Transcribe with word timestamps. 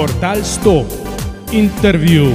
Portal 0.00 0.36
100 0.36 0.84
Intervju. 1.52 2.32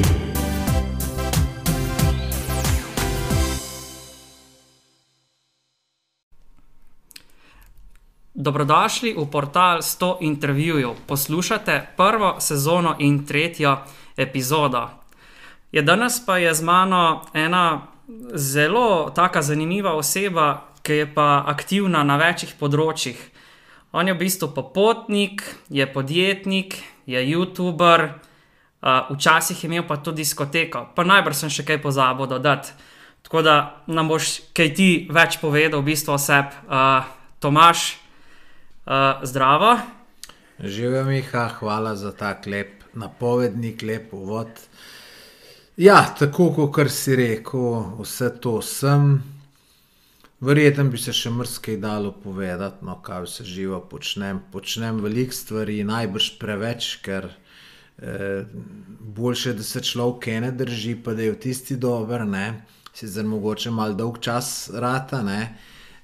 Dobrodošli 8.33 9.17
v 9.17 9.25
portal 9.25 9.81
100 9.81 10.17
intervjujev. 10.19 10.93
Poslušate 11.07 11.87
prvo 11.97 12.35
sezono 12.39 12.95
in 12.99 13.25
tretjo 13.25 13.77
epizodo. 14.17 14.89
Je 15.71 15.81
danes 15.81 16.25
pa 16.25 16.37
je 16.37 16.53
z 16.53 16.61
mano 16.61 17.25
ena 17.33 17.81
zelo 18.33 19.09
taka 19.09 19.41
zanimiva 19.41 19.97
oseba, 19.97 20.69
ki 20.81 20.93
je 20.93 21.13
pa 21.13 21.43
aktivna 21.47 22.03
na 22.03 22.17
večjih 22.17 22.53
področjih. 22.59 23.17
On 23.95 24.07
je 24.07 24.11
v 24.11 24.19
bistvu 24.19 24.49
popotnik, 24.51 25.39
je 25.71 25.85
podjetnik, 25.87 26.75
je 27.07 27.19
YouTuber, 27.23 28.09
uh, 28.11 29.15
včasih 29.15 29.63
je 29.63 29.67
imel 29.71 29.85
pa 29.87 29.95
tudi 30.03 30.19
diskoteko, 30.27 30.91
pa 30.91 31.05
najbrž 31.07 31.45
sem 31.45 31.51
še 31.53 31.63
kaj 31.63 31.79
pozabil 31.79 32.27
dodati. 32.27 32.75
Tako 33.23 33.41
da 33.41 33.55
nam 33.87 34.11
boš 34.11 34.51
kaj 34.51 34.73
ti 34.75 34.89
več 35.07 35.39
povedal, 35.39 35.79
v 35.79 35.95
bistvu 35.95 36.11
oseb. 36.19 36.51
Uh, 36.67 37.07
Tomaš, 37.39 37.95
uh, 38.83 39.23
zdravo. 39.23 39.77
Živijo 40.59 41.05
Miha, 41.07 41.45
hvala 41.59 41.95
za 41.95 42.11
ta 42.11 42.35
lep 42.45 42.83
napovednik, 42.99 43.79
lep 43.81 44.11
uvod. 44.11 44.51
Ja, 45.79 46.03
tako 46.19 46.51
kot 46.51 46.91
si 46.91 47.15
rekel, 47.15 47.95
vse 48.03 48.29
to 48.43 48.59
sem. 48.59 49.34
Verjetno 50.45 50.83
bi 50.93 50.99
se 51.01 51.13
še 51.15 51.31
mrskaj 51.33 51.79
dalo 51.81 52.11
povedati, 52.21 52.85
no, 52.85 52.99
kaj 53.01 53.23
vse 53.25 53.45
živo 53.49 53.79
počnem. 53.89 54.43
Počnem 54.53 54.99
veliko 55.01 55.33
stvari, 55.33 55.79
najbrž 55.87 56.27
preveč, 56.37 56.89
ker 57.05 57.31
eh, 57.31 58.45
boljše, 59.17 59.55
da 59.57 59.65
se 59.65 59.81
človek 59.81 60.27
ene 60.35 60.51
drži, 60.53 60.97
pa 61.01 61.15
da 61.17 61.25
je 61.25 61.33
v 61.33 61.39
tisti 61.47 61.79
dober, 61.81 62.27
ne. 62.29 62.61
Sicer 62.93 63.25
mogoče 63.25 63.73
malo 63.73 63.97
dolg 63.97 64.19
čas 64.21 64.69
rata, 64.69 65.23
ne. 65.25 65.55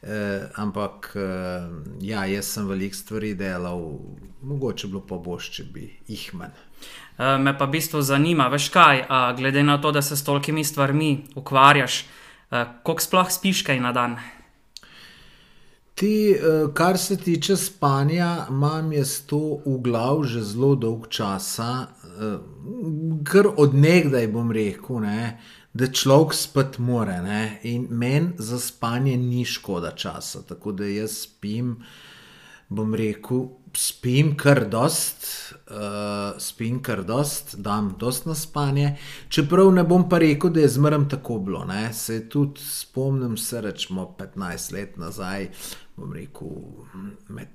Eh, 0.01 0.47
ampak 0.57 1.11
eh, 1.13 1.69
ja, 2.01 2.25
jaz 2.25 2.49
sem 2.55 2.65
veliko 2.65 2.97
stvari 2.97 3.35
delal, 3.37 3.83
mogoče 4.41 4.89
bilo 4.89 5.03
pa 5.05 5.21
boš, 5.21 5.51
če 5.59 5.67
bi 5.69 5.85
jih 6.09 6.31
manj. 6.33 6.57
Uh, 7.21 7.37
me 7.37 7.53
pa 7.53 7.67
v 7.69 7.75
bistvu 7.75 8.01
zanima, 8.01 8.47
veš 8.49 8.71
kaj, 8.73 9.03
uh, 9.05 9.27
glede 9.37 9.61
na 9.61 9.75
to, 9.77 9.91
da 9.93 10.01
se 10.01 10.17
s 10.17 10.25
tolkimi 10.25 10.63
stvarmi 10.65 11.11
ukvarjaš, 11.37 11.99
koliko 12.83 13.01
sploh 13.01 13.31
spiš 13.31 13.63
kaj 13.63 13.79
na 13.79 13.91
dan? 13.95 14.19
Ti, 15.95 16.31
eh, 16.31 16.67
kar 16.73 16.97
se 16.97 17.17
tiče 17.17 17.55
spanja, 17.57 18.45
imam 18.49 18.93
jaz 18.93 19.19
to 19.25 19.61
v 19.65 19.77
glavu 19.83 20.23
že 20.23 20.41
zelo 20.41 20.75
dolg 20.75 21.07
časa, 21.09 21.87
eh, 21.87 22.37
kar 23.23 23.47
odnegdaj 23.57 24.27
bom 24.27 24.51
rekel, 24.51 24.99
ne, 24.99 25.39
da 25.73 25.87
človek 25.87 26.33
spet 26.33 26.79
more. 26.79 27.21
Ne, 27.21 27.59
in 27.63 27.87
meni 27.89 28.33
za 28.37 28.59
spanje 28.59 29.17
ni 29.17 29.45
škoda 29.45 29.91
časa, 29.91 30.41
tako 30.41 30.71
da 30.71 30.85
jaz 30.85 31.11
spim, 31.11 31.77
bom 32.69 32.95
rekel, 32.95 33.47
spim 33.77 34.35
kar 34.37 34.65
dost, 34.69 35.25
uh, 35.69 36.39
spim 36.39 36.81
kar 36.83 37.03
dost, 37.03 37.55
dam 37.55 37.95
dost 37.99 38.25
na 38.25 38.35
spanje. 38.35 38.97
Čeprav 39.29 39.71
ne 39.73 39.83
bom 39.83 40.09
pa 40.09 40.19
rekel, 40.21 40.49
da 40.49 40.63
je 40.63 40.73
zmeraj 40.77 41.07
tako 41.09 41.39
bilo. 41.39 41.65
Ne. 41.65 41.93
Se 41.93 42.29
tudi 42.29 42.61
spomnim, 42.61 43.37
se 43.37 43.61
rečemo 43.61 44.15
15 44.19 44.73
let 44.73 44.97
nazaj, 44.97 45.49
bom 45.95 46.13
rekel, 46.13 46.49
med 47.29 47.49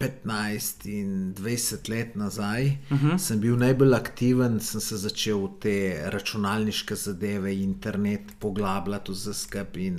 15 0.00 0.86
in 0.88 1.34
20 1.34 1.88
let 1.90 2.14
nazaj, 2.16 2.66
uh 2.66 3.02
-huh. 3.02 3.18
sem 3.18 3.40
bil 3.40 3.56
najbolj 3.56 3.94
aktiven, 3.94 4.60
sem 4.60 4.80
se 4.80 4.96
začel 4.96 5.38
v 5.38 5.50
te 5.60 6.02
računalniške 6.04 6.94
zadeve, 6.94 7.54
internet 7.54 8.20
poglabljati 8.38 9.12
vse 9.12 9.34
skupaj. 9.34 9.86
in 9.86 9.98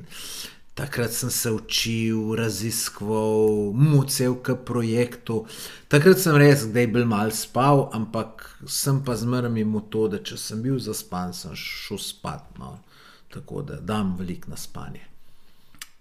Takrat 0.73 1.11
sem 1.11 1.29
se 1.29 1.51
učil, 1.51 2.35
raziskoval, 2.35 3.73
mucev 3.75 4.37
k 4.43 4.55
projektu. 4.55 5.43
Takrat 5.91 6.19
sem 6.19 6.37
res, 6.39 6.63
da 6.71 6.85
je 6.85 6.87
bil 6.87 7.03
mal 7.05 7.33
spal, 7.35 7.89
ampak 7.91 8.47
sem 8.71 9.01
pa 9.03 9.17
zmeraj 9.19 9.51
imel 9.59 9.83
to, 9.91 10.07
da 10.07 10.21
če 10.23 10.39
sem 10.39 10.61
bil 10.63 10.79
zaspan, 10.79 11.35
sem 11.35 11.51
šel 11.59 11.99
spat. 11.99 12.47
No. 12.59 12.77
Tako 13.31 13.65
da 13.67 13.81
dam 13.83 14.15
veliko 14.19 14.51
na 14.51 14.57
spanje. 14.59 15.03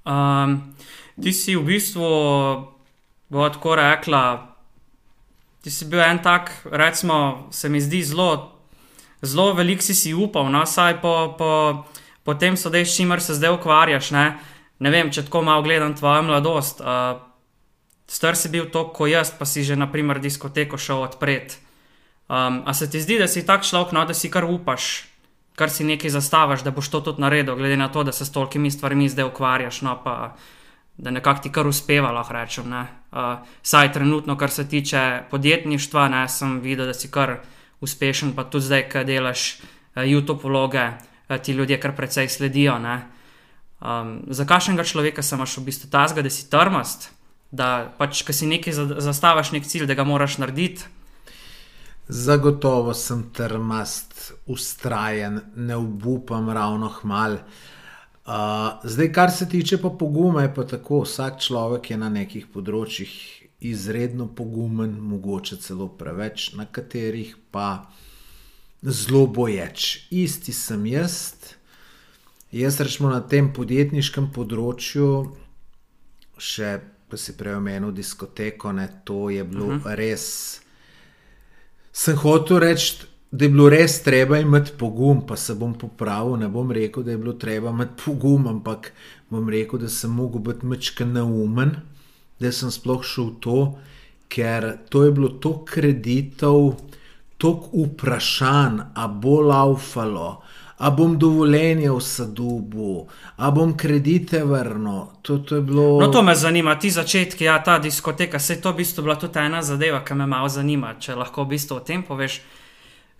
Um, 0.06 0.72
ti 1.20 1.32
si 1.34 1.56
v 1.58 1.66
bistvu, 1.66 2.06
bo 3.28 3.48
tako 3.50 3.74
rekla, 3.74 4.22
ti 5.62 5.70
si 5.70 5.84
bil 5.90 6.00
en 6.00 6.22
tak, 6.22 6.54
recimo, 6.70 7.48
se 7.50 7.68
mi 7.68 7.80
zdi 7.80 8.02
zelo, 8.06 8.54
zelo 9.22 9.52
velik 9.54 9.82
si 9.82 9.94
si 9.94 10.14
upal, 10.14 10.48
no, 10.48 10.62
saj 10.66 11.00
po, 11.02 11.34
po, 11.38 11.50
po 12.24 12.34
tem 12.34 12.56
sodeč, 12.56 12.88
s 12.88 12.96
čimer 12.96 13.20
se 13.20 13.34
zdaj 13.34 13.58
ukvarjaš. 13.58 14.10
Ne, 14.16 14.24
ne 14.80 14.90
vem, 14.92 15.12
če 15.12 15.26
tako 15.28 15.44
malo 15.46 15.62
gledam 15.62 15.94
tvojo 15.96 16.24
mladost. 16.28 16.80
Uh, 16.80 17.20
star 18.10 18.36
si 18.36 18.50
bil 18.50 18.70
to, 18.72 18.88
ko 18.90 19.06
jaz, 19.06 19.30
pa 19.36 19.46
si 19.46 19.62
že, 19.62 19.76
naprimer, 19.78 20.18
diskoteko 20.18 20.80
šel 20.80 21.04
odpret. 21.04 21.60
Um, 22.30 22.62
a 22.66 22.74
se 22.74 22.90
ti 22.90 23.00
zdi, 23.02 23.18
da 23.18 23.28
si 23.28 23.46
tak 23.46 23.66
človek, 23.66 23.92
no, 23.92 24.04
da 24.06 24.14
si 24.14 24.30
kar 24.30 24.46
upaš, 24.46 25.10
kar 25.58 25.70
si 25.70 25.84
nekaj 25.84 26.14
zastavaš, 26.14 26.62
da 26.62 26.70
boš 26.70 26.88
to 26.88 27.00
tudi 27.10 27.22
naredil, 27.22 27.58
glede 27.58 27.76
na 27.76 27.90
to, 27.90 28.04
da 28.06 28.12
se 28.14 28.24
s 28.24 28.32
tolkimi 28.32 28.70
stvarmi 28.70 29.08
zdaj 29.10 29.28
ukvarjaš, 29.28 29.82
no 29.82 29.98
pa 30.04 30.36
da 31.00 31.10
nekako 31.10 31.42
ti 31.42 31.52
kar 31.52 31.66
uspeva, 31.66 32.12
lahko 32.12 32.32
rečem. 32.36 32.70
Uh, 32.70 33.42
saj 33.62 33.92
trenutno, 33.92 34.36
kar 34.36 34.50
se 34.50 34.68
tiče 34.68 35.22
podjetništva, 35.30 36.08
ne, 36.08 36.28
sem 36.28 36.60
videl, 36.60 36.86
da 36.86 36.94
si 36.94 37.10
kar 37.10 37.40
uspešen, 37.80 38.34
pa 38.36 38.44
tudi 38.44 38.68
zdaj, 38.68 38.88
ki 38.88 39.04
delaš 39.04 39.46
uh, 39.60 40.02
YouTube 40.04 40.44
vloge, 40.44 40.86
uh, 41.28 41.38
ti 41.42 41.52
ljudje 41.52 41.80
kar 41.80 41.96
precej 41.96 42.28
sledijo. 42.28 42.78
Ne. 42.78 43.19
Um, 43.80 44.20
za 44.28 44.44
kakšnega 44.44 44.84
človeka 44.84 45.24
sem 45.24 45.40
v 45.40 45.64
bistvu 45.64 45.88
tazga, 45.88 46.20
da 46.20 46.30
si 46.30 46.44
trmast, 46.52 47.08
da 47.48 47.88
pač, 47.96 48.20
ki 48.28 48.32
si 48.36 48.46
nekaj 48.46 49.00
zastavaš, 49.00 49.52
nek 49.56 49.64
cilj, 49.64 49.88
da 49.88 49.96
ga 49.96 50.04
moraš 50.04 50.36
narediti. 50.36 50.84
Zagotovo 52.10 52.92
sem 52.94 53.30
trmast, 53.32 54.34
ustrajen, 54.46 55.40
ne 55.56 55.76
obupam 55.80 56.50
ravno 56.50 56.90
hmal. 57.00 57.38
Uh, 58.30 58.82
zdaj, 58.84 59.12
kar 59.12 59.30
se 59.32 59.48
tiče 59.48 59.78
pa 59.80 59.88
poguma, 59.88 60.42
je 60.42 60.54
pa 60.54 60.66
tako, 60.66 61.00
vsak 61.06 61.40
človek 61.40 61.90
je 61.90 61.96
na 61.96 62.10
nekih 62.12 62.50
področjih 62.52 63.14
izredno 63.60 64.26
pogumen, 64.28 64.92
mogoče 65.00 65.56
celo 65.56 65.88
preveč, 65.88 66.52
na 66.56 66.66
katerih 66.66 67.32
pa 67.50 67.88
zelo 68.82 69.26
boječ. 69.26 70.06
Isti 70.10 70.52
sem 70.52 70.86
jaz, 70.86 71.16
jaz 72.52 72.80
rečemo 72.80 73.10
na 73.10 73.20
tem 73.20 73.52
podjetniškem 73.52 74.30
področju, 74.34 75.10
še 76.38 76.80
pa 77.10 77.18
si 77.18 77.34
prej 77.34 77.58
omenil 77.58 77.92
diskoteko, 77.92 78.72
ne, 78.72 78.88
to 79.04 79.30
je 79.30 79.44
bilo 79.44 79.66
uh 79.66 79.74
-huh. 79.74 79.94
res. 79.94 80.60
Sem 81.92 82.16
hotel 82.16 82.58
reči, 82.58 83.06
da 83.30 83.44
je 83.44 83.50
bilo 83.50 83.68
res 83.68 84.02
treba 84.02 84.38
imeti 84.38 84.72
pogum, 84.78 85.26
pa 85.26 85.36
se 85.36 85.54
bom 85.54 85.74
popravil. 85.74 86.36
Ne 86.36 86.48
bom 86.48 86.70
rekel, 86.70 87.02
da 87.02 87.10
je 87.10 87.18
bilo 87.18 87.32
treba 87.32 87.70
imeti 87.70 88.02
pogum, 88.04 88.46
ampak 88.46 88.92
bom 89.30 89.48
rekel, 89.48 89.78
da 89.78 89.88
sem 89.88 90.10
mogel 90.10 90.40
biti 90.40 90.66
mečke 90.66 91.04
neumen, 91.04 91.76
da 92.40 92.52
sem 92.52 92.70
sploh 92.70 93.02
šel 93.04 93.24
v 93.24 93.40
to, 93.40 93.78
ker 94.28 94.78
to 94.88 95.04
je 95.04 95.12
bilo 95.12 95.28
toliko 95.28 95.64
kreditov, 95.64 96.80
toliko 97.38 97.84
vprašanj, 97.86 98.80
a 98.94 99.08
bo 99.08 99.40
laufalo. 99.40 100.42
A 100.80 100.88
bom 100.90 101.18
dovoljenje 101.18 101.90
v 101.92 102.00
sadubu, 102.00 103.06
a 103.36 103.50
bom 103.52 103.74
kredite 103.76 104.40
vrnil. 104.48 105.10
To, 105.22 105.36
to 105.44 105.58
je 105.58 105.62
bilo. 105.62 106.00
No, 106.00 106.08
to 106.08 106.22
me 106.24 106.32
zanima, 106.34 106.72
ti 106.80 106.88
začetki, 106.90 107.44
ja, 107.44 107.58
ta 107.60 107.78
diskoteka. 107.78 108.40
Se 108.40 108.56
je 108.56 108.62
to 108.64 108.72
v 108.72 108.80
bistvu 108.80 109.04
bila 109.04 109.18
tudi 109.20 109.38
ena 109.38 109.60
zadeva, 109.62 110.00
ki 110.00 110.16
me 110.16 110.26
malo 110.26 110.48
zanima. 110.48 110.94
Če 110.96 111.18
lahko 111.20 111.44
v 111.44 111.52
bistvu 111.52 111.76
o 111.76 111.84
tem 111.84 112.00
poveš, 112.02 112.40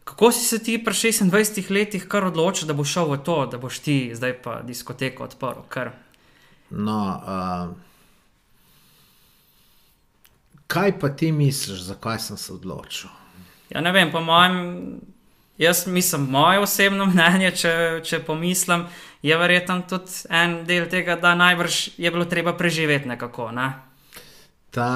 kako 0.08 0.32
si 0.32 0.44
se 0.48 0.62
ti 0.64 0.78
pri 0.84 0.94
26 0.94 1.70
letih 1.70 2.08
kar 2.08 2.24
odločil, 2.32 2.64
da 2.68 2.74
boš 2.74 2.96
šel 2.96 3.12
v 3.12 3.20
to, 3.28 3.36
da 3.52 3.60
boš 3.60 3.84
ti 3.84 3.98
zdaj 4.16 4.34
pa 4.40 4.62
diskoteko 4.64 5.28
odprl. 5.28 5.60
Kar. 5.68 5.92
No, 6.70 6.98
uh, 7.20 7.76
kaj 10.66 10.98
pa 10.98 11.08
ti 11.08 11.32
misliš, 11.32 11.80
zakaj 11.92 12.18
sem 12.18 12.36
se 12.36 12.52
odločil? 12.52 13.10
Ja, 13.70 13.80
ne 13.80 13.92
vem, 13.92 14.10
po 14.12 14.20
mojem, 14.20 15.00
jaz 15.60 15.86
mislim, 15.86 16.22
moje 16.30 16.58
osebno 16.58 17.06
mnenje, 17.06 17.50
če, 17.50 17.74
če 18.04 18.22
pomislim, 18.24 18.86
je 19.22 19.36
verjetno 19.36 19.82
tudi 19.88 20.24
en 20.32 20.62
del 20.66 20.88
tega, 20.88 21.18
da 21.20 21.34
najbrž 21.36 21.80
je 22.00 22.10
bilo 22.10 22.24
treba 22.24 22.56
preživeti 22.56 23.08
nekako. 23.08 23.50
Ne? 23.52 23.68
Ta, 24.70 24.88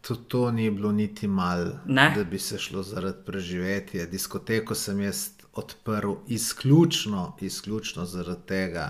to, 0.00 0.16
to 0.16 0.50
ni 0.50 0.70
bilo 0.70 0.92
niti 0.92 1.28
malo, 1.28 1.74
da 1.84 2.24
bi 2.24 2.38
se 2.38 2.58
šlo 2.58 2.82
zaradi 2.82 3.20
preživetja. 3.26 4.06
Diskoteko 4.06 4.74
sem 4.74 5.00
jaz 5.00 5.28
odprl 5.52 6.14
izključno, 6.28 7.36
izključno 7.40 8.06
zaradi 8.08 8.46
tega, 8.48 8.86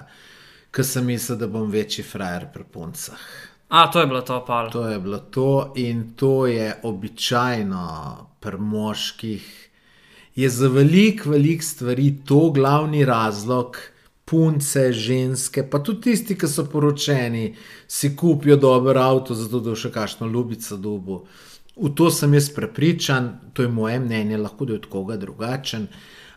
ker 0.71 0.87
sem 0.87 1.07
mislil, 1.07 1.41
da 1.41 1.51
bom 1.51 1.71
večji 1.71 2.05
frajer 2.07 2.47
pri 2.55 2.65
puncah. 2.65 3.27
A, 3.69 3.89
to 3.91 4.01
je 4.01 4.07
bilo 4.07 4.21
to, 4.21 4.39
pal. 4.47 4.71
To 4.71 4.87
je 4.89 5.01
bilo 5.01 5.19
to, 5.19 5.73
in 5.77 6.13
to 6.15 6.47
je 6.47 6.77
običajno 6.83 7.87
pri 8.41 8.59
moških 8.59 9.72
je 10.35 10.49
za 10.49 10.69
velik, 10.69 11.27
velik 11.27 11.63
stvari 11.63 12.15
to 12.25 12.51
glavni 12.51 13.05
razlog. 13.05 13.77
Punce, 14.25 14.93
ženske, 14.93 15.65
pa 15.71 15.83
tudi 15.83 16.01
tisti, 16.01 16.37
ki 16.39 16.49
so 16.49 16.63
poročeni, 16.71 17.51
si 17.89 18.15
kupijo 18.17 18.57
dober 18.57 18.97
avto, 18.97 19.35
zato 19.37 19.61
da 19.61 19.75
še 19.77 19.91
kakšno 19.93 20.29
ljubico 20.31 20.79
dobo. 20.81 21.19
V 21.77 21.91
to 21.99 22.09
sem 22.11 22.33
jaz 22.35 22.49
prepričan, 22.55 23.29
to 23.53 23.67
je 23.67 23.69
moje 23.69 23.99
mnenje, 24.01 24.39
lahko 24.41 24.65
da 24.65 24.73
je 24.73 24.79
od 24.79 24.87
koga 24.89 25.17
drugačen. 25.21 25.89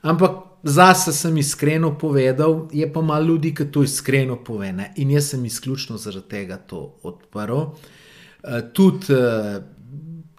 Ampak 0.02 0.32
zase 0.64 1.14
sem 1.14 1.38
iskreno 1.38 1.94
povedal, 1.98 2.68
je 2.74 2.90
pa 2.94 3.02
malo 3.02 3.26
ljudi, 3.26 3.54
ki 3.56 3.70
to 3.72 3.84
iskreno 3.84 4.42
pove. 4.44 4.74
Ne? 4.74 4.92
In 4.96 5.12
jaz 5.12 5.32
sem 5.32 5.46
izključno 5.46 5.98
zaradi 5.98 6.30
tega 6.30 6.58
to 6.58 6.98
odprl. 7.04 7.62
Uh, 7.62 8.60
tudi 8.74 9.14
uh, 9.14 9.62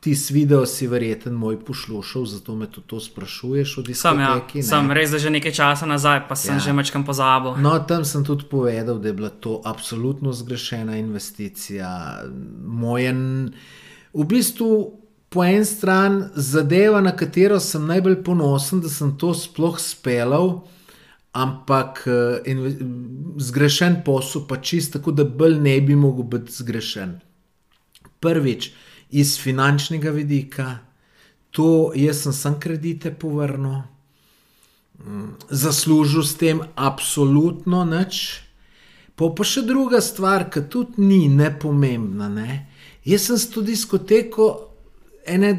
ti 0.07 0.15
video 0.31 0.63
si 0.67 0.87
verjeten 0.87 1.35
moj 1.35 1.59
poslušal, 1.67 2.27
zato 2.31 2.55
me 2.55 2.69
tudi 2.71 2.87
to 2.87 3.01
sprašuješ 3.01 3.75
Sam, 3.95 4.21
ja, 4.21 4.39
ne? 4.55 4.63
sem 4.63 4.91
res 4.95 5.11
že 5.11 5.31
nekaj 5.35 5.53
časa 5.53 5.87
nazaj, 5.87 6.29
pa 6.29 6.39
sem 6.39 6.55
Ja. 6.55 6.61
že 6.63 6.73
mečkam 6.73 7.03
pozabil. 7.03 7.59
No, 7.59 7.75
tam 7.83 8.05
sem 8.07 8.23
tudi 8.23 8.47
povedal, 8.47 9.03
da 9.03 9.09
je 9.09 9.15
bila 9.15 9.29
to 9.31 9.59
absolutno 9.65 10.31
zgrešena 10.33 10.95
investicija. 10.97 12.23
Moje, 12.63 13.11
v 14.15 14.25
bistvu, 14.25 14.95
po 15.29 15.43
eni 15.45 15.65
strani 15.67 16.31
zadeva, 16.39 17.01
na 17.03 17.11
katero 17.11 17.59
sem 17.61 17.83
najbolj 17.83 18.23
ponosen, 18.23 18.81
da 18.81 18.89
sem 18.89 19.11
to 19.19 19.35
sploh 19.35 19.75
speljal, 19.75 20.63
ampak 21.35 22.07
eh, 22.07 22.47
inve- 22.47 22.79
zgrešen 23.43 24.05
posel, 24.07 24.47
pa 24.47 24.63
čist 24.63 24.93
tako, 24.95 25.11
da 25.11 25.25
bolj 25.27 25.59
ne 25.59 25.81
bi 25.81 25.99
mogel 25.99 26.23
biti 26.25 26.53
zgrešen. 26.63 27.19
Prvič, 28.23 28.71
iz 29.11 29.37
finančnega 29.41 30.11
vidika, 30.11 30.79
to 31.51 31.93
jaz 31.95 32.25
sem 32.27 32.33
sam 32.33 32.61
kredite 32.61 33.15
povrnil 33.15 33.87
zaslužil 35.51 36.23
s 36.23 36.35
tem 36.35 36.61
absolutno 36.75 37.85
nič. 37.85 38.43
Pa 39.17 39.33
pa 39.33 39.45
še 39.49 39.65
druga 39.65 40.03
stvar, 40.05 40.49
ki 40.53 40.69
tudi 40.69 41.01
ni 41.01 41.25
nepomembna. 41.33 42.29
Ne? 42.29 42.69
Jaz 43.05 43.31
sem 43.31 43.39
s 43.41 43.49
to 43.49 43.65
diskoteko 43.65 44.76
ene 45.27 45.53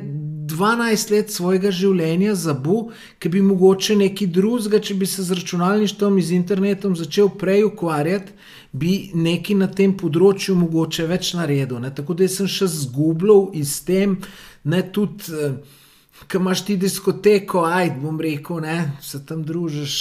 12 0.47 1.11
let 1.11 1.31
svojega 1.31 1.71
življenja 1.71 2.35
zabu, 2.35 2.91
ki 3.19 3.29
bi 3.29 3.41
mogoče 3.43 3.95
neki 3.99 4.27
drugega, 4.27 4.79
če 4.79 4.95
bi 4.95 5.05
se 5.05 5.23
z 5.23 5.35
računalništvom 5.35 6.17
in 6.17 6.23
z 6.23 6.37
internetom 6.37 6.95
začel 6.95 7.29
prej 7.29 7.65
ukvarjati, 7.67 8.31
bi 8.71 9.11
nekaj 9.13 9.55
na 9.59 9.67
tem 9.67 9.93
področju 9.97 10.55
mogoče 10.55 11.07
več 11.07 11.33
naredil. 11.37 11.79
Ne? 11.83 11.91
Tako 11.95 12.13
da 12.13 12.27
sem 12.31 12.47
še 12.47 12.67
zgubljal 12.67 13.51
iz 13.59 13.81
tem, 13.85 14.17
ne 14.63 14.81
tudi. 14.91 15.33
eh, 15.33 15.83
Ko 16.27 16.39
imaš 16.41 16.63
ti 16.65 16.75
diskoteko, 16.81 17.61
aj, 17.69 17.91
bom 18.01 18.17
rekel, 18.19 18.57
ne, 18.59 18.91
se 19.05 19.19
tam 19.25 19.43
družiš 19.45 19.93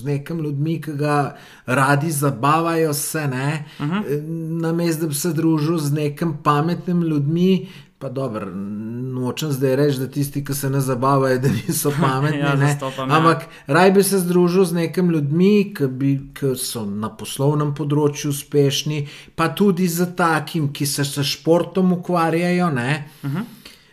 z 0.00 0.04
nekim 0.04 0.40
ljudmi, 0.42 0.80
ki 0.82 0.92
ga 0.98 1.36
radi 1.66 2.10
zabavajo, 2.10 2.90
se 2.94 3.22
ne, 3.30 3.64
uh 3.78 3.86
-huh. 3.86 4.26
namesto 4.60 5.02
da 5.02 5.08
bi 5.08 5.14
se 5.14 5.32
družil 5.32 5.78
z 5.78 5.92
nekim 5.92 6.34
pametnim 6.42 7.02
ljudmi. 7.02 7.68
Pa 8.00 8.08
dobro, 8.08 8.46
nočem 9.12 9.50
zdaj 9.52 9.74
reči, 9.76 9.98
da 10.00 10.06
tisti, 10.08 10.40
ki 10.44 10.54
se 10.54 10.70
ne 10.70 10.80
zabavajo, 10.80 11.38
da 11.38 11.48
niso 11.52 11.90
pametni. 12.00 12.38
Ja, 12.38 12.54
ne. 12.54 12.66
zastopam, 12.66 13.10
ja. 13.10 13.16
Ampak 13.16 13.42
raj 13.66 13.92
bi 13.92 14.02
se 14.02 14.18
združil 14.18 14.64
z 14.64 14.72
nekim 14.72 15.10
ljudmi, 15.10 15.74
ki, 15.76 15.86
bi, 15.86 16.14
ki 16.32 16.54
so 16.56 16.86
na 16.88 17.10
poslovnem 17.12 17.74
področju 17.76 18.32
uspešni, 18.32 19.02
pa 19.36 19.50
tudi 19.52 19.88
z 19.88 20.08
takim, 20.16 20.70
ki 20.72 20.88
se 20.88 21.04
s 21.04 21.26
športom 21.28 21.92
ukvarjajo. 21.98 22.70
Ne. 22.72 23.04
Uh 23.20 23.30
-huh. 23.30 23.44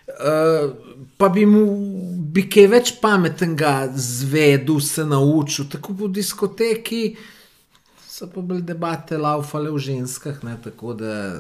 Uh, 0.08 0.72
pa 1.18 1.28
bi 1.30 1.44
mu 1.46 1.66
bi 2.32 2.48
kaj 2.50 2.68
več 2.68 2.94
pametnega 3.02 3.90
zvedel, 3.92 4.80
se 4.80 5.06
naučil, 5.06 5.68
tako 5.68 5.94
po 5.94 6.08
diskoteki. 6.08 7.18
So 8.18 8.26
pa 8.34 8.42
bile 8.42 8.62
debate 8.66 9.18
laufale 9.18 9.70
v 9.70 9.78
ženskah, 9.78 10.40
ne, 10.44 10.56
tako 10.64 10.96
da 10.98 11.38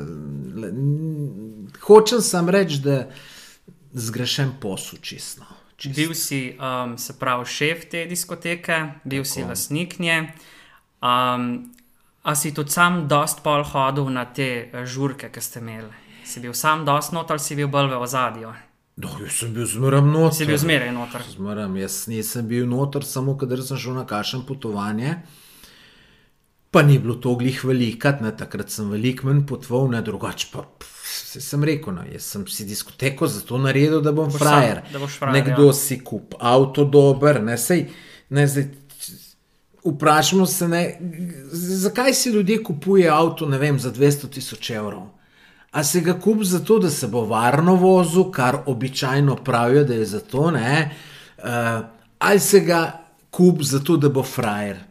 le, 0.62 0.68
n- 0.70 1.72
hočem 1.82 2.22
sam 2.22 2.50
reči, 2.54 2.78
da 2.86 3.08
zgrešen 3.98 4.52
posel 4.62 5.00
čisto. 5.02 5.42
Čist. 5.78 5.96
Bil 5.96 6.14
si, 6.14 6.54
um, 6.62 6.94
se 6.98 7.16
pravi, 7.18 7.46
šef 7.50 7.88
te 7.90 8.04
diskoteke, 8.06 8.78
bil 9.06 9.24
Tako. 9.24 9.32
si 9.34 9.44
lastnik 9.44 9.98
nje. 10.00 10.20
Um, 11.02 11.74
a 12.22 12.36
si 12.36 12.54
tudi 12.54 12.70
sam 12.70 13.08
dost 13.08 13.42
pol 13.42 13.64
hodil 13.64 14.14
na 14.14 14.28
te 14.30 14.70
eh, 14.70 14.86
žurke, 14.86 15.32
ki 15.34 15.42
ste 15.42 15.62
imeli? 15.66 15.90
Si 16.26 16.42
bil 16.46 16.54
sam 16.54 16.86
dost 16.86 17.14
not 17.14 17.32
ali 17.32 17.42
si 17.42 17.58
bil 17.58 17.74
bolj 17.74 17.90
v 17.90 18.02
ozadju? 18.06 18.54
No, 19.02 19.18
jaz 19.26 19.42
sem 19.42 19.54
bil 19.54 19.66
zmeraj 19.66 20.06
noter. 20.06 20.38
Si 20.38 20.46
bil 20.46 20.62
zmeraj 20.62 20.94
noter. 20.94 21.26
Zmeram, 21.34 21.74
jaz 21.82 22.04
nisem 22.10 22.46
bil 22.46 22.70
noter, 22.70 23.06
samo 23.06 23.38
kadar 23.38 23.66
sem 23.66 23.78
šel 23.82 23.98
na 23.98 24.06
kašem 24.06 24.46
potovanje. 24.46 25.24
Pa 26.78 26.84
ni 26.84 27.00
bilo 27.02 27.16
to 27.18 27.32
glih 27.36 27.58
velikat, 27.66 28.20
ne, 28.22 28.30
takrat 28.38 28.70
sem 28.70 28.90
velik 28.94 29.24
manj 29.26 29.40
potoval, 29.50 29.88
ne 29.90 30.02
drugače 30.06 30.52
pa. 30.52 30.62
Saj 31.10 31.42
sem 31.42 31.64
rekel, 31.66 31.96
no, 31.96 32.04
jaz 32.06 32.28
sem 32.36 32.44
si 32.54 32.68
diskoteko 32.70 33.26
zato 33.34 33.58
naredil, 33.58 33.98
da 34.06 34.12
bom 34.14 34.30
frajer. 34.30 34.84
sam, 34.84 34.92
da 34.94 35.02
boš 35.02 35.16
frajer, 35.18 35.34
Nekdo 35.40 35.72
ja. 35.72 35.74
si 35.74 35.98
kup 36.06 36.36
avto 36.38 36.86
dober, 36.86 37.40
ne 37.42 37.56
sej, 37.58 37.88
ne 38.30 38.46
zdaj. 38.46 38.68
Vprašamo 39.88 40.46
se, 40.46 40.68
ne, 40.70 40.84
zakaj 41.82 42.14
si 42.14 42.36
ljudje 42.36 42.60
kupujejo 42.70 43.16
avto, 43.16 43.50
ne 43.50 43.58
vem, 43.58 43.80
za 43.80 43.90
200 43.94 44.30
tisoč 44.38 44.70
evrov. 44.78 45.08
A 45.72 45.84
se 45.84 46.04
ga 46.06 46.14
kup 46.22 46.44
zato, 46.46 46.78
da 46.80 46.94
se 46.94 47.10
bo 47.10 47.26
varno 47.26 47.74
vozil, 47.82 48.30
kar 48.32 48.60
običajno 48.66 49.36
pravijo, 49.36 49.84
da 49.84 49.98
je 49.98 50.06
zato, 50.14 50.52
ne, 50.52 50.92
uh, 51.38 51.82
ali 52.20 52.40
se 52.40 52.62
ga 52.70 52.84
kup 53.34 53.66
zato, 53.66 53.98
da 53.98 54.14
bo 54.14 54.24
frajer. 54.24 54.84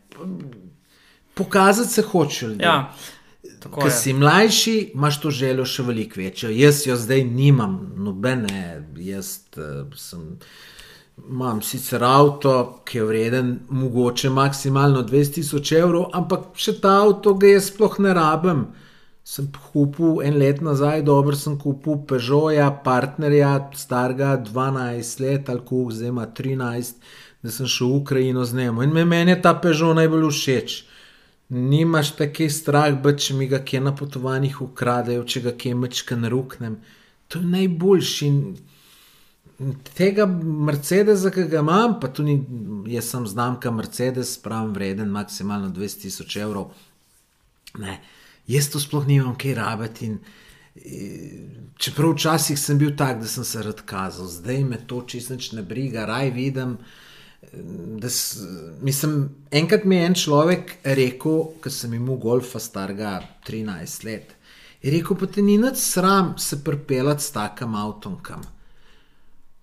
Pokazati 1.36 1.92
se 1.92 2.02
hoče 2.02 2.46
ljudje. 2.46 2.64
Ja, 2.66 2.92
je. 3.84 3.90
si 3.90 4.12
mlajši, 4.12 4.76
imaš 4.94 5.20
to 5.20 5.30
željo 5.30 5.64
še 5.68 5.82
veliko 5.82 6.20
večjo. 6.20 6.50
Jaz 6.50 6.86
jo 6.86 6.96
zdaj 6.96 7.24
nimam, 7.24 7.74
nobene, 7.96 8.62
jaz 8.96 9.38
uh, 9.56 9.92
sem. 9.96 10.38
Imam 11.30 11.62
sicer 11.64 12.02
avto, 12.04 12.82
ki 12.84 12.98
je 12.98 13.04
vreden 13.08 13.52
mogoče 13.72 14.30
maksimalno 14.30 15.00
200 15.02 15.34
tisoč 15.38 15.72
evrov, 15.72 16.10
ampak 16.12 16.50
še 16.60 16.74
ta 16.80 16.98
avto 17.04 17.32
ga 17.40 17.54
jaz 17.54 17.70
sploh 17.70 17.96
ne 18.04 18.12
rabim. 18.16 18.66
Sem 19.26 19.48
kupil 19.72 20.20
en 20.22 20.36
let 20.38 20.60
nazaj, 20.62 21.00
dobro 21.02 21.36
sem 21.36 21.56
kupil 21.58 22.02
Peugeota, 22.06 22.68
partnerja, 22.84 23.54
starega 23.74 24.36
12 24.52 25.20
let 25.24 25.48
ali 25.48 25.64
koliko, 25.66 25.96
zdaj 25.96 26.08
ima 26.12 26.26
13, 26.26 27.00
da 27.42 27.50
sem 27.50 27.66
šel 27.66 27.88
v 27.94 28.02
Ukrajino 28.02 28.44
z 28.44 28.54
njim. 28.60 28.82
In 28.84 28.92
me- 28.92 29.04
meni 29.04 29.32
je 29.36 29.42
ta 29.42 29.54
Peugeot 29.54 29.96
najbolj 29.96 30.30
všeč. 30.30 30.76
Nimaš 31.48 32.16
taki 32.16 32.48
strah, 32.50 32.90
da 33.02 33.12
če 33.16 33.34
mi 33.34 33.46
ga 33.46 33.60
kje 33.62 33.80
na 33.80 33.94
potovanjih 33.94 34.60
ukradejo, 34.62 35.24
če 35.24 35.40
ga 35.44 35.52
kje 35.54 35.74
mečka 35.78 36.16
naruknem. 36.18 36.80
To 37.28 37.38
je 37.38 37.46
najboljši. 37.46 38.26
In 38.26 38.56
Tega 39.96 40.26
Mercedesa, 40.26 41.30
ki 41.30 41.46
ga 41.48 41.62
imam, 41.62 42.00
pa 42.00 42.08
tudi 42.08 42.34
ni- 42.34 42.92
jaz 42.92 43.10
sem 43.10 43.26
znamka 43.26 43.70
Mercedes, 43.70 44.36
pravim, 44.38 44.74
vreden 44.74 45.08
maksimalno 45.08 45.70
200 45.70 46.02
tisoč 46.02 46.36
evrov. 46.36 46.72
Ne, 47.78 48.00
jaz 48.46 48.68
to 48.68 48.80
sploh 48.80 49.06
nimam 49.06 49.38
kaj 49.38 49.54
rabiti. 49.54 50.06
In, 50.06 50.18
eh, 50.76 51.70
čeprav 51.78 52.12
včasih 52.12 52.58
sem 52.58 52.78
bil 52.78 52.96
tak, 52.96 53.20
da 53.20 53.26
sem 53.26 53.44
se 53.44 53.62
rad 53.62 53.80
kazal, 53.86 54.26
zdaj 54.26 54.64
me 54.64 54.76
to 54.86 55.02
čisto 55.06 55.36
ne 55.52 55.62
briga, 55.62 56.04
raj 56.04 56.30
vidim. 56.30 56.78
Da 58.00 58.10
s, 58.10 58.38
mislim, 58.82 59.28
enkrat 59.50 59.84
mi 59.84 59.96
je 59.96 60.06
en 60.06 60.14
človek 60.14 60.72
rekel, 60.84 61.38
ker 61.62 61.72
sem 61.72 61.94
imel 61.94 62.18
golfa 62.20 62.60
starega 62.60 63.20
13 63.48 64.04
let. 64.04 64.34
Je 64.82 64.92
rekel, 64.92 65.16
pa 65.18 65.26
te 65.26 65.42
ni 65.42 65.56
nič 65.58 65.78
sram 65.80 66.34
se 66.38 66.64
pripeljati 66.64 67.22
s 67.22 67.32
takim 67.32 67.74
avtom 67.74 68.18
kam. 68.22 68.42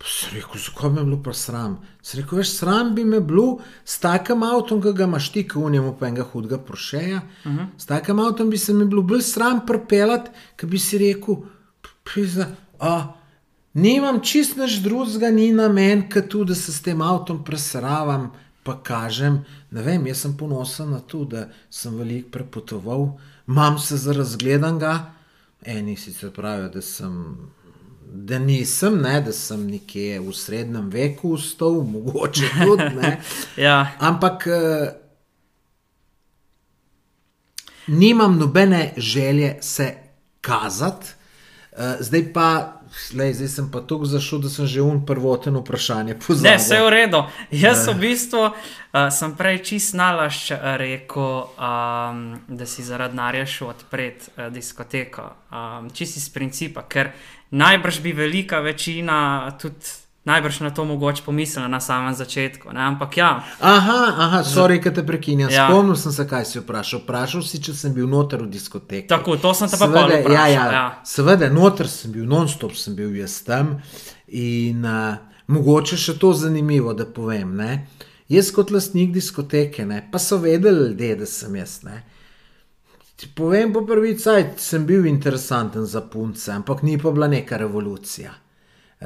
Sem 0.03 0.33
rekel, 0.35 0.59
zakaj 0.59 0.89
bi 0.89 0.95
me 0.95 1.03
bilo 1.05 1.21
pa 1.23 1.33
sram? 1.33 1.77
Sem 2.03 2.21
rekel, 2.21 2.41
veš, 2.41 2.57
sram 2.57 2.91
bi 2.95 3.05
me 3.07 3.21
bilo 3.23 3.59
s 3.85 3.99
takim 4.03 4.43
avtom, 4.43 4.81
ki 4.83 4.91
ga 4.97 5.07
imaš 5.07 5.31
ti, 5.31 5.45
kot 5.47 5.71
njemu 5.71 5.95
pa 5.99 6.09
enega 6.09 6.25
hudega 6.31 6.57
prošeja. 6.57 7.21
Uh 7.45 7.51
-huh. 7.51 7.67
S 7.77 7.85
takim 7.85 8.19
avtom 8.19 8.49
bi 8.49 8.57
se 8.57 8.73
mi 8.73 8.85
bilo 8.85 9.01
bolj 9.01 9.21
sram 9.21 9.65
pripeljati, 9.67 10.31
ki 10.55 10.65
bi 10.65 10.79
si 10.79 10.97
rekel, 10.97 11.35
pisa, 12.03 12.47
a. 12.79 13.22
Nimam 13.73 14.19
čist 14.21 14.57
nič 14.57 14.83
drugega, 14.85 15.31
ni 15.33 15.49
na 15.51 15.67
meni, 15.69 16.05
kot 16.09 16.29
tu, 16.29 16.43
da 16.45 16.55
se 16.55 16.73
s 16.73 16.81
tem 16.85 17.01
avtom 17.01 17.41
presravam, 17.43 18.29
pa 18.63 18.77
kažem. 18.77 19.41
Ne 19.73 19.81
vem, 19.81 20.05
jaz 20.07 20.21
sem 20.21 20.35
ponosen 20.37 20.91
na 20.93 20.99
to, 20.99 21.25
da 21.25 21.47
sem 21.73 21.95
veliko 21.97 22.29
prepotoval, 22.29 23.17
imam 23.47 23.79
se 23.79 23.97
za 23.97 24.13
razgledanga. 24.13 25.13
Eni 25.65 25.97
sicer 25.97 26.31
pravijo, 26.31 26.69
da 26.69 26.81
sem. 26.81 27.37
Da 28.13 28.37
nisem, 28.39 28.99
ne, 29.01 29.15
da 29.25 29.31
sem 29.33 29.63
nekje 29.65 30.19
v 30.21 30.33
srednjem 30.37 30.89
veku 30.93 31.31
ustal, 31.33 31.81
mogoče 31.93 32.51
tudi. 32.61 32.89
Ne. 33.01 33.17
Ja, 33.65 33.95
Ampak 33.99 34.47
eh, 34.47 34.93
nimam 37.87 38.37
nobene 38.37 38.93
želje 38.97 39.57
se 39.61 39.93
kazati. 40.41 41.07
Uh, 41.73 41.79
zdaj 41.99 42.33
pa, 42.33 42.81
lej, 43.13 43.33
zdaj 43.33 43.47
sem 43.47 43.71
pa 43.71 43.81
tako 43.81 44.05
zašel, 44.05 44.39
da 44.39 44.49
sem 44.49 44.67
že 44.67 44.81
un 44.81 45.05
prvoten 45.05 45.55
vprašanje 45.57 46.13
Ne, 46.13 46.19
pozabil. 46.19 46.57
vse 46.57 46.75
je 46.75 46.83
v 46.83 46.89
redu. 46.89 47.23
Jaz 47.51 47.87
v 47.87 47.93
bistvu 47.99 48.43
uh, 48.45 48.53
sem 49.09 49.35
prej 49.35 49.59
čist 49.63 49.93
nalašč 49.93 50.51
rekel, 50.77 51.49
um, 51.57 52.39
da 52.47 52.65
si 52.65 52.83
zaradi 52.83 53.15
narja 53.15 53.45
šel 53.45 53.67
odpreti 53.73 54.29
uh, 54.37 54.53
diskoteko. 54.53 55.31
Um, 55.51 55.89
čist 55.93 56.17
iz 56.17 56.29
principa, 56.29 56.83
ker 56.85 57.11
najbrž 57.51 58.01
bi 58.01 58.13
velika 58.13 58.59
večina 58.59 59.51
tudi 59.61 60.02
najbrž 60.25 60.59
na 60.59 60.69
to 60.69 60.85
mogoče 60.85 61.23
pomislila 61.25 61.67
na 61.67 61.79
samem 61.79 62.13
začetku. 62.15 62.71
Ne? 62.73 62.81
Ampak 62.81 63.17
ja, 63.17 63.43
Aha, 63.59 64.15
aha, 64.17 64.43
sorry, 64.43 64.79
da 64.83 64.93
te 64.93 65.03
prekinjam. 65.05 65.49
Ja. 65.51 65.67
Spomnil 65.67 65.95
sem 65.95 66.11
se, 66.11 66.27
kaj 66.27 66.45
si 66.45 66.59
vprašal. 66.59 67.03
Vprašal 67.03 67.43
si, 67.43 67.59
če 67.63 67.73
sem 67.73 67.93
bil 67.93 68.07
noter 68.07 68.43
v 68.43 68.49
diskoteki. 68.53 69.07
tako, 69.07 69.35
to 69.37 69.53
sem 69.53 69.67
te 69.69 69.77
pa 69.77 69.87
Seveda, 69.87 70.21
vprašal. 70.21 70.33
ja, 70.33 70.47
ja, 70.47 70.71
ja. 70.71 70.85
seveda, 71.03 71.49
noter 71.51 71.89
sem 71.91 72.11
bil, 72.11 72.25
non-stop 72.29 72.75
sem 72.79 72.95
bil 72.95 73.15
jaz 73.19 73.41
tam. 73.43 73.77
In 74.27 74.85
uh, 74.87 75.19
mogoče 75.47 75.99
še 75.99 76.17
to 76.19 76.33
zanimivo, 76.33 76.93
da 76.93 77.05
povem. 77.05 77.55
Ne? 77.59 77.87
Jaz 78.31 78.51
kot 78.55 78.71
lastnik 78.71 79.11
diskoteke, 79.13 79.85
ne? 79.85 80.01
pa 80.11 80.19
so 80.19 80.39
vedeli 80.39 80.87
ljudje, 80.87 81.15
da 81.19 81.25
sem 81.25 81.55
jaz. 81.55 81.81
Ne? 81.83 81.99
Ti 83.19 83.27
povem 83.35 83.73
po 83.73 83.83
prvi 83.85 84.15
cajt, 84.17 84.55
sem 84.59 84.87
bil 84.87 85.05
interesanten 85.05 85.85
za 85.85 86.01
punce, 86.01 86.51
ampak 86.51 86.81
ni 86.81 86.97
pa 86.97 87.11
bila 87.11 87.27
neka 87.27 87.59
revolucija. 87.59 88.33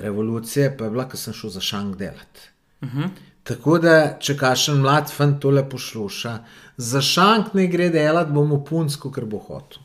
Revolucija 0.01 0.72
pa 0.77 0.86
je 0.86 0.92
bila, 0.92 1.08
ko 1.10 1.18
sem 1.18 1.34
šel 1.34 1.50
za 1.50 1.62
šank 1.62 1.96
delati. 1.96 2.50
Uh 2.82 2.89
-huh. 2.89 3.10
Tako 3.44 3.77
da, 3.80 4.18
če 4.20 4.38
kašen 4.38 4.82
mlad 4.82 5.12
fant 5.13 5.39
tole 5.42 5.70
posluša, 5.70 6.38
za 6.77 7.01
šank 7.01 7.54
ne 7.54 7.68
gre 7.68 7.89
delati, 7.89 8.32
bomo 8.32 8.63
punsko, 8.63 9.12
ker 9.12 9.25
bo 9.25 9.38
hotel. 9.38 9.80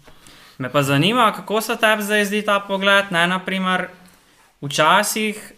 Me 0.58 0.72
pa 0.72 0.82
zanima, 0.82 1.32
kako 1.32 1.60
se 1.60 1.76
tebi 1.76 2.02
zdaj 2.02 2.24
zdi 2.24 2.42
ta 2.42 2.60
pogled. 2.60 3.04
Ne, 3.10 3.26
naprimer, 3.26 3.88
včasih 4.60 5.52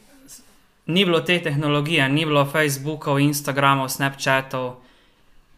ni 0.86 1.04
bilo 1.04 1.20
te 1.20 1.42
tehnologije, 1.42 2.08
ni 2.08 2.24
bilo 2.24 2.44
Facebookov, 2.44 3.20
Instagramov, 3.20 3.88
Snapchatov. 3.88 4.74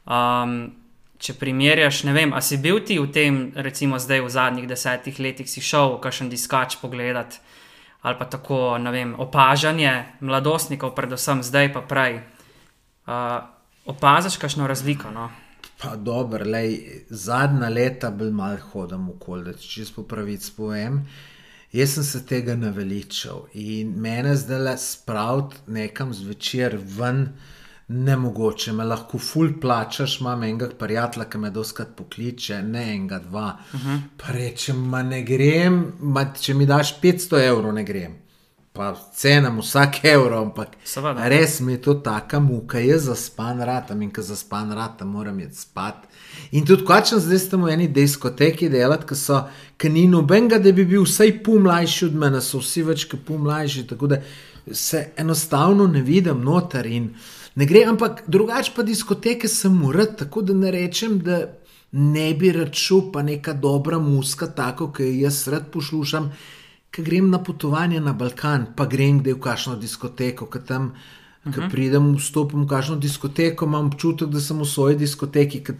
Um, 0.06 0.72
če 1.18 1.34
primerjaš, 1.34 2.04
ne 2.04 2.12
vem, 2.12 2.32
a 2.36 2.40
si 2.44 2.58
bil 2.62 2.78
ti 2.84 2.98
v 3.00 3.08
tem, 3.10 3.38
recimo 3.56 3.98
zdaj 3.98 4.20
v 4.22 4.30
zadnjih 4.30 4.68
desetih 4.68 5.18
letih, 5.20 5.48
si 5.50 5.64
šel 5.64 5.96
v 5.96 6.00
kakšen 6.04 6.30
diskač 6.30 6.76
pogledat 6.82 7.40
ali 8.06 8.14
pa 8.18 8.24
tako, 8.30 8.78
ne 8.78 8.90
vem, 8.94 9.14
opažanje 9.18 10.04
mladostnikov, 10.20 10.92
predvsem 10.94 11.42
zdaj 11.42 11.72
pa 11.74 11.80
prej. 11.82 12.20
Uh, 13.06 13.42
opaziš 13.90 14.36
kakšno 14.38 14.66
razliko? 14.70 15.10
No? 15.10 15.26
Pa 15.82 15.96
dobro, 15.98 16.46
lej, 16.46 17.02
zadnja 17.10 17.66
leta 17.68 18.12
bolj 18.14 18.30
malo 18.30 18.62
hodim 18.70 19.08
okoli, 19.10 19.48
da 19.48 19.56
če 19.58 19.68
čisto 19.68 19.98
po 19.98 20.06
pravici 20.14 20.52
povem. 20.54 21.02
Jaz 21.74 21.96
sem 21.96 22.06
se 22.06 22.22
tega 22.30 22.54
naveličal 22.54 23.48
in 23.58 23.90
mene 24.00 24.36
zdaj 24.38 24.62
le 24.62 24.76
spraviti 24.78 25.58
nekam 25.66 26.14
zvečer 26.14 26.78
ven. 26.78 27.26
Nemogoče, 27.88 28.72
me 28.72 28.84
lahko 28.84 29.18
ful 29.18 29.52
plačaš, 29.60 30.20
imam 30.20 30.42
enega 30.42 30.68
prijatelja, 30.78 31.28
ki 31.30 31.38
me 31.38 31.50
doskrat 31.54 31.92
pokliče, 31.96 32.58
ne 32.62 32.82
enega, 32.94 33.18
dva. 33.18 33.58
Uh 33.72 33.80
-huh. 33.80 34.00
Pa 34.16 34.32
rečem, 34.32 34.76
ma 34.76 35.02
ne 35.02 35.22
grem, 35.22 35.92
ma, 36.00 36.24
če 36.40 36.54
mi 36.54 36.66
daš 36.66 37.00
500 37.00 37.42
evrov, 37.46 37.74
ne 37.74 37.84
grem. 37.84 38.16
Pa 38.72 38.94
cenam 39.14 39.58
vsak 39.58 40.04
evro, 40.04 40.42
ampak 40.42 40.68
Seveda. 40.84 41.28
res 41.28 41.60
mi 41.60 41.72
je 41.72 41.82
to 41.82 41.94
taka 41.94 42.40
muka, 42.40 42.78
jaz 42.78 43.02
zaspan 43.02 43.60
ratam 43.60 44.02
in 44.02 44.10
ko 44.10 44.22
zaspan 44.22 44.72
ratam, 44.72 45.08
moram 45.08 45.40
jeti 45.40 45.56
spat. 45.56 45.94
In 46.50 46.66
tudi 46.66 46.84
kačem 46.84 47.18
zdaj 47.18 47.38
ste 47.38 47.56
v 47.56 47.68
eni 47.68 47.88
diskoteki 47.88 48.68
delati, 48.68 49.06
ki 49.06 49.14
so, 49.14 49.44
ki 49.76 49.88
ni 49.88 50.06
nobenega, 50.08 50.58
da 50.58 50.72
bi 50.72 50.84
bil 50.84 51.02
vsaj 51.02 51.42
pol 51.44 51.58
mlajši 51.58 52.04
od 52.04 52.14
mene, 52.14 52.40
so 52.40 52.58
vsi 52.58 52.82
več 52.82 53.04
kot 53.04 53.20
pol 53.24 53.38
mlajši, 53.38 53.86
tako 53.86 54.06
da 54.06 54.20
se 54.72 55.08
enostavno 55.16 55.86
ne 55.86 56.02
vidim 56.02 56.44
noter 56.44 56.86
in 56.86 57.14
ne 57.56 57.66
gre, 57.66 57.84
ampak 57.88 58.24
drugače 58.28 58.72
pa 58.76 58.84
diskoteke 58.84 59.48
sem 59.48 59.76
urad, 59.84 60.16
tako 60.20 60.42
da 60.42 60.54
ne 60.54 60.70
rečem, 60.70 61.18
da 61.24 61.46
ne 61.92 62.34
bi 62.34 62.52
račun, 62.52 63.10
pa 63.12 63.22
neka 63.22 63.52
dobra 63.52 63.98
muska, 63.98 64.46
tako, 64.46 64.90
ki 64.92 65.02
jo 65.02 65.20
jaz 65.24 65.46
rad 65.48 65.70
poslušam. 65.72 66.30
Ko 66.94 67.02
grem 67.02 67.30
na 67.30 67.42
potovanje 67.42 68.00
na 68.00 68.12
Balkan, 68.12 68.66
pa 68.76 68.86
grem 68.86 69.20
kdaj 69.20 69.36
v 69.36 69.40
kakšno 69.40 69.76
diskoteko, 69.80 70.46
ki 70.46 70.58
tam, 70.66 70.84
uh 70.86 70.92
-huh. 71.44 71.54
ki 71.54 71.70
pridem, 71.72 72.14
vstopim 72.16 72.64
v 72.64 72.68
kakšno 72.68 72.96
diskoteko, 72.96 73.64
imam 73.64 73.86
občutek, 73.86 74.28
da 74.28 74.40
sem 74.40 74.60
v 74.60 74.64
svoji 74.64 74.96
diskoteki, 74.96 75.64
ki 75.64 75.72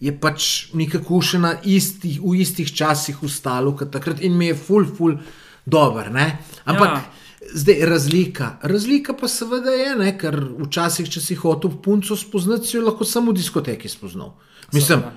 je 0.00 0.20
pač 0.20 0.72
nekako 0.74 1.20
še 1.20 1.38
na 1.38 1.54
istih, 1.64 2.20
v 2.20 2.40
istih 2.40 2.72
časih 2.72 3.22
ustalo, 3.22 3.76
kot 3.76 3.90
takrat 3.90 4.20
in 4.20 4.36
mi 4.36 4.46
je 4.46 4.54
ful, 4.54 4.84
ful, 4.84 5.18
dober. 5.66 6.12
Ne? 6.12 6.38
Ampak 6.64 6.88
Ja. 6.88 7.21
Zdaj 7.54 7.86
razlika. 7.86 8.56
Razlika 8.62 9.12
pa 9.12 9.28
seveda 9.28 9.70
je, 9.70 9.96
ne? 9.96 10.12
ker 10.18 10.38
včasih, 10.66 11.10
če 11.10 11.20
si 11.20 11.34
hotel 11.34 11.76
punco 11.82 12.16
spoznati, 12.16 12.66
si 12.66 12.76
jo 12.76 12.86
lahko 12.86 13.04
samo 13.04 13.32
v 13.32 13.40
diskoteki 13.40 13.88
spoznal. 13.88 14.34
Mislim. 14.72 15.04
Seveda. 15.04 15.12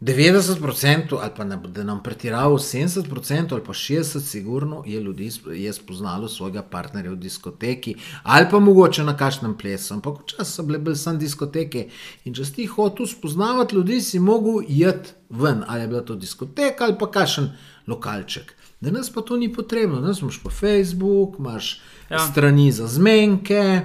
90% 0.00 1.18
ali 1.20 1.30
pa 1.36 1.44
ne, 1.44 1.56
da 1.56 1.84
nam 1.84 2.02
pretirajo 2.02 2.58
70% 2.58 3.52
ali 3.52 3.64
pa 3.64 3.72
60%, 3.72 4.20
sigurno 4.20 4.82
je 4.86 5.00
ljudi 5.00 5.30
je 5.54 5.72
spoznalo 5.72 6.28
svojega 6.28 6.62
partnerja 6.62 7.10
v 7.10 7.16
diskoteki 7.16 7.94
ali 8.22 8.46
pa 8.50 8.58
mogoče 8.58 9.04
na 9.04 9.16
kakšnem 9.16 9.58
plesu. 9.58 9.94
Ampak 9.94 10.22
včasih 10.22 10.54
so 10.54 10.62
bile 10.62 10.78
bolj 10.78 10.96
samo 10.96 11.18
diskoteke 11.18 11.88
in 12.24 12.34
če 12.34 12.44
si 12.44 12.54
ti 12.54 12.66
hotel 12.66 13.06
spoznavati 13.06 13.74
ljudi, 13.74 14.00
si 14.00 14.18
mogel 14.18 14.62
iti 14.68 15.12
ven, 15.30 15.64
ali 15.68 15.82
je 15.82 15.88
bila 15.88 16.00
to 16.00 16.16
diskoteka 16.16 16.84
ali 16.84 16.96
pa 16.98 17.10
kakšen 17.10 17.52
lokalček. 17.86 18.56
Danes 18.80 19.10
pa 19.10 19.20
to 19.20 19.36
ni 19.36 19.52
potrebno, 19.52 20.00
danes 20.00 20.20
imaš 20.20 20.38
pa 20.38 20.50
Facebook, 20.50 21.36
imaš 21.38 21.80
Ja. 22.10 22.18
strani 22.20 22.72
za 22.72 22.86
zmenke. 22.86 23.80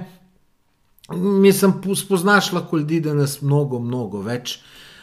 Mislim, 1.12 1.72
po- 1.82 1.94
spoznaš 1.94 2.52
lahko 2.52 2.76
ljudi 2.76 3.00
danes 3.00 3.40
mnogo, 3.40 3.78
mnogo 3.78 4.20
več, 4.20 4.58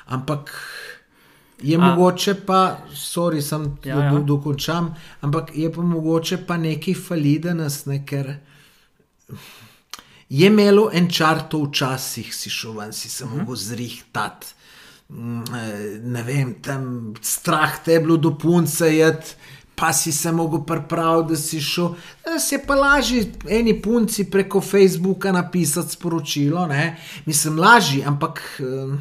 ampak 0.05 0.49
je 1.61 1.77
A. 1.77 1.79
Mogoče 1.79 2.35
pa, 2.35 2.57
sorry, 2.91 3.41
sem 3.41 3.77
Ja, 3.83 3.89
ja, 3.89 3.99
ja. 3.99 4.05
ja. 4.05 4.11
do, 4.11 4.19
dokončam, 4.19 4.89
ampak 5.21 5.55
je 5.55 5.73
pa 5.73 5.81
mogoče 5.81 6.37
pa 6.37 6.57
nekaj 6.57 6.93
fali 6.97 7.39
danes, 7.39 7.85
ne, 7.85 8.05
ker 8.05 8.33
je 10.29 10.47
imelo 10.47 10.89
en 10.93 11.09
čar 11.09 11.41
to 11.43 11.63
včasih, 11.63 12.35
si 12.35 12.49
šel 12.49 12.73
ven, 12.73 12.93
si 12.93 13.09
se 13.09 13.25
mogel 13.25 13.55
zrihtati. 13.55 14.47
Mm, 15.09 15.39
eh, 15.39 15.99
Ne 16.01 16.23
vem, 16.23 16.53
tam 16.55 16.85
strah 17.21 17.79
te 17.79 17.93
je 17.93 17.99
bilo 17.99 18.17
do 18.17 18.31
punce 18.33 18.87
jet, 18.89 19.35
pa 19.75 19.93
si 19.93 20.11
se 20.11 20.31
mogel 20.31 20.59
pripraviti, 20.61 21.29
da 21.29 21.35
si 21.35 21.61
šel. 21.61 21.89
Je 22.51 22.59
pa 22.67 22.75
lažje 22.75 23.25
eni 23.49 23.81
punci 23.81 24.23
preko 24.25 24.61
Facebooka 24.61 25.31
napisati 25.31 25.89
sporočilo. 25.89 26.67
Ne? 26.67 26.95
Mislim, 27.25 27.59
lažje, 27.59 28.03
ampak. 28.05 28.61
eh, 28.61 28.97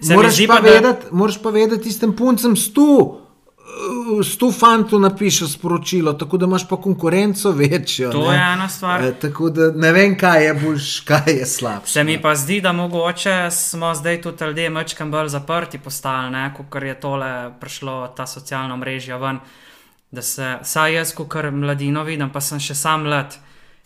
Se 0.00 0.14
Moraš 0.14 0.36
pa, 0.38 0.54
pa, 0.54 0.60
da- 0.60 0.70
vedeti, 0.70 1.06
moraš 1.10 1.42
pa 1.42 1.50
vedeti, 1.50 1.82
tistem 1.82 2.12
puncem 2.12 2.56
stu, 2.56 3.18
stu 4.24 4.52
fantu 4.52 4.98
napišeš 4.98 5.52
sporočilo, 5.52 6.12
tako 6.12 6.36
da 6.36 6.46
imaš 6.46 6.68
pa 6.68 6.76
konkurenco 6.76 7.50
večjo. 7.50 8.12
To 8.12 8.30
ne. 8.30 8.36
je 8.36 8.52
ena 8.52 8.68
stvar. 8.68 9.04
E, 9.04 9.12
tako 9.12 9.50
da 9.50 9.70
ne 9.72 9.92
vem, 9.92 10.18
kaj 10.18 10.44
je 10.46 10.54
boljš, 10.54 11.00
kaj 11.00 11.32
je 11.38 11.46
slabše. 11.46 11.92
Se 11.92 12.04
mi 12.04 12.22
pa 12.22 12.34
zdi, 12.34 12.60
da 12.60 12.72
mogoče 12.72 13.50
smo 13.50 13.94
zdaj 13.94 14.22
tudi 14.22 14.44
ljudje 14.44 14.70
mečkam 14.70 15.10
bolj 15.10 15.28
zaprti 15.28 15.78
postali, 15.78 16.50
kot 16.56 16.82
je 16.82 17.00
tole 17.00 17.52
prišlo, 17.60 18.12
ta 18.16 18.26
socialna 18.26 18.76
mreža 18.76 19.16
ven. 19.16 19.38
Da 20.10 20.22
se, 20.22 20.58
saj 20.62 20.94
jaz, 20.94 21.14
ko 21.14 21.24
kar 21.24 21.50
mladino 21.50 22.04
vidim, 22.04 22.30
pa 22.30 22.40
sem 22.40 22.60
še 22.60 22.74
sam 22.74 23.02
mlad, 23.02 23.34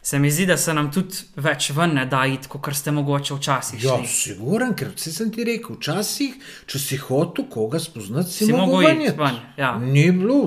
se 0.03 0.19
mi 0.19 0.31
zdi, 0.31 0.47
da 0.47 0.57
se 0.57 0.75
nam 0.75 0.91
tudi 0.93 1.25
več 1.37 1.71
ven 1.77 1.95
ne 1.95 2.07
da 2.11 2.25
iti, 2.27 2.49
kot 2.49 2.71
ste 2.77 2.95
mogoče 2.97 3.37
včasih 3.37 3.85
Ja, 3.85 3.99
siguren, 4.07 4.75
ker 4.75 4.95
vse 4.95 5.13
sem 5.13 5.33
ti 5.35 5.45
rekel, 5.45 5.77
včasih, 5.77 6.39
če 6.67 6.81
si 6.81 7.01
hotel 7.01 7.49
koga 7.53 7.81
spoznati, 7.83 8.33
si, 8.33 8.49
Si 8.49 8.57
mogel 8.57 8.89
iti 8.95 9.17
ven 9.19 9.43
ja. 9.61 9.75
Ni 9.79 10.09
bilo, 10.17 10.41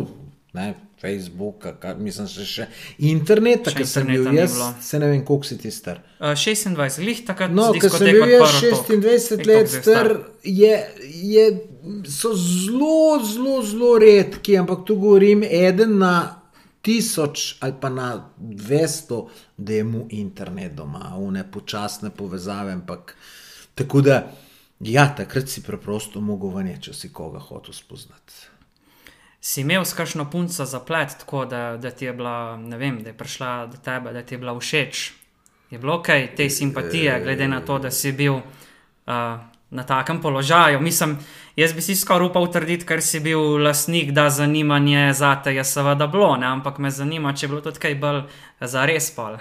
ne, 0.57 0.74
Facebooka, 1.03 1.74
kar, 1.81 1.98
mislim, 2.00 2.29
še, 2.31 2.45
še 2.48 2.65
interneta, 3.03 3.74
Še 3.74 3.81
ker 3.81 3.88
sem 3.89 4.07
bil 4.07 4.29
jaz, 4.38 4.53
se 4.79 5.00
ne 5.01 5.10
vem, 5.12 5.24
koliko 5.27 5.50
si 5.50 5.57
ti 5.60 5.72
star. 5.74 6.00
Uh, 6.15 6.31
26, 6.31 7.01
lih 7.03 7.19
takrat 7.27 7.51
No, 7.51 7.65
z 7.75 7.81
ker 7.83 7.91
sem 7.91 8.07
diskoteko 8.07 8.22
bil 8.24 8.31
jaz 8.31 8.45
odprl 8.48 8.69
tok. 8.72 8.93
26 9.03 9.36
Ej, 9.36 9.50
let 9.50 9.74
star, 9.74 10.12
je, 10.48 10.77
je, 11.33 11.43
so 12.07 12.31
zelo, 12.39 13.19
zelo, 13.27 13.57
zelo 13.67 13.91
redki, 14.00 14.55
ampak 14.62 14.88
tu 14.88 14.95
govorim 15.01 15.43
eden 15.43 16.00
na 16.00 16.13
tisoč 16.84 17.56
ali 17.60 17.74
pa 17.82 17.90
na 17.90 18.30
200, 18.40 19.28
da 19.58 19.74
je 19.74 19.84
mu 19.84 20.08
internet 20.12 20.74
doma, 20.75 21.16
vne 21.18 21.46
počasne 21.52 22.10
povezave. 22.12 22.74
Ampak, 22.74 23.16
tako 23.75 24.02
da, 24.02 24.18
ja, 24.80 25.08
takrat 25.16 25.50
si 25.50 25.63
preprosto 25.63 26.22
mogel 26.22 26.52
vanje, 26.52 26.75
če 26.90 26.94
si 26.94 27.13
koga 27.13 27.40
hotel 27.40 27.74
spoznati. 27.74 28.50
Si 29.40 29.62
imel 29.62 29.86
s 29.88 29.96
kakšno 29.96 30.28
punco 30.32 30.66
zaplet, 30.66 31.16
tako 31.24 31.46
da, 31.46 31.78
da 31.78 31.92
ti 31.92 32.06
je 32.06 32.13
bila, 32.13 32.58
ne 32.58 32.78
vem, 32.78 33.00
da 33.04 33.12
je 33.12 33.18
prišla 33.18 33.54
do 33.72 33.80
tebe, 33.84 34.13
da 34.13 34.24
ti 34.24 34.36
je 34.36 34.40
bila 34.44 34.56
všeč. 34.60 35.12
Je 35.72 35.80
bilo 35.80 36.02
kaj 36.04 36.36
te 36.36 36.50
simpatije, 36.50 37.20
glede 37.24 37.48
na 37.48 37.62
to, 37.66 37.80
da 37.80 37.92
si 37.92 38.12
bil 38.12 38.36
uh, 38.36 39.40
na 39.74 39.84
takem 39.84 40.22
položaju. 40.22 40.82
Mislim, 40.82 41.18
jaz 41.56 41.74
bi 41.74 41.82
si 41.82 41.96
skoraj 41.96 42.30
upal 42.30 42.48
trditi, 42.51 42.86
ker 42.86 43.01
si 43.01 43.20
bil 43.20 43.58
lastnik, 43.63 44.12
da 44.12 44.30
zanimanje 44.30 45.13
za 45.13 45.36
te 45.44 45.56
je 45.56 45.63
seveda 45.63 46.08
bilo, 46.08 46.36
ne? 46.38 46.48
ampak 46.48 46.77
me 46.77 46.92
zanima, 46.92 47.34
če 47.34 47.46
je 47.46 47.50
bilo 47.50 47.62
tudi 47.65 47.82
kaj 47.82 47.98
bolj 48.00 48.22
za 48.62 48.86
res 48.86 49.10
pol. 49.15 49.38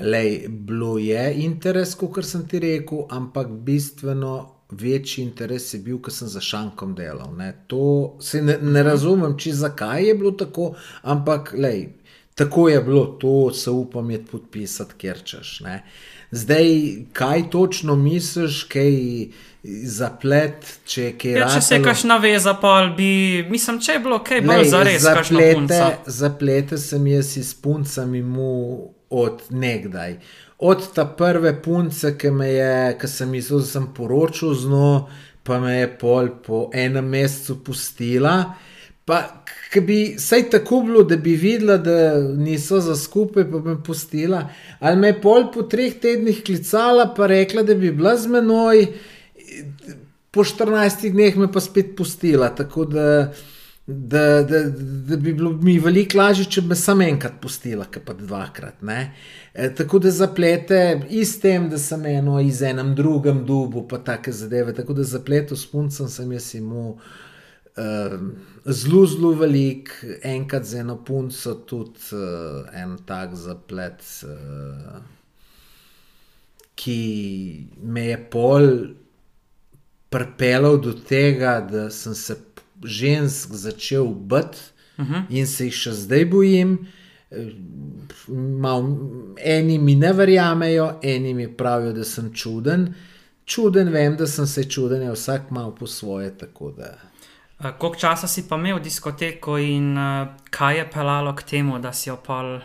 Lej, 0.00 0.46
bilo 0.48 0.98
je 0.98 1.26
interes, 1.42 1.96
kot 1.98 2.24
sem 2.24 2.46
ti 2.48 2.62
rekel, 2.62 3.04
ampak 3.10 3.50
bistveno 3.66 4.34
večji 4.70 5.24
interes 5.24 5.74
je 5.74 5.80
bil, 5.82 5.98
ker 5.98 6.14
sem 6.14 6.28
za 6.30 6.40
šankom 6.40 6.94
delal. 6.94 7.34
Ne, 7.36 7.52
to 7.66 8.16
se 8.22 8.42
ne, 8.42 8.58
ne 8.62 8.82
razumem, 8.86 9.34
če 9.38 9.56
zakaj 9.64 10.06
je 10.06 10.14
bilo 10.14 10.30
tako, 10.38 10.70
ampak 11.02 11.52
lej, 11.58 11.88
tako 12.38 12.68
je 12.68 12.80
bilo, 12.86 13.04
to 13.20 13.50
se 13.50 13.70
upam 13.70 14.10
je 14.10 14.22
podpisati, 14.30 14.94
ker 14.98 15.24
češ. 15.24 15.60
Ne. 15.66 15.82
Zdaj, 16.30 16.66
kaj 17.12 17.50
točno 17.50 17.96
misliš, 17.96 18.62
kaj 18.70 18.92
zaplet, 19.84 20.68
če 20.86 21.02
je 21.02 21.14
kaj 21.18 21.32
Ja, 21.32 21.48
če 21.50 21.60
se 21.60 21.74
je 21.74 21.78
ratalo? 21.78 21.90
kakšna 21.90 22.16
veza, 22.22 22.54
pol 22.54 22.92
bi, 22.96 23.10
mislim, 23.50 23.80
če 23.82 23.92
je 23.98 24.02
bilo 24.04 24.20
kaj 24.24 24.40
bolj 24.46 24.68
za 24.70 24.82
res, 24.86 25.02
zaplete, 25.02 25.80
zaplete 26.06 26.78
sem 26.78 27.06
jaz 27.06 27.34
s 27.36 27.54
puncami 27.54 28.22
mu 28.22 28.52
od 29.10 29.42
nekdaj. 29.50 30.16
Od 30.58 30.86
ta 30.94 31.04
prve 31.16 31.54
punce, 31.62 32.14
ki 32.18 32.30
me 32.30 32.48
je, 32.52 32.72
ki 33.00 33.08
sem 33.08 33.30
mislil, 33.32 33.60
da 33.64 33.66
sem 33.66 33.90
poročil 33.96 34.54
z 34.54 34.70
njo, 34.70 35.08
pa 35.42 35.58
me 35.60 35.78
je 35.80 35.92
pol 35.98 36.28
po 36.46 36.68
enem 36.74 37.08
mesecu 37.08 37.58
pustila. 37.64 38.54
Pa, 39.04 39.39
ki 39.70 39.80
bi 39.80 39.98
vsaj 40.18 40.48
tako 40.50 40.80
bilo, 40.86 41.02
da 41.02 41.16
bi 41.16 41.36
videla, 41.36 41.76
da 41.78 42.20
niso 42.20 42.80
za 42.80 42.96
skupaj, 42.96 43.44
pa 43.50 43.58
bi 43.58 43.68
me 43.68 43.82
pustila. 43.84 44.48
Ali 44.78 44.96
me 44.96 45.12
je 45.12 45.20
pol 45.22 45.46
po 45.54 45.62
treh 45.62 45.94
tednih 46.02 46.42
klicala, 46.46 47.12
pa 47.16 47.26
rekla, 47.30 47.62
da 47.62 47.74
bi 47.74 47.92
bila 47.94 48.16
z 48.16 48.26
menoj, 48.26 48.86
po 50.30 50.44
14 50.44 51.10
dneh 51.10 51.38
me 51.38 51.52
pa 51.52 51.62
spet 51.62 51.94
pustila. 51.96 52.50
Tako 52.54 52.84
da, 52.84 53.06
da, 53.86 54.42
da, 54.42 54.64
da 55.06 55.16
bi 55.16 55.32
bilo 55.32 55.52
mi 55.62 55.78
veliko 55.78 56.18
lažje, 56.18 56.50
če 56.50 56.66
bi 56.66 56.74
me 56.74 56.78
samo 56.78 57.06
enkrat 57.06 57.38
pustila, 57.42 57.86
kot 57.86 58.06
pa 58.06 58.18
dvakrat. 58.18 58.82
Ne? 58.82 59.00
E, 59.54 59.70
tako 59.74 60.02
da 60.02 60.10
zaplete 60.10 60.82
in 61.10 61.26
s 61.26 61.38
tem, 61.42 61.70
da 61.70 61.78
sem 61.78 62.06
eno 62.10 62.40
iz 62.42 62.62
enem 62.62 62.94
drugem 62.98 63.44
dubu, 63.46 63.86
pa 63.88 64.02
take 64.02 64.34
zadeve. 64.34 64.74
Tako 64.74 64.98
da 64.98 65.06
zapletel 65.06 65.56
s 65.56 65.70
puncem 65.70 66.10
sem 66.10 66.32
jaz 66.34 66.54
imel. 66.58 66.96
Uh, 67.78 68.18
zelo, 68.64 69.06
zelo 69.06 69.32
velik, 69.32 69.92
enkrat 70.22 70.64
z 70.64 70.74
eno 70.74 70.96
punco, 71.04 71.54
tudi 71.54 72.00
uh, 72.12 72.66
en 72.74 72.98
tak 73.06 73.34
zaplet, 73.34 74.04
uh, 74.24 75.00
ki 76.74 77.00
me 77.82 78.06
je 78.06 78.18
pol 78.30 78.68
pripeljal 80.10 80.80
do 80.80 80.92
tega, 80.92 81.60
da 81.60 81.90
sem 81.90 82.14
se 82.14 82.36
žensk 82.84 83.52
začel 83.52 84.06
bati 84.06 84.58
uh 84.98 85.04
-huh. 85.04 85.22
in 85.28 85.46
se 85.46 85.64
jih 85.64 85.74
še 85.74 85.92
zdaj 85.92 86.24
bojim. 86.24 86.78
Eh, 87.30 87.52
Mal, 88.28 88.84
eni 89.38 89.78
mi 89.78 89.94
ne 89.94 90.12
verjamejo, 90.12 90.98
eni 91.02 91.34
mi 91.34 91.56
pravijo, 91.56 91.92
da 91.92 92.04
sem 92.04 92.32
čuden. 92.34 92.94
Čuden 93.44 93.88
vem, 93.88 94.16
da 94.16 94.26
sem 94.26 94.46
se 94.46 94.64
čuden, 94.64 95.02
je 95.02 95.12
vsak 95.12 95.50
malo 95.50 95.74
po 95.74 95.86
svoje. 95.86 96.38
tako 96.38 96.70
Da... 96.70 97.09
Uh, 97.60 97.66
koliko 97.78 97.98
časa 97.98 98.28
si 98.28 98.48
pa 98.48 98.56
imel 98.56 98.78
diskoteko 98.80 99.58
in 99.58 99.98
uh, 99.98 100.28
kaj 100.50 100.78
je 100.78 100.90
pelalo 100.90 101.34
k 101.36 101.42
temu, 101.42 101.78
da 101.78 101.92
si 101.92 102.08
jo 102.08 102.16
pol 102.16 102.58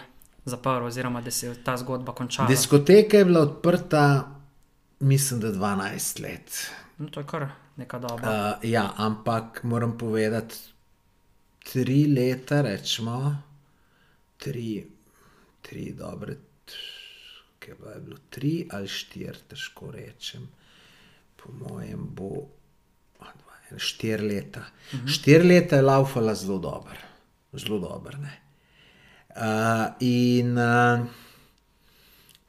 zaprl, 0.46 0.86
oziroma 0.86 1.22
da 1.22 1.32
se 1.32 1.48
je 1.48 1.56
ta 1.64 1.78
zgodba 1.78 2.14
končala? 2.16 2.48
Diskoteka 2.48 3.18
je 3.18 3.26
bila 3.26 3.42
odprta, 3.42 4.32
mislim, 5.00 5.40
da 5.40 5.52
12 5.52 6.22
let. 6.24 6.72
no, 6.98 7.10
to 7.10 7.20
je 7.20 7.28
kar 7.28 7.48
neka 7.76 8.00
doba. 8.00 8.16
Uh, 8.24 8.70
ja, 8.70 8.94
ampak 8.98 9.64
moram 9.64 9.98
povedati, 9.98 10.56
tri 11.72 12.06
leta, 12.08 12.62
rečemo, 12.62 13.36
tri, 14.38 14.86
tri 15.62 15.92
dobre, 15.92 16.38
kaj 17.60 17.76
pa 17.84 17.90
je 17.90 18.02
bilo, 18.02 18.18
tri 18.30 18.68
ali 18.72 18.88
štiri, 18.88 19.44
težko 19.50 19.92
rečem. 19.92 20.48
Po 21.36 21.52
mojem 21.52 22.08
bo 22.16 22.48
štiri 23.78 24.28
leta. 24.28 24.60
Uh 24.60 25.00
-huh. 25.00 25.14
Štiri 25.14 25.48
leta 25.48 25.76
je 25.76 25.82
laufala 25.82 26.36
zelo 26.36 26.60
dobro, 26.60 26.98
zelo 27.54 27.80
dobro. 27.80 28.18
Uh, 29.36 29.94
in 30.00 30.58
uh, 30.58 31.06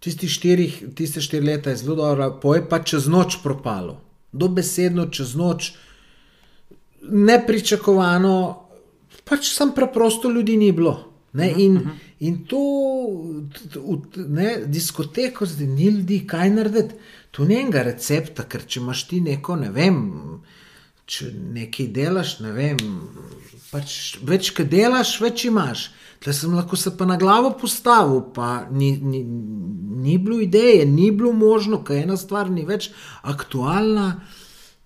Tisti 0.07 0.29
štirih, 0.29 0.75
tiste 0.95 1.21
štiri 1.21 1.47
leta 1.47 1.71
je 1.71 1.77
zelo 1.77 1.97
dobro, 1.97 2.29
poje 2.43 2.61
pa 2.69 2.79
čez 2.79 3.09
noč 3.11 3.41
propalo. 3.43 3.97
Dobesedno 4.33 5.09
čez 5.11 5.33
noč, 5.35 5.73
nepričakovano, 7.03 8.35
pač 9.27 9.51
sem 9.51 9.73
preprosto 9.75 10.31
ljudi 10.31 10.57
ni 10.57 10.71
bilo. 10.73 10.95
Ne, 11.33 11.49
in, 11.59 11.81
in 12.21 12.37
to, 12.47 12.61
t- 13.53 13.67
t- 13.73 13.81
v- 13.83 14.29
ne, 14.39 14.53
diskoteko, 14.71 15.47
zdaj 15.47 15.67
ni 15.75 15.91
ljudi, 15.99 16.21
kaj 16.27 16.55
narediti. 16.55 16.95
Tu 17.35 17.45
ni 17.45 17.59
enega 17.61 17.83
recepta, 17.91 18.47
ker 18.47 18.63
če 18.63 18.81
imaš 18.81 19.03
ti 19.11 19.21
neko, 19.21 19.57
ne 19.59 19.73
vem, 19.75 19.99
če 21.07 21.31
nekaj 21.55 21.87
delaš, 21.95 22.39
ne 22.43 22.53
vem, 22.55 22.81
pač 23.71 24.17
več, 24.27 24.51
kaj 24.57 24.67
delaš, 24.73 25.17
več 25.23 25.47
imaš. 25.47 25.91
Tle 26.23 26.33
sem 26.35 26.55
lahko 26.57 26.79
se 26.81 26.91
pa 26.97 27.07
na 27.07 27.19
glavo 27.21 27.53
postavil, 27.61 28.23
pa 28.35 28.67
ni, 28.73 28.97
ni, 28.99 29.21
ni 30.03 30.17
bilo 30.19 30.41
ideje, 30.43 30.87
ni 30.89 31.11
bilo 31.15 31.33
možno, 31.37 31.83
ker 31.85 32.03
ena 32.03 32.17
stvar 32.19 32.51
ni 32.51 32.65
več 32.67 32.91
aktualna. 33.23 34.09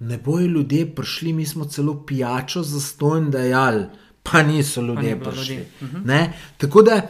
Ne 0.01 0.17
bojo 0.21 0.49
ljudje 0.49 0.87
prišli, 0.97 1.33
mi 1.37 1.47
smo 1.47 1.69
celo 1.69 1.95
pijačo 2.09 2.63
za 2.65 2.81
stojn 2.81 3.31
dajali, 3.33 3.87
pa 4.25 4.43
niso 4.43 4.83
ljudje 4.83 5.17
bilo 5.17 5.31
prišli. 5.31 5.57
ljudi. 5.57 5.67
Uh 5.81 5.89
-huh. 6.05 6.31
Tako 6.59 6.83
da 6.83 7.01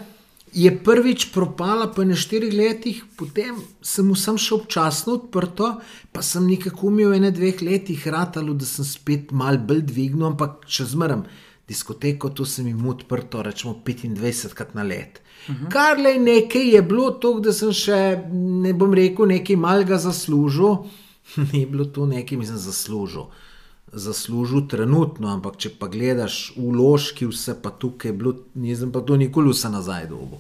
je 0.53 0.71
prvič 0.85 1.31
propala, 1.35 1.87
pa 1.95 2.05
na 2.05 2.17
štirih 2.19 2.55
letih, 2.55 3.03
potem 3.17 3.59
sem 3.83 4.09
vsem 4.11 4.39
še 4.41 4.55
občasno 4.57 5.19
odprto, 5.21 5.77
pa 6.13 6.23
sem 6.27 6.47
nekako 6.47 6.91
umil 6.91 7.15
ene 7.15 7.31
dveh 7.35 7.63
letih 7.63 8.07
ratalo, 8.11 8.55
da 8.55 8.67
sem 8.67 8.85
spet 8.85 9.31
mal 9.33 9.59
bolj 9.59 9.85
dvignil, 9.93 10.33
ampak 10.33 10.67
še 10.67 10.89
zmeraj 10.95 11.23
diskoteko, 11.71 12.33
to 12.35 12.45
sem 12.47 12.67
jim 12.67 12.87
odprto, 12.91 13.45
rečemo 13.47 13.77
25 13.87 14.57
krat 14.59 14.75
na 14.75 14.83
let. 14.83 15.21
Uh 15.49 15.55
-huh. 15.55 15.69
Kar 15.71 15.99
le 15.99 16.19
nekaj 16.19 16.75
je 16.75 16.83
bilo, 16.83 17.11
to, 17.11 17.41
da 17.41 17.53
sem 17.53 17.73
še, 17.73 18.25
ne 18.33 18.73
bom 18.73 18.95
rekel, 18.95 19.27
nekaj 19.27 19.57
malega 19.57 19.99
zaslužil, 19.99 20.77
ni 21.53 21.67
bilo 21.67 21.85
to 21.85 22.07
nekaj, 22.07 22.39
mislim, 22.39 22.59
zaslužil. 22.59 23.31
Zaslužil 23.93 24.69
trenutno, 24.71 25.33
ampak 25.33 25.57
če 25.59 25.73
pa 25.75 25.89
gledaš 25.91 26.53
vložki, 26.55 27.27
vse 27.27 27.57
pa 27.59 27.73
tukaj 27.75 28.13
je 28.13 28.17
bilo, 28.17 28.35
nisem 28.55 28.93
pa 28.95 29.03
to 29.03 29.17
nikoli 29.19 29.51
vse 29.51 29.71
nazaj 29.73 30.07
dobil. 30.13 30.39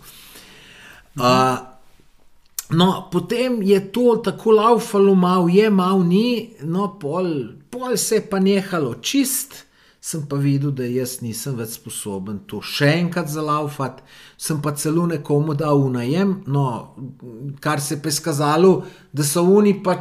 Uh, 1.18 1.58
no, 2.70 3.08
potem 3.10 3.58
je 3.66 3.80
to 3.90 4.20
tako 4.24 4.54
laufalo, 4.54 5.14
malo 5.14 5.48
je, 5.50 5.70
malo 5.70 6.04
ni, 6.06 6.54
no, 6.62 6.92
pol, 7.00 7.26
pol 7.70 7.96
se 7.98 8.20
je 8.20 8.28
pa 8.30 8.38
nehalo 8.38 8.94
čist. 9.02 9.66
Sem 10.00 10.22
pa 10.24 10.38
videl, 10.40 10.70
da 10.72 10.86
jaz 10.88 11.18
nisem 11.20 11.58
več 11.58 11.74
sposoben 11.76 12.38
to 12.48 12.62
še 12.64 12.86
enkrat 13.02 13.28
zalaufati, 13.28 14.00
sem 14.40 14.62
pa 14.64 14.72
celo 14.72 15.04
nekomu 15.10 15.52
dal 15.52 15.76
v 15.82 15.90
najem, 15.98 16.30
no, 16.48 16.94
kar 17.60 17.82
se 17.84 17.98
je 17.98 18.00
pa 18.00 18.08
izkazalo, 18.08 18.70
da 19.12 19.26
so 19.28 19.44
oni 19.44 19.74
pa 19.84 19.98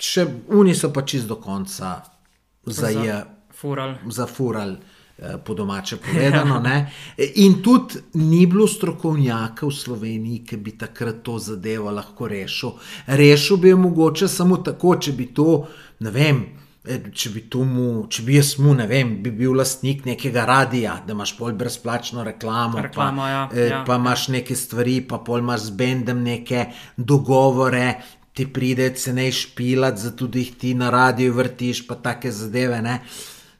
še, 0.00 0.24
oni 0.48 0.72
so 0.72 0.88
pa 0.88 1.04
čist 1.04 1.28
do 1.28 1.36
konca 1.36 1.98
zaje, 2.66 3.24
Fural. 3.50 3.94
zafurali, 4.06 4.76
eh, 5.18 5.38
po 5.38 5.54
domače 5.54 5.96
povedano. 6.04 6.60
ne. 6.60 6.92
In 7.36 7.62
tudi 7.62 7.94
ni 8.14 8.46
bilo 8.46 8.66
strokovnjaka 8.66 9.66
v 9.66 9.72
Sloveniji, 9.72 10.44
ki 10.44 10.56
bi 10.56 10.72
takrat 10.72 11.22
to 11.22 11.38
zadevo 11.38 11.90
lahko 11.90 12.28
rešil. 12.28 12.70
Rešil 13.08 13.56
bi 13.56 13.68
jo 13.68 13.76
mogoče 13.78 14.28
samo 14.28 14.56
tako, 14.58 14.96
če 14.96 15.12
bi 15.12 15.26
to, 15.28 15.66
ne 16.00 16.10
vem. 16.10 16.44
eh, 16.84 17.00
Če 17.10 17.30
bi, 17.30 17.40
mu, 17.64 17.84
če 18.06 18.22
bi 18.22 18.34
jaz 18.34 18.58
mu, 18.58 18.74
ne 18.74 18.86
vem, 18.86 19.22
bi 19.22 19.30
bil 19.30 19.54
lastnik 19.54 20.04
nekega 20.04 20.44
radia, 20.44 20.98
da 21.06 21.12
imaš 21.12 21.32
pol 21.32 21.52
brezplačno 21.52 22.20
reklamo, 22.22 22.76
Reklamo, 22.78 23.22
pa, 23.22 23.28
ja, 23.28 23.48
eh, 23.54 23.68
ja, 23.70 23.84
pa 23.86 23.96
imaš 23.96 24.28
neke 24.28 24.54
stvari, 24.54 25.00
pa 25.00 25.16
pol 25.18 25.38
imaš 25.38 25.60
z 25.60 25.70
bendem 25.72 26.22
neke 26.22 26.66
dogovore, 26.98 27.94
ti 28.34 28.46
pride 28.48 28.90
cenej 28.92 29.32
špilat, 29.32 29.96
zato 29.96 30.28
jih 30.28 30.54
ti 30.54 30.74
na 30.74 30.90
radiju 30.90 31.32
vrtiš, 31.32 31.86
pa 31.86 31.94
take 31.96 32.32
zadeve. 32.32 32.82
Ne? 32.82 33.00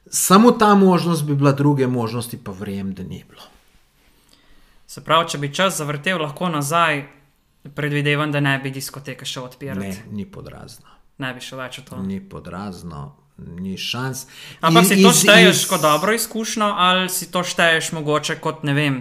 Samo 0.05 0.51
ta 0.51 0.75
možnost 0.75 1.23
bi 1.23 1.35
bila, 1.35 1.51
druge 1.51 1.87
možnosti 1.87 2.37
pa 2.37 2.51
verjem, 2.51 2.93
da 2.93 3.03
ni 3.03 3.23
bilo. 3.23 3.41
Se 4.87 5.01
pravi, 5.01 5.29
če 5.29 5.37
bi 5.37 5.53
čas 5.53 5.77
zavrtel 5.77 6.21
lahko 6.21 6.49
nazaj, 6.49 7.05
predvidevam, 7.65 8.31
da 8.31 8.39
ne 8.39 8.59
bi 8.59 8.71
diskoteke 8.71 9.25
še 9.25 9.39
odpirali. 9.41 9.87
Ne, 9.87 10.03
ni 10.11 10.25
podrazno. 10.27 10.85
ne 11.17 11.33
bi 11.33 11.41
šel 11.41 11.59
več 11.59 11.77
v 11.77 11.83
to. 11.83 11.97
Ni 12.03 12.19
podrazno, 12.21 13.15
ni 13.37 13.77
šans. 13.77 14.25
Ampak 14.61 14.85
si 14.85 14.97
to 15.01 15.11
šteješ 15.13 15.55
iz- 15.55 15.65
kot 15.65 15.81
dobro 15.81 16.13
izkušnjo, 16.13 16.65
ali 16.77 17.09
si 17.09 17.31
to 17.31 17.43
šteješ 17.43 17.91
mogoče 17.91 18.35
kot 18.35 18.63
ne 18.63 18.73
vem. 18.73 18.97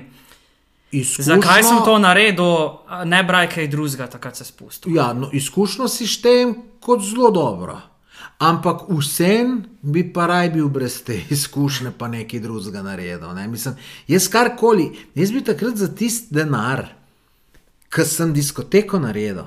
Izkušnjo- 0.94 1.34
Zakaj 1.34 1.62
sem 1.62 1.78
to 1.84 1.98
naredil, 1.98 2.68
ne 3.04 3.22
braj 3.22 3.48
kaj 3.50 3.68
drugega, 3.68 4.06
takrat 4.06 4.36
se 4.36 4.44
spustil. 4.44 4.94
Ja, 4.94 5.12
no, 5.12 5.30
izkušnjo 5.32 5.88
si 5.88 6.06
štejem 6.06 6.54
kot 6.80 7.02
zelo 7.02 7.30
dobro. 7.30 7.80
Ampak 8.38 8.88
vsem 8.90 9.52
bi 9.82 10.12
pa 10.12 10.26
raj 10.26 10.50
bil 10.50 10.68
brez 10.68 11.02
te 11.02 11.20
izkušnje, 11.30 11.92
pa 11.98 12.08
nekaj 12.08 12.40
drugega 12.40 12.82
naredil. 12.82 13.32
Ne? 13.32 13.48
Mislim, 13.48 13.74
jaz 14.08 14.28
karkoli, 14.28 14.86
jaz 15.14 15.32
bi 15.32 15.42
takrat 15.42 15.76
za 15.76 15.88
tisti 15.88 16.34
denar, 16.34 16.86
ki 17.88 18.04
sem 18.04 18.32
diskoteko 18.32 18.98
naredil, 18.98 19.44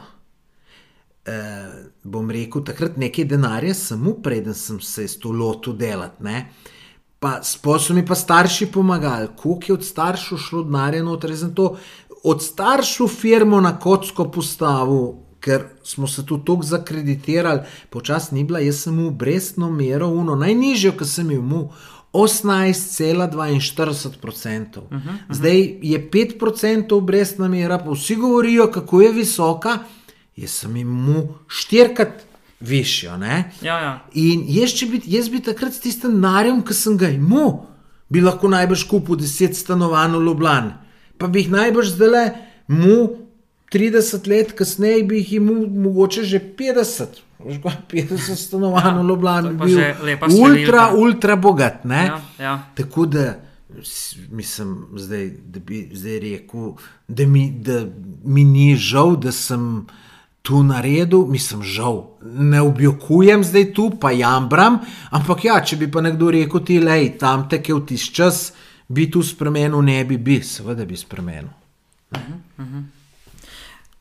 eh, 1.26 1.68
bom 2.04 2.32
rekel, 2.32 2.64
takrat 2.64 2.98
nekaj 2.98 3.26
denarja, 3.26 3.74
samo 3.74 4.14
preden 4.14 4.54
sem 4.54 4.80
se 4.80 5.08
s 5.08 5.20
to 5.20 5.32
lotil 5.32 5.74
delati. 5.74 6.24
Pa 7.20 7.44
so 7.44 7.94
mi 7.94 8.06
pa 8.06 8.16
starši 8.16 8.66
pomagali, 8.66 9.28
koliko 9.36 9.66
je 9.68 9.74
od 9.74 9.86
staršev 9.86 10.38
šlo 10.38 10.64
denarja 10.64 11.04
noter, 11.04 11.30
jaz 11.30 11.40
sem 11.40 11.56
to 11.56 11.78
od 12.24 12.44
staršev 12.44 13.08
firmo 13.08 13.62
na 13.62 13.80
kocko 13.80 14.32
postavil, 14.32 15.14
ker 15.40 15.64
smo 15.84 16.08
se 16.08 16.26
tu 16.26 16.38
tako 16.38 16.64
zakreditirali, 16.64 17.62
počasno 17.90 18.38
ni 18.38 18.44
bila, 18.44 18.60
jaz 18.60 18.84
sem 18.84 19.08
v 19.08 19.12
brestno 19.12 19.72
mero, 19.72 20.08
uno 20.08 20.36
najnižjo, 20.36 20.92
ki 20.98 21.06
sem 21.06 21.32
jim 21.32 21.46
imel. 21.46 21.68
18,42%. 22.14 24.78
Uh 24.78 24.84
-huh, 24.84 24.96
uh 24.96 25.02
-huh. 25.02 25.14
Zdaj 25.30 25.60
je 25.82 26.10
5% 26.12 26.96
obrestna 26.96 27.48
mera, 27.48 27.78
pa 27.78 27.92
vsi 27.92 28.16
govorijo, 28.16 28.72
kako 28.72 29.02
je 29.02 29.12
visoka, 29.12 29.80
jaz 30.36 30.52
sem 30.52 30.78
jim 30.78 30.88
mu 30.88 31.28
štirikrat 31.48 32.27
višjo. 32.60 33.20
Ja, 33.62 33.78
ja. 33.80 33.94
In 34.14 34.46
jaz, 34.48 34.74
bi, 34.92 35.02
jaz 35.06 35.30
bi 35.30 35.44
takrat 35.44 35.74
s 35.74 35.84
tistim 35.84 36.20
narjem, 36.22 36.64
ki 36.66 36.74
sem 36.74 36.98
ga 36.98 37.10
imel, 37.14 37.64
bi 38.10 38.22
lahko 38.22 38.50
najbrž 38.50 38.88
kupil 38.90 39.20
10 39.20 39.54
stanovanj 39.54 40.18
v 40.18 40.26
Ljubljani 40.26 40.88
pa 41.18 41.28
bi 41.28 41.40
jih 41.40 41.52
najbrž 41.52 41.94
zdaj 41.96 42.10
le 42.10 42.26
mu 42.68 42.98
30 43.74 44.28
let 44.28 44.54
kasneje, 44.56 45.04
bi 45.04 45.22
jih 45.22 45.34
imel 45.42 45.68
mogoče 45.68 46.24
že 46.24 46.40
50. 46.58 47.24
50 47.92 48.36
stanovanj 48.36 49.02
v 49.02 49.08
Ljubljani, 49.10 49.50
bi 49.50 49.66
bil 49.66 50.42
ultra, 50.42 50.90
ultra 50.96 51.36
bogat. 51.36 51.86
Ja, 51.86 52.22
ja. 52.40 52.56
Tako 52.76 53.06
da 53.06 53.36
mislim, 54.32 54.88
zdaj, 54.96 55.30
da 55.46 55.60
bi 55.60 55.90
zdaj 55.94 56.20
rekel, 56.20 56.72
da 57.08 57.26
mi, 57.26 57.52
da 57.52 57.86
mi 58.24 58.44
ni 58.44 58.76
žal, 58.76 59.16
da 59.16 59.32
sem 59.32 59.86
tu 60.48 60.62
naredil, 60.64 61.26
mislim, 61.28 61.64
žal. 61.64 62.06
Ne 62.24 62.62
objokujem 62.64 63.44
zdaj 63.44 63.74
tu, 63.76 63.90
pa 64.00 64.14
jambram, 64.16 64.80
ampak 65.12 65.44
ja, 65.44 65.60
če 65.60 65.76
bi 65.76 65.92
pa 65.92 66.00
nekdo 66.06 66.32
rekel, 66.32 66.64
ti 66.64 66.80
le, 66.80 67.02
tam 67.20 67.50
te 67.52 67.60
je 67.60 67.76
v 67.76 67.84
tiš 67.84 68.12
čas 68.16 68.38
bi 68.88 69.10
tu 69.12 69.24
spremenil, 69.24 69.82
ne 69.84 70.06
bi 70.08 70.16
bil, 70.18 70.46
seveda 70.48 70.86
bi 70.88 70.96
spremenil. 70.96 71.52
Uh 72.12 72.20
-huh, 72.20 72.64
uh 72.64 72.66
-huh. 72.66 72.84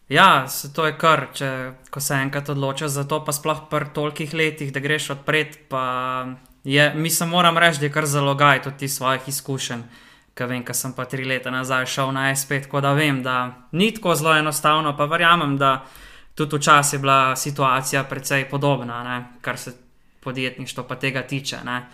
Ja, 0.08 0.46
to 0.74 0.86
je 0.86 0.98
kar, 0.98 1.26
če 1.34 1.72
se 1.98 2.14
enkrat 2.14 2.48
odločiš 2.48 2.88
za 2.88 3.04
to, 3.04 3.24
pa 3.24 3.32
sploh 3.32 3.66
pri 3.70 3.88
tolikih 3.94 4.34
letih, 4.34 4.72
da 4.72 4.80
greš 4.80 5.10
odpred. 5.10 5.56
Je, 6.64 6.94
mislim, 6.94 7.28
moram 7.28 7.58
reči, 7.58 7.80
da 7.80 7.86
je 7.86 7.92
kar 7.92 8.06
zalogaj 8.06 8.62
tudi 8.62 8.88
svojih 8.88 9.22
izkušenj. 9.26 9.82
Ker 10.34 10.46
vem, 10.46 10.64
ker 10.64 10.76
sem 10.76 10.92
pa 10.92 11.04
tri 11.04 11.24
leta 11.24 11.50
nazaj 11.50 11.86
šel 11.86 12.12
na 12.12 12.34
SP, 12.40 12.62
tako 12.62 12.80
da 12.80 12.92
vem, 12.92 13.22
da 13.22 13.66
ni 13.72 13.94
tako 13.94 14.14
zelo 14.14 14.36
enostavno, 14.36 14.96
pa 14.96 15.04
verjamem, 15.04 15.56
da 15.56 15.86
tudi 16.36 16.56
včasih 16.56 16.96
je 16.96 16.98
bila 16.98 17.36
situacija 17.36 18.04
precej 18.04 18.48
podobna, 18.50 19.02
ne, 19.04 19.24
kar 19.40 19.58
se 19.58 19.72
podjetništva 20.20 20.84
pa 20.84 20.94
tega 20.94 21.22
tiče. 21.22 21.56
Ne. 21.64 21.86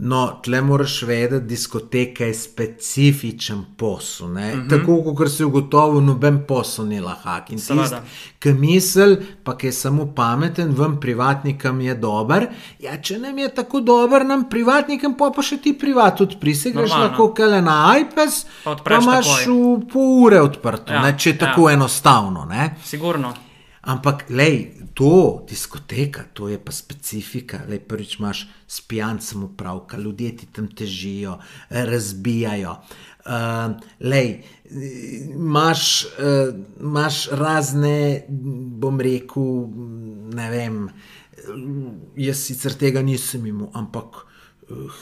No, 0.00 0.40
tle 0.44 0.60
moraš 0.62 1.02
vedeti, 1.02 1.46
diskoteka 1.46 2.24
je 2.24 2.34
specifičen 2.34 3.64
posel. 3.76 4.26
Uh 4.26 4.32
mhm. 4.32 4.40
-huh. 4.40 4.70
Tako 4.70 5.14
kot 5.14 5.32
si 5.32 5.44
ugotovil, 5.44 6.00
noben 6.00 6.44
posel 6.48 6.86
ni 6.86 7.00
lahak. 7.00 7.50
In 7.50 7.58
tisti, 7.58 7.96
ki 8.38 8.52
misli, 8.52 9.16
pa 9.44 9.56
ki 9.56 9.66
je 9.66 9.72
samo 9.72 10.12
pameten, 10.16 10.74
vam 10.76 11.00
privatnikom 11.00 11.80
je 11.80 11.94
dober. 11.94 12.46
Ja, 12.78 13.02
če 13.02 13.18
nam 13.18 13.38
je 13.38 13.54
tako 13.54 13.80
dober, 13.80 14.26
nam 14.26 14.48
privatnikom 14.50 15.16
pa 15.16 15.30
pa 15.36 15.42
še 15.42 15.56
ti 15.56 15.78
privat 15.78 16.20
odpri. 16.20 16.54
Se 16.54 16.70
greš 16.70 16.90
lahko 16.90 17.32
kele 17.34 17.62
na 17.62 17.96
iPad, 18.00 18.28
pa, 18.64 18.76
pa 18.84 18.94
imaš 19.02 19.46
v 19.46 19.86
pol 19.92 20.24
ure 20.24 20.40
odprto, 20.40 20.92
ja, 20.92 21.02
ne, 21.02 21.18
če 21.18 21.30
je 21.30 21.34
ja. 21.40 21.46
tako 21.46 21.70
enostavno. 21.70 22.44
Ne. 22.44 22.76
Sigurno. 22.84 23.47
Ampak, 23.88 24.26
lej, 24.28 24.76
to 24.92 25.40
diskoteka, 25.48 26.26
to 26.36 26.48
je 26.52 26.58
pa 26.60 26.72
specifika. 26.72 27.62
Lej, 27.64 27.80
prvič 27.88 28.18
imaš 28.20 28.44
s 28.68 28.84
pijancem 28.84 29.48
upravka, 29.48 29.96
ljudje 29.96 30.36
ti 30.36 30.46
tam 30.52 30.68
težijo, 30.68 31.38
razbijajo. 31.70 32.76
Uh, 33.28 33.80
lej, 34.00 34.44
imaš, 35.32 36.04
uh, 36.20 36.52
imaš 36.80 37.28
razne, 37.32 38.28
bom 38.28 39.00
rekel, 39.00 39.68
ne 40.36 40.50
vem, 40.52 40.78
jaz 42.16 42.44
sicer 42.44 42.76
tega 42.76 43.02
nisem 43.02 43.46
imel, 43.48 43.70
ampak 43.72 44.27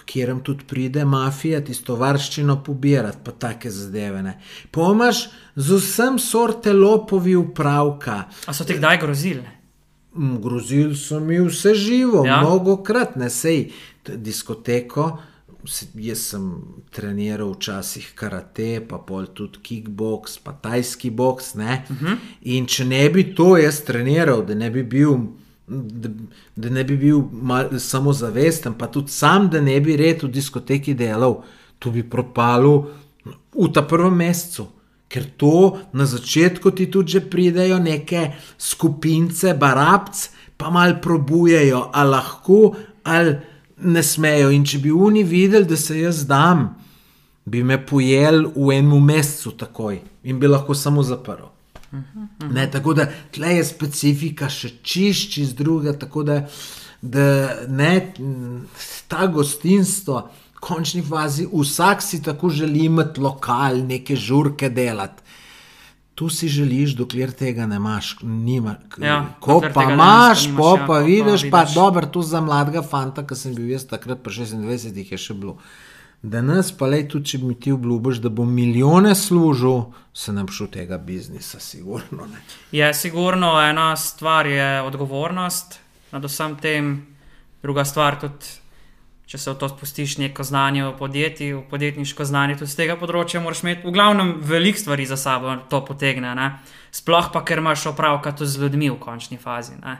kjer 0.04 0.34
tudi 0.42 0.64
pride 0.66 1.04
mafija, 1.04 1.60
tisto 1.64 1.96
varščino 1.96 2.60
pobirati, 2.64 3.18
pa 3.24 3.32
take 3.32 3.70
zadeve. 3.70 4.36
Pomaž 4.70 5.26
z 5.56 5.78
vsem 5.80 6.18
sorte 6.22 6.72
lopovi 6.72 7.36
upravka. 7.36 8.24
A 8.46 8.54
so 8.54 8.64
ti 8.64 8.78
kdaj 8.78 9.00
grozili? 9.02 9.46
Grozili 10.42 10.96
so 10.96 11.20
mi 11.20 11.40
vse 11.40 11.74
živo, 11.74 12.24
ja? 12.26 12.40
mnogo 12.40 12.78
krat, 12.82 13.16
ne 13.16 13.30
sej 13.30 13.70
diskoteko. 14.06 15.16
Jaz 15.98 16.20
sem 16.30 16.44
treniral 16.94 17.48
včasih 17.56 18.12
karate, 18.14 18.78
pa 18.86 19.00
pol 19.02 19.26
tudi 19.34 19.58
kickbox, 19.66 20.38
pa 20.44 20.52
tajski 20.52 21.10
box. 21.10 21.54
Uh 21.54 21.60
mhm. 21.60 22.06
-huh. 22.06 22.16
In 22.42 22.66
če 22.66 22.84
ne 22.84 23.08
bi 23.10 23.34
to 23.34 23.56
jaz 23.56 23.80
treniral, 23.82 24.46
da 24.46 24.54
ne 24.54 24.70
bi 24.70 24.82
bil 24.82 25.18
da, 25.66 26.08
da 26.56 26.70
ne 26.70 26.84
bi 26.84 26.96
bil 26.96 27.20
samo 27.78 28.12
zavesten, 28.12 28.74
pa 28.78 28.86
tudi 28.86 29.10
sam, 29.10 29.48
da 29.50 29.60
ne 29.60 29.80
bi 29.80 29.96
red 29.96 30.22
v 30.22 30.30
diskoteki 30.30 30.94
delal, 30.94 31.42
to 31.78 31.90
bi 31.90 32.02
propalo 32.02 32.90
v 33.54 33.68
ta 33.74 33.82
prvem 33.82 34.14
mesecu. 34.14 34.70
Ker 35.06 35.22
to 35.38 35.78
na 35.94 36.02
začetku 36.06 36.70
ti 36.74 36.88
tudi 36.90 37.14
že 37.14 37.20
pridejo 37.30 37.78
neke 37.78 38.34
skupince, 38.58 39.54
barabc, 39.54 40.30
pa 40.56 40.70
mal 40.70 40.98
probujejo, 41.00 41.90
ali 41.92 42.10
lahko, 42.10 42.74
ali 43.04 43.36
ne 43.86 44.02
smejo. 44.02 44.50
In 44.50 44.64
če 44.66 44.82
bi 44.82 44.90
oni 44.90 45.22
videli, 45.22 45.66
da 45.66 45.76
se 45.76 46.00
jaz 46.00 46.24
dam, 46.26 46.74
bi 47.46 47.62
me 47.62 47.78
pojel 47.78 48.48
v 48.54 48.78
enem 48.78 49.04
mesecu 49.04 49.54
takoj 49.54 50.00
in 50.26 50.40
bi 50.42 50.50
lahko 50.50 50.74
samo 50.74 51.02
zaprl. 51.06 51.55
Ne, 52.50 52.70
tako 52.70 52.94
da 52.94 53.06
tle 53.32 53.56
je 53.56 53.64
specifika 53.64 54.48
še 54.52 54.72
čišči 54.82 55.44
z 55.46 55.54
druge, 55.58 55.94
tako 55.98 56.24
da, 56.26 56.40
da 57.02 57.26
ne, 57.68 57.92
ta 59.08 59.26
gostinstvo, 59.30 60.24
v 60.56 60.64
končni 60.64 61.02
fazi, 61.04 61.46
vsak 61.52 62.02
si 62.02 62.22
tako 62.24 62.50
želi 62.50 62.88
imeti 62.88 63.20
lokal, 63.20 63.84
neke 63.86 64.16
žurke 64.16 64.70
delati. 64.72 65.22
Tu 66.16 66.30
si 66.32 66.48
želiš, 66.48 66.94
dokler 66.96 67.32
tega 67.36 67.66
ne 67.68 67.76
imaš, 67.76 68.14
nima. 68.22 68.78
Ja, 68.98 69.18
ko 69.40 69.58
pa 69.60 69.82
imaš, 69.92 70.46
po 70.56 70.70
ja, 70.78 70.86
pa 70.88 71.02
vidiš, 71.04 71.50
pa, 71.50 71.66
pa 71.66 71.72
dobro, 71.74 72.08
tu 72.08 72.22
za 72.24 72.40
mladega 72.40 72.80
fanta, 72.82 73.26
ki 73.26 73.36
sem 73.36 73.52
bil 73.54 73.68
jaz 73.74 73.84
takrat, 73.84 74.22
pa 74.24 74.32
26 74.32 74.96
jih 74.96 75.12
je 75.12 75.20
še 75.20 75.36
bilo. 75.36 75.58
Danes 76.22 76.72
pa 76.72 76.88
le 76.90 77.02
tudi, 77.08 77.32
če 77.32 77.38
mi 77.44 77.54
ti 77.60 77.72
obljubiš, 77.72 78.20
da 78.24 78.30
bo 78.32 78.44
milijone 78.44 79.14
služil, 79.14 79.82
se 80.16 80.32
nam 80.32 80.48
šel 80.48 80.70
tega 80.72 80.98
biznisa, 80.98 81.60
sigurno. 81.60 82.26
Ne. 82.26 82.40
Je 82.72 82.94
sigurno 82.94 83.52
ena 83.62 83.96
stvar, 83.96 84.46
je 84.46 84.80
odgovornost 84.82 85.78
nad 86.12 86.24
vsem 86.24 86.56
tem, 86.56 86.94
druga 87.62 87.84
stvar 87.84 88.20
tudi. 88.20 88.54
Če 89.26 89.40
se 89.42 89.50
v 89.50 89.58
to 89.58 89.66
spustiš 89.66 90.12
neko 90.22 90.44
znanje 90.46 90.84
v 90.84 90.92
podjetju, 91.00 91.56
v 91.58 91.70
podjetniško 91.70 92.24
znanje, 92.24 92.60
tudi 92.60 92.70
z 92.70 92.78
tega 92.78 92.94
področja, 92.94 93.40
moraš 93.42 93.64
imeti 93.64 93.82
v 93.82 93.94
glavnem 93.96 94.36
veliko 94.38 94.78
stvari 94.78 95.06
za 95.10 95.18
sabo, 95.18 95.50
da 95.50 95.64
to 95.66 95.80
potegne. 95.82 96.30
Ne? 96.38 96.44
Sploh 96.94 97.32
pa, 97.34 97.42
ker 97.42 97.58
imaš 97.58 97.88
opravka 97.90 98.30
tudi 98.30 98.52
z 98.52 98.62
ljudmi 98.62 98.92
v 98.92 99.00
končni 99.02 99.34
fazi. 99.42 99.74
Ne? 99.82 99.96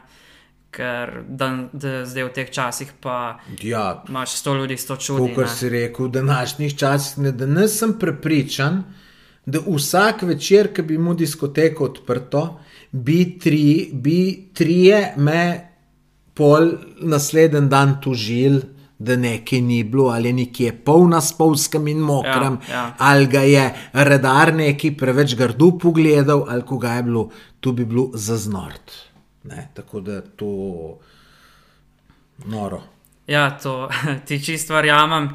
Ker 0.77 1.23
dan, 1.29 1.69
da, 1.73 2.03
zdaj 2.05 2.29
v 2.29 2.33
teh 2.37 2.53
časih 2.53 2.93
pa 3.01 3.39
ja, 3.63 4.03
imaš 4.09 4.37
sto 4.43 4.55
ljudi, 4.55 4.77
sto 4.77 4.97
čudi. 5.01 5.33
Kot 5.37 5.51
si 5.51 5.71
rekel, 5.73 6.11
v 6.11 6.17
današnjih 6.19 6.77
časih, 6.79 7.25
ne, 7.25 7.33
da 7.33 7.49
nisem 7.49 7.97
prepričan, 8.01 8.83
da 9.47 9.63
vsak 9.65 10.27
večer, 10.29 10.73
ki 10.75 10.83
bi 10.83 10.99
mu 10.99 11.15
diskoteko 11.15 11.91
odprto, 11.91 12.45
bi, 12.93 13.39
tri, 13.41 13.91
bi 13.93 14.19
trije 14.55 15.15
me 15.17 15.43
pol 16.35 16.73
naslednji 17.01 17.69
dan 17.73 18.01
tužili. 18.03 18.63
Da 18.99 19.13
nekaj 19.21 19.61
ni 19.61 19.83
bilo, 19.85 20.07
ali 20.09 20.31
nekje 20.33 20.71
polna 20.85 21.19
spolskem 21.21 21.85
in 21.93 21.99
mokrem, 22.01 22.55
ja, 22.65 22.75
ja. 22.75 22.85
ali 22.99 23.27
ga 23.29 23.43
je 23.45 23.65
redar 23.93 24.55
neki 24.57 24.95
preveč 24.97 25.35
grdo 25.37 25.69
pogledal, 25.77 26.47
ali 26.49 26.65
koga 26.65 26.95
je 26.97 27.03
bilo, 27.03 27.27
tu 27.61 27.75
bi 27.77 27.85
bilo 27.85 28.07
zaznort. 28.15 28.95
Ne? 29.47 29.69
Tako 29.75 30.01
da 30.01 30.13
je 30.13 30.23
to 30.37 30.53
noro. 32.45 32.83
Ja, 33.27 33.51
to 33.59 33.89
ti 34.27 34.45
čisto 34.45 34.75
verjamem. 34.75 35.31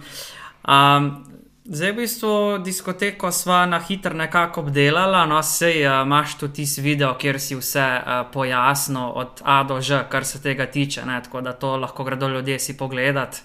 Um, 0.67 1.31
Zdaj, 1.61 1.91
v 1.91 1.95
bistvu, 1.95 2.29
diskoteko 2.65 3.29
sva 3.31 3.65
na 3.69 3.77
hitro 3.79 4.17
nekako 4.17 4.65
obdelala, 4.65 5.21
no, 5.29 5.37
sej 5.45 5.85
uh, 5.85 6.01
imaš 6.01 6.33
tudi 6.41 6.53
tisti 6.53 6.81
video, 6.81 7.13
kjer 7.21 7.37
si 7.39 7.55
vse 7.55 7.85
uh, 7.85 8.25
pojasnil, 8.33 9.13
od 9.15 9.43
A 9.45 9.61
do 9.63 9.77
Ž, 9.81 10.01
kar 10.09 10.25
se 10.25 10.41
tega 10.41 10.65
tiče, 10.65 11.05
ne, 11.05 11.21
tako 11.23 11.41
da 11.41 11.53
to 11.53 11.77
lahko 11.77 12.03
gredo 12.03 12.27
ljudje 12.27 12.59
si 12.59 12.77
pogledat. 12.77 13.43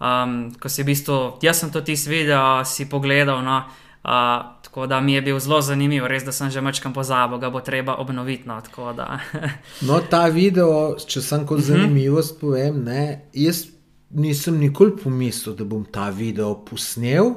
Um, 0.00 0.54
ko 0.60 0.68
si 0.68 0.82
v 0.82 0.86
bistvu, 0.86 1.18
jaz 1.44 1.60
sem 1.60 1.70
to 1.70 1.84
tisti 1.84 2.10
video 2.10 2.64
si 2.64 2.88
pogledal, 2.88 3.44
no, 3.44 3.60
uh, 4.04 4.62
tako 4.62 4.86
da 4.86 5.00
mi 5.00 5.12
je 5.12 5.22
bil 5.22 5.38
zelo 5.38 5.60
zanimiv, 5.60 6.06
res 6.06 6.24
da 6.24 6.32
sem 6.32 6.50
že 6.50 6.60
mečkam 6.60 6.92
pozabil, 6.92 7.38
ga 7.38 7.50
bo 7.50 7.60
treba 7.60 7.96
obnoviti. 7.96 8.48
No. 8.48 8.60
No, 9.88 10.00
ta 10.10 10.26
video, 10.28 10.96
če 10.98 11.22
sem 11.22 11.46
kot 11.46 11.60
zanimivost 11.60 12.38
povem, 12.40 12.84
ne, 12.84 13.30
jaz 13.32 13.66
nisem 14.14 14.58
nikoli 14.58 14.96
pomislil, 14.96 15.56
da 15.56 15.64
bom 15.64 15.84
ta 15.84 16.10
video 16.10 16.54
posnel, 16.64 17.34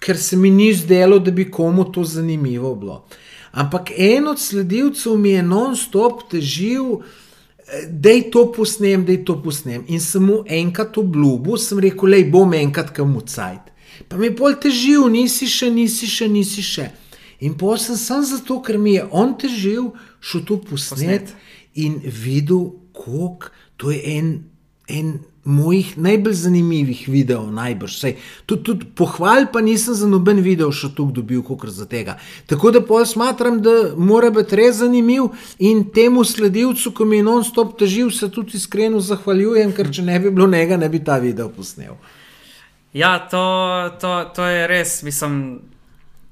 ker 0.00 0.16
se 0.16 0.36
mi 0.36 0.50
ni 0.50 0.72
zdelo, 0.74 1.18
da 1.18 1.30
bi 1.30 1.50
komu 1.50 1.84
to 1.92 2.04
zanimivo 2.04 2.74
bilo. 2.74 3.04
Ampak 3.52 3.90
en 3.98 4.28
od 4.30 4.38
sledilcev 4.40 5.18
mi 5.18 5.34
je 5.34 5.42
non-stop 5.42 6.22
težil, 6.30 7.00
da 7.90 8.10
je 8.10 8.30
to 8.30 8.52
posnem, 8.52 9.04
da 9.04 9.12
je 9.12 9.24
to 9.24 9.42
posnem. 9.42 9.84
In 9.88 10.00
sem 10.00 10.24
mu 10.24 10.42
enkrat 10.46 10.98
obljubil, 10.98 11.58
sem 11.58 11.78
rekel, 11.78 12.10
le 12.10 12.24
bom 12.30 12.54
enkrat 12.54 12.90
kam 12.94 13.16
ucajt. 13.16 13.69
Pa 14.08 14.16
mi 14.16 14.26
je 14.26 14.36
bolj 14.36 14.58
težil, 14.64 15.08
nisi 15.12 15.48
še, 15.50 15.70
nisi 15.70 16.08
še, 16.10 16.28
nisi 16.28 16.62
še. 16.62 16.90
In 17.40 17.56
pa 17.56 17.76
sem 17.80 18.24
zato, 18.24 18.60
ker 18.60 18.78
mi 18.78 18.94
je 18.98 19.06
on 19.10 19.34
težil, 19.38 19.92
šel 20.20 20.44
to 20.44 20.60
posnet, 20.60 21.30
posnet. 21.30 21.34
in 21.74 22.00
videl, 22.04 22.72
kako 22.92 23.52
to 23.76 23.90
je 23.90 24.00
en. 24.18 24.30
En 24.90 25.20
mojih 25.44 25.98
najbolj 25.98 26.32
zanimivih 26.32 27.08
videov, 27.08 27.48
najbrž. 27.52 27.96
Sej, 27.98 28.16
tudi, 28.46 28.62
tudi 28.62 28.86
pohval, 28.94 29.46
pa 29.52 29.60
nisem 29.60 29.94
za 29.94 30.08
noben 30.08 30.42
video 30.44 30.68
še 30.72 30.92
tako 30.92 31.10
dobil, 31.20 31.42
kot 31.46 31.64
za 31.72 31.86
tega. 31.88 32.18
Tako 32.46 32.72
da 32.76 32.82
pol 32.84 33.06
smatram, 33.06 33.60
da 33.64 33.94
mora 33.96 34.30
biti 34.30 34.56
res 34.60 34.80
zanimiv 34.82 35.30
in 35.58 35.84
temu 35.94 36.24
sledilcu, 36.24 36.92
ki 36.92 37.08
mi 37.08 37.20
je 37.20 37.26
non-stop 37.26 37.78
težil, 37.80 38.10
se 38.12 38.28
tudi 38.28 38.60
iskreno 38.60 39.00
zahvaljujem, 39.00 39.72
ker 39.72 39.90
če 39.90 40.04
ne 40.04 40.20
bi 40.20 40.30
bilo 40.30 40.48
njega, 40.50 40.76
ne 40.76 40.88
bi 40.88 41.00
ta 41.04 41.18
video 41.22 41.48
posnel. 41.48 41.96
Ja, 42.92 43.18
to, 43.30 43.44
to, 44.00 44.24
to 44.34 44.44
je 44.44 44.66
res. 44.66 45.02
Mislim, 45.02 45.60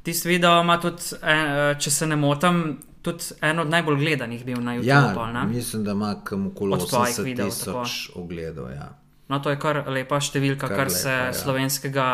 tisti 0.03 0.29
video 0.29 0.61
ima 0.61 0.81
tudi, 0.81 1.03
eh, 1.23 1.75
če 1.79 1.91
se 1.91 2.07
ne 2.07 2.17
motim, 2.17 2.79
tudi 3.03 3.35
en 3.41 3.59
od 3.59 3.71
najbolj 3.71 4.01
gledanih 4.01 4.45
bil 4.45 4.61
na 4.63 4.75
YouTubu. 4.77 4.89
Ja, 4.89 5.13
pol, 5.15 5.49
mislim, 5.49 5.85
da 5.85 5.95
ima 5.95 6.15
kam 6.25 6.47
okoli 6.47 6.75
Od 6.75 6.89
tvojih 6.89 7.15
80 7.15 7.25
videov, 7.25 7.51
tisoč 7.51 8.11
ogledov. 8.15 8.71
Ja. 8.71 8.89
No, 9.29 9.39
to 9.39 9.51
je 9.51 9.61
kar 9.61 9.85
lepa 9.87 10.21
številka, 10.21 10.67
kar, 10.67 10.77
kar 10.77 10.91
lepa, 10.91 10.99
se 10.99 11.15
ja. 11.15 11.33
slovenskega 11.33 12.09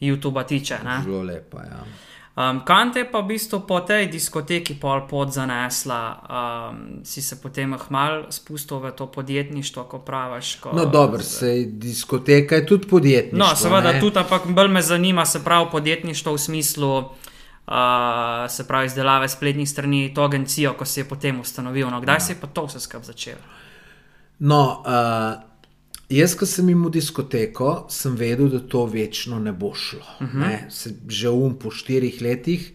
YouTuba 0.00 0.46
tiče. 0.46 0.78
Ne? 0.84 1.00
Zelo 1.04 1.22
lepa. 1.22 1.66
Ja. 1.66 1.84
Um, 2.32 2.62
Kam 2.64 2.92
te 2.92 3.04
pa 3.04 3.20
v 3.20 3.36
bistvu 3.36 3.60
po 3.68 3.84
tej 3.84 4.06
diskoteki 4.08 4.80
pol 4.80 5.04
pot 5.04 5.28
zanesla, 5.28 6.00
um, 6.16 7.04
si 7.04 7.20
se 7.20 7.36
potem 7.36 7.76
hmal 7.76 8.32
spustil 8.32 8.80
v 8.80 8.92
to 8.96 9.04
podjetništvo, 9.06 9.84
ko 9.84 10.00
praviš? 10.00 10.56
Ko, 10.64 10.72
No, 10.72 10.86
dobro, 10.88 11.20
sej 11.20 11.66
diskoteka 11.76 12.56
je 12.56 12.66
tudi 12.66 12.88
podjetništvo. 12.88 13.36
No, 13.36 13.52
seveda 13.56 13.92
ne. 13.92 14.00
tudi, 14.00 14.16
ampak 14.18 14.48
bolj 14.48 14.68
me 14.72 14.82
zanima, 14.82 15.26
se 15.28 15.44
pravi, 15.44 15.68
podjetništvo 15.70 16.32
v 16.32 16.38
smislu, 16.38 16.96
uh, 16.96 17.08
se 18.48 18.64
pravi, 18.68 18.86
izdelave 18.86 19.28
spletnih 19.28 19.68
strani, 19.68 20.14
to 20.14 20.24
agencijo, 20.24 20.72
ko 20.72 20.88
si 20.88 21.00
je 21.00 21.08
potem 21.08 21.40
ustanovil. 21.40 21.90
No, 21.90 22.00
kdaj 22.00 22.16
ja. 22.16 22.20
si 22.20 22.32
je 22.32 22.40
pa 22.40 22.46
to 22.46 22.64
vse 22.64 22.80
skupaj 22.80 23.12
začel? 23.12 23.36
No, 24.38 24.80
uh, 24.80 25.51
jaz, 26.12 26.34
ko 26.38 26.46
sem 26.46 26.68
imel 26.68 26.92
diskoteko, 26.92 27.86
sem 27.90 28.16
vedel, 28.16 28.48
da 28.52 28.60
to 28.60 28.84
večno 28.86 29.38
ne 29.40 29.52
bo 29.52 29.74
šlo. 29.74 30.04
Uh 30.20 30.26
-huh. 30.26 30.40
ne, 30.40 30.66
se, 30.70 30.94
že 31.08 31.30
um 31.30 31.54
po 31.58 31.70
štirih 31.70 32.22
letih, 32.22 32.72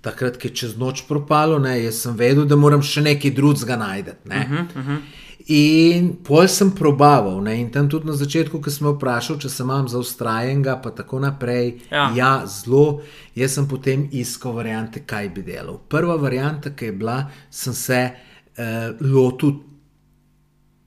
takrat, 0.00 0.36
ki 0.36 0.48
je 0.48 0.54
čez 0.54 0.76
noč 0.78 1.02
propalo, 1.08 1.58
ne, 1.58 1.82
jaz 1.82 1.94
sem 1.94 2.16
vedel, 2.16 2.44
da 2.44 2.56
moram 2.56 2.82
še 2.82 3.02
nekaj 3.02 3.30
drugega 3.30 3.76
najti. 3.76 4.10
Uh 4.10 4.32
-huh, 4.32 4.60
uh 4.60 4.86
-huh. 4.86 4.98
In 5.46 6.16
pol 6.26 6.48
sem 6.48 6.72
probaval, 6.74 7.42
ne, 7.42 7.60
in 7.60 7.68
tam 7.70 7.88
tudi 7.88 8.06
na 8.06 8.12
začetku, 8.12 8.58
ko 8.58 8.70
sem 8.70 8.86
me 8.86 8.92
vprašal, 8.96 9.38
če 9.38 9.48
se 9.48 9.62
imam 9.62 9.88
za 9.88 9.98
ustrajenega, 9.98 10.74
pa 10.82 10.90
tako 10.90 11.20
naprej. 11.22 11.76
Ja. 11.90 12.10
ja, 12.16 12.46
zelo. 12.46 13.00
Jaz 13.34 13.54
sem 13.54 13.68
potem 13.68 14.08
iskal 14.12 14.52
variante, 14.52 15.04
kaj 15.06 15.28
bi 15.28 15.42
delal. 15.42 15.78
Prva 15.88 16.16
varianta, 16.16 16.70
ki 16.74 16.84
je 16.84 16.92
bila, 16.92 17.30
sem 17.50 17.74
se 17.74 18.10
uh, 18.10 18.64
lotil 19.00 19.54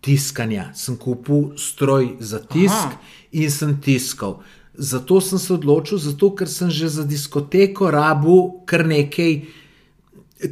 tiskanja. 0.02 0.70
Sem 0.74 0.98
kupil 0.98 1.52
stroj 1.58 2.16
za 2.20 2.40
tisk 2.40 2.74
Aha. 2.74 2.98
In 3.32 3.52
sem 3.52 3.76
tiskal. 3.82 4.40
Zato 4.74 5.20
sem 5.22 5.40
se 5.40 5.54
odločil, 5.54 5.98
zato 5.98 6.32
ker 6.36 6.48
sem 6.48 6.70
že 6.72 6.88
za 6.90 7.04
diskoteko 7.04 7.92
rabil 7.92 8.64
kar 8.66 8.88
nekaj 8.88 9.42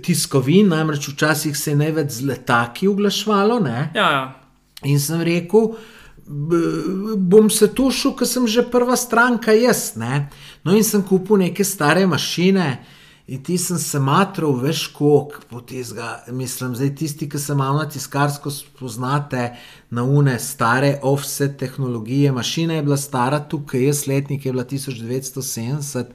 tiskovin, 0.03 0.67
namreč 0.67 1.07
včasih 1.07 1.57
se 1.57 1.71
je 1.71 1.75
največ 1.79 2.11
z 2.11 2.25
letaki 2.27 2.87
oglašvalo. 2.87 3.59
Ne? 3.59 3.91
Ja, 3.95 4.11
ja. 4.11 4.25
In 4.83 4.99
sem 4.99 5.21
rekel, 5.21 5.73
"B- 6.27 7.15
bom 7.17 7.49
se 7.49 7.67
tušil, 7.67 8.13
ker 8.13 8.27
sem 8.27 8.47
že 8.47 8.61
prva 8.61 8.95
stranka 8.95 9.51
jaz. 9.51 9.95
Ne? 9.95 10.29
No, 10.63 10.75
in 10.75 10.83
sem 10.83 11.03
kupil 11.03 11.37
neke 11.37 11.63
stare 11.63 12.07
mašine. 12.07 12.83
In 13.27 13.43
ti 13.43 13.57
sem 13.57 13.77
se 13.77 13.99
matral, 13.99 14.53
veš, 14.55 14.87
koliko 14.87 15.41
potizga. 15.49 16.23
Mislim, 16.31 16.75
zdaj 16.75 16.95
tisti, 16.95 17.29
ki 17.29 17.39
se 17.39 17.55
malo 17.55 17.77
na 17.83 17.89
tiskarsko 17.89 18.51
spoznate, 18.51 19.55
na 19.89 20.03
une 20.03 20.39
stare 20.39 20.99
offset 21.03 21.57
tehnologije. 21.59 22.31
Mašina 22.31 22.73
je 22.73 22.83
bila 22.83 22.97
stara 22.97 23.39
tukaj, 23.39 23.83
jaz 23.83 24.07
letnik 24.07 24.45
je 24.45 24.51
bila 24.51 24.63
1970. 24.63 26.05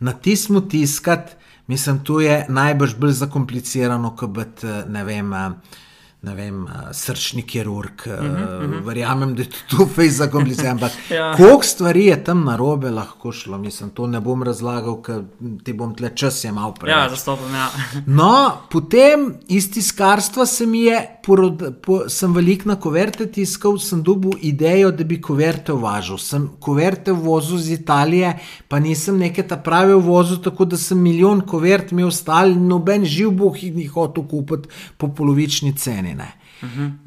Na 0.00 0.12
tismu 0.12 0.60
tiskat, 0.60 1.36
mislim, 1.66 2.04
tu 2.04 2.20
je 2.20 2.46
najbrž 2.48 2.94
bolj 2.96 3.12
zakomplicirano, 3.12 4.16
kot 4.16 4.30
biti, 4.30 4.66
ne 4.66 5.04
vem. 5.04 5.32
eh, 5.32 5.48
Ne 5.48 5.89
vem, 6.22 6.64
eh, 6.64 6.92
srčni 6.92 7.42
kirurg, 7.42 8.02
uh 8.06 8.12
-huh, 8.12 8.64
uh 8.64 8.70
-huh. 8.70 8.84
verjamem, 8.84 9.34
da 9.34 9.42
je 9.42 9.48
to 9.70 9.86
fejs 9.94 10.14
zakomplicirano. 10.14 10.70
Ampak 10.70 10.92
Ja. 11.10 11.34
koliko 11.36 11.62
stvari 11.62 12.06
je 12.06 12.24
tam 12.24 12.44
na 12.44 12.56
robe 12.56 12.90
lahko 12.90 13.32
šlo, 13.32 13.58
mislim, 13.58 13.90
to 13.90 14.06
ne 14.06 14.20
bom 14.20 14.42
razlagal, 14.42 15.02
ker 15.02 15.22
ti 15.64 15.72
bom 15.72 15.94
tle 15.94 16.10
čas 16.14 16.44
je 16.44 16.52
malo 16.52 16.74
preveč. 16.74 16.96
ja 16.96 17.08
zastopam. 17.08 17.54
Ja. 17.54 17.68
No, 18.06 18.52
potem 18.70 19.34
iz 19.48 19.72
tiskarstva 19.72 20.46
se 20.46 20.66
mi 20.66 20.80
je, 20.80 21.18
porod, 21.26 21.74
po, 21.82 22.08
sem 22.08 22.34
velik 22.34 22.64
na 22.64 22.76
koverte 22.76 23.26
tiskal, 23.26 23.78
sem 23.78 24.02
dobil 24.02 24.30
idejo, 24.40 24.90
da 24.90 25.04
bi 25.04 25.20
koverte 25.20 25.72
uvažal. 25.72 26.18
Sem 26.18 26.50
koverte 26.60 27.12
vozil 27.12 27.56
iz 27.56 27.70
Italije, 27.70 28.38
pa 28.68 28.78
nisem 28.78 29.18
neke 29.18 29.42
ta 29.42 29.56
prave 29.56 29.94
vozil, 29.94 30.36
tako 30.36 30.64
da 30.64 30.76
sem 30.76 30.98
milijon 30.98 31.40
kovert 31.40 31.92
imel 31.92 32.10
stal, 32.10 32.54
noben 32.54 33.04
živ 33.04 33.30
boh 33.30 33.62
jih 33.62 33.74
ni 33.74 33.86
hotel 33.86 34.24
kupiti 34.28 34.68
po 34.96 35.08
polovični 35.08 35.76
ceni. 35.76 36.09
Ne. 36.14 36.30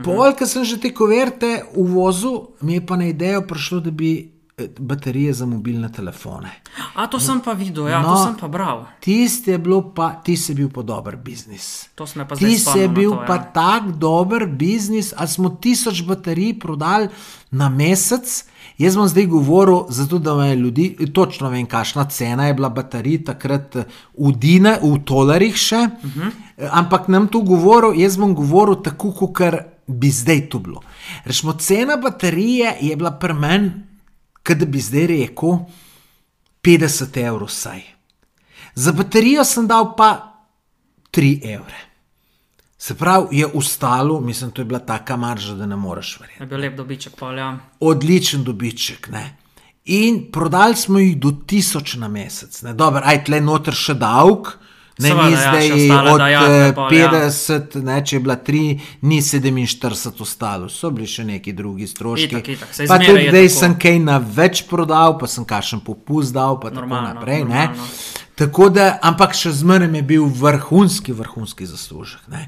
Pol, 0.03 0.33
ker 0.37 0.49
sem 0.49 0.65
že 0.65 0.79
te 0.81 0.93
koverte 0.93 1.63
uvozil, 1.77 2.55
mi 2.61 2.79
je 2.79 2.85
pa 2.85 2.97
na 2.97 3.09
idejo 3.11 3.43
prišlo, 3.45 3.79
da 3.85 3.91
bi 3.93 4.11
eh, 4.57 4.69
baterije 4.79 5.33
za 5.33 5.45
mobilne 5.45 5.91
telefone. 5.93 6.49
A 6.97 7.05
to 7.07 7.19
sem 7.19 7.41
pa 7.41 7.53
videl, 7.53 7.87
ja, 7.89 8.01
no, 8.01 8.15
to 8.15 8.23
sem 8.23 8.37
pa 8.39 8.47
bral. 8.47 8.85
Tisti 9.03 9.53
je 9.53 9.59
bilo 9.61 9.81
pa, 9.93 10.13
ti 10.25 10.37
si 10.37 10.55
bil 10.57 10.71
pa 10.73 10.81
dober 10.81 11.17
biznis. 11.17 11.89
To 11.95 12.07
sem 12.09 12.25
pa 12.25 12.35
zdaj 12.35 12.49
Ti 12.49 12.57
si 12.57 12.87
bil 12.89 13.13
to, 13.13 13.21
ja. 13.21 13.27
pa 13.29 13.37
tak 13.53 13.93
dober 14.01 14.47
biznis, 14.49 15.13
a 15.13 15.27
smo 15.29 15.53
tisoč 15.53 16.01
baterij 16.07 16.57
prodali 16.59 17.13
na 17.51 17.69
mesec. 17.69 18.52
Jaz 18.77 18.95
bom 18.95 19.07
zdaj 19.07 19.25
govoril, 19.25 19.83
zato 19.89 20.17
da 20.19 20.33
me 20.35 20.55
ljudi, 20.55 20.95
točno 21.13 21.49
vem, 21.49 21.65
kakšna 21.65 22.05
cena 22.09 22.47
je 22.47 22.53
bila 22.53 22.69
baterij 22.69 23.23
takrat 23.23 23.75
eh, 23.75 23.85
v, 24.17 24.31
Dine, 24.31 24.79
v 24.81 24.97
tolarjih 25.05 25.55
še. 25.55 25.75
Uh 25.75 26.09
Mhm. 26.09 26.21
-huh. 26.21 26.69
Ampak 26.71 27.07
nam 27.07 27.27
tu 27.27 27.41
govoril, 27.41 28.01
jaz 28.01 28.17
bom 28.17 28.35
govoril 28.35 28.75
tako, 28.83 29.11
kot 29.11 29.53
bi 29.87 30.09
zdaj 30.09 30.49
to 30.49 30.59
bilo. 30.59 30.81
Rečemo, 31.25 31.53
cena 31.53 31.97
baterije 31.97 32.75
je 32.81 32.95
bila 32.95 33.11
pri 33.11 33.33
meni, 33.33 33.71
kot 34.47 34.57
bi 34.57 34.79
zdaj 34.79 35.07
rekel, 35.07 35.57
50 36.63 37.17
evrov 37.27 37.47
vsaj. 37.47 37.81
Za 38.75 38.91
baterijo 38.91 39.43
sem 39.43 39.67
dal 39.67 39.95
pa 39.95 40.33
3 41.11 41.53
evre. 41.53 41.92
Se 42.83 42.95
pravi, 42.95 43.37
je 43.37 43.47
ustalo, 43.53 44.19
mislim, 44.19 44.51
to 44.51 44.61
je 44.61 44.65
bila 44.65 44.79
taka 44.79 45.15
marža, 45.17 45.53
da 45.55 45.65
ne 45.65 45.75
moreš 45.75 46.17
verjeti. 46.19 46.43
Je 46.43 46.47
bil 46.47 46.59
lep 46.59 46.73
dobiček, 46.75 47.13
pol, 47.15 47.37
ja. 47.37 47.53
Odličen 47.79 48.41
dobiček. 48.43 49.07
Ne? 49.11 49.37
In 49.85 50.17
prodali 50.31 50.75
smo 50.75 50.99
jih 50.99 51.13
do 51.17 51.31
tisoč 51.47 51.93
na 51.95 52.07
mesec. 52.07 52.57
Ne? 52.61 52.73
Dobro, 52.73 52.99
aj 53.05 53.21
tle 53.29 53.39
noter 53.39 53.71
še 53.73 53.95
davek. 53.95 54.49
Ne, 54.99 55.13
Seveda, 55.13 55.27
ni 55.29 55.31
ja, 55.31 55.43
zdaj 55.45 55.63
še 55.67 55.77
ostale 55.77 56.11
od 56.11 56.23
eh, 56.25 56.73
pol, 56.75 56.95
ja. 56.97 57.11
50, 57.21 57.77
ne, 57.87 57.95
če 58.03 58.17
je 58.17 58.23
bila 58.25 58.35
3, 58.49 58.63
ni 59.07 59.19
47 59.21 60.21
ostalo, 60.27 60.67
so 60.69 60.91
bili 60.91 61.07
še 61.07 61.23
neki 61.29 61.53
drugi 61.55 61.87
stroški. 61.87 62.27
Itak, 62.35 62.49
itak, 62.57 62.73
saj 62.75 62.89
Pa 62.91 62.97
tudi 62.99 63.29
zdaj 63.29 63.47
sem 63.55 63.77
kaj 63.79 64.01
na 64.03 64.17
več 64.19 64.65
prodal, 64.67 65.15
pa 65.21 65.29
sem 65.31 65.47
kašen 65.47 65.85
popust 65.87 66.35
dal, 66.35 66.59
pa 66.59 66.73
Normalno, 66.75 67.15
tako 67.15 67.21
naprej. 67.21 67.47
ne. 67.47 67.63
Tako 68.43 68.67
da, 68.75 68.89
ampak 69.07 69.39
še 69.39 69.55
zmeraj 69.55 69.87
je 70.01 70.03
bil 70.11 70.27
vrhunski, 70.43 71.15
vrhunski 71.15 71.69
zaslužek. 71.71 72.27
Ne. 72.27 72.43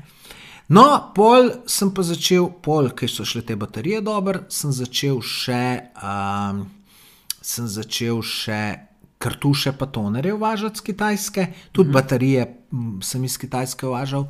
No, 0.68 1.12
pol 1.14 1.52
sem 1.70 1.92
pa 1.94 2.02
začel, 2.02 2.48
pol, 2.66 2.90
ker 2.98 3.10
so 3.12 3.26
šle 3.28 3.44
te 3.46 3.56
baterije 3.56 4.02
dobro, 4.02 4.48
sem 4.50 4.74
začel 4.74 5.20
še, 5.22 5.92
um, 6.02 6.64
sem 7.38 7.68
začel 7.70 8.24
še 8.26 8.62
kartuše 9.22 9.76
pa 9.78 9.86
tonerje 9.86 10.34
uvažati 10.34 10.82
z 10.82 10.82
Kitajske, 10.82 11.48
tudi 11.72 11.90
mm 11.90 11.92
-hmm. 11.92 11.94
baterije 11.94 12.58
sem 13.02 13.24
iz 13.24 13.38
Kitajske 13.38 13.88
uvažal. 13.88 14.28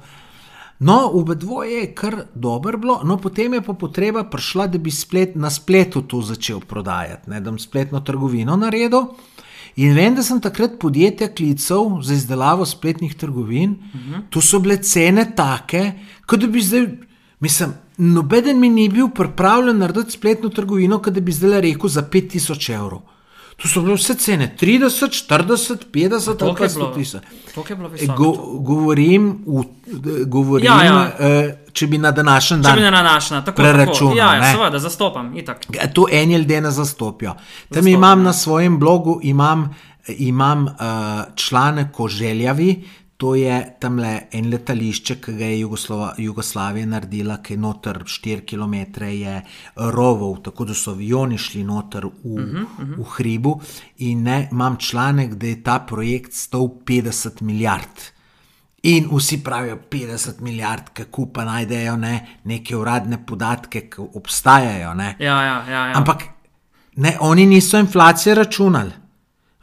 No, 0.79 1.11
v 1.23 1.35
dvoje 1.35 1.71
je 1.71 1.93
kar 1.95 2.15
dobro 2.35 2.77
bilo, 2.77 2.99
no 3.03 3.17
potem 3.17 3.53
je 3.53 3.61
pa 3.61 3.73
potreba 3.73 4.23
prišla, 4.23 4.67
da 4.67 4.77
bi 4.77 4.91
splet, 4.91 5.35
na 5.35 5.49
spletu 5.49 6.01
to 6.01 6.21
začel 6.21 6.59
prodajati, 6.59 7.29
ne, 7.29 7.39
da 7.41 7.51
bi 7.51 7.59
spletno 7.59 7.99
trgovino 7.99 8.55
naredil. 8.55 9.07
In 9.75 9.95
vem, 9.95 10.15
da 10.15 10.23
sem 10.23 10.39
takrat 10.39 10.77
podjetja 10.79 11.27
klical 11.35 12.01
za 12.01 12.13
izdelavo 12.13 12.65
spletnih 12.65 13.15
trgovin, 13.15 13.71
uh 13.71 14.01
-huh. 14.01 14.21
tu 14.29 14.41
so 14.41 14.59
bile 14.59 14.77
cene 14.77 15.31
take, 15.35 15.91
kot 16.25 16.39
da 16.39 16.47
bi 16.47 16.61
zdaj, 16.61 16.87
mislim, 17.39 17.73
nobeden 17.97 18.59
mi 18.59 18.69
ni 18.69 18.89
bil 18.89 19.07
pripravljen 19.09 19.77
narediti 19.77 20.11
spletno 20.11 20.49
trgovino, 20.49 20.99
kot 20.99 21.13
da 21.13 21.19
bi 21.21 21.31
zdaj 21.31 21.61
rekel 21.61 21.89
za 21.89 22.01
5000 22.03 22.73
evrov. 22.73 23.01
Tu 23.55 23.67
so 23.67 23.81
bile 23.81 23.95
vse 23.95 24.15
cene, 24.15 24.55
30, 24.59 24.89
40, 25.29 25.85
50, 25.89 26.37
Toliko 26.37 26.63
je 26.63 26.69
100 26.69 26.75
bilo- 26.75 26.93
tisoč. 26.93 27.21
E, 27.99 28.07
Go, 28.07 28.31
govorim, 28.59 29.43
v, 29.47 29.63
govorim 30.25 30.65
Ja, 30.65 30.83
ja. 30.83 31.11
eh, 31.19 31.57
če 31.71 31.87
bi 31.87 31.97
na 31.97 32.11
današnji 32.11 32.57
Če 32.57 32.61
dan 32.61 32.75
bi 32.75 32.81
ne 32.81 32.91
nanašala, 32.91 33.41
tako 33.41 33.55
preračunal, 33.55 33.95
tako. 34.09 34.17
Ja, 34.17 34.33
ja, 34.33 34.41
ne. 34.41 34.51
seveda, 34.51 34.79
zastopam, 34.79 35.37
itak. 35.37 35.65
Ja, 35.73 35.87
To 35.87 36.05
eni 36.11 36.35
ljudje 36.35 36.61
ne 36.61 36.71
zastopijo. 36.71 37.31
Tam 37.31 37.43
Zastopam, 37.71 37.87
imam 37.87 38.19
ja. 38.19 38.23
na 38.23 38.33
svojem 38.33 38.79
blogu 38.79 39.19
imam, 39.23 39.75
imam 40.09 40.65
uh, 40.65 40.71
članek 41.35 41.99
o 41.99 42.07
željavi. 42.07 42.83
To 43.17 43.35
je 43.35 43.75
tam 43.79 43.99
le 44.03 44.27
en 44.35 44.49
letališče, 44.51 45.15
ki 45.23 45.33
ga 45.37 45.47
je 45.47 45.59
Jugoslova, 45.59 46.09
Jugoslavija 46.19 46.87
naredila, 46.91 47.37
ki 47.43 47.53
je 47.53 47.59
noter 47.63 48.01
4 48.03 48.41
km 48.43 49.05
je 49.07 49.35
rovov, 49.75 50.41
tako 50.43 50.65
da 50.65 50.75
so 50.75 50.91
avioni 50.91 51.37
šli 51.37 51.63
noter 51.63 52.05
v, 52.05 52.11
uh 52.23 52.39
-huh, 52.39 52.63
uh 52.63 52.79
-huh. 52.79 52.97
v 52.97 53.05
hribu. 53.15 53.61
In 53.97 54.23
ne, 54.23 54.49
imam 54.51 54.77
članek, 54.77 55.33
da 55.33 55.47
je 55.47 55.63
ta 55.63 55.79
projekt 55.79 56.33
stal 56.33 56.67
50 56.85 57.41
milijard. 57.41 58.15
In 58.83 59.07
vsi 59.11 59.43
pravijo 59.43 59.77
50 59.91 60.41
milijard, 60.41 60.89
kako 60.93 61.25
pa 61.25 61.45
najdejo 61.45 61.97
ne, 61.97 62.27
neke 62.43 62.75
uradne 62.75 63.25
podatke, 63.25 63.89
ki 63.89 64.01
obstajajo. 64.13 64.93
Ne. 64.93 65.15
Ja, 65.19 65.43
ja, 65.43 65.65
ja. 65.69 65.87
ja. 65.87 65.97
Ampak 65.97 66.23
ne, 66.95 67.17
oni 67.19 67.45
niso 67.45 67.79
inflacije 67.79 68.35
računali. 68.35 69.04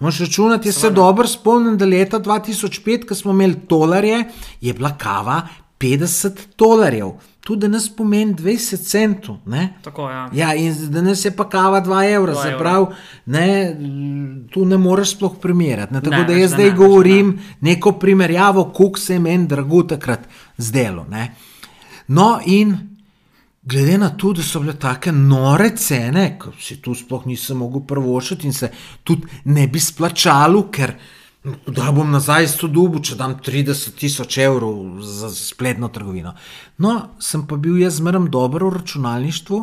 Moš 0.02 0.18
računati, 0.20 0.68
jaz 0.68 0.76
se 0.76 0.90
dobro 0.90 1.26
spomnim, 1.26 1.76
da 1.78 1.86
leta 1.86 2.18
2005, 2.20 3.06
ko 3.08 3.14
smo 3.14 3.30
imeli 3.30 3.56
dolarje, 3.68 4.24
je 4.60 4.72
bila 4.74 4.96
kava 4.98 5.42
50 5.78 6.40
dolarjev. 6.58 7.12
Tu 7.40 7.56
danes 7.56 7.88
pomeni 7.96 8.34
20 8.34 8.82
centov. 8.82 9.36
Ne? 9.46 9.68
Tako, 9.82 10.10
ja. 10.10 10.28
Ja, 10.34 10.54
in 10.54 10.74
danes 10.90 11.24
je 11.24 11.30
pa 11.36 11.48
kava 11.48 11.80
2 11.84 12.14
evra, 12.14 12.34
se 12.34 12.54
pravi, 12.58 12.86
ne, 13.26 13.76
tu 14.50 14.64
ne 14.64 14.78
moreš 14.78 15.16
sploh 15.16 15.38
primerjati. 15.40 15.94
Ne? 15.94 16.00
Tako 16.00 16.14
Ne, 16.14 16.20
ne, 16.20 16.26
da 16.26 16.32
jaz 16.32 16.50
da 16.50 16.56
zdaj 16.56 16.70
ne, 16.70 16.76
govorim 16.76 17.38
neko 17.60 17.92
primerjavo, 17.92 18.64
koliko 18.74 18.98
se 18.98 19.14
je 19.14 19.20
meni 19.20 19.46
drago 19.46 19.82
takrat 19.82 20.20
zdelo. 20.56 21.06
Ne? 21.10 21.34
No, 22.08 22.40
in 22.46 22.91
glede 23.62 23.98
na 23.98 24.10
to, 24.10 24.32
da 24.32 24.42
so 24.42 24.60
bile 24.60 24.74
tako 24.78 25.12
nore 25.12 25.70
cene, 25.76 26.36
ko 26.38 26.52
si 26.60 26.80
tu 26.82 26.94
sploh 26.94 27.26
nisem 27.26 27.58
mogel 27.62 27.84
prvošiti 27.86 28.46
in 28.46 28.52
se 28.52 28.70
tudi 29.04 29.26
ne 29.44 29.66
bi 29.68 29.80
splačalo, 29.80 30.66
ker 30.70 30.94
da 31.66 31.90
bom 31.92 32.10
nazaj 32.10 32.46
to 32.58 32.68
dubu, 32.70 33.00
če 33.02 33.16
dam 33.18 33.34
30 33.42 33.96
tisoč 33.98 34.38
evrov 34.44 35.00
za 35.02 35.30
spletno 35.34 35.88
trgovino. 35.88 36.34
No, 36.78 36.98
sem 37.18 37.46
pa 37.46 37.58
bil 37.58 37.80
jaz 37.82 37.98
zmeraj 37.98 38.28
dober 38.30 38.64
v 38.64 38.76
računalništvu. 38.78 39.62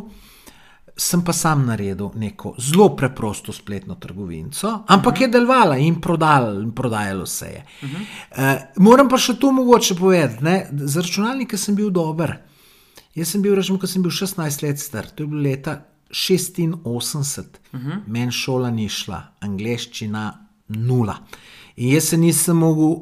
Sem 0.99 1.21
pa 1.23 1.31
sam 1.31 1.61
naredil 1.63 2.09
neko 2.19 2.57
zelo 2.59 2.89
preprosto 2.95 3.53
spletno 3.55 3.95
trgovino, 3.95 4.49
ampak 4.87 5.13
uh 5.13 5.19
-huh. 5.19 5.21
je 5.21 5.27
delovala 5.27 5.77
in 5.77 6.01
prodal, 6.01 6.61
in 6.61 6.71
prodajalo 6.71 7.25
se 7.25 7.45
je. 7.45 7.65
Uh 7.83 7.89
-huh. 7.89 8.55
uh, 8.55 8.83
moram 8.83 9.09
pa 9.09 9.17
še 9.17 9.39
to 9.39 9.51
mogoče 9.51 9.95
povedati, 9.95 10.43
ne? 10.43 10.67
za 10.71 11.01
računalnike 11.01 11.57
sem 11.57 11.75
bil 11.75 11.89
dober. 11.89 12.48
Jaz 13.19 13.33
sem 13.33 13.43
bil, 13.43 13.55
rečem, 13.57 13.77
ko 13.79 13.87
sem 13.87 14.03
bil 14.05 14.13
16 14.15 14.63
let 14.63 14.79
star, 14.79 15.09
to 15.11 15.23
je 15.23 15.27
bilo 15.27 15.41
leta 15.43 15.81
86, 16.09 17.59
uh 17.73 17.79
-huh. 17.79 18.01
meni 18.07 18.31
šola 18.31 18.71
ni 18.71 18.89
šla, 18.89 19.23
angliščina 19.39 20.47
nula. 20.67 21.17
In 21.75 21.93
jaz 21.93 22.03
se 22.03 22.17
nisem 22.17 22.57
mogel 22.57 22.95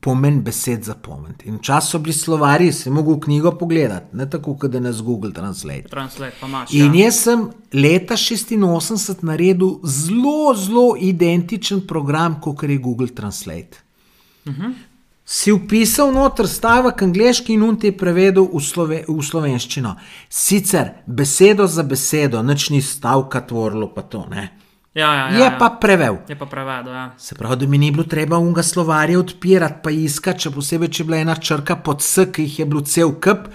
pomen 0.00 0.42
besed 0.42 0.84
zapomniti. 0.84 1.48
In 1.48 1.58
včasih 1.58 1.90
so 1.90 1.98
bili 1.98 2.12
slovari, 2.12 2.72
si 2.72 2.90
mogel 2.90 3.20
knjigo 3.20 3.52
pogledati, 3.58 4.16
ne 4.16 4.30
tako, 4.30 4.54
kot 4.56 4.70
da 4.70 4.80
ne 4.80 4.92
z 4.92 5.00
Google 5.02 5.32
Translate. 5.32 5.88
Translate 5.88 6.36
pa 6.40 6.46
imaš. 6.46 6.72
In 6.72 6.94
ja. 6.94 7.04
jaz 7.04 7.14
sem 7.14 7.48
leta 7.72 8.14
86 8.14 9.22
naredil 9.22 9.78
zelo, 9.84 10.54
zelo 10.56 10.96
identičen 11.00 11.86
program, 11.86 12.40
kot 12.40 12.62
je 12.62 12.78
Google 12.78 13.08
Translate. 13.08 13.84
Uh 14.44 14.54
-huh. 14.54 14.72
Si 15.24 15.52
upisal 15.52 16.12
noter 16.12 16.44
stavek 16.48 17.02
angliški 17.02 17.54
in 17.56 17.62
un 17.64 17.78
ti 17.80 17.88
je 17.88 17.96
prevedel 17.96 18.44
v, 18.44 18.60
slove, 18.60 18.98
v 19.08 19.22
slovenščino. 19.24 19.94
Sicer 20.28 20.90
besedo 21.06 21.64
za 21.66 21.82
besedo, 21.82 22.42
nič 22.44 22.68
ni 22.70 22.82
stavka 22.84 23.40
tvorilo, 23.48 23.88
pa 23.94 24.04
to 24.04 24.26
ne. 24.28 24.50
Ja, 24.94 25.08
ja, 25.14 25.22
ja, 25.30 25.38
Je 25.38 25.46
ja. 25.48 25.56
pa 25.58 25.70
prevel. 25.80 26.20
Je 26.28 26.36
pa 26.38 26.46
prevedel, 26.46 26.92
ja. 26.92 27.06
Se 27.18 27.34
pravi, 27.34 27.56
da 27.56 27.66
mi 27.66 27.78
ni 27.78 27.90
bilo 27.90 28.04
treba 28.04 28.38
unga 28.38 28.62
slovarja 28.62 29.18
odpirati, 29.18 29.80
pa 29.82 29.90
iskati, 29.90 30.44
še 30.44 30.52
posebej, 30.54 30.92
če 30.92 31.02
je 31.02 31.06
bila 31.08 31.22
ena 31.24 31.34
črka 31.34 31.80
pod 31.82 32.04
S, 32.04 32.28
ki 32.30 32.44
jih 32.44 32.60
je 32.60 32.66
bilo 32.68 32.84
cel 32.86 33.16
kup. 33.16 33.48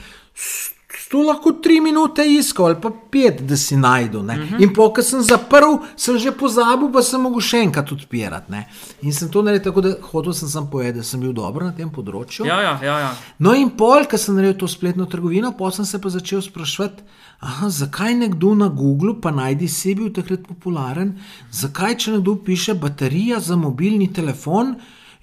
To 1.09 1.23
lahko 1.25 1.55
tri 1.57 1.79
minute 1.81 2.21
iskal 2.21 2.67
ali 2.67 2.75
pa 2.81 2.91
pet, 3.11 3.41
da 3.41 3.57
si 3.57 3.77
najdu. 3.77 4.19
Uh 4.19 4.25
-huh. 4.25 4.63
In 4.63 4.73
po, 4.73 4.93
ko 4.93 5.01
sem 5.01 5.21
zaprl, 5.21 5.81
sem 5.95 6.17
že 6.17 6.31
pozabil, 6.31 6.91
pa 6.93 7.01
sem 7.01 7.21
mogel 7.21 7.41
še 7.41 7.57
enkrat 7.57 7.91
odpirati. 7.91 8.51
Ne? 8.51 8.67
In 9.01 9.13
sem 9.13 9.29
to 9.29 9.41
naredil 9.41 9.71
tako, 9.71 9.81
da 9.81 9.95
hotel 10.11 10.33
sem 10.33 10.49
sam 10.49 10.69
povedati, 10.69 10.97
da 10.97 11.03
sem 11.03 11.19
bil 11.19 11.33
dober 11.33 11.63
na 11.63 11.71
tem 11.71 11.89
področju. 11.89 12.45
Ja, 12.45 12.61
ja, 12.61 12.79
ja. 12.83 12.99
ja. 12.99 13.15
No, 13.39 13.53
in 13.53 13.69
pol, 13.69 14.05
ko 14.05 14.17
sem 14.17 14.35
naredil 14.35 14.59
to 14.59 14.67
spletno 14.67 15.05
trgovino, 15.05 15.51
pa 15.57 15.71
sem 15.71 15.85
se 15.85 16.01
pa 16.01 16.09
začel 16.09 16.41
spraševati, 16.41 17.03
aha, 17.39 17.69
zakaj 17.69 18.15
nekdo 18.15 18.55
na 18.55 18.67
Googlu, 18.67 19.21
pa 19.21 19.31
najdi 19.31 19.67
si 19.67 19.95
bil 19.95 20.13
takrat 20.13 20.45
popularen, 20.47 21.17
zakaj 21.51 21.97
če 21.97 22.11
nekdo 22.11 22.35
piše 22.35 22.73
baterija 22.73 23.39
za 23.39 23.55
mobilni 23.55 24.13
telefon, 24.13 24.75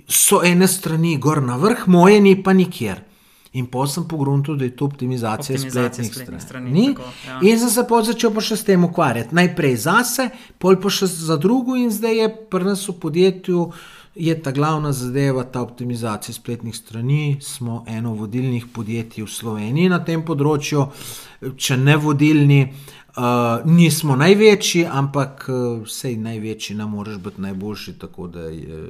so 0.08 0.42
ene 0.42 0.68
strani 0.68 1.16
gor 1.18 1.42
na 1.42 1.56
vrh, 1.56 1.86
moje 1.86 2.20
ni 2.20 2.42
pa 2.42 2.52
nikjer. 2.52 3.05
In 3.56 3.66
pa 3.72 3.86
sem 3.88 4.04
pogrunil, 4.04 4.56
da 4.56 4.64
je 4.64 4.74
to 4.76 4.84
optimizacija, 4.84 5.56
Optimizacija 5.56 6.04
spletnih, 6.04 6.12
spletnih 6.14 6.42
strani. 6.42 6.70
strani, 6.70 6.88
Ni? 6.88 6.94
tako, 6.94 7.10
ja. 7.26 7.38
In 7.42 7.58
sem 7.58 7.70
se 7.70 7.84
začel 8.12 8.34
pa 8.34 8.40
še 8.44 8.56
s 8.56 8.64
tem 8.64 8.84
ukvarjati. 8.84 9.34
Najprej 9.34 9.76
zase, 9.76 10.28
pol 10.58 10.76
pa 10.76 10.92
še 10.92 11.08
za 11.08 11.36
drugo, 11.40 11.76
in 11.76 11.90
zdaj 11.90 12.18
je 12.20 12.28
pri 12.52 12.64
nas 12.64 12.88
v 12.88 12.98
podjetju. 13.00 13.70
Je 14.16 14.32
ta 14.42 14.52
glavna 14.52 14.92
zadeva, 14.96 15.44
ta 15.44 15.60
optimizacija 15.60 16.34
spletnih 16.34 16.76
strani. 16.76 17.36
Smo 17.40 17.84
eno 17.88 18.14
vodilnih 18.16 18.66
podjetij 18.72 19.24
v 19.24 19.28
Sloveniji 19.28 19.92
na 19.92 20.00
tem 20.04 20.24
področju, 20.24 20.86
če 21.56 21.76
ne 21.76 21.96
vodilni, 22.00 22.62
uh, 22.64 23.60
nismo 23.68 24.16
največji, 24.16 24.86
ampak 24.88 25.44
uh, 25.48 25.84
vsej 25.84 26.16
največji, 26.16 26.76
ne 26.80 26.88
moreš 26.88 27.20
biti 27.24 27.44
najboljši, 27.44 27.96
tako 28.00 28.28
da 28.32 28.48
je 28.48 28.80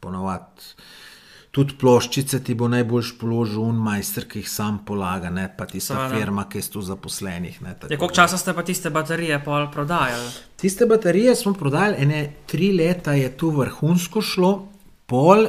ponovadi. 0.00 0.72
Tudi 1.58 1.74
ploščice 1.74 2.38
ti 2.46 2.54
bo 2.54 2.68
najbolj 2.70 3.08
položil 3.18 3.64
un 3.66 3.78
majster, 3.82 4.28
ki 4.30 4.44
jih 4.44 4.50
sam 4.50 4.76
polaga, 4.86 5.30
ne 5.34 5.48
pa 5.56 5.66
tista 5.66 5.96
Seveda. 5.96 6.14
firma, 6.14 6.44
ki 6.46 6.60
je 6.60 6.68
tu 6.70 6.82
zaposlenih. 6.86 7.56
Ne, 7.66 7.72
tako 7.74 7.90
Ja, 7.90 7.98
koliko 7.98 8.14
časa 8.14 8.38
ste 8.38 8.54
pa 8.54 8.62
tiste 8.62 8.92
baterije 8.94 9.40
pol 9.42 9.66
prodajali? 9.74 10.28
Tiste 10.56 10.86
baterije 10.86 11.34
smo 11.34 11.56
prodali, 11.58 11.96
ene 11.98 12.20
tri 12.46 12.70
leta 12.72 13.16
je 13.18 13.32
tu 13.36 13.50
vrhunsko 13.50 14.22
šlo, 14.22 14.52
pol 15.10 15.48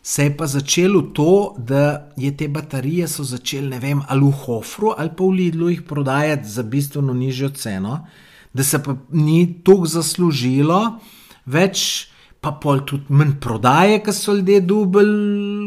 se 0.00 0.24
je 0.24 0.32
pa 0.36 0.46
začelo 0.46 1.02
to, 1.12 1.54
da 1.58 2.08
je 2.16 2.32
te 2.36 2.48
baterije 2.48 3.08
so 3.08 3.24
začeli, 3.24 3.68
ne 3.68 3.78
vem, 3.84 4.00
ali 4.08 4.24
v 4.24 4.32
Hofru 4.46 4.94
ali 4.96 5.12
pa 5.16 5.24
v 5.24 5.36
Lidlu 5.42 5.68
jih 5.68 5.82
prodajati 5.82 6.48
za 6.48 6.62
bistveno 6.62 7.12
nižjo 7.12 7.48
ceno, 7.48 8.06
da 8.52 8.64
se 8.64 8.82
pa 8.82 8.96
ni 9.12 9.60
toliko 9.64 9.86
zaslužilo, 9.86 10.98
več 11.44 12.08
pa 12.44 12.52
pol 12.60 12.82
tudi 12.84 13.08
manj 13.16 13.38
prodaje, 13.40 14.02
ker 14.04 14.12
so 14.12 14.34
ljudje 14.36 14.60
dubli 14.68 15.04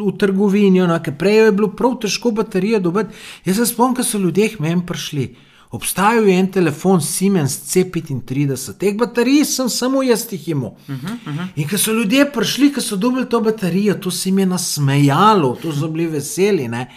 v 0.04 0.14
trgovini, 0.22 0.84
no, 0.86 1.00
ker 1.02 1.16
prej 1.18 1.40
je 1.48 1.52
bilo 1.58 1.72
prav 1.74 1.98
težko 2.04 2.32
baterije 2.38 2.80
dobiti. 2.86 3.18
Jaz 3.48 3.58
se 3.58 3.66
spomnim, 3.72 3.98
ko 3.98 4.06
so 4.06 4.22
ljudje 4.22 4.52
k 4.54 4.62
meni 4.62 4.86
prišli. 4.86 5.28
Obstajal 5.74 6.30
je 6.30 6.36
en 6.40 6.46
telefon 6.52 7.02
Siemens 7.04 7.58
C35, 7.74 8.78
teh 8.80 8.96
baterij 8.96 9.44
sem 9.50 9.70
samo 9.74 10.04
jaz 10.06 10.28
jih 10.32 10.48
imel. 10.54 10.70
Uh 10.70 10.96
-huh, 10.96 11.18
uh 11.28 11.34
-huh. 11.34 11.48
In 11.56 11.68
ko 11.68 11.78
so 11.78 11.92
ljudje 11.92 12.32
prišli, 12.32 12.72
ko 12.74 12.82
so 12.82 12.96
dobili 12.96 13.30
to 13.30 13.42
baterijo, 13.42 13.94
to 13.94 14.12
se 14.12 14.30
jim 14.30 14.40
je 14.40 14.46
nasmejalo, 14.46 15.58
to 15.62 15.74
so 15.74 15.88
bili 15.88 16.08
veseli. 16.08 16.68
Ne? 16.68 16.88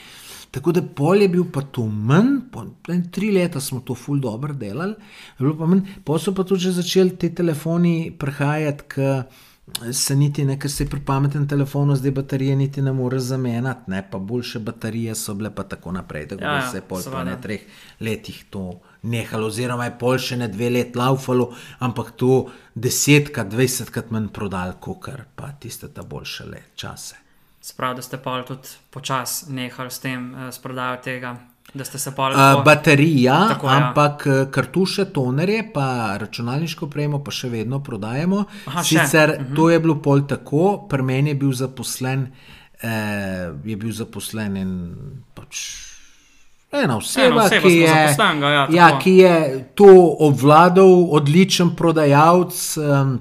Tako 0.50 0.72
da 0.72 0.82
pol 0.82 1.22
je 1.22 1.28
bil 1.28 1.44
pa 1.52 1.62
to 1.62 1.86
manj, 1.86 2.40
po 2.52 2.64
tri 3.10 3.30
leta 3.32 3.60
smo 3.60 3.80
to 3.80 3.94
ful 3.94 4.18
dobro 4.18 4.54
delali, 4.54 4.94
bilo 5.38 5.56
pa 5.58 5.66
manj, 5.66 5.80
pa 6.04 6.18
so 6.18 6.34
pa 6.34 6.44
tudi 6.44 6.72
začeli 6.72 7.16
ti 7.16 7.34
telefoni 7.34 8.12
prihajati 8.18 8.84
se 9.92 10.16
niti 10.16 10.44
ne, 10.44 10.58
ker 10.58 10.70
se 10.70 10.86
pri 10.88 11.00
pametnem 11.06 11.46
telefonu 11.48 11.96
zdaj 11.96 12.10
baterije 12.10 12.56
niti 12.56 12.82
ne 12.82 12.92
more 12.92 13.18
zamenjati, 13.18 13.90
ne 13.90 14.02
pa 14.10 14.18
boljše 14.18 14.58
baterije 14.58 15.14
so 15.14 15.34
bile 15.34 15.54
pa 15.54 15.62
tako 15.62 15.92
naprej. 15.92 16.28
Tako 16.28 16.44
Ja, 16.44 16.50
da 16.50 16.56
ja, 16.56 16.70
se 16.70 16.76
je 16.76 16.82
pol 16.82 17.02
po 17.12 17.24
ne 17.24 17.36
treh 17.40 17.60
letih 18.00 18.44
to 18.50 18.80
nehalo, 19.02 19.46
oziroma 19.46 19.84
je 19.84 19.96
pol 19.98 20.18
še 20.18 20.36
ne 20.36 20.48
dve 20.48 20.70
let 20.70 20.96
laufalo, 20.96 21.50
ampak 21.78 22.12
to 22.16 22.50
desetkrat, 22.74 23.48
dvajsetkrat 23.48 24.10
manj 24.10 24.28
prodal, 24.32 24.76
kot 24.80 25.10
pa 25.36 25.52
tiste 25.60 25.88
ta 25.88 26.02
boljše 26.02 26.44
le 26.44 26.62
čase. 26.74 27.16
Sprav, 27.60 27.96
da 27.96 28.02
ste 28.02 28.16
pa 28.16 28.42
tudi 28.42 28.68
počasi 28.90 29.52
nehali 29.52 29.90
s 29.90 29.98
tem, 30.00 30.32
uh, 30.34 30.48
s 30.48 30.58
prodajo 30.58 31.02
tega, 31.04 31.36
da 31.74 31.84
ste 31.84 31.98
se 31.98 32.14
pa 32.16 32.30
Uh, 32.30 32.64
baterija, 32.64 33.48
Tako, 33.48 33.66
ja. 33.66 33.76
ampak 33.76 34.26
ja. 34.26 34.50
kartuše, 34.50 35.04
tonerje, 35.04 35.72
pa 35.74 36.16
računalniško 36.18 36.86
premo, 36.86 37.22
pa 37.24 37.30
še 37.30 37.48
vedno 37.48 37.82
prodajemo. 37.82 38.44
Aha, 38.66 38.82
še? 38.82 38.98
Sicer 38.98 39.30
uh 39.30 39.46
-huh. 39.46 39.56
to 39.56 39.70
je 39.70 39.80
bilo 39.80 40.02
pol 40.02 40.26
tako, 40.26 40.86
pri 40.88 41.02
meni 41.02 41.30
je 41.30 41.34
bil 41.34 41.52
zaposlen, 41.52 42.26
eh, 42.82 43.52
je 43.64 43.76
bil 43.76 43.92
zaposlen 43.92 44.56
en 44.56 44.96
pač. 45.34 45.56
Ena 46.72 46.96
oseba, 46.96 47.26
Ena 47.26 47.44
oseba 47.44 47.68
ki, 47.68 47.74
je, 47.76 47.88
zaposlenega, 47.88 48.48
ja, 48.48 48.66
ja, 48.70 48.98
ki 48.98 49.16
je 49.16 49.68
to 49.74 50.16
obvladal, 50.18 51.06
odličen 51.10 51.76
prodajalec, 51.76 52.76
um, 52.76 53.20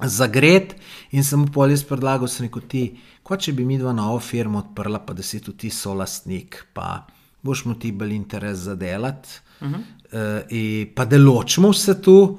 zagret. 0.00 0.74
In 1.10 1.24
sem 1.24 1.40
mu 1.40 1.46
pol 1.46 1.70
jaz 1.70 1.84
predlagal, 1.84 2.28
sem 2.28 2.46
rekel, 2.46 2.62
ti, 2.68 3.00
ko 3.22 3.36
če 3.36 3.52
bi 3.52 3.64
mi 3.64 3.78
dva 3.78 3.92
novo 3.92 4.18
firmo 4.18 4.58
odprla, 4.58 4.98
pa 4.98 5.12
da 5.12 5.22
si 5.22 5.40
tudi 5.40 5.58
ti 5.58 5.70
solastnik, 5.70 6.66
pa 6.72 7.06
boš 7.42 7.64
mu 7.64 7.74
ti 7.74 7.92
bolj 7.92 8.14
interes 8.14 8.58
za 8.58 8.74
delati. 8.74 9.28
Uh 9.60 9.68
-huh. 9.68 10.86
uh, 10.86 10.94
pa 10.94 11.04
da 11.04 11.18
ločimo 11.18 11.70
vse 11.70 12.02
tu. 12.02 12.38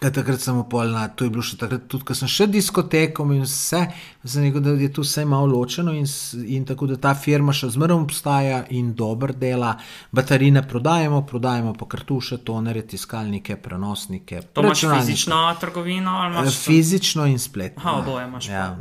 Ker 0.00 0.08
takrat 0.16 0.40
sem 0.40 0.56
pol 0.64 0.94
na, 0.94 1.08
to 1.12 1.26
je 1.26 1.30
bilo 1.30 1.42
še 1.44 1.58
takrat, 1.60 1.82
tudi 1.92 2.06
ko 2.08 2.14
sem 2.16 2.28
še 2.28 2.46
diskotekom 2.48 3.34
in 3.36 3.42
vse, 3.44 3.82
sem 4.24 4.46
rekel, 4.46 4.62
da 4.64 4.70
je 4.80 4.88
tu 4.96 5.02
vse 5.04 5.26
malo 5.28 5.50
ločeno 5.52 5.92
in, 5.92 6.06
in 6.48 6.64
tako 6.64 6.86
da 6.86 6.96
ta 6.96 7.12
firma 7.14 7.52
še 7.52 7.68
zmeraj 7.74 8.00
obstaja 8.00 8.62
in 8.70 8.94
dobro 8.96 9.36
dela. 9.36 9.74
Baterije 10.10 10.62
prodajemo, 10.62 11.20
prodajemo 11.26 11.74
pa 11.76 11.84
kartuše, 11.84 12.38
tonere, 12.38 12.82
tiskalnike, 12.82 13.58
prenosnike. 13.60 14.40
To 14.56 14.64
imaš 14.64 14.86
fizično 14.88 15.42
trgovino 15.60 16.10
ali 16.10 16.36
Eh, 16.36 16.40
imaš 16.40 16.56
Fizično 16.64 17.26
in 17.26 17.38
spletno. 17.38 17.82
Aha, 17.84 17.98
oboje 18.00 18.26
imaš 18.26 18.48
Ja. 18.48 18.78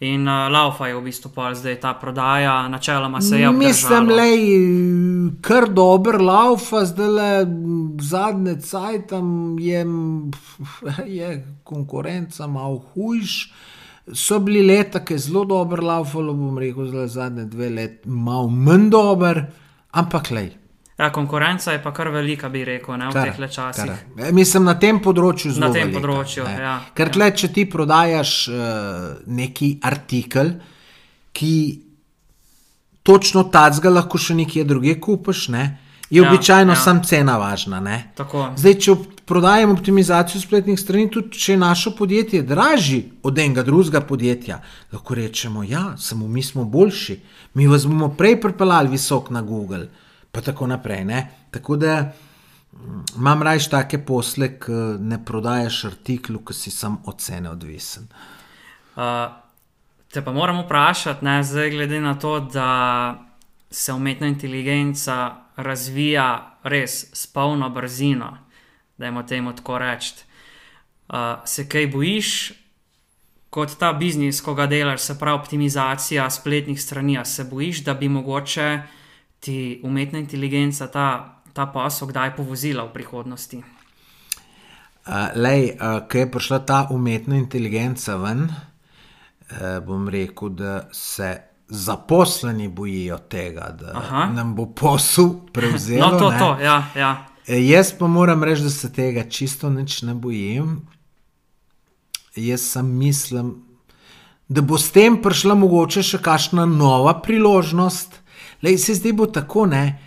In 0.00 0.28
uh, 0.28 0.50
laufa 0.52 0.86
je 0.90 0.94
v 0.94 1.04
bistvu 1.08 1.30
pa 1.32 1.54
zdaj 1.56 1.78
ta 1.80 1.94
prodaja, 1.96 2.68
načeloma 2.68 3.20
se 3.20 3.38
je 3.40 3.52
Mislim, 3.52 4.02
obdržalo. 4.02 4.16
le, 4.16 5.36
kar 5.40 5.68
dober 5.72 6.20
laufa, 6.20 6.84
zdaj 6.84 7.08
le 7.08 7.30
zadnje 8.04 8.60
cajt 8.60 9.06
tam 9.08 9.56
je, 9.58 9.86
je 11.18 11.30
konkurenca 11.64 12.46
malo 12.46 12.84
hujš. 12.92 13.52
So 14.12 14.38
bili 14.38 14.62
leta, 14.62 15.00
ki 15.04 15.14
je 15.14 15.18
zelo 15.18 15.44
dobro 15.44 15.82
laufalo, 15.82 16.34
bom 16.34 16.58
rekel, 16.58 16.86
zdaj 16.86 17.08
zadnje 17.08 17.44
dve 17.44 17.70
leti 17.70 18.08
malo 18.08 18.48
manj 18.48 18.90
dober, 18.90 19.46
ampak 19.90 20.30
lej. 20.30 20.52
Ja, 20.98 21.10
konkurenca 21.12 21.72
je 21.72 21.82
pa 21.82 21.92
kar 21.92 22.08
velika, 22.08 22.48
bi 22.48 22.64
rekel, 22.64 22.96
ne, 22.96 23.10
v 23.10 23.12
Kar, 23.12 23.32
teh 23.36 23.50
časih. 23.52 23.84
kar. 23.84 24.28
E, 24.28 24.32
Mislim, 24.32 24.64
na 24.64 24.78
tem 24.80 24.96
področju 25.04 25.52
zelo. 25.52 25.68
Na 25.68 25.72
tem 25.72 25.90
velika, 25.90 26.00
področju, 26.00 26.44
ne. 26.44 26.54
ja, 26.56 26.76
Ker 26.96 27.10
ja. 27.10 27.12
tle, 27.12 27.30
če 27.36 27.48
ti 27.52 27.64
prodajaš 27.68 28.36
uh, 28.48 28.62
neki 29.28 29.74
artikel, 29.84 30.54
ki 31.36 31.52
točno 33.04 33.44
tacga 33.52 33.92
lahko 33.92 34.18
še 34.18 34.34
nekje 34.34 34.64
druge 34.64 34.96
kupiš, 35.00 35.48
ne, 35.52 35.66
je 36.10 36.22
Ja, 36.22 36.30
običajno 36.30 36.72
ja. 36.72 36.80
sam 36.80 37.02
cena 37.04 37.36
važna. 37.36 37.82
Zdaj, 38.56 38.74
če 38.78 38.94
prodajam 39.26 39.72
optimizacijo 39.74 40.40
spletnih 40.40 40.78
strani, 40.80 41.10
tudi 41.10 41.34
če 41.34 41.52
je 41.52 41.58
naše 41.58 41.90
podjetje 41.98 42.42
dražje 42.46 43.02
od 43.26 43.38
enega 43.38 43.62
drugega 43.66 44.00
podjetja, 44.00 44.60
lahko 44.94 45.14
rečemo, 45.18 45.64
ja, 45.66 45.96
samo 45.98 46.28
mi 46.28 46.42
smo 46.42 46.64
boljši, 46.64 47.18
mi 47.54 47.66
vas 47.66 47.86
bomo 47.86 48.12
prej 48.14 48.40
pripeljali 48.40 48.94
visok 48.94 49.30
na 49.34 49.42
Google, 49.42 49.88
pa 50.36 50.42
tako 50.44 50.66
naprej. 50.66 51.04
Ne? 51.04 51.28
Tako 51.50 51.76
da 51.76 52.12
mm, 52.72 53.04
imam 53.16 53.42
rajš 53.42 53.70
take 53.72 53.98
posle, 54.04 54.50
ki 54.60 54.72
ne 55.00 55.16
prodajaš 55.24 55.84
artiklu, 55.88 56.42
ki 56.44 56.54
si 56.54 56.70
sam 56.70 56.98
od 57.08 57.20
cene 57.24 57.50
odvisen. 57.50 58.08
Uh, 58.96 59.32
te 60.12 60.20
pa 60.24 60.32
moram 60.32 60.60
vprašati, 60.64 61.24
ne, 61.24 61.42
zdaj 61.42 61.70
glede 61.70 62.00
na 62.00 62.14
to, 62.20 62.40
da 62.40 62.68
se 63.70 63.92
umetna 63.92 64.28
inteligenca 64.28 65.36
razvija 65.56 66.58
res 66.62 67.06
s 67.12 67.26
polno 67.26 67.70
brzino, 67.70 68.36
da 68.98 69.06
jim 69.06 69.22
temu 69.26 69.54
tako 69.56 69.78
reči. 69.78 70.14
Uh, 71.08 71.16
se 71.44 71.68
kaj 71.68 71.86
bojiš, 71.86 72.52
kot 73.50 73.78
ta 73.80 73.92
biznis, 73.92 74.42
ko 74.44 74.54
ga 74.54 74.66
delaš, 74.66 75.00
se 75.00 75.18
pravi 75.18 75.40
optimizacija 75.40 76.28
spletnih 76.30 76.82
strani, 76.82 77.18
se 77.24 77.44
bojiš, 77.44 77.84
da 77.84 77.94
bi 77.94 78.08
mogoče 78.08 78.95
ti 79.46 79.80
umetna 79.86 80.18
inteligenca 80.18 80.90
ta, 80.90 81.06
ta 81.54 81.68
posel 81.70 82.10
kdaj 82.10 82.34
povozila 82.34 82.82
v 82.90 82.94
prihodnosti? 82.98 83.62
Uh, 85.06 85.30
lej, 85.38 85.76
uh, 85.78 86.02
ko 86.10 86.18
je 86.18 86.30
prišla 86.34 86.58
ta 86.66 86.78
umetna 86.90 87.38
inteligenca 87.38 88.16
ven, 88.18 88.48
uh, 88.50 89.78
bom 89.86 90.08
rekel, 90.10 90.50
da 90.58 90.88
se 90.90 91.30
zaposleni 91.68 92.66
bojijo 92.68 93.18
tega, 93.30 93.70
da 93.70 93.94
Aha. 93.94 94.26
nam 94.34 94.54
bo 94.54 94.66
posel 94.66 95.30
prevzel. 95.52 96.02
No, 96.02 96.18
to, 96.18 96.32
to, 96.38 96.50
ja, 96.62 96.82
ja. 96.96 97.26
E, 97.46 97.62
Jaz 97.62 97.92
pa 97.98 98.06
moram 98.06 98.42
reči, 98.44 98.66
da 98.66 98.70
se 98.70 98.90
tega 98.92 99.28
čisto 99.30 99.70
nič 99.70 100.02
ne 100.02 100.14
bojim. 100.14 100.80
Jaz 102.36 102.66
sem 102.74 102.86
mislim, 102.98 103.54
da 104.48 104.62
bo 104.62 104.78
s 104.78 104.90
tem 104.90 105.22
prišla 105.22 105.54
mogoče 105.54 106.02
še 106.02 106.18
kakšna 106.22 106.66
nova 106.66 107.14
priložnost. 107.22 108.25
Lej, 108.62 108.78
se 108.78 108.94
zdaj 108.94 109.12
bo 109.12 109.26
tako, 109.26 109.66
ne. 109.66 109.98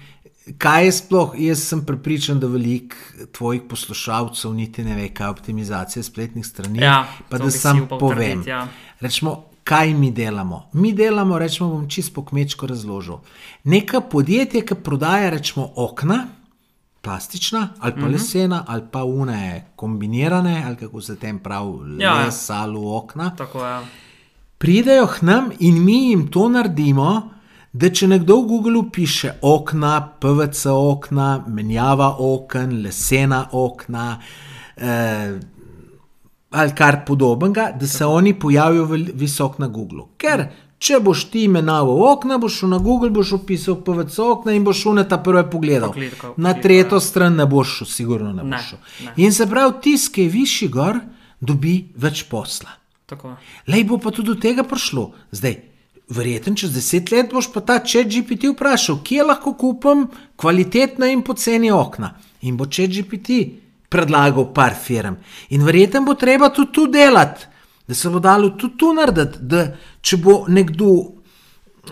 Kaj 0.57 0.85
je 0.85 0.91
sploh, 0.91 1.33
jaz 1.37 1.59
sem 1.63 1.85
prepričan, 1.85 2.39
da 2.39 2.47
veliko 2.47 2.95
tvojih 3.31 3.61
poslušalcev 3.69 4.53
niti 4.53 4.83
ne 4.83 4.95
ve, 4.95 5.09
kaj 5.09 5.25
je 5.27 5.29
optimizacija 5.29 6.03
spletnih 6.03 6.45
strani. 6.45 6.79
Ja, 6.81 7.07
pa 7.29 7.37
da 7.37 7.51
sam 7.51 7.87
povem. 7.89 8.31
trditi, 8.31 8.49
ja. 8.49 8.67
Rečemo, 8.99 9.35
kaj 9.63 9.93
mi 9.93 10.11
delamo? 10.11 10.69
Mi 10.73 10.93
delamo, 10.93 11.37
rečemo, 11.39 11.69
bom 11.69 11.89
čisto 11.89 12.13
po 12.15 12.25
kmečko 12.25 12.67
razložil. 12.67 13.17
Neka 13.63 14.01
podjetje, 14.01 14.65
ki 14.65 14.75
prodaja, 14.75 15.29
rečemo, 15.29 15.69
okna, 15.75 16.27
plastična 17.01 17.69
ali 17.79 17.93
pa 18.01 18.07
lesena, 18.07 18.63
ali 18.67 18.83
pa 18.91 19.03
une 19.03 19.65
kombinirane, 19.75 20.63
ali 20.67 20.75
kako 20.75 21.01
se 21.01 21.15
tem 21.15 21.39
pravi, 21.39 21.95
Ja, 21.99 22.15
ja. 22.19 22.25
les 22.25 22.49
ali 22.49 22.77
okna. 22.77 23.35
Tako 23.35 23.65
je. 23.65 23.79
Pridejo 24.57 25.07
k 25.07 25.21
nam 25.21 25.51
in 25.59 25.83
mi 25.85 26.09
jim 26.09 26.27
to 26.27 26.49
naredimo. 26.49 27.29
Da, 27.73 27.89
če 27.93 28.07
nekdo 28.09 28.39
v 28.41 28.47
Googlu 28.49 28.81
piše 28.89 29.35
okna, 29.45 29.99
PVC 30.21 30.71
okna, 30.73 31.27
menjava 31.47 32.15
okn, 32.17 32.79
lesena 32.81 33.43
okna, 33.53 34.05
eh, 34.77 35.35
ali 36.49 36.73
kar 36.73 37.03
podobnega, 37.05 37.71
da 37.79 37.87
se 37.87 38.05
oni 38.05 38.33
pojavijo 38.39 38.87
visoko 39.13 39.61
na 39.61 39.67
Googlu. 39.67 40.07
Ker 40.17 40.47
če 40.79 40.97
boš 41.03 41.27
ti 41.29 41.43
imenoval 41.45 42.01
okna, 42.09 42.39
boš 42.41 42.57
šel 42.63 42.73
na 42.73 42.81
Google, 42.81 43.11
boš 43.13 43.35
opisal 43.37 43.77
PVC 43.85 44.17
okna 44.25 44.57
in 44.57 44.65
boš 44.65 44.81
šel 44.81 44.97
na 44.97 45.05
ta 45.05 45.21
prve 45.21 45.45
pogledal. 45.51 45.93
Poklikal, 45.93 46.33
Na 46.37 46.55
tretjo 46.57 46.97
ja. 46.97 47.05
stran 47.05 47.37
ne 47.37 47.45
boš 47.45 47.77
šel, 47.77 47.87
sigurno 47.93 48.33
ne 48.33 48.49
boš 48.49 48.69
šel. 48.71 49.13
In 49.21 49.33
se 49.33 49.45
pravi, 49.45 49.77
tisk, 49.83 50.15
ki 50.17 50.25
je 50.25 50.33
višji 50.39 50.73
gor, 50.73 51.03
dobi 51.39 51.91
več 51.95 52.25
posla. 52.31 52.73
Tako. 53.05 53.35
Lej 53.67 53.83
bo 53.89 53.97
pa 54.01 54.09
tudi 54.11 54.33
do 54.33 54.41
tega 54.41 54.63
prišlo. 54.65 55.11
Zdaj, 55.31 55.68
verjetno 56.09 56.55
čez 56.55 56.73
deset 56.73 57.11
let 57.11 57.31
boš 57.33 57.51
pa 57.53 57.61
ta 57.61 57.79
čet 57.79 58.07
GPT 58.07 58.53
vprašal, 58.53 58.99
kje 59.03 59.23
lahko 59.23 59.53
kupim 59.53 60.07
kvalitetna 60.35 61.11
in 61.13 61.21
poceni 61.23 61.71
okna. 61.71 62.15
In 62.41 62.57
bo 62.57 62.65
čet 62.65 62.91
GPT 62.91 63.39
predlagal 63.89 64.53
par 64.53 64.75
firm. 64.75 65.19
In 65.49 65.65
verjetno 65.65 66.01
bo 66.05 66.13
treba 66.13 66.49
tudi 66.49 66.71
tu 66.73 66.87
delati, 66.87 67.45
da 67.87 67.95
se 67.95 68.09
bo 68.09 68.19
dalo 68.19 68.49
tudi 68.49 68.77
tu 68.77 68.93
narediti, 68.93 69.39
da 69.41 69.65
če 70.01 70.17
bo 70.17 70.43
nekdo. 70.47 70.91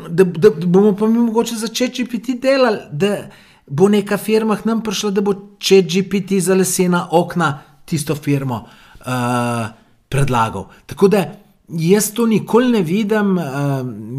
Da, 0.09 0.23
da, 0.23 0.49
da 0.49 0.67
bomo 0.67 0.91
pa 0.95 1.07
mi 1.07 1.19
mogoče 1.19 1.55
začeti 1.55 2.03
GPT 2.03 2.37
delati, 2.41 2.85
da 2.91 3.29
bo 3.67 3.87
neka 3.89 4.17
firma 4.17 4.57
k 4.57 4.67
nam 4.69 4.83
prišla, 4.83 5.11
da 5.11 5.21
bo 5.21 5.33
če 5.59 5.81
GPT 5.81 6.41
za 6.43 6.55
lesena 6.55 7.07
okna 7.11 7.49
tisto 7.85 8.15
firmo 8.15 8.61
uh, 8.99 9.67
predlagal. 10.09 10.67
Tako 10.85 11.07
da 11.07 11.23
jaz 11.67 12.13
to 12.13 12.25
nikoli 12.25 12.71
ne 12.71 12.81
vidim, 12.81 13.37
uh, 13.37 13.43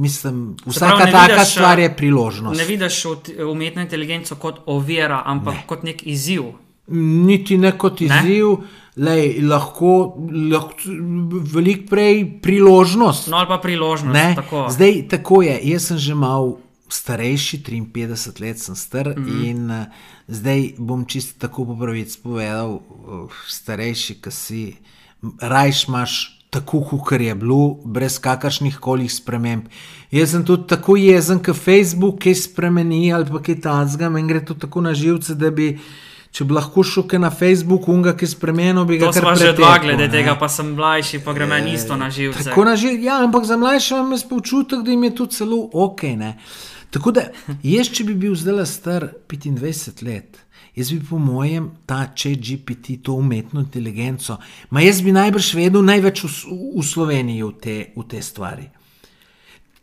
mislim, 0.01 0.57
pravi, 0.57 0.77
vsaka 0.77 1.05
ne 1.05 1.13
taka 1.13 1.35
vidiš, 1.35 1.53
stvar 1.53 1.79
eh, 1.79 1.83
je 1.83 1.97
priložnost. 1.97 2.61
Ne 2.61 2.65
vidiš 2.67 3.05
umetno 3.51 3.83
inteligenco 3.83 4.35
kot 4.35 4.61
ovira, 4.67 5.23
ampak 5.25 5.55
ne. 5.55 5.63
kot 5.67 5.83
nek 5.83 6.07
izziv. 6.07 6.43
Niti 6.89 7.59
ne 7.59 7.73
kot 7.79 8.01
izziv, 8.01 8.47
lej, 8.97 9.41
lahko, 9.43 10.17
lahko 10.53 10.79
veliko 11.53 11.89
prej 11.91 12.25
priložnost. 12.43 13.29
No, 13.29 13.37
ali 13.37 13.49
pa 13.49 13.59
priložnost. 13.59 14.15
Ne, 14.15 14.33
Tako. 14.37 14.67
zdaj 14.71 15.09
tako 15.09 15.43
je. 15.43 15.61
Jaz 15.63 15.91
sem 15.93 15.99
že 15.99 16.15
malo 16.15 16.59
starejši, 16.89 17.63
53 17.63 18.41
let 18.41 18.59
sem 18.59 18.77
star 18.77 19.09
mm. 19.09 19.25
-hmm. 19.25 19.51
in 19.51 19.71
uh, 19.71 19.87
zdaj 20.29 20.73
bom 20.79 21.05
čisto 21.05 21.35
tako 21.39 21.65
po 21.65 21.77
pravici 21.77 22.19
povedal, 22.23 22.75
uh, 22.75 23.31
starejši, 23.47 24.15
ki 24.15 24.31
si, 24.31 24.77
rajš 25.41 25.89
imaš 25.89 26.38
tako, 26.51 26.81
kot 26.81 27.21
je 27.21 27.35
bilo, 27.35 27.79
brez 27.85 28.19
kakršnih 28.19 28.79
koli 28.81 29.09
sprememb. 29.09 29.69
Jaz 30.11 30.33
sem 30.33 30.45
tudi 30.45 30.67
tako 30.69 30.97
jezen, 30.97 31.43
kot 31.45 31.57
Facebook, 31.57 32.23
ki 32.25 32.35
spremeni 32.35 33.13
ali 33.13 33.29
pa 33.29 33.43
kaj 33.45 33.61
tasga, 33.61 34.09
meni 34.09 34.29
gre 34.29 34.45
to 34.45 34.55
tako 34.55 34.81
na 34.81 34.95
živce, 34.95 35.35
da 35.35 35.51
bi. 35.51 35.77
Če 36.29 36.45
bi 36.45 36.53
lahko 36.53 36.83
šel 36.85 37.07
na 37.23 37.31
Facebook, 37.33 37.87
unga, 37.89 38.13
ki 38.13 38.27
je 38.27 38.35
spremenil, 38.35 38.85
bi 38.85 38.99
ga 39.01 39.09
To 39.09 39.17
kar 39.17 39.25
smo 39.25 39.31
že 39.33 39.47
pretekel, 39.49 39.63
dva 39.65 39.79
glede 39.81 40.05
ne. 40.05 40.13
tega, 40.13 40.35
pa 40.37 40.49
sem 40.53 40.75
mlajši, 40.77 41.23
pa 41.25 41.33
gre 41.33 41.47
meni 41.49 41.73
isto 41.73 41.97
na 41.97 42.11
živce. 42.13 42.45
Tako 42.51 42.67
na 42.69 42.75
živce. 42.77 43.01
Ja, 43.07 43.17
ampak 43.25 43.49
za 43.49 43.57
mlajše 43.57 43.95
imam 43.97 44.13
jaz 44.13 44.27
pa 44.29 44.37
občutek, 44.37 44.83
da 44.85 44.93
jim 44.93 45.07
je 45.09 45.15
to 45.17 45.27
celo 45.33 45.63
ok. 45.73 46.03
Ne? 46.21 46.35
Tako 46.91 47.15
da, 47.17 47.25
jaz, 47.65 47.89
če 47.97 48.05
bi 48.11 48.15
bil 48.29 48.37
zdaj 48.37 48.61
star 48.69 49.09
25 49.33 50.05
let, 50.05 50.37
jaz 50.77 50.93
bi 50.93 51.01
po 51.11 51.19
mojem 51.19 51.71
ta 51.87 52.07
če 52.15 52.35
GPT, 52.37 52.99
to 53.03 53.15
umetno 53.19 53.61
inteligenco, 53.61 54.39
ma 54.71 54.81
jaz 54.81 55.03
bi 55.03 55.13
najbrž 55.13 55.55
vedel 55.55 55.85
največ 55.85 56.25
v, 56.25 56.33
v 56.77 56.85
Sloveniji 56.85 57.43
v 57.43 57.55
te, 57.61 57.79
v 57.97 58.07
te 58.09 58.23
stvari. 58.23 58.69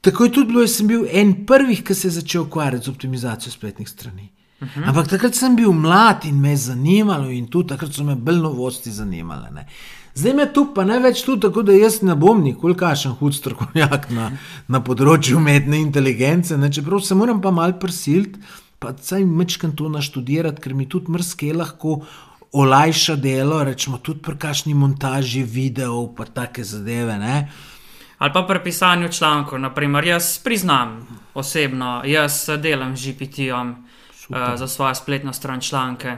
Tako 0.06 0.24
je 0.24 0.32
tudi 0.32 0.48
bilo, 0.48 0.62
jaz 0.62 0.78
sem 0.78 0.88
bil 0.88 1.08
en 1.10 1.34
prvih, 1.46 1.82
ki 1.84 1.96
se 1.96 2.08
je 2.08 2.18
začel 2.20 2.46
ukvarjati 2.46 2.86
z 2.86 2.90
optimizacijo 2.94 3.52
spletnih 3.52 3.90
strani. 3.90 4.30
Uh 4.62 4.68
-huh. 4.68 4.88
Ampak 4.90 5.08
takrat 5.08 5.36
sem 5.36 5.56
bil 5.56 5.72
mlad 5.72 6.26
in 6.26 6.40
me 6.42 6.50
je 6.50 6.58
zanimalo, 6.58 7.30
in 7.30 7.48
tudi 7.48 7.70
takrat 7.70 7.94
so 7.94 8.04
me 8.04 8.16
bolj 8.16 8.38
novosti 8.42 8.92
zanimale. 8.92 9.52
Ne. 9.52 9.68
Zdaj 10.16 10.34
me 10.34 10.54
tu 10.54 10.74
pa 10.76 10.86
največ 10.86 11.24
tu, 11.24 11.38
tako 11.40 11.62
da 11.62 11.74
jaz 11.74 12.02
ne 12.02 12.16
bom 12.16 12.44
nikoli 12.44 12.76
kašen 12.76 13.12
hud 13.12 13.36
strokovnjak 13.36 14.10
na, 14.10 14.32
na 14.68 14.80
področju 14.80 15.38
umetne 15.38 15.78
inteligence, 15.78 16.58
ne, 16.58 16.72
čeprav 16.72 17.02
se 17.04 17.16
moram 17.16 17.42
pa 17.42 17.52
mal 17.52 17.74
prisiliti, 17.80 18.40
pa 18.86 18.94
saj 19.02 19.26
mečkam 19.26 19.74
to 19.76 19.90
naštudirati, 19.90 20.62
ker 20.62 20.74
mi 20.78 20.86
tudi 20.90 21.12
mrske 21.12 21.50
lahko 21.54 22.04
olajša 22.54 23.16
delo, 23.16 23.64
rečemo 23.64 23.98
tudi 23.98 24.22
pri 24.22 24.38
kakšni 24.38 24.74
montaži 24.78 25.42
videov, 25.44 26.14
pa 26.16 26.30
take 26.30 26.64
zadeve. 26.64 27.18
Ne. 27.18 27.50
Ali 28.18 28.34
pa 28.34 28.46
pri 28.48 28.62
pisanju 28.64 29.10
člankov, 29.12 29.60
naprimer, 29.60 30.06
jaz 30.06 30.38
priznam 30.44 31.02
osebno, 31.34 32.02
jaz 32.06 32.46
delam 32.62 32.96
z 32.98 33.12
GPT-om 33.12 33.76
uh, 33.76 34.38
za 34.56 34.68
svojo 34.68 34.96
spletno 34.96 35.34
stran 35.34 35.62
članke. 35.62 36.18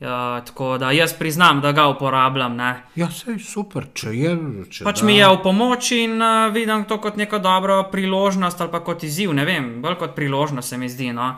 Uh, 0.00 0.08
tako 0.44 0.78
da 0.78 0.90
jaz 0.90 1.12
priznam, 1.18 1.60
da 1.60 1.72
ga 1.72 1.88
uporabljam. 1.88 2.56
Ne. 2.56 2.82
Ja, 2.94 3.08
sej 3.10 3.38
super, 3.38 3.86
če 3.94 4.14
je. 4.14 4.32
Če 4.70 4.84
Pač 4.84 5.00
da. 5.00 5.06
mi 5.06 5.16
je 5.16 5.28
v 5.28 5.42
pomoč 5.42 5.90
in 5.96 6.22
uh, 6.22 6.52
vidim 6.54 6.84
to 6.84 7.00
kot 7.00 7.16
neko 7.16 7.38
dobro 7.38 7.82
priložnost 7.92 8.60
ali 8.60 8.70
pa 8.70 8.84
kot 8.84 9.02
izziv, 9.02 9.32
ne 9.32 9.46
vem, 9.46 9.78
bolj 9.82 9.96
kot 10.02 10.14
priložnost 10.14 10.68
se 10.68 10.78
mi 10.78 10.90
zdi, 10.90 11.12
no, 11.14 11.32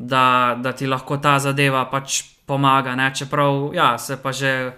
da, 0.00 0.56
da 0.62 0.72
ti 0.72 0.86
lahko 0.86 1.16
ta 1.20 1.38
zadeva 1.38 1.84
pač 1.84 2.22
pomaga. 2.48 2.96
Ne? 2.96 3.12
Čeprav 3.14 3.74
ja, 3.76 3.98
se 3.98 4.16
pa 4.16 4.32
že 4.32 4.72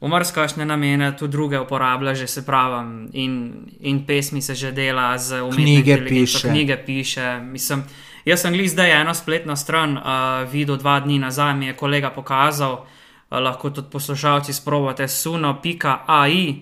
v 0.00 0.08
mrzkašne 0.08 0.64
namene 0.64 1.12
tudi 1.16 1.32
druge 1.32 1.60
uporablja, 1.60 2.14
že 2.14 2.26
se 2.26 2.44
pravim, 2.46 3.08
in, 3.12 3.52
in 3.80 4.04
pesmi 4.06 4.42
se 4.42 4.54
že 4.54 4.72
dela 4.72 5.18
z 5.18 5.40
Knjige 5.52 5.92
inteligenco, 5.92 6.08
piše. 6.08 6.48
Knjige 6.48 6.76
piše. 6.76 7.40
Mislim, 7.40 7.84
jaz 8.24 8.40
sem 8.40 8.52
glih 8.52 8.70
zdaj 8.70 9.00
eno 9.00 9.14
spletno 9.14 9.56
stran 9.56 9.96
uh, 9.96 10.04
videl 10.52 10.76
dva 10.76 11.00
dni 11.00 11.18
nazaj, 11.18 11.54
mi 11.54 11.66
je 11.66 11.76
kolega 11.76 12.10
pokazal. 12.10 12.72
Uh, 12.72 13.40
lahko 13.40 13.70
tudi 13.70 13.88
poslušalci 13.92 14.52
sprovate 14.52 15.08
suno.ai, 15.08 16.54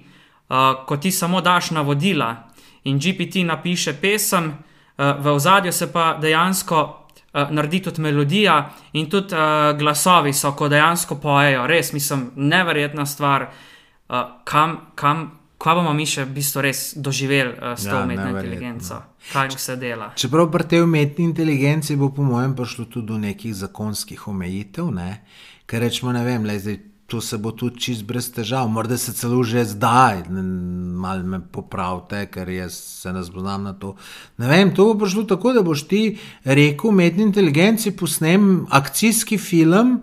uh, 0.48 0.86
ko 0.86 0.96
ti 0.96 1.10
samo 1.10 1.40
daš 1.40 1.70
navodila 1.70 2.48
in 2.84 2.98
GPT 2.98 3.46
napiše 3.46 3.92
pesem, 4.00 4.50
uh, 4.50 5.18
v 5.18 5.34
ozadju 5.34 5.72
se 5.72 5.92
pa 5.92 6.18
dejansko 6.20 7.07
uh, 7.32 7.50
naredi 7.50 7.82
tudi 7.82 8.02
melodija 8.02 8.70
in 8.92 9.10
tudi 9.10 9.34
uh, 9.34 9.78
glasovi 9.78 10.32
so, 10.32 10.52
ko 10.52 10.68
dejansko 10.68 11.18
pojejo. 11.22 11.66
Res, 11.66 11.92
mislim, 11.92 12.30
neverjetna 12.36 13.06
stvar, 13.06 13.48
uh, 14.08 14.16
kam, 14.44 14.76
kam, 14.94 15.24
kaj 15.58 15.74
bomo 15.74 15.92
mi 15.92 16.06
še 16.06 16.24
v 16.24 16.34
bistvu 16.38 16.64
res 16.64 16.82
doživeli 16.96 17.54
uh, 17.56 17.74
s 17.76 17.88
to 17.88 17.96
Ja, 17.96 18.02
umetno 18.04 18.30
inteligenco, 18.32 19.02
kaj 19.32 19.54
vse 19.56 19.76
dela. 19.76 20.12
Čeprav 20.16 20.50
pri 20.52 20.68
tej 20.68 20.84
umetni 20.86 21.24
inteligenci 21.28 21.96
bo, 21.96 22.12
po 22.14 22.22
mojem, 22.22 22.56
prišlo 22.56 22.88
tudi 22.88 23.06
do 23.12 23.18
nekih 23.18 23.54
zakonskih 23.54 24.28
omejitev, 24.28 24.90
ne? 24.94 25.22
ker 25.68 25.84
rečemo, 25.84 26.14
ne 26.16 26.24
vem, 26.24 26.46
lej, 26.48 26.62
zdaj, 26.64 26.78
to 27.08 27.20
se 27.20 27.38
bo 27.38 27.54
tudi 27.56 27.80
čist 27.80 28.04
brez 28.04 28.26
težav, 28.36 28.66
morda 28.68 28.98
se 29.00 29.14
celo 29.16 29.40
že 29.42 29.62
zdaj, 29.64 30.26
malo 30.28 31.24
me 31.24 31.40
popravite, 31.40 32.26
ker 32.28 32.48
jaz 32.52 32.74
se 32.76 33.12
ne 33.12 33.22
spoznam 33.24 33.64
na 33.64 33.72
to. 33.72 33.94
Ne 34.36 34.48
vem, 34.48 34.74
to 34.76 34.90
bo 34.90 34.98
prišlo 35.00 35.24
tako, 35.24 35.54
da 35.56 35.62
boš 35.64 35.86
ti 35.88 36.02
rekel 36.44 36.90
umetni 36.90 37.24
inteligenci, 37.24 37.96
posnem 37.96 38.66
akcijski 38.70 39.38
film. 39.40 40.02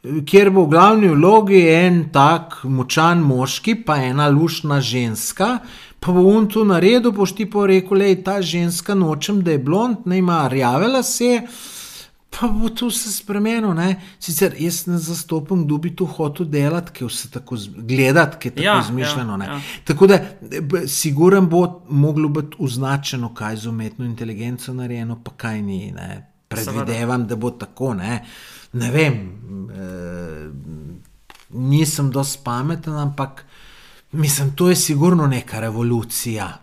Kjer 0.00 0.48
bo 0.54 0.64
v 0.64 0.70
glavni 0.72 1.12
vlogi 1.12 1.60
en 1.68 2.06
tak 2.14 2.62
močan 2.64 3.20
moški, 3.20 3.74
pa 3.84 3.98
ena 4.08 4.30
lušna 4.32 4.80
ženska, 4.80 5.58
pa 6.00 6.12
bo 6.12 6.24
on 6.30 6.48
to 6.48 6.64
naredil, 6.64 7.12
boš 7.12 7.36
ti 7.36 7.50
pa 7.50 7.66
rekel, 7.68 8.00
da 8.00 8.08
je 8.08 8.22
ta 8.24 8.40
ženska 8.40 8.94
nočem, 8.96 9.42
da 9.44 9.58
je 9.58 9.60
blond, 9.60 10.06
ne 10.08 10.24
ima 10.24 10.46
rjave 10.48 10.88
lase, 10.88 11.42
pa 12.40 12.48
bo 12.48 12.68
to 12.68 12.86
vse 12.86 13.12
spremenilo. 13.12 13.74
ne. 13.74 14.00
Sicer 14.20 14.54
jaz 14.58 14.86
ne 14.86 14.98
zastopam, 14.98 15.64
kdo 15.64 15.78
bi 15.78 15.96
to 15.96 16.04
hotel 16.06 16.46
delati, 16.46 16.92
ki 16.92 17.04
vse 17.04 17.30
tako 17.30 17.56
gledati, 17.76 18.36
ki 18.38 18.48
je 18.48 18.54
tako 18.54 18.64
Ja, 18.64 18.74
ja, 18.74 18.80
izmišljeno. 18.80 19.38
ja, 19.44 19.52
Ja. 19.52 19.60
Tako 19.84 20.06
da, 20.06 20.18
siguren 20.86 21.46
bo 21.48 21.82
moglo 21.88 22.28
biti 22.28 22.56
označeno, 22.58 23.34
kaj 23.34 23.52
je 23.52 23.56
z 23.56 23.66
umetno 23.66 24.04
inteligenco 24.04 24.74
narejeno, 24.74 25.20
pa 25.24 25.30
kaj 25.30 25.62
ni. 25.62 25.92
Ne. 25.92 26.32
Predvidevam, 26.48 27.26
da 27.26 27.36
bo 27.36 27.50
tako. 27.50 27.94
Ne, 27.94 28.24
ne 28.72 28.90
vem, 28.90 29.14
e, 29.72 30.50
nisem 31.50 32.10
dosti 32.10 32.38
pameten, 32.44 32.94
ampak 32.94 33.44
mislim, 34.12 34.52
to 34.54 34.68
je 34.68 34.76
sigurno 34.76 35.26
neka 35.26 35.60
revolucija. 35.60 36.58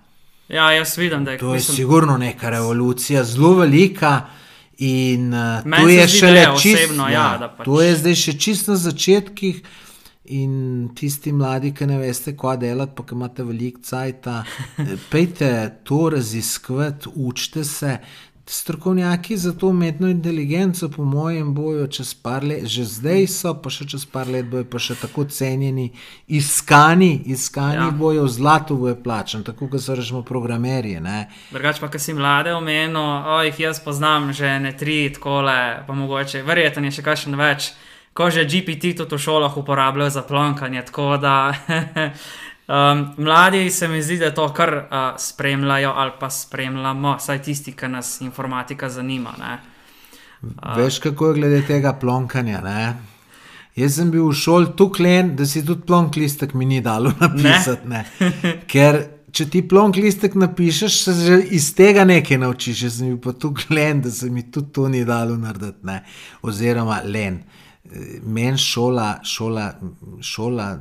Ja, 0.50 0.72
jaz 0.72 0.98
vidim, 0.98 1.26
da 1.26 1.32
je 1.32 1.38
To 1.38 1.48
je 1.48 1.54
mislim, 1.54 1.76
sigurno 1.76 2.18
neka 2.18 2.50
revolucija, 2.50 3.24
zelo 3.24 3.54
velika. 3.54 4.22
In 4.80 5.34
uh, 5.34 5.62
Meni 5.66 5.84
to 5.84 5.90
je 5.90 6.08
zdi, 6.08 6.18
šele 6.18 6.40
je 6.40 6.48
čist, 6.58 6.76
osebno, 6.76 7.10
ja, 7.10 7.38
da 7.38 7.48
pač- 7.50 7.66
To 7.66 7.82
je 7.82 7.96
zdaj 7.96 8.16
še 8.16 8.34
čisto 8.34 8.72
na 8.72 8.78
začetkih. 8.80 9.62
In 10.26 10.54
tisti 10.96 11.32
mladi, 11.32 11.74
ki 11.74 11.86
ne 11.86 11.98
veste, 11.98 12.32
kaj 12.32 12.58
delati, 12.58 12.94
pa 12.96 13.04
ki 13.04 13.12
imate 13.12 13.44
veliko 13.44 13.82
cajta, 13.82 14.44
eh, 14.78 14.94
pejte 15.12 15.50
to 15.84 16.10
raziskovati, 16.10 17.10
učite 17.16 17.64
se. 17.64 17.98
Strokovnjaki 18.46 19.38
za 19.38 19.54
to 19.54 19.68
umetno 19.68 20.08
inteligenco, 20.08 20.90
po 20.90 21.04
mojem, 21.06 21.54
bojo 21.54 21.88
čez 21.88 22.14
par 22.14 22.44
let, 22.44 22.66
že 22.68 22.84
zdaj 22.84 23.28
so, 23.28 23.54
pa 23.56 23.72
še 23.72 23.86
čez 23.88 24.04
par 24.06 24.28
let 24.28 24.50
bojo 24.52 24.66
pa 24.68 24.82
še 24.84 24.98
tako 25.00 25.24
cenjeni, 25.32 25.92
iskani, 26.28 27.22
iskani 27.26 27.86
Ja. 27.88 27.92
bojo, 27.92 28.28
zlato 28.28 28.76
bojo 28.76 28.96
plačani, 29.04 29.44
tako 29.44 29.68
kot 29.72 29.82
so 29.82 29.96
rečemo 29.96 30.24
programerji. 30.28 31.00
Drugač 31.52 31.80
pa, 31.80 31.88
ki 31.88 32.00
si 32.00 32.14
mlade 32.14 32.52
omenil, 32.54 33.00
o, 33.00 33.40
jih 33.48 33.60
jaz 33.60 33.80
poznam 33.80 34.34
že 34.34 34.60
ne 34.60 34.76
tri, 34.78 35.08
takole, 35.14 35.84
pa 35.88 35.94
mogoče, 35.94 36.44
verjetno 36.44 36.84
je 36.92 37.00
še 37.00 37.02
kakšen 37.04 37.40
več, 37.40 37.72
ko 38.14 38.28
že 38.30 38.44
GPT 38.46 38.92
tudi 38.98 39.16
v 39.16 39.24
šolah 39.24 39.56
uporabljajo 39.58 40.10
za 40.10 40.22
plonkanje. 40.22 40.84
Tako 40.92 41.16
da 41.18 41.54
um, 42.68 43.06
mladi 43.18 43.70
se 43.72 43.88
mi 43.88 44.02
zdi, 44.04 44.18
da 44.18 44.34
to 44.34 44.48
kar 44.54 44.74
uh, 44.76 44.98
spremljajo 45.18 45.94
ali 45.96 46.12
pa 46.20 46.30
spremljamo, 46.30 47.18
saj 47.20 47.42
tisti, 47.42 47.72
ki 47.72 47.88
nas 47.88 48.22
informatika 48.22 48.90
zanima. 48.90 49.34
Ne? 49.40 49.58
Veš, 50.76 51.00
kako 51.00 51.28
je 51.28 51.34
glede 51.34 51.62
tega 51.68 51.94
plonkanja. 51.94 52.62
Ne? 52.62 52.94
Jaz 53.76 53.96
sem 53.98 54.12
bil 54.12 54.28
v 54.28 54.36
šoli 54.38 54.76
tako 54.78 55.04
len, 55.04 55.34
da 55.36 55.46
si 55.50 55.64
tudi 55.66 55.88
plonk 55.88 56.16
listek 56.16 56.54
mi 56.54 56.66
ni 56.66 56.82
dalo 56.82 57.14
napisati. 57.20 57.90
Ne? 57.90 58.04
Ker 58.72 59.00
če 59.34 59.48
ti 59.50 59.64
plonk 59.66 59.98
listek 59.98 60.36
napišeš, 60.38 60.98
se 61.08 61.16
že 61.18 61.40
iz 61.58 61.72
tega 61.78 62.06
nekaj 62.06 62.38
naučiš. 62.44 62.84
Jaz 62.86 63.00
sem 63.00 63.14
bil 63.14 63.20
pa 63.24 63.34
tako 63.34 63.74
len, 63.74 64.04
da 64.06 64.12
se 64.12 64.30
mi 64.30 64.46
tudi 64.52 64.72
to 64.76 64.88
ni 64.90 65.02
dalo 65.06 65.38
narediti. 65.38 65.82
Ne? 65.90 66.04
Oziroma 66.46 67.02
len. 67.06 67.42
Meni 68.24 68.58
šola, 68.58 69.20
šola, 69.24 69.74
šola, 70.22 70.80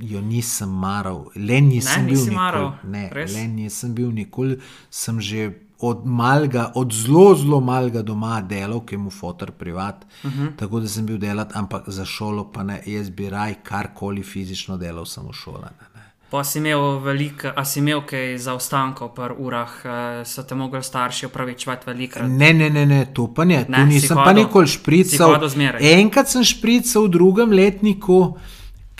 jo 0.00 0.20
nisem 0.20 0.70
maral, 0.72 1.26
le 1.36 1.60
nisem 1.60 2.06
Ne, 2.06 2.12
bil 2.12 2.24
nikoli. 2.24 2.70
Ne, 2.84 3.10
Res? 3.12 3.34
le 3.34 3.48
nisem 3.48 3.94
bil 3.94 4.12
nikoli, 4.12 4.56
sem 4.90 5.20
že 5.20 5.50
od 5.80 6.06
malega, 6.06 6.72
od 6.74 6.92
zelo, 6.92 7.34
zelo 7.34 7.60
malega 7.60 8.02
doma 8.02 8.40
delal, 8.40 8.80
ki 8.86 8.96
mu 8.96 9.10
fotor 9.10 9.50
privat, 9.52 10.04
uh 10.24 10.30
-huh. 10.30 10.56
tako 10.56 10.80
da 10.80 10.88
sem 10.88 11.06
bil 11.06 11.18
delat, 11.18 11.56
ampak 11.56 11.88
za 11.88 12.04
šolo 12.04 12.52
pa 12.52 12.62
ne, 12.62 12.82
jaz 12.86 13.10
bi 13.10 13.30
raj 13.30 13.54
karkoli 13.62 14.22
fizično 14.22 14.76
delal, 14.76 15.04
samo 15.04 15.32
šola. 15.32 15.70
Ne. 15.80 15.89
Pa 16.30 16.44
si 16.44 16.58
imel 16.58 17.00
veliko, 17.02 17.50
a 17.56 17.64
si 17.64 17.78
imel 17.78 18.04
kaj 18.06 18.36
zaostankov 18.38 19.08
pri 19.14 19.34
urah, 19.38 19.72
uh, 19.84 19.90
so 20.24 20.42
te 20.42 20.54
mogli 20.54 20.82
starši 20.82 21.26
opravičevati 21.26 21.90
velikrat. 21.90 22.28
Ne, 22.30 22.52
ne, 22.52 22.70
ne, 22.70 22.86
ne, 22.86 23.06
to 23.14 23.26
pa 23.34 23.44
ne, 23.44 23.64
Ne, 23.68 23.86
si 23.88 23.94
nisem 23.94 24.16
pa 24.16 24.30
hodil- 24.30 24.44
nikoli 24.44 24.68
si 24.68 24.78
šprical. 24.78 25.34
Enkrat 25.80 26.28
sem 26.30 26.44
šprical 26.44 27.04
v 27.04 27.10
drugem 27.10 27.50
letniku 27.52 28.36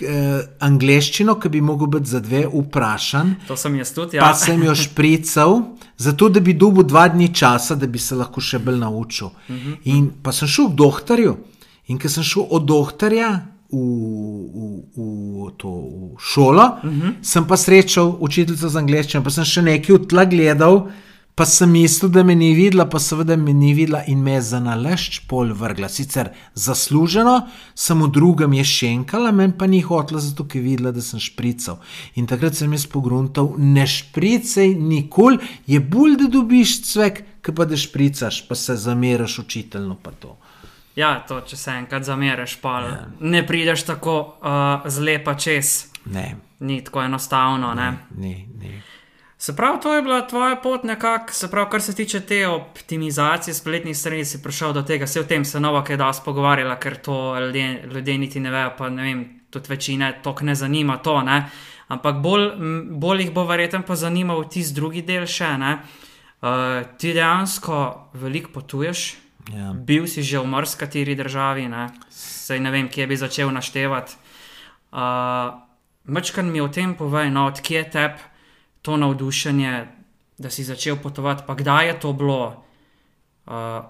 eh, 0.02 0.40
angleščino, 0.60 1.34
ki 1.40 1.48
bi 1.48 1.60
mogel 1.60 1.86
biti 1.86 2.08
za 2.10 2.20
dve 2.20 2.46
vprašan. 2.48 3.34
To 3.46 3.56
sem 3.56 3.74
jaz 3.76 3.92
tudi, 3.94 4.18
Pa 4.18 4.32
ja. 4.32 4.34
sem 4.34 4.62
jo 4.62 4.74
šprical, 4.74 5.60
zato 5.96 6.28
da 6.28 6.40
bi 6.40 6.54
dobil 6.54 6.82
dva 6.82 7.08
dni 7.08 7.34
časa, 7.34 7.74
da 7.76 7.86
bi 7.86 7.98
se 7.98 8.14
lahko 8.14 8.40
še 8.40 8.58
bolj 8.58 8.78
naučil. 8.78 9.26
Uh 9.26 9.54
-huh. 9.56 9.76
In 9.84 10.10
pa 10.22 10.32
sem 10.32 10.48
šel 10.48 10.68
k 10.68 10.74
doktorju. 10.74 11.36
In 11.86 11.98
ko 11.98 12.08
sem 12.08 12.22
šel 12.24 12.46
od 12.50 12.64
doktorja 12.64 13.46
v, 13.72 14.80
v, 14.96 15.04
v 15.46 15.50
to 15.56 15.70
v 15.70 16.18
šolo, 16.18 16.66
uh 16.82 16.90
-huh. 16.90 17.14
sem 17.22 17.46
pa 17.46 17.56
srečal 17.56 18.16
učiteljico 18.20 18.68
za 18.68 18.78
angliščino, 18.78 19.24
pa 19.24 19.30
sem 19.30 19.44
še 19.44 19.62
nekaj 19.62 19.94
od 19.94 20.08
tla 20.08 20.24
gledal, 20.24 20.90
pa 21.40 21.46
sem 21.46 21.70
mislil, 21.70 22.10
da 22.10 22.22
me 22.22 22.34
ni 22.34 22.54
videla, 22.54 22.84
pa 22.84 22.98
seveda 22.98 23.36
me 23.36 23.54
ni 23.56 23.74
videla 23.74 24.02
in 24.06 24.18
me 24.22 24.32
je 24.32 24.42
za 24.42 24.58
nalašč 24.60 25.22
pol 25.28 25.54
vrgla. 25.56 25.88
Sicer 25.88 26.28
zasluženo, 26.54 27.46
samo 27.74 28.06
drugem 28.06 28.52
je 28.52 28.64
šenkala, 28.64 29.32
meni 29.32 29.52
pa 29.58 29.66
ni 29.66 29.80
hotela, 29.80 30.20
zato 30.20 30.44
ker 30.44 30.60
je 30.60 30.68
videla, 30.68 30.92
da 30.92 31.00
sem 31.00 31.20
šprical. 31.20 31.78
In 32.14 32.26
takrat 32.26 32.54
sem 32.54 32.72
jaz 32.72 32.84
pogruntal, 32.86 33.54
ne 33.56 33.86
špricaj 33.86 34.74
nikoli, 34.74 35.38
je 35.66 35.80
bolj, 35.80 36.18
da 36.20 36.28
dobiš 36.28 36.82
cvek, 36.92 37.24
ki 37.40 37.54
pa 37.56 37.64
da 37.64 37.76
špricaš, 37.76 38.44
pa 38.48 38.54
se 38.54 38.76
zameraš 38.76 39.38
učiteljno 39.38 39.96
pa 40.02 40.10
to. 40.10 40.36
Ja, 41.00 41.14
to, 41.28 41.40
če 41.46 41.56
se 41.56 41.72
enkrat 41.80 42.04
zameriš, 42.04 42.58
pa 42.60 42.76
ja. 42.84 42.94
ne 43.20 43.40
prideš 43.46 43.86
tako 43.88 44.16
uh, 44.20 44.88
zlepa 44.90 45.34
čez. 45.34 45.90
Ne, 46.12 46.34
Ni 46.60 46.82
tako 46.84 47.02
enostavno. 47.02 47.74
Ne? 47.74 47.92
ni, 48.16 48.34
ni. 48.60 48.80
Se 49.40 49.54
pravi, 49.56 49.78
to 49.80 49.94
je 49.94 50.02
bila 50.02 50.26
tvoja 50.28 50.56
pot, 50.56 50.82
nekako, 50.84 51.32
se 51.32 51.48
pravi, 51.50 51.70
kar 51.70 51.82
se 51.82 51.94
tiče 51.96 52.20
te 52.20 52.48
optimizacije 52.48 53.54
spletnih 53.54 53.96
strani, 53.96 54.24
si 54.24 54.42
prišel 54.42 54.72
do 54.76 54.82
tega, 54.82 55.06
se 55.06 55.20
o 55.20 55.24
tem 55.24 55.44
se 55.44 55.60
novo 55.60 55.80
kaj 55.82 55.96
da 55.96 56.12
spogovarjala, 56.12 56.76
ker 56.76 56.98
to 57.00 57.38
ljudje, 57.40 57.88
ljudje 57.94 58.18
niti 58.18 58.40
ne 58.40 58.50
vejo, 58.50 58.74
pa 58.78 58.90
ne 58.90 59.02
vem, 59.02 59.24
tudi 59.50 59.72
večine 59.72 60.12
to 60.22 60.34
ne 60.40 60.54
zanima 60.54 60.98
to, 60.98 61.22
ne. 61.22 61.38
Ampak 61.88 62.20
bolj, 62.20 62.50
bolj 62.90 63.22
jih 63.22 63.32
bo 63.32 63.46
verjetno 63.48 63.80
pa 63.86 63.96
zanimal 63.96 64.44
tisti 64.48 64.76
drugi 64.76 65.02
del 65.02 65.24
še, 65.26 65.56
ne. 65.58 65.72
Uh, 66.40 66.84
ti 66.98 67.14
dejansko 67.16 68.10
veliko 68.20 68.52
potuješ, 68.52 69.08
Ja. 69.50 69.72
bil 69.74 70.06
si 70.06 70.22
že 70.22 70.38
v 70.38 70.46
marsikateri 70.46 71.14
državi, 71.14 71.68
ne. 71.68 71.90
Sej 72.10 72.60
ne 72.60 72.70
vem, 72.70 72.88
kje 72.88 73.06
bi 73.06 73.16
začel 73.16 73.50
naštevati. 73.50 74.14
Uh, 74.90 75.54
Mečkan 76.04 76.50
mi 76.50 76.60
o 76.60 76.68
tem 76.68 76.94
povej, 76.96 77.30
no, 77.30 77.46
odkje 77.46 77.78
je 77.78 77.90
tebi 77.90 78.20
to 78.82 78.96
navdušenje, 78.96 79.86
da 80.38 80.50
si 80.50 80.64
začel 80.64 80.96
potovati, 80.96 81.44
pa 81.46 81.54
kdaj 81.54 81.86
je 81.86 82.00
to 82.00 82.12
bilo. 82.12 82.64
Uh, 83.46 83.84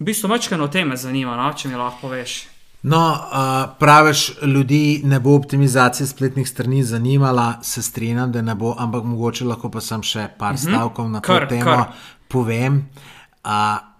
v 0.00 0.08
bistvu, 0.08 0.32
mečkan 0.32 0.60
o 0.60 0.68
tem 0.68 0.88
me 0.88 0.96
zanima, 0.96 1.36
no, 1.36 1.52
če 1.52 1.68
mi 1.68 1.76
lahko 1.76 2.08
poveš. 2.08 2.48
No, 2.82 2.98
uh, 2.98 3.76
praviš, 3.78 4.42
ljudi 4.42 5.02
ne 5.04 5.20
bo 5.20 5.36
optimizacija 5.36 6.06
spletnih 6.06 6.48
strani 6.48 6.82
zanimala, 6.82 7.60
se 7.62 7.82
strinjam, 7.82 8.32
da 8.32 8.42
ne 8.42 8.54
bo, 8.54 8.74
ampak 8.78 9.04
mogoče 9.04 9.44
lahko 9.44 9.70
pa 9.70 9.80
sem 9.80 10.02
še 10.02 10.28
par 10.38 10.54
uh 10.54 10.58
-huh. 10.58 10.68
stavkov 10.68 11.10
na 11.10 11.20
to 11.20 11.26
Kar, 11.26 11.48
temo 11.48 11.64
kar. 11.64 11.92
povem. 12.28 12.88
Uh, 13.44 13.91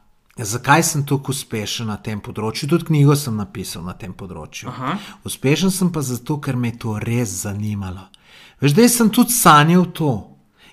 zakaj 0.44 0.82
sem 0.82 1.04
tako 1.06 1.32
uspešen 1.32 1.88
na 1.90 1.96
tem 1.96 2.20
področju? 2.20 2.68
Tudi 2.70 2.88
knjigo 2.90 3.16
sem 3.18 3.36
napisal 3.36 3.84
na 3.86 3.94
tem 3.98 4.14
področju. 4.16 4.70
Aha. 4.72 4.96
Uspešen 5.28 5.72
sem 5.74 5.92
pa 5.92 6.02
zato, 6.04 6.38
ker 6.42 6.56
me 6.56 6.72
je 6.72 6.80
to 6.84 6.96
res 7.02 7.42
zanimalo. 7.44 8.08
Veš, 8.62 8.76
da 8.78 8.88
sem 8.88 9.10
tudi 9.10 9.34
sanjal 9.34 9.88
to. 9.94 10.12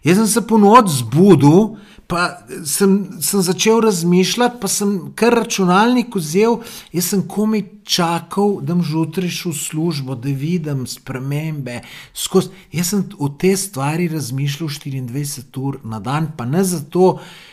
Jaz 0.05 0.22
sem 0.22 0.28
se 0.32 0.41
po 0.47 0.57
noč 0.61 0.93
zbudil, 1.01 1.76
pa 2.07 2.39
sem, 2.65 2.93
sem 3.22 3.41
začel 3.43 3.82
razmišljati, 3.84 4.57
pa 4.61 4.70
sem 4.72 4.93
kar 5.20 5.36
računalnik 5.41 6.15
vzel, 6.15 6.61
jaz 6.95 7.11
sem 7.11 7.26
komaj 7.28 7.65
čakal, 7.84 8.59
da 8.63 8.78
bom 8.78 8.86
zjutraj 8.86 9.34
šel 9.34 9.51
v 9.51 9.59
službo, 9.59 10.15
da 10.15 10.32
vidim 10.32 10.86
spremembe. 10.88 11.82
Skozi. 12.13 12.53
Jaz 12.72 12.93
sem 12.93 13.03
o 13.20 13.30
te 13.30 13.51
stvari 13.57 14.07
razmišljal 14.13 14.72
24 14.72 15.59
ur 15.59 15.80
na 15.84 15.99
dan, 15.99 16.32
pa 16.38 16.47
ne 16.47 16.63
zato, 16.63 17.17
da, 17.20 17.49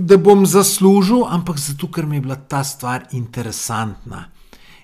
da 0.00 0.16
bom 0.16 0.46
zaslužil, 0.46 1.24
ampak 1.28 1.58
zato, 1.58 1.88
ker 1.90 2.06
mi 2.06 2.16
je 2.16 2.20
bila 2.20 2.36
ta 2.36 2.64
stvar 2.64 3.06
interesantna. 3.12 4.30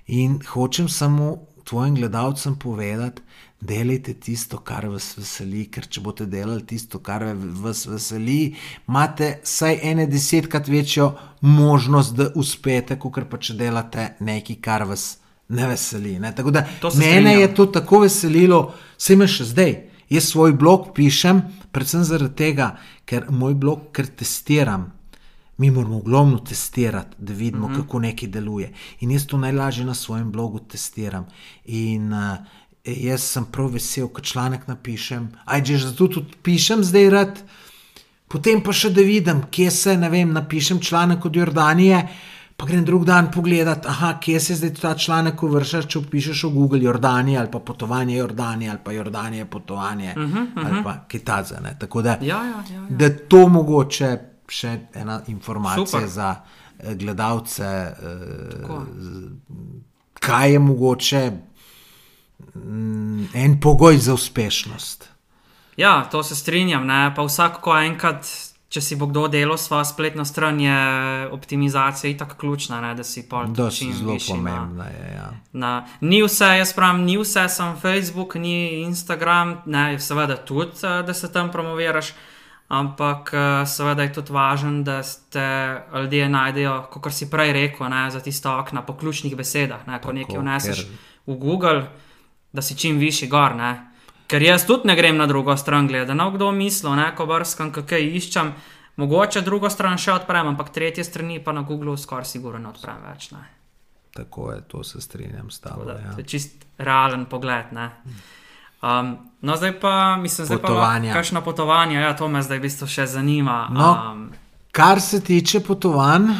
In 0.06 0.40
hočem 0.52 0.88
samo 0.88 1.36
tvojim 1.64 1.94
gledalcem 1.94 2.56
povedati, 2.56 3.22
delajte 3.60 4.14
tisto, 4.14 4.58
kar 4.58 4.88
vas 4.88 5.12
veseli, 5.18 5.66
ker 5.70 5.86
če 5.86 6.00
boste 6.00 6.26
delali 6.26 6.64
tisto, 6.66 6.98
kar 7.04 7.26
vas 7.60 7.84
veseli, 7.86 8.54
imate 8.88 9.34
vsaj 9.44 9.78
ene 9.82 10.06
desetkrat 10.08 10.68
večjo 10.68 11.12
možnost, 11.40 12.16
da 12.16 12.30
uspete, 12.34 12.96
kot 12.98 13.20
pa 13.30 13.38
če 13.38 13.54
delate 13.54 14.14
nekaj, 14.20 14.56
kar 14.64 14.86
vas 14.88 15.18
ne 15.48 15.68
veseli. 15.68 16.18
Ne? 16.18 16.32
Tako 16.34 16.50
da 16.50 16.64
se 16.64 16.98
mene 16.98 17.20
strinjam. 17.20 17.40
je 17.40 17.54
to 17.54 17.66
tako 17.66 18.02
veselilo, 18.06 18.62
vse 18.96 19.16
me 19.16 19.28
še 19.28 19.44
zdaj. 19.52 19.76
Jaz 20.10 20.24
svoj 20.24 20.52
blog 20.58 20.88
pišem, 20.94 21.42
predvsem 21.70 22.02
zaradi 22.04 22.34
tega, 22.34 22.72
ker 23.06 23.28
moj 23.30 23.54
blog, 23.54 23.90
ker 23.94 24.08
testiram. 24.10 24.88
Mi 25.60 25.70
moramo 25.70 25.98
ogromno 26.00 26.38
testirati, 26.38 27.16
da 27.18 27.32
vidimo, 27.32 27.68
mm 27.68 27.72
-hmm. 27.72 27.76
kako 27.76 27.98
nekaj 27.98 28.28
deluje. 28.28 28.72
In 29.00 29.10
jaz 29.10 29.26
to 29.26 29.38
najlažje 29.38 29.84
na 29.84 29.94
svojem 29.94 30.32
blogu 30.32 30.58
testiram. 30.58 31.26
In 31.64 32.12
uh, 32.12 32.36
jaz 32.84 33.22
sem 33.22 33.44
prav 33.44 33.70
vesel, 33.70 34.08
ko 34.08 34.20
članek 34.20 34.66
napišem. 34.66 35.28
Aj, 35.44 35.64
že 35.64 35.78
zato 35.78 36.08
tudi 36.08 36.36
pišem 36.42 36.84
zdaj 36.84 37.10
rad. 37.10 37.42
Potem 38.28 38.62
pa 38.62 38.72
še 38.72 38.90
da 38.90 39.02
vidim, 39.02 39.42
kje 39.50 39.70
se, 39.70 39.96
ne 39.96 40.08
vem, 40.10 40.32
napišem 40.32 40.80
članek 40.80 41.24
od 41.24 41.36
Jordanije, 41.36 42.08
pa 42.60 42.66
grem 42.66 42.84
drug 42.84 43.04
dan 43.08 43.30
pogledat, 43.32 43.86
aha, 43.88 44.18
kje 44.20 44.40
se 44.40 44.54
zdaj 44.54 44.74
ta 44.76 44.94
članek 44.94 45.42
uvršča, 45.42 45.82
če 45.88 46.02
pišeš 46.10 46.42
v 46.44 46.50
Google 46.52 46.82
Jordanija 46.84 47.40
ali 47.40 47.48
pa 47.50 47.58
potovanje 47.58 48.16
Jordanije 48.16 48.70
ali 48.70 48.80
pa 48.84 48.92
Jordanije 48.92 49.44
potovanje 49.44 50.14
uh 50.16 50.22
-huh, 50.22 50.42
uh 50.42 50.54
-huh. 50.54 50.66
ali 50.66 50.84
pa 50.84 50.96
Kitaza. 51.08 51.60
Ne? 51.60 51.76
Tako 51.80 52.02
da, 52.02 52.10
Ja, 52.10 52.18
ja, 52.20 52.44
ja, 52.44 52.64
ja. 52.74 52.86
da 52.88 53.08
to 53.28 53.48
mogoče 53.48 54.18
še 54.48 54.78
ena 54.94 55.20
informacija 55.26 55.86
Super. 55.86 56.08
za 56.08 56.34
eh, 56.78 56.94
gledalce, 56.94 57.64
eh, 57.64 57.94
Tako. 58.60 58.86
kaj 60.20 60.52
je 60.52 60.58
mogoče 60.58 61.32
mm, 62.54 63.28
en 63.34 63.60
pogoj 63.60 63.96
za 63.96 64.14
uspešnost. 64.14 65.08
Ja, 65.76 66.08
to 66.10 66.22
se 66.22 66.36
strinjam. 66.36 66.86
Ne? 66.86 67.12
Pa 67.16 67.22
vsak, 67.22 67.60
ko 67.60 67.76
enkrat, 67.78 68.26
če 68.70 68.80
si 68.80 68.94
bo 68.94 69.06
kdo 69.06 69.26
delal 69.26 69.58
svojo 69.58 69.84
spletno 69.84 70.24
stran, 70.24 70.60
je 70.60 70.74
optimizacija 71.28 72.10
itak 72.10 72.36
ključna, 72.36 72.80
ne? 72.80 72.94
da 72.94 73.04
si 73.04 73.24
pol 73.24 73.46
Dosti 73.46 73.78
čim 73.80 73.92
zelo 73.92 74.12
višji 74.12 74.34
na- 74.34 74.38
pomembna 74.50 74.84
je. 74.86 75.12
Ja. 75.12 75.30
Na, 75.54 75.70
ni 76.00 76.22
vse, 76.22 76.44
jaz 76.54 76.72
pravim, 76.72 77.02
ni 77.02 77.18
vse, 77.18 77.48
samo 77.48 77.76
Facebook, 77.76 78.34
ni 78.36 78.54
Instagram, 78.82 79.56
ne, 79.66 79.98
seveda 79.98 80.36
tudi, 80.38 80.70
eh, 80.84 81.02
da 81.02 81.14
se 81.14 81.32
tam 81.32 81.50
promoviraš, 81.50 82.12
ampak 82.68 83.34
eh, 83.34 83.66
seveda 83.66 84.02
je 84.02 84.12
tudi 84.12 84.32
važno, 84.32 84.82
da 84.82 85.00
te 85.30 85.46
ljudje 85.94 86.28
najdejo, 86.28 86.82
kot 86.92 87.12
si 87.12 87.26
prej 87.26 87.52
rekel, 87.52 87.88
ne, 87.88 88.10
za 88.10 88.20
tiste 88.20 88.48
okna 88.48 88.82
po 88.82 88.94
ključnih 88.94 89.36
besedah. 89.36 89.86
Ne, 89.86 89.98
ko 89.98 90.12
nekaj 90.12 90.38
vneseš 90.38 90.78
ker- 90.78 90.94
v 91.26 91.34
Google, 91.36 91.86
da 92.52 92.62
si 92.62 92.76
čim 92.76 92.98
višji 92.98 93.28
gor. 93.28 93.54
Ne. 93.56 93.89
Ker 94.30 94.42
jaz 94.42 94.62
tudi 94.64 94.86
ne 94.86 94.94
grem 94.94 95.16
na 95.16 95.26
drugo 95.26 95.56
stran 95.56 95.88
gledati, 95.88 96.14
no 96.14 96.30
kdo 96.30 96.52
misli, 96.52 96.90
ne, 96.90 97.08
ko 97.16 97.26
brskam, 97.26 97.72
kaj 97.72 98.04
iščem. 98.16 98.52
Mogoče 98.96 99.40
drugo 99.40 99.70
stran 99.70 99.98
še 99.98 100.12
odprem, 100.12 100.46
ampak 100.46 100.70
tretje 100.70 101.04
strani 101.04 101.40
pa 101.40 101.52
na 101.52 101.62
Googlu 101.62 101.96
skoraj 101.96 102.24
sigurno 102.26 102.58
ne 102.58 102.68
odprem 102.68 103.00
več. 103.04 103.30
Ne. 103.30 103.42
Tako 104.12 104.52
je, 104.52 104.60
to 104.62 104.84
se 104.84 105.00
strinjam 105.00 105.50
s 105.50 105.58
tabo. 105.60 105.84
Da, 105.84 105.92
Ja. 105.94 106.12
to 106.12 106.20
je 106.20 106.26
čist 106.26 106.52
realen 106.78 107.24
pogled. 107.24 107.72
ne. 107.72 107.90
Um, 108.80 109.10
no, 109.40 109.56
zdaj 109.56 109.80
pa, 109.80 110.16
mislim, 110.16 110.46
zdaj 110.46 110.58
Potovanja. 110.58 111.12
pa 111.12 111.18
kakšno 111.18 111.42
potovanje, 111.42 111.96
ja, 111.96 112.16
to 112.16 112.28
me 112.28 112.42
zdaj 112.42 112.58
v 112.58 112.62
bistvu 112.62 112.86
še 112.86 113.06
zanima. 113.06 113.68
No. 113.70 114.12
Um, 114.12 114.30
Kar 114.72 115.00
se 115.00 115.20
tiče 115.20 115.60
potovanj, 115.60 116.30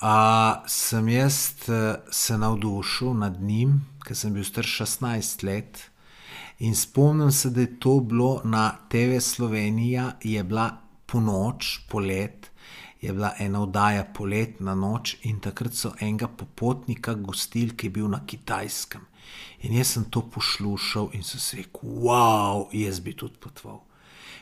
a, 0.00 0.16
sem 0.66 1.08
jaz 1.08 1.36
eh, 1.68 1.94
se 2.10 2.38
navdušil 2.38 3.14
nad 3.14 3.40
njim, 3.40 3.76
ker 4.00 4.16
sem 4.16 4.32
bil 4.32 4.44
star 4.44 4.64
16 4.64 5.44
let. 5.44 5.90
In 6.62 6.74
spomnim 6.74 7.32
se, 7.32 7.50
da 7.50 7.60
je 7.60 7.80
to 7.80 8.00
bilo 8.00 8.40
na 8.44 8.78
TV 8.88 9.18
Slovenija, 9.20 10.12
je 10.22 10.44
bila 10.44 10.70
ponoč, 11.06 11.80
polet, 11.88 12.50
je 13.00 13.12
bila 13.12 13.32
ena 13.38 13.62
oddaja 13.62 14.04
poletna 14.14 14.74
noč 14.74 15.16
in 15.22 15.40
takrat 15.40 15.74
so 15.74 15.90
enega 16.00 16.28
popotnika 16.28 17.14
gostili, 17.14 17.74
ki 17.76 17.86
je 17.86 17.90
bil 17.90 18.06
na 18.08 18.20
kitajskem. 18.26 19.02
In 19.66 19.74
jaz 19.74 19.96
sem 19.96 20.04
to 20.04 20.22
poslušal 20.22 21.10
in 21.18 21.26
sem 21.26 21.40
si 21.40 21.56
rekel, 21.56 21.98
wow, 22.06 22.68
jaz 22.72 23.00
bi 23.00 23.16
tudi 23.18 23.42
potoval. 23.42 23.82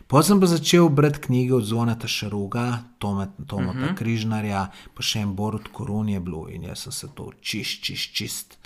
Potem 0.06 0.26
sem 0.28 0.40
pa 0.40 0.46
začel 0.46 0.88
brati 0.88 1.24
knjige 1.24 1.54
od 1.54 1.64
Zvonata 1.64 2.08
Šaruga, 2.08 2.82
Tomata 2.98 3.56
uh 3.56 3.62
-huh. 3.62 3.96
Križnarja, 3.96 4.68
pa 4.94 5.02
še 5.02 5.20
en 5.20 5.34
Borod 5.34 5.68
Korun 5.72 6.08
je 6.08 6.20
bilo 6.20 6.48
in 6.48 6.62
jaz 6.62 6.78
sem 6.78 6.92
se 6.92 7.08
to 7.14 7.32
čist, 7.40 7.82
čist, 7.82 8.12
čist 8.12 8.59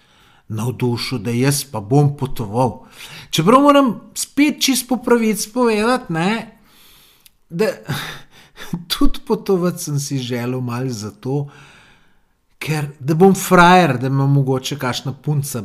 navdušil, 0.49 1.19
da 1.19 1.31
jaz 1.31 1.65
pa 1.65 1.81
bom 1.81 2.17
potoval. 2.17 2.85
Čeprav 3.31 3.63
moram 3.63 3.95
spet 4.15 4.63
čist 4.63 4.89
po 4.89 4.97
pravici 4.97 5.51
povedati, 5.53 6.13
ne, 6.13 6.59
da 7.51 7.67
tudi 8.93 9.21
potovati 9.27 9.83
sem 9.83 10.01
si 10.01 10.19
želel 10.19 10.61
malo 10.61 10.91
zato, 10.91 11.49
ker 12.59 12.89
da 13.01 13.15
bom 13.15 13.35
frajer, 13.35 13.99
da 13.99 14.09
me 14.09 14.27
mogoče 14.27 14.79
kakšna 14.79 15.13
punca 15.13 15.63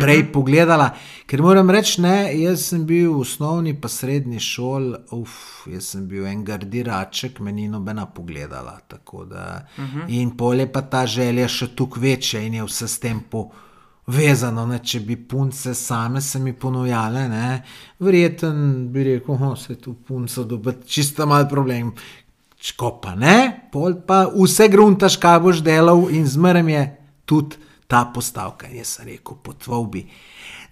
prej 0.00 0.18
mm 0.18 0.26
-hmm. 0.26 0.32
pogledala. 0.32 0.90
Ker 1.26 1.42
moram 1.42 1.70
reči, 1.70 2.00
ne, 2.00 2.40
jaz 2.40 2.66
sem 2.68 2.86
bil 2.86 3.12
v 3.12 3.20
osnovni 3.20 3.80
pa 3.80 3.88
srednji 3.88 4.40
šoli, 4.40 4.96
uf, 5.10 5.66
jaz 5.66 5.84
sem 5.84 6.08
bil 6.08 6.26
en 6.26 6.44
gardiraček, 6.44 7.40
me 7.40 7.52
ni 7.52 7.68
nobena 7.68 8.06
pogledala. 8.06 8.80
Da, 9.30 9.66
mm 9.78 9.84
-hmm. 9.84 10.04
In 10.08 10.36
polje 10.36 10.72
pa 10.72 10.82
ta 10.82 11.06
želja 11.06 11.48
še 11.48 11.66
tukaj 11.66 12.02
večja 12.02 12.40
in 12.40 12.54
je 12.54 12.64
vse 12.64 12.88
s 12.88 12.98
tem 12.98 13.20
po, 13.30 13.50
vezano, 14.06 14.66
ne, 14.66 14.78
če 14.84 15.00
bi 15.00 15.16
punce 15.16 15.74
same 15.74 16.20
se 16.20 16.38
mi 16.38 16.52
ponujale, 16.52 17.28
ne, 17.28 17.62
verjeten 18.04 18.88
bi 18.92 19.04
rekel, 19.04 19.38
da 19.40 19.54
se 19.56 19.78
tu 19.80 19.94
punco 19.94 20.44
dobi, 20.44 20.76
čisto 20.86 21.26
mal 21.26 21.48
problem. 21.48 21.92
Čko 22.64 22.94
pa 23.02 23.12
ne, 23.14 23.68
pol 23.72 23.98
pa 24.06 24.22
vse 24.32 24.70
gruntaš, 24.72 25.18
kaj 25.20 25.40
boš 25.44 25.60
delal, 25.64 26.06
in 26.08 26.24
zmeraj 26.24 26.70
je 26.72 26.84
tudi 27.28 27.58
ta 27.88 28.06
postavka. 28.14 28.70
Jaz 28.72 28.96
sem 28.96 29.10
rekel, 29.10 29.36
potval 29.44 29.84
bi. 29.92 30.06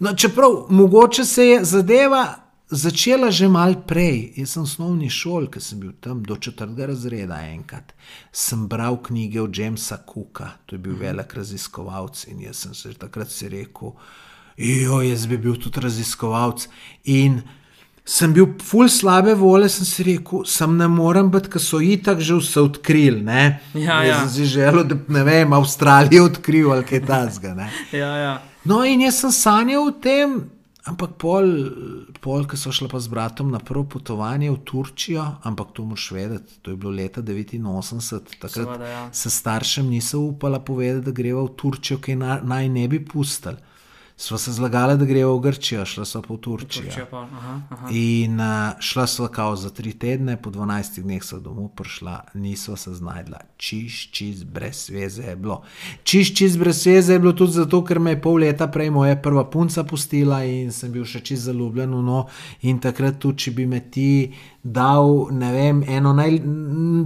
No, 0.01 0.15
čeprav 0.17 0.73
mogoče 0.73 1.25
se 1.25 1.47
je 1.47 1.65
zadeva 1.65 2.23
začela 2.73 3.31
že 3.31 3.49
mal 3.49 3.77
prej. 3.85 4.33
Jaz 4.37 4.57
sem 4.57 4.65
v 4.65 4.67
osnovni 4.67 5.11
šoli, 5.13 5.51
ki 5.53 5.61
sem 5.61 5.81
bil 5.81 5.93
tam 6.01 6.23
do 6.25 6.37
četrtega 6.37 6.89
razreda 6.89 7.39
enkrat, 7.53 7.93
sem 8.33 8.67
bral 8.69 8.97
knjige 8.97 9.43
od 9.43 9.59
Jamesa 9.59 10.01
Cooka, 10.09 10.57
to 10.67 10.77
je 10.77 10.81
bil 10.81 10.97
velik 10.97 11.35
raziskovalec 11.37 12.27
in 12.33 12.41
jaz 12.49 12.65
sem 12.65 12.75
se 12.75 12.95
takrat 12.95 13.31
si 13.31 13.49
rekel, 13.49 13.93
jo, 14.57 15.01
jaz 15.05 15.27
bi 15.27 15.37
bil 15.37 15.59
tudi 15.61 15.85
raziskovalec. 15.85 16.69
In 17.05 17.43
sem 18.05 18.33
bil 18.33 18.57
full 18.65 18.89
slabe 18.89 19.35
volje, 19.39 19.69
sem 19.69 19.87
si 19.87 20.07
rekel, 20.09 20.47
sem 20.49 20.73
ne 20.77 20.89
morem 20.89 21.29
biti, 21.31 21.53
ker 21.53 21.63
so 21.63 21.79
itak 21.79 22.21
že 22.21 22.41
vse 22.41 22.61
odkrili. 22.61 23.23
ne. 23.23 23.61
Ja, 23.75 24.03
jaz 24.03 24.09
ja. 24.09 24.19
sem 24.21 24.31
si 24.31 24.49
želel, 24.57 24.85
da 24.85 24.97
ne 25.09 25.25
vem, 25.25 25.53
Avstralijo 25.53 26.25
odkril 26.25 26.73
ali 26.73 26.89
kaj 26.89 27.07
tasga. 27.07 27.55
Ja, 27.93 28.17
ja. 28.17 28.35
No, 28.65 28.85
in 28.85 29.01
jaz 29.03 29.21
sem 29.21 29.31
sanjal 29.31 29.87
o 29.87 29.91
tem, 29.91 30.41
ampak 30.91 31.15
pol, 31.19 31.49
pol 32.21 32.47
ki 32.49 32.59
so 32.59 32.73
šla 32.75 32.89
pa 32.91 32.99
z 33.03 33.11
bratom 33.13 33.51
na 33.55 33.61
prvo 33.63 33.85
potovanje 33.97 34.51
v 34.51 34.59
Turčijo, 34.67 35.25
ampak 35.47 35.75
to 35.77 35.87
moraš 35.87 36.11
vedeti, 36.17 36.59
to 36.63 36.75
je 36.75 36.77
bilo 36.77 36.93
leta 36.95 37.23
89, 37.23 38.39
takrat 38.39 38.67
Seveda, 38.67 38.87
ja. 38.87 39.03
se 39.13 39.31
staršem 39.31 39.87
niso 39.87 40.21
upala 40.21 40.59
povedati, 40.61 41.07
da 41.07 41.15
greva 41.15 41.45
v 41.47 41.55
Turčijo, 41.57 42.01
ki 42.03 42.17
naj, 42.19 42.43
naj 42.43 42.69
ne 42.69 42.89
bi 42.89 43.03
pustili. 43.05 43.72
Sva 44.23 44.39
se 44.39 44.53
zlagala, 44.53 44.95
da 44.97 45.05
greva 45.05 45.33
v 45.35 45.41
Grčijo, 45.43 45.83
šla 45.83 46.05
sva 46.07 46.21
pa 46.23 46.31
v 46.31 46.37
Turčijo. 46.39 46.85
Turčija 46.85 47.07
pa, 47.11 47.25
aha, 47.27 47.55
aha. 47.75 47.89
In 47.91 48.39
uh, 48.39 48.79
šla 48.79 49.07
sva 49.11 49.27
kao 49.29 49.57
za 49.59 49.73
tri 49.75 49.97
tedne, 49.99 50.37
po 50.39 50.51
12 50.55 51.01
dneh 51.03 51.25
sva 51.27 51.41
domov 51.43 51.73
prišla, 51.75 52.15
nisva 52.39 52.77
se 52.79 52.95
znašla, 52.95 53.41
čiš, 53.59 53.97
čist 54.15 54.45
brez 54.47 54.85
veze 54.95 55.27
je 55.27 55.35
bilo. 55.37 55.65
Čiš, 56.07 56.31
čist 56.39 56.59
brez 56.63 56.85
veze 56.87 57.17
je 57.17 57.19
bilo 57.19 57.33
tudi 57.35 57.59
zato, 57.59 57.83
ker 57.83 57.99
me 57.99 58.15
je 58.15 58.23
pol 58.23 58.39
leta 58.47 58.71
prej 58.71 58.95
moja 58.95 59.19
prva 59.19 59.43
punca 59.51 59.83
pustila 59.83 60.45
in 60.47 60.71
sem 60.71 60.95
bil 60.95 61.03
še 61.03 61.19
čist 61.27 61.51
zaljubljen 61.51 61.91
no. 61.91 62.29
In 62.63 62.79
takrat 62.79 63.19
tudi, 63.19 63.49
če 63.49 63.57
bi 63.59 63.67
me 63.67 63.83
ti 63.91 64.31
dal, 64.63 65.33
ne 65.35 65.51
vem, 65.51 65.83
eno 65.83 66.15
naj, 66.15 66.39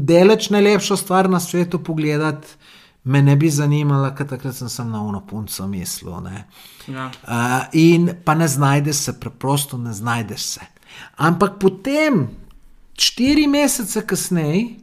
deleč 0.05 0.53
najlepšo 0.53 1.01
stvar 1.01 1.33
na 1.33 1.41
svetu 1.41 1.81
pogledati. 1.81 2.76
Me 3.07 3.23
ne 3.23 3.37
bi 3.39 3.51
zanimala, 3.51 4.11
ker 4.19 4.27
takrat 4.27 4.57
sem 4.57 4.69
samo 4.69 4.91
na 4.91 5.01
uno 5.07 5.21
punco 5.27 5.67
mislil. 5.71 6.17
ne. 6.27 6.45
Ja. 6.91 7.11
Uh, 7.23 7.69
in 7.73 8.11
pa 8.25 8.35
ne 8.35 8.49
znajdeš 8.49 8.97
se, 8.97 9.21
preprosto 9.21 9.79
ne 9.79 9.93
znajdeš 9.95 10.43
se. 10.43 10.67
Ampak 11.17 11.59
potem, 11.61 12.27
štiri 12.99 13.47
mesece 13.47 14.03
kasneje, 14.07 14.81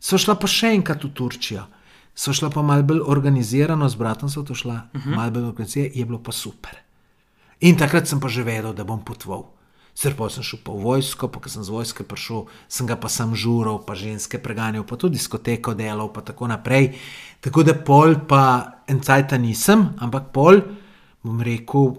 so 0.00 0.18
šla 0.20 0.36
pa 0.38 0.50
še 0.50 0.74
enkrat 0.78 1.04
v 1.04 1.10
Turčijo. 1.16 1.66
So 2.14 2.30
šla 2.36 2.52
pa 2.54 2.62
malo 2.62 2.86
bolj 2.86 3.02
organizirano, 3.10 3.88
z 3.90 3.98
bratom 3.98 4.30
so 4.30 4.44
to 4.46 4.54
šla, 4.54 4.86
uh 4.94 5.00
-huh. 5.00 5.16
malo 5.16 5.30
bolj 5.30 5.48
organizirano, 5.50 5.92
je 5.94 6.04
bilo 6.04 6.18
pa 6.22 6.32
super. 6.32 6.78
In 7.60 7.76
takrat 7.76 8.08
sem 8.08 8.20
pa 8.20 8.28
že 8.28 8.42
vedel, 8.42 8.72
da 8.72 8.84
bom 8.84 9.04
potoval. 9.04 9.53
Sicer 9.94 10.16
pa 10.18 10.26
sem 10.26 10.42
šel 10.42 10.58
v 10.66 10.80
vojsko, 10.82 11.28
pa 11.30 11.38
ko 11.38 11.48
sem 11.48 11.62
z 11.62 11.70
vojske 11.70 12.02
prišel, 12.02 12.48
sem 12.66 12.86
ga 12.86 12.98
pa 12.98 13.06
sam 13.06 13.30
žural, 13.38 13.78
pa 13.86 13.94
ženske 13.94 14.42
preganjal, 14.42 14.82
pa 14.82 14.98
tudi 14.98 15.20
diskoteko 15.20 15.76
delal, 15.78 16.10
pa 16.10 16.24
tako 16.26 16.50
naprej. 16.50 16.96
Tako 17.38 17.62
da 17.62 17.76
pol 17.78 18.18
pa 18.26 18.42
en 18.90 18.98
cajta 18.98 19.38
nisem, 19.38 19.94
ampak 20.02 20.34
pol 20.34 20.58
bom 21.22 21.38
rekel, 21.40 21.94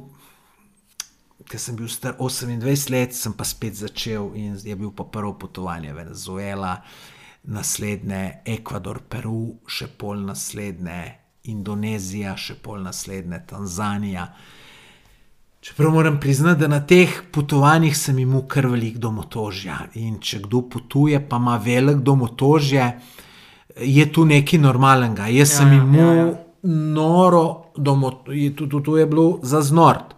ker 1.47 1.61
sem 1.61 1.77
bil 1.79 1.87
star 1.87 2.17
28 2.19 2.91
let, 2.91 3.15
sem 3.15 3.33
pa 3.33 3.47
spet 3.47 3.79
začel 3.79 4.33
in 4.35 4.59
je 4.59 4.75
bil 4.75 4.91
pa 4.91 5.07
prvo 5.07 5.33
potovanje 5.39 5.93
Venezuela, 5.95 6.75
naslednje 7.47 8.41
Ekvador, 8.45 9.05
Peru, 9.09 9.61
še 9.69 9.87
pol 9.87 10.19
naslednje 10.25 10.99
Indonezija, 11.53 12.35
še 12.35 12.57
pol 12.59 12.81
naslednje 12.83 13.39
Tanzanija. 13.47 14.27
Čeprav 15.66 15.91
moram 15.91 16.20
priznati, 16.20 16.59
da 16.59 16.68
na 16.68 16.78
teh 16.88 17.09
potovanjih 17.32 17.97
sem 17.97 18.20
imel 18.20 18.43
kar 18.47 18.68
velik 18.70 18.99
domotožja. 19.01 19.80
In 19.97 20.20
če 20.22 20.43
kdo 20.43 20.59
potuje, 20.70 21.18
pa 21.30 21.39
ima 21.41 21.55
velik 21.57 22.03
domotožje, 22.05 22.84
je 23.82 24.05
tu 24.13 24.26
nekaj 24.30 24.59
normalnega. 24.61 25.26
Jaz 25.34 25.49
Ja, 25.49 25.57
sem 25.57 25.72
ja, 25.74 25.80
imel 25.82 26.11
ja, 26.18 26.26
ja. 26.28 26.36
noro 26.93 27.72
domotožje, 27.78 28.51
tudi 28.55 28.84
to 28.86 28.97
je 28.97 29.07
bilo 29.09 29.39
za 29.41 29.63
znort. 29.66 30.13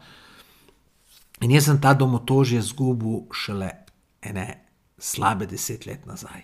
In 1.40 1.56
jaz 1.56 1.70
sem 1.70 1.80
ta 1.82 1.94
domotožje 1.94 2.60
izgubil 2.60 3.24
šele 3.32 3.72
ene 4.22 4.50
slabe 5.00 5.48
deset 5.48 5.88
let 5.88 6.04
nazaj. 6.06 6.44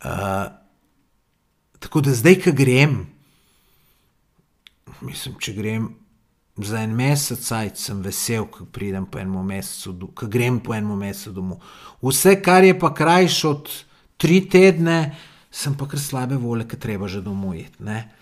Uh, 0.00 0.48
tako 1.78 2.00
da 2.00 2.16
zdaj, 2.16 2.40
ki 2.40 2.56
grem, 2.56 2.98
mislim, 5.04 5.36
če 5.36 5.52
grem 5.52 5.92
za 6.56 6.82
en 6.82 6.94
mesec, 6.96 7.40
cajt, 7.44 7.78
sem 7.78 8.02
vesel, 8.02 8.46
ko 8.50 8.64
pridem 8.72 9.06
po 9.06 9.18
enem 9.18 9.44
mesecu, 9.46 10.10
ko 10.14 10.26
grem 10.26 10.60
po 10.60 10.74
enem 10.74 10.98
mesecu 10.98 11.32
domov. 11.36 11.64
Vse, 12.02 12.38
kar 12.42 12.64
je 12.64 12.78
pa 12.78 12.94
krajše 12.94 13.48
od 13.48 13.72
tri 14.16 14.40
tedne, 14.48 15.16
sem 15.50 15.74
pa 15.76 15.88
kar 15.88 16.00
slabe 16.00 16.36
volje, 16.40 16.68
ker 16.70 16.80
treba 16.80 17.08
že 17.08 17.20
domov 17.20 17.54
iti. 17.54 17.82
ne. 17.84 18.16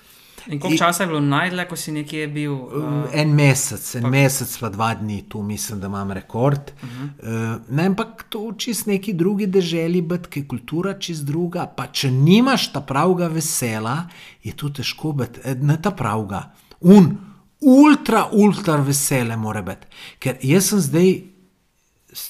In 0.46 0.60
koliko 0.60 0.78
časa 0.78 1.02
je 1.02 1.06
bilo 1.06 1.20
najdlje, 1.20 1.64
ko 1.68 1.76
si 1.76 1.92
nekje 1.92 2.26
bil? 2.28 2.52
Uh, 2.52 3.04
En 3.12 3.30
mesec, 3.34 3.94
en 3.96 4.02
pa. 4.02 4.10
mesec, 4.12 4.50
pa 4.60 4.68
dva 4.68 4.90
dni, 4.94 5.22
tu 5.28 5.42
mislim, 5.42 5.80
da 5.80 5.86
imam 5.86 6.12
rekord. 6.12 6.72
Uh 6.82 6.88
-huh. 6.88 7.54
uh, 7.54 7.60
ne, 7.70 7.86
ampak 7.86 8.26
to 8.28 8.52
čist 8.58 8.86
neki 8.86 9.12
drugi 9.12 9.46
deželi, 9.46 10.02
biti, 10.02 10.28
ki 10.28 10.40
je 10.40 10.48
kultura 10.48 10.98
čist 10.98 11.24
druga. 11.24 11.66
Pa 11.66 11.86
če 11.86 12.10
nimaš 12.10 12.72
ta 12.72 12.80
pravega 12.80 13.28
vesela, 13.28 14.08
je 14.42 14.52
to 14.52 14.68
težko 14.68 15.12
biti, 15.12 15.40
eh, 15.44 15.54
ne 15.54 15.82
ta 15.82 15.90
pravega. 15.90 16.52
Un, 16.80 17.16
ultra, 17.60 18.28
ultra 18.32 18.76
vesele 18.76 19.36
mora 19.36 19.62
biti. 19.62 19.86
Ker 20.18 20.38
jaz 20.42 20.70
sem 20.70 20.80
zdaj, 20.80 21.10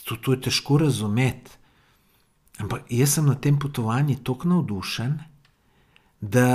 to, 0.05 0.17
to 0.17 0.35
je 0.35 0.41
težko 0.49 0.79
razumeti. 0.85 1.51
Ampak 2.63 2.87
jaz 2.91 3.17
sem 3.17 3.27
na 3.27 3.35
tem 3.35 3.59
potovanju 3.59 4.21
tako 4.25 4.49
navdušen, 4.49 5.19
da 6.21 6.49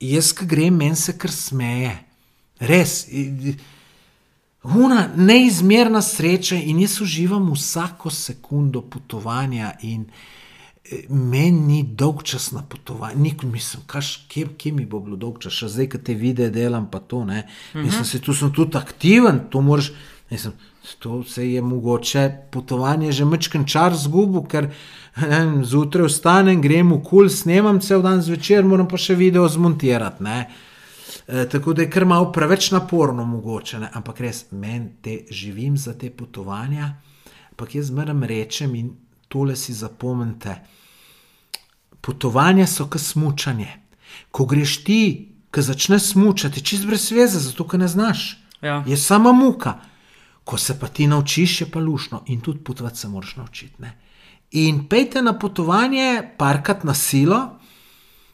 jaz, 0.00 0.32
ki 0.32 0.46
grem, 0.46 0.76
meni 0.78 0.96
se 0.96 1.16
kar 1.18 1.32
smeje. 1.32 1.96
Res. 2.62 3.02
Una 4.64 5.08
neizmerna 5.16 6.00
sreča 6.02 6.56
in 6.56 6.78
jaz 6.80 7.00
uživam 7.02 7.50
vsako 7.52 8.10
sekundo 8.14 8.80
potovanja. 8.88 9.74
In 9.82 10.06
eh, 10.06 10.43
meni 11.08 11.60
ni 11.60 11.82
dolg 11.82 12.22
čas 12.22 12.50
na 12.52 12.62
potovanju, 12.62 13.20
nikoli 13.20 13.52
mislim, 13.52 13.82
kaš, 13.86 14.26
kje, 14.28 14.48
kje 14.58 14.72
mi 14.72 14.86
bo 14.86 15.00
bilo 15.00 15.16
dolg 15.16 15.38
čas, 15.40 15.52
še 15.56 15.70
zdaj, 15.72 15.88
ki 15.94 16.02
te 16.04 16.16
vide 16.18 16.50
delam, 16.52 16.90
pa 16.92 17.00
to 17.00 17.24
ne. 17.24 17.46
Mislim, 17.74 18.04
se 18.04 18.20
tu 18.20 18.34
sem 18.36 18.52
tudi 18.52 18.76
aktiven, 18.78 19.46
to 19.50 19.64
moraš. 19.64 19.92
Mislim, 20.30 20.52
to 20.98 21.22
se 21.24 21.50
je 21.50 21.62
mogoče 21.62 22.30
potovanje 22.50 23.12
že 23.12 23.24
mečken 23.24 23.64
čar 23.64 23.94
zgubil, 23.94 24.44
ker 24.48 24.70
vem, 25.16 25.64
zjutraj 25.64 26.08
vstanem, 26.08 26.60
grem 26.62 26.92
v 26.92 27.00
kul, 27.04 27.28
snemam 27.28 27.80
cel 27.80 28.02
dan 28.02 28.22
zvečer, 28.24 28.64
moram 28.64 28.88
pa 28.88 29.00
še 29.00 29.16
video 29.16 29.48
zmontirati. 29.48 30.24
Ne. 30.24 30.38
E, 31.28 31.46
tako 31.48 31.72
da 31.72 31.84
je 31.84 31.90
kar 31.90 32.04
malo 32.04 32.32
preveč 32.32 32.70
naporno, 32.72 33.24
mogoče, 33.24 33.80
ne? 33.80 33.90
ampak 33.94 34.20
res 34.20 34.46
meni 34.52 34.96
te 35.02 35.18
živim 35.30 35.76
za 35.76 35.94
te 35.96 36.10
potovanja. 36.10 36.94
Ampak 37.54 37.76
jaz 37.76 37.92
zmeraj 37.92 38.26
rečem 38.28 38.74
in 38.74 38.90
tole 39.34 39.56
si 39.56 39.74
zapomnite. 39.74 40.54
Potovanja 42.00 42.66
so 42.70 42.86
kot 42.86 43.02
smučanje. 43.02 43.72
Ko 44.30 44.46
greš 44.46 44.76
ti, 44.86 45.00
ki 45.50 45.62
začneš 45.62 46.12
smučati, 46.12 46.62
čist 46.62 46.86
brez 46.86 47.08
veze, 47.10 47.40
zato 47.42 47.66
ker 47.66 47.82
ne 47.82 47.88
znaš. 47.90 48.36
Ja. 48.62 48.84
Je 48.86 48.96
sama 48.96 49.32
muka. 49.34 49.80
Ko 50.44 50.58
se 50.58 50.78
pa 50.78 50.86
ti 50.86 51.08
naučiš, 51.10 51.60
je 51.60 51.68
pa 51.70 51.82
lušno 51.82 52.22
in 52.26 52.40
tudi 52.40 52.62
potovati 52.64 52.98
se 52.98 53.08
moraš 53.08 53.36
naučiti. 53.36 53.82
Ne? 53.82 53.96
In 54.50 54.84
pejte 54.88 55.22
na 55.22 55.34
potovanje, 55.38 56.22
parkat 56.38 56.84
na 56.84 56.94
silo, 56.94 57.40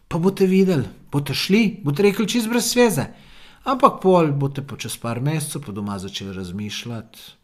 pa 0.09 0.19
boste 0.19 0.47
videli, 0.47 0.85
boste 1.13 1.35
šli, 1.35 1.81
boste 1.85 2.03
rekli 2.03 2.29
čist 2.29 2.49
brez 2.49 2.75
veze. 2.77 3.07
Ampak 3.65 4.03
pol 4.03 4.33
boste 4.37 4.67
pa 4.67 4.77
čez 4.77 4.99
par 5.01 5.21
mesecev 5.21 5.65
pa 5.65 5.73
doma 5.73 5.99
začeli 5.99 6.37
razmišljati. 6.37 7.40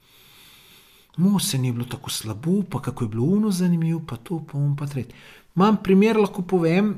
Mu 1.17 1.39
se 1.41 1.59
ni 1.59 1.73
bilo 1.73 1.85
tako 1.85 2.11
slabo, 2.11 2.63
pa 2.71 2.83
kako 2.83 3.05
je 3.05 3.09
bilo 3.09 3.25
uno 3.25 3.51
zanimivo, 3.51 4.03
pa 4.07 4.17
to, 4.17 4.45
pa 4.53 4.59
um, 4.59 4.77
pa 4.77 4.87
tretji. 4.87 5.15
Imam 5.57 5.77
primer, 5.83 6.17
lahko 6.17 6.43
povem. 6.43 6.95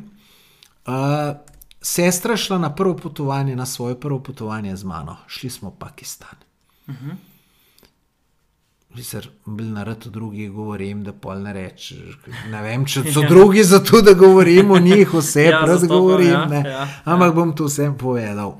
Uh, 0.86 1.36
sestra 1.80 2.36
šla 2.36 2.58
na 2.58 2.74
prvo 2.74 2.96
potovanje, 2.96 3.56
na 3.56 3.66
svoje 3.66 4.00
prvo 4.00 4.18
potovanje 4.20 4.76
z 4.76 4.84
mano, 4.84 5.16
šli 5.26 5.50
smo 5.50 5.70
v 5.70 5.78
Pakistan. 5.78 6.34
Sicer 8.96 9.28
bil 9.46 9.66
na 9.66 9.84
radu 9.84 10.10
drugi, 10.10 10.48
govorim, 10.48 11.04
da 11.04 11.12
pol 11.12 11.42
ne 11.42 11.52
rečeš. 11.52 12.18
Ne 12.50 12.62
vem, 12.62 12.86
če 12.86 13.04
so 13.12 13.22
drugi 13.30 13.62
za 13.64 13.78
to, 13.78 14.00
da 14.02 14.12
govorim 14.12 14.70
o 14.70 14.78
njih, 14.78 15.12
vse 15.14 15.44
Ja, 15.44 15.50
ja, 15.50 15.60
prav 15.64 15.86
govorim. 15.86 16.30
ja, 16.30 16.46
ne. 16.46 16.62
ja, 16.66 16.88
Ampak 17.04 17.34
bom 17.34 17.52
to 17.56 17.68
vsem 17.68 17.94
povedal. 17.98 18.56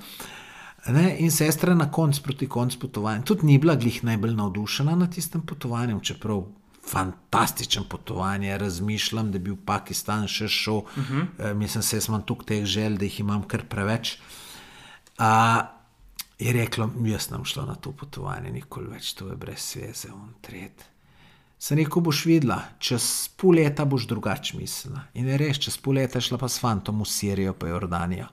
Ne, 0.89 1.17
in 1.21 1.31
sestra 1.31 1.75
na 1.75 1.91
koncu 1.93 2.23
proti 2.23 2.47
koncu 2.49 2.79
potovanja 2.79 3.23
tudi 3.23 3.47
ni 3.47 3.59
bila 3.59 3.75
glih 3.77 4.05
najbolj 4.05 4.35
navdušena 4.35 4.95
nad 4.97 5.15
tistim 5.15 5.43
potovanjem, 5.47 6.01
čeprav 6.01 6.45
fantastičen 6.89 7.85
potovanje, 7.85 8.59
razmišljam, 8.59 9.33
da 9.33 9.39
bi 9.39 9.53
v 9.53 9.59
Pakistan 9.65 10.27
še 10.29 10.49
šel, 10.49 10.77
uh 10.77 11.11
-huh. 11.11 11.27
e, 11.39 11.55
mislim, 11.55 11.83
se 11.83 12.01
imam 12.09 12.23
tukaj 12.23 12.47
teh 12.47 12.65
želj, 12.65 12.97
da 12.97 13.05
jih 13.05 13.21
imam 13.21 13.43
kar 13.43 13.65
preveč. 13.69 14.19
A, 15.19 15.63
je 16.39 16.53
rekla, 16.53 16.89
jaz 17.05 17.23
sem 17.23 17.45
šla 17.45 17.67
na 17.67 17.75
to 17.75 17.93
potovanje, 17.93 18.51
nikoli 18.51 18.89
več, 18.89 19.13
to 19.15 19.29
je 19.29 19.37
brez 19.37 19.77
veze, 19.77 20.09
on 20.13 20.35
tret. 20.41 20.85
Sem 21.59 21.79
rekel, 21.79 22.03
boš 22.03 22.25
videla, 22.25 22.63
čez 22.79 23.29
pol 23.37 23.59
leta 23.59 23.85
boš 23.85 24.07
drugače 24.07 24.57
mislila. 24.57 25.01
In 25.15 25.27
je 25.29 25.37
res, 25.37 25.59
čez 25.59 25.77
pol 25.77 25.95
leta 25.95 26.21
šla 26.21 26.39
pa 26.39 26.49
s 26.49 26.59
fantom 26.59 27.03
v 27.03 27.07
Sirijo, 27.07 27.53
pa 27.53 27.69
Jordanijo. 27.69 28.27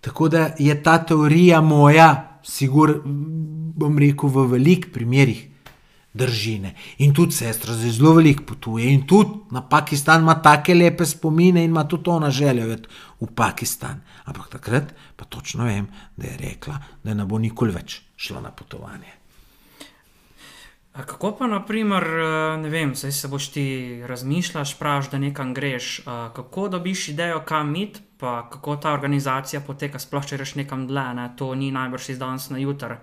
Tako 0.00 0.28
da 0.28 0.50
je 0.58 0.82
ta 0.82 0.98
teorija 1.04 1.60
moja, 1.60 2.38
sigur, 2.42 3.00
bom 3.04 3.98
rekel, 3.98 4.28
v 4.28 4.46
velikih 4.52 4.92
primerih 4.92 5.46
držine. 6.16 6.74
In 6.98 7.12
tudi 7.14 7.36
sestra 7.36 7.74
zelo 7.74 8.14
veliko 8.16 8.44
potuje 8.46 8.88
in 8.92 9.04
tudi 9.06 9.50
na 9.50 9.62
Pakistan 9.68 10.22
ima 10.22 10.38
take 10.42 10.74
lepe 10.74 11.06
spomine 11.06 11.64
in 11.64 11.70
ima 11.70 11.84
tudi 11.88 12.10
ona 12.10 12.30
željo 12.30 12.72
iti 12.72 12.88
v 13.20 13.26
Pakistan. 13.34 14.00
Ampak 14.24 14.48
takrat 14.48 14.94
pa 15.16 15.24
točno 15.24 15.64
vem, 15.64 15.86
da 16.16 16.26
je 16.26 16.36
rekla, 16.36 16.78
da 17.04 17.14
ne 17.14 17.24
bo 17.24 17.38
nikoli 17.38 17.72
več 17.72 18.00
šla 18.16 18.40
na 18.40 18.50
potovanje. 18.50 19.15
A 20.96 21.04
kako 21.04 21.34
pa, 21.36 21.46
naprimer, 21.46 22.04
ne 22.58 22.68
vem, 22.72 22.94
zdaj 22.96 23.12
se 23.12 23.28
boš 23.28 23.48
ti 23.52 23.66
razmišljaš, 24.06 24.78
praviš, 24.78 25.10
da 25.12 25.18
nekam 25.18 25.54
greš, 25.54 26.00
kako 26.04 26.68
dobiš 26.68 27.08
idejo, 27.08 27.42
kam 27.44 27.76
iti, 27.76 28.00
pa 28.16 28.48
kako 28.50 28.76
ta 28.76 28.92
organizacija 28.92 29.60
poteka, 29.60 29.98
sploh 29.98 30.24
če 30.26 30.38
greš 30.40 30.54
nekam 30.54 30.86
dlje, 30.88 31.04
ne? 31.14 31.28
to 31.36 31.54
ni 31.54 31.68
najbrž 31.70 32.08
iz 32.14 32.18
danes 32.18 32.48
na 32.50 32.58
jutr. 32.58 32.96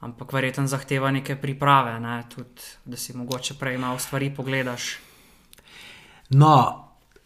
Ampak 0.00 0.32
verjetno 0.32 0.66
zahteva 0.66 1.10
neke 1.10 1.36
priprave, 1.36 1.96
ne? 2.00 2.22
tudi 2.34 2.68
da 2.84 2.96
si 2.96 3.16
mogoče 3.16 3.56
prej 3.58 3.78
malo 3.78 3.98
stvari 3.98 4.28
pogledaš. 4.36 4.98
No, 6.36 6.54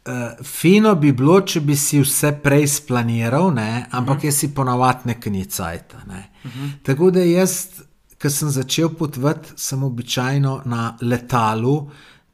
uh, 0.07 0.47
fino 0.47 0.95
bi 0.95 1.11
bilo, 1.13 1.41
če 1.41 1.61
bi 1.61 1.75
si 1.77 1.99
vse 2.01 2.37
prej 2.43 2.69
splaniral, 2.79 3.51
ne? 3.55 3.87
ampak 3.91 4.17
uh 4.17 4.23
-huh. 4.23 4.27
jaz 4.27 4.39
si 4.39 4.55
ponavadi 4.55 5.01
ne 5.05 5.21
knicajta. 5.21 6.05
Ne? 6.07 6.29
Uh 6.45 6.51
-huh. 6.51 6.71
Tako 6.83 7.11
da 7.11 7.21
jaz, 7.21 7.83
ko 8.23 8.31
sem 8.31 8.51
začel 8.51 8.93
potovati, 8.95 9.57
sem 9.57 9.83
običajno 9.83 10.63
na 10.71 10.97
letalu. 11.03 11.91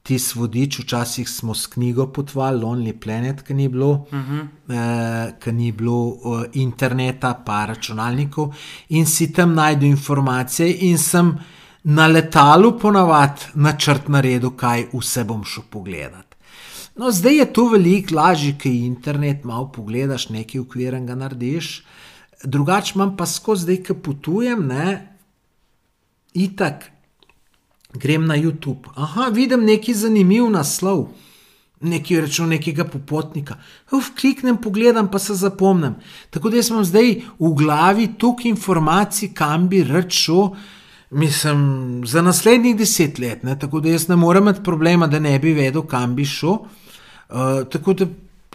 Tisti 0.09 0.39
vodič, 0.39 0.78
včasih 0.80 1.28
smo 1.28 1.55
s 1.55 1.66
knjigo 1.66 2.07
potovali, 2.12 2.61
Lonely 2.61 2.93
Planet, 3.01 3.43
ki 3.43 3.55
ni 3.55 3.68
bilo, 3.68 3.91
uh 3.91 4.09
-huh. 4.12 4.47
eh, 4.68 5.32
ki 5.41 5.53
ni 5.53 5.72
bilo 5.72 6.07
uh, 6.07 6.45
interneta, 6.53 7.34
pa 7.47 7.64
računalnikov, 7.66 8.55
in 8.89 9.07
si 9.07 9.32
tam 9.32 9.55
najdu 9.55 9.86
informacije, 9.86 10.76
in 10.80 10.99
sem 10.99 11.39
na 11.84 12.07
letalu 12.07 12.78
ponavadi 12.78 13.41
načrt 13.55 14.09
naredil, 14.09 14.51
kaj 14.51 14.86
vse 14.93 15.24
bom 15.24 15.45
šel 15.45 15.62
pogledat. 15.70 16.34
No, 16.97 17.11
zdaj 17.11 17.36
je 17.36 17.53
to 17.53 17.68
veliko 17.68 18.14
lažje, 18.14 18.57
ker 18.59 18.72
internet 18.72 19.45
malo 19.45 19.72
pogledaš, 19.72 20.28
nekaj 20.28 20.61
ukvirjenega 20.61 21.14
narediš, 21.14 21.84
drugače 22.45 22.93
imam 22.95 23.16
pa 23.16 23.26
skozi 23.26 23.62
zdaj, 23.62 23.76
ki 23.82 23.95
potujem, 23.95 24.66
ne, 24.66 25.17
itak 26.35 26.91
grem 27.95 28.26
na 28.26 28.37
YouTube. 28.37 28.89
Aha, 28.97 29.29
vidim 29.29 29.64
neki 29.64 29.95
zanimiv 29.95 30.51
naslov, 30.51 31.09
neki 31.81 32.20
rečem 32.20 32.49
nekega 32.49 32.85
popotnika. 32.85 33.59
Uf, 33.93 34.12
kliknem, 34.18 34.59
pogledam, 34.61 35.09
pa 35.11 35.18
se 35.18 35.35
zapomnim. 35.35 35.95
Tako 36.31 36.51
da 36.51 36.62
sem 36.62 36.85
zdaj 36.85 37.14
v 37.39 37.53
glavi 37.57 38.09
toliko 38.18 38.49
informacij, 38.49 39.33
kam 39.35 39.68
bi 39.68 39.85
rečel. 39.85 40.53
Mislim, 41.11 42.03
za 42.05 42.20
naslednjih 42.22 42.76
deset 42.76 43.18
let, 43.18 43.43
ne? 43.43 43.55
tako 43.59 43.81
da 43.81 43.89
jaz 43.89 44.09
ne 44.09 44.16
morem 44.16 44.43
imeti 44.45 44.61
problema, 44.64 45.07
da 45.07 45.18
ne 45.18 45.39
bi 45.39 45.55
vedel, 45.57 45.87
kam 45.89 46.14
bi 46.14 46.26
šel. 46.29 46.59
Uh, 47.29 47.64
tako 47.72 47.95
da 47.95 48.07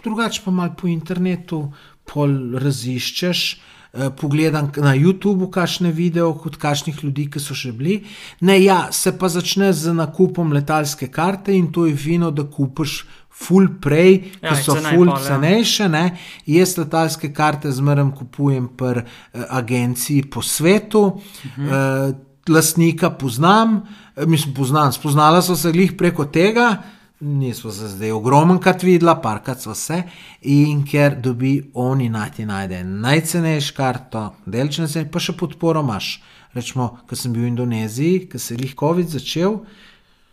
drugače 0.04 0.42
pa 0.44 0.50
malo 0.50 0.74
po 0.78 0.86
internetu, 0.86 1.72
pol 2.06 2.54
raziščeš. 2.62 3.42
Uh, 3.54 3.74
pogledam 4.20 4.70
na 4.76 4.94
YouTubu 4.96 5.50
kakšne 5.50 5.92
videe 5.92 6.22
od 6.22 6.56
kakšnih 6.58 7.04
ljudi, 7.04 7.28
ki 7.30 7.40
so 7.42 7.54
še 7.54 7.72
bili. 7.72 8.00
Ne, 8.40 8.58
ja, 8.62 8.88
se 8.92 9.12
pa 9.18 9.30
začne 9.30 9.72
z 9.72 9.94
nakupom 9.94 10.52
letalske 10.52 11.08
karte 11.12 11.54
in 11.54 11.70
to 11.72 11.86
je 11.86 11.96
fino, 11.96 12.30
da 12.30 12.46
kupiš. 12.48 13.04
Ful 13.34 13.64
prej, 13.82 14.20
ki 14.38 14.46
ja, 14.46 14.54
so 14.62 14.76
ful 14.78 15.08
cenejše. 15.18 15.88
Ne? 15.90 16.04
Jaz 16.46 16.76
letalske 16.78 17.32
karte 17.34 17.72
zmeraj 17.74 18.12
kupujem 18.14 18.68
pri 18.78 19.02
eh, 19.02 19.42
agenciji 19.58 20.28
po 20.30 20.38
svetu, 20.38 21.02
mhm. 21.42 21.66
eh, 21.66 22.14
lastnika 22.48 23.10
poznam, 23.10 23.80
eh, 24.14 24.22
mislim, 24.26 24.54
poznam, 24.54 24.92
spoznala 24.94 25.42
so 25.42 25.56
se 25.58 25.72
glih 25.74 25.96
preko 25.98 26.28
tega, 26.30 26.76
nismo 27.24 27.70
se 27.70 27.88
zdaj 27.88 28.12
ogromen 28.12 28.58
krat 28.58 28.82
videla, 28.82 29.16
parkrat 29.20 29.62
so 29.62 29.74
se 29.74 30.02
in 30.42 30.84
ker 30.86 31.16
dobi 31.20 31.70
oni 31.74 32.08
najti 32.08 32.44
najde 32.46 32.84
najcenejši 32.84 33.74
karto, 33.74 34.24
delčne 34.46 34.88
se, 34.88 35.06
pa 35.10 35.20
še 35.20 35.32
podporo 35.38 35.82
imaš. 35.84 36.18
Rečemo, 36.54 36.90
ko 37.08 37.16
sem 37.18 37.32
bil 37.32 37.46
v 37.46 37.54
Indoneziji, 37.54 38.28
ko 38.30 38.38
se 38.38 38.54
je 38.54 38.62
jih 38.62 38.76
COVID 38.78 39.08
začel, 39.16 39.58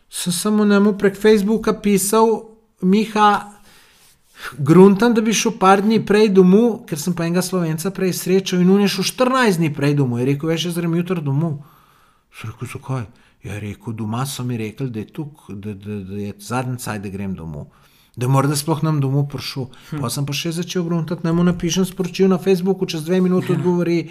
sem 0.09 0.33
samo 0.33 0.65
njemu 0.65 0.93
prek 0.99 1.17
Facebooka 1.17 1.73
pisal, 1.73 2.51
Miha, 2.81 3.29
gruntam, 4.57 5.13
da 5.13 5.21
bi 5.21 5.33
šel 5.33 5.53
par 5.61 5.81
dni 5.85 6.01
prej 6.05 6.31
domov, 6.33 6.83
ker 6.89 6.99
sem 6.99 7.13
pa 7.13 7.27
enega 7.27 7.43
slovenca 7.45 7.91
prej 7.93 8.13
srečal 8.17 8.61
in 8.61 8.69
on 8.73 8.81
je 8.81 8.89
šel 8.89 9.05
14 9.13 9.61
dni 9.61 9.69
prej 9.73 9.95
domov, 10.01 10.21
je 10.21 10.31
rekel, 10.33 10.49
veš, 10.49 10.69
jaz 10.69 10.79
grem 10.81 10.95
jutro 10.97 11.21
domov. 11.21 11.59
Sem 12.33 12.49
rekel, 12.49 12.69
zakaj? 12.73 13.05
Je 13.43 13.59
rekel, 13.59 13.93
doma 13.93 14.25
so 14.25 14.43
mi 14.43 14.57
rekli, 14.57 14.89
da 14.89 14.99
je 14.99 15.07
tukaj, 15.13 15.55
da, 15.55 15.73
da, 15.73 15.95
da 16.05 16.17
je 16.17 16.33
zadnji 16.39 16.77
caj, 16.77 16.99
da 16.99 17.09
grem 17.09 17.33
domov. 17.35 17.71
Da 18.15 18.27
morda 18.27 18.55
sploh 18.59 18.81
nam 18.83 18.99
domov 19.01 19.29
prišel. 19.31 19.69
Hm. 19.89 20.01
Pa 20.03 20.09
sem 20.11 20.25
pa 20.27 20.35
še 20.35 20.51
začel 20.51 20.83
gruntati, 20.83 21.23
ne 21.25 21.31
mu 21.33 21.45
napišem 21.47 21.87
sporočil 21.87 22.27
na 22.29 22.37
Facebooku, 22.37 22.85
čez 22.85 23.05
dve 23.07 23.21
minuti 23.23 23.55
odgovori. 23.55 24.01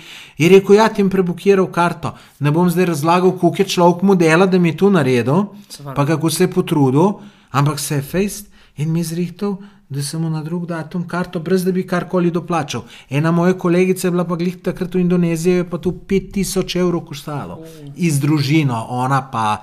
Je 0.40 0.48
rekel, 0.48 0.78
ja, 0.80 0.88
ti 0.88 1.04
jim 1.04 1.10
prebukiral 1.12 1.68
karto. 1.70 2.14
Ne 2.40 2.50
bom 2.50 2.70
zdaj 2.72 2.90
razlagal, 2.94 3.36
koliko 3.38 3.62
je 3.62 3.68
človek 3.76 4.02
modela, 4.08 4.48
da 4.50 4.58
mi 4.58 4.72
je 4.72 4.80
to 4.82 4.90
naredil, 4.90 5.52
pa 5.94 6.06
kako 6.08 6.30
se 6.30 6.48
je 6.48 6.52
potrudil, 6.54 7.20
ampak 7.50 7.78
se 7.78 8.00
je 8.00 8.02
fejst 8.02 8.48
in 8.80 8.90
mi 8.92 9.04
zrihtel, 9.04 9.58
da 9.90 10.02
sem 10.02 10.22
mu 10.22 10.30
na 10.30 10.42
drug 10.42 10.66
datum 10.66 11.08
karto, 11.08 11.40
brez 11.40 11.64
da 11.64 11.72
bi 11.72 11.82
karkoli 11.86 12.30
doplačal. 12.30 12.84
Ena 13.10 13.30
moja 13.30 13.58
kolegica 13.58 14.06
je 14.06 14.10
bila 14.10 14.24
pa 14.24 14.36
glih 14.36 14.56
takrat 14.62 14.94
v 14.94 15.00
Indoneziji, 15.00 15.52
je 15.52 15.70
pa 15.70 15.78
tu 15.78 15.90
5000 16.08 16.78
evrov 16.78 17.00
koštalo. 17.08 17.58
Iz 17.96 18.20
družino, 18.20 18.86
ona 18.88 19.22
pa. 19.32 19.62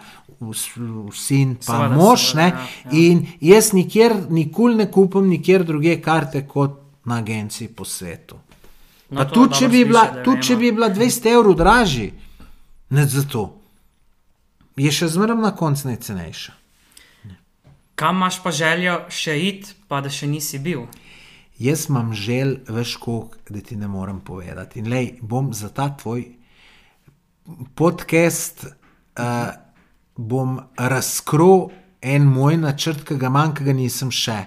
Sin, 1.18 1.56
pa 1.56 1.64
seveda, 1.66 1.96
mož, 1.98 2.26
seveda, 2.30 2.46
ja, 2.46 2.66
ja. 2.86 2.92
in 2.92 3.24
jaz 3.42 3.72
nikjer, 3.74 4.14
nikoli 4.30 4.76
ne 4.76 4.86
kupim, 4.92 5.26
nikjer 5.26 5.64
druge 5.66 5.96
karte 6.02 6.44
kot 6.48 6.76
na 7.10 7.18
agenciji 7.24 7.72
po 7.74 7.86
svetu. 7.86 8.38
No, 9.10 9.26
tudi 9.26 9.58
če, 9.58 9.70
bi 9.74 9.82
bila, 9.88 10.04
tud, 10.22 10.44
če 10.46 10.60
bi 10.60 10.70
bila 10.76 10.92
200 10.94 11.34
evrov 11.34 11.56
dražji, 11.58 12.12
ne 12.90 13.08
za 13.10 13.24
to, 13.26 13.48
je 14.78 14.92
še 14.94 15.10
zmeraj 15.10 15.42
na 15.42 15.56
koncu 15.58 15.90
najcenejša. 15.90 16.54
Kam 17.98 18.16
imaš 18.16 18.44
pa 18.44 18.52
željo 18.52 19.00
še 19.10 19.34
iti, 19.42 19.72
pa 19.90 20.04
da 20.06 20.10
še 20.14 20.28
nisi 20.30 20.60
bil? 20.62 20.84
Jaz 21.58 21.88
imam 21.90 22.12
želj, 22.14 22.60
veš, 22.70 22.92
koliko, 23.02 23.40
da 23.50 23.62
ti 23.66 23.76
ne 23.76 23.88
morem 23.90 24.20
povedati. 24.22 24.84
In 24.84 24.90
lej, 24.92 25.16
bom 25.22 25.50
za 25.54 25.72
ta 25.74 25.88
tvoj 25.98 26.28
podcast 27.74 28.68
uh, 28.68 29.50
bom 30.14 30.60
razkril 30.78 31.72
en 32.02 32.30
moj 32.30 32.60
načrt, 32.68 33.02
ki 33.02 33.18
ga 33.18 33.34
manjka, 33.34 33.66
ga 33.66 33.74
nisem 33.74 34.14
še. 34.14 34.38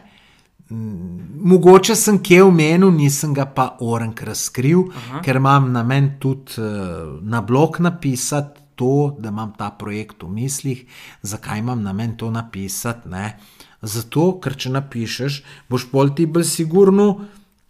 Mogoče 0.70 1.98
sem 1.98 2.22
kje 2.22 2.44
v 2.46 2.55
menu, 2.55 2.92
nisem 2.94 3.34
ga 3.34 3.48
pa 3.51 3.72
orenk 3.82 4.22
razkril, 4.30 4.86
Aha. 4.94 5.24
ker 5.26 5.42
imam 5.42 5.72
na 5.74 5.82
meni 5.82 6.20
tudi 6.22 6.62
uh, 6.62 7.18
na 7.18 7.42
blog 7.42 7.82
napisati 7.82 8.59
to, 8.81 9.16
da 9.20 9.28
imam 9.28 9.53
ta 9.59 9.68
projekt 9.76 10.22
v 10.24 10.31
mislih, 10.33 10.85
zakaj 11.22 11.61
imam 11.61 11.83
namen 11.85 12.16
to 12.16 12.31
napisati. 12.33 13.09
Ne? 13.12 13.35
Zato, 13.83 14.33
ker 14.41 14.57
če 14.57 14.72
napišeš, 14.72 15.43
boš 15.68 15.91
pol 15.93 16.14
ti 16.16 16.26
bolj 16.26 16.47
sigurno 16.49 17.11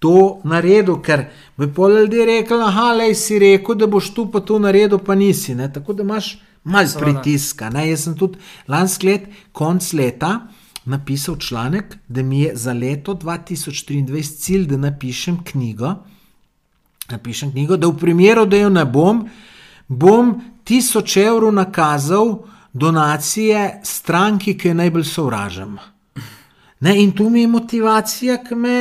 to 0.00 0.40
naredil, 0.48 1.00
ker 1.02 1.26
bi 1.58 1.68
pol 1.74 1.98
ljudi 1.98 2.22
rekel: 2.28 2.62
ah, 2.66 2.92
le 2.96 3.10
si 3.18 3.40
rekel, 3.42 3.78
da 3.78 3.90
boš 3.90 4.12
tu 4.14 4.28
pa 4.30 4.42
to 4.46 4.60
naredil, 4.62 5.02
pa 5.02 5.18
nisi. 5.18 5.54
Ne? 5.58 5.66
Tako 5.72 5.98
da 5.98 6.06
imaš 6.06 6.32
malo 6.64 7.02
pritiska. 7.02 7.72
Ne? 7.74 7.88
Jaz 7.90 8.06
sem 8.06 8.16
tudi 8.18 8.38
lansko 8.70 9.10
let, 9.10 9.28
konc 9.52 9.92
leta. 9.98 10.38
Napisal 10.90 11.36
članek, 11.36 11.92
da 12.08 12.22
mi 12.24 12.40
je 12.40 12.54
za 12.56 12.72
leto 12.72 13.12
2023 13.14 14.38
cilj, 14.40 14.64
da 14.66 14.78
napišem 14.80 15.36
knjigo, 15.44 15.90
napišem 17.10 17.52
knjigo 17.52 17.76
da 17.76 17.90
v 17.90 17.98
primeru, 18.00 18.46
da 18.48 18.56
jo 18.56 18.70
ne 18.72 18.86
bom, 18.88 19.20
bom 19.90 20.36
tisoč 20.64 21.16
evrov 21.16 21.52
nakazal 21.52 22.38
donacije 22.72 23.80
stranki, 23.84 24.54
ki 24.58 24.68
je 24.68 24.74
najbolj 24.74 25.04
sovražen. 25.04 25.78
Ne, 26.80 26.94
in 27.02 27.10
tu 27.12 27.28
mi 27.30 27.40
je 27.40 27.48
motivacija, 27.48 28.38
ki 28.44 28.54
me 28.54 28.76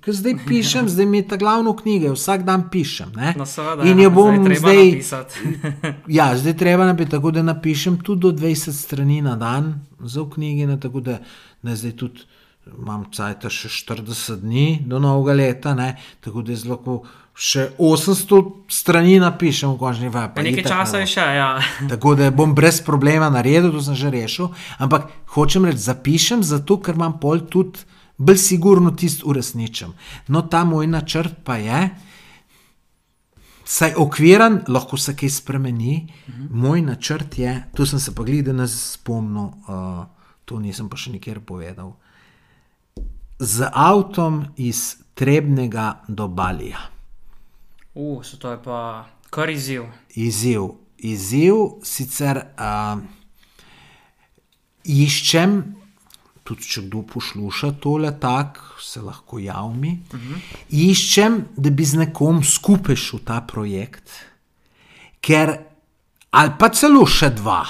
ki 0.00 0.12
zdaj 0.12 0.34
pišem, 0.46 0.88
zdaj 0.88 1.06
mi 1.06 1.18
je 1.18 1.28
ta 1.28 1.36
glavna 1.36 1.72
knjiga, 1.76 2.12
vsak 2.14 2.46
dan 2.46 2.68
pišem. 2.70 3.10
Ne. 3.16 3.34
No, 3.36 3.46
seveda, 3.46 3.84
in 3.84 3.98
ja, 3.98 4.06
jo 4.06 4.10
bom 4.14 4.38
zdaj 4.54 5.02
zdaj. 5.02 5.34
ja, 6.18 6.30
zdaj 6.38 6.56
treba 6.56 6.86
napisati, 6.86 7.10
tako 7.10 7.30
da 7.34 7.42
napišem 7.42 7.98
tudi 8.00 8.20
do 8.22 8.32
20 8.32 8.72
strani 8.72 9.20
na 9.22 9.36
dan 9.36 9.74
za 10.00 10.22
v 10.22 10.30
knjigi, 10.30 10.66
ne, 10.66 10.78
tako 10.80 11.00
da 11.00 11.18
ne, 11.62 11.76
zdaj 11.76 11.96
tudi 11.98 12.24
imam 12.78 13.04
cajt 13.12 13.48
še 13.50 13.68
40 13.68 14.40
dni 14.46 14.66
do 14.86 14.98
novega 15.02 15.36
leta, 15.36 15.74
ne, 15.74 15.96
tako 16.24 16.42
da 16.46 16.54
zelo 16.54 16.78
lahko 16.78 17.02
še 17.36 17.66
800 17.76 18.38
strani 18.72 19.18
napišem 19.20 19.74
v 19.74 19.78
končni 19.78 20.08
vaji. 20.08 20.32
pa 20.34 20.42
Nekaj 20.42 20.64
časa 20.64 21.02
je 21.04 21.10
še, 21.12 21.26
ja. 21.36 21.50
Tako 21.92 22.14
da 22.16 22.30
bom 22.32 22.54
brez 22.56 22.80
problema 22.80 23.28
naredil, 23.28 23.68
to 23.76 23.84
sem 23.84 23.94
že 23.94 24.10
rešil. 24.10 24.48
Ampak 24.80 25.12
hočem 25.36 25.68
reči, 25.68 25.84
zapišem 25.84 26.40
zato, 26.40 26.80
ker 26.80 26.96
imam 26.96 27.20
pol 27.20 27.44
tudi 27.44 27.84
bolj 28.16 28.40
sigurno 28.40 28.96
tisto 28.96 29.28
uresničem. 29.28 29.92
No, 30.32 30.48
ta 30.48 30.64
moj 30.64 30.88
načrt 30.88 31.44
pa 31.44 31.60
je, 31.60 31.90
saj 33.68 34.00
okviran, 34.00 34.62
lahko 34.72 34.96
se 34.96 35.12
kaj 35.12 35.36
spremeni. 35.36 36.08
Mhm. 36.28 36.48
Moj 36.56 36.82
načrt 36.88 37.38
je, 37.38 37.52
tu 37.76 37.86
sem 37.86 38.00
se 38.00 38.14
pa 38.16 38.24
gledal, 38.24 38.56
da 38.56 38.64
nas 38.64 38.96
spomnil, 38.96 39.52
uh, 39.68 40.08
to 40.48 40.56
nisem 40.56 40.88
pa 40.88 40.96
še 40.96 41.12
nikjer 41.12 41.44
povedal. 41.44 41.98
Z 43.36 43.68
avtom 43.68 44.46
iz 44.56 45.04
Trebnega 45.16 46.00
do 46.08 46.28
Balija. 46.28 46.95
Uh, 47.96 48.24
so 48.24 48.36
to 48.36 48.50
je 48.50 48.58
pa 48.62 49.06
kar 49.30 49.50
izziv. 49.50 49.86
Izziv. 50.14 50.68
Izziv 50.98 51.54
sicer 51.84 52.36
uh, 52.36 53.00
iščem, 54.84 55.56
tudi 56.44 56.68
če 56.68 56.82
kdo 56.86 57.02
posluša 57.08 57.72
tole, 57.80 58.12
tako 58.20 58.80
se 58.84 59.00
lahko 59.00 59.38
javmi. 59.40 59.94
Uh 60.12 60.20
-huh. 60.20 60.36
Iščem, 60.70 61.44
da 61.56 61.70
bi 61.70 61.84
z 61.84 62.04
nekom 62.04 62.44
skupaj 62.44 62.96
šel 62.96 63.24
ta 63.24 63.40
projekt, 63.40 64.10
ker 65.20 65.56
ali 66.30 66.52
pa 66.58 66.68
celo 66.68 67.06
še 67.06 67.30
dva, 67.30 67.64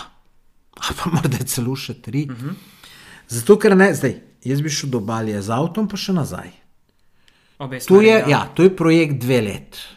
ali 0.75 0.95
pa 1.03 1.11
morda 1.11 1.39
celo 1.45 1.77
še 1.77 1.95
tri. 2.03 2.27
Uh 2.31 2.37
-huh. 2.37 2.55
Zato, 3.29 3.59
ker 3.59 3.77
ne, 3.77 3.95
zdaj, 3.95 4.23
jaz 4.45 4.61
bi 4.61 4.71
šel 4.71 4.91
do 4.91 5.01
Balija 5.01 5.43
z 5.43 5.51
avtom, 5.51 5.89
pa 5.89 5.97
še 5.97 6.13
nazaj. 6.13 6.51
Obe 7.59 7.79
To 7.79 7.85
smeri, 7.85 8.07
je, 8.07 8.19
ja. 8.19 8.29
ja, 8.29 8.47
to 8.55 8.63
je 8.63 8.77
projekt 8.77 9.23
dve 9.23 9.41
let. 9.41 9.96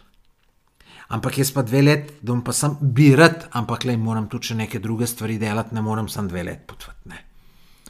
Ampak 1.09 1.39
jaz 1.41 1.49
pa 1.51 1.63
dve 1.65 1.81
let, 1.81 2.11
da 2.21 2.33
bom 2.33 2.43
pa 2.45 2.53
sam 2.53 2.77
birat, 2.81 3.47
ampak 3.57 3.87
le 3.89 3.97
moram 3.97 4.27
tudi 4.29 4.51
še 4.51 4.59
neke 4.59 4.79
druge 4.79 5.07
stvari 5.09 5.39
delati, 5.41 5.73
ne 5.73 5.81
morem 5.81 6.09
sam 6.09 6.27
dve 6.29 6.43
let 6.45 6.67
potvati. 6.69 7.17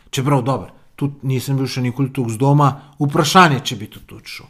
Čeprav 0.10 0.42
dobro, 0.48 0.72
tudi 0.96 1.28
nisem 1.28 1.58
bil 1.60 1.68
še 1.68 1.84
nikoli 1.84 2.14
tu 2.16 2.24
z 2.32 2.40
doma, 2.40 2.70
vprašanje, 3.00 3.60
če 3.64 3.76
bi 3.80 3.90
to 3.92 4.02
tudi 4.08 4.32
šel. 4.38 4.48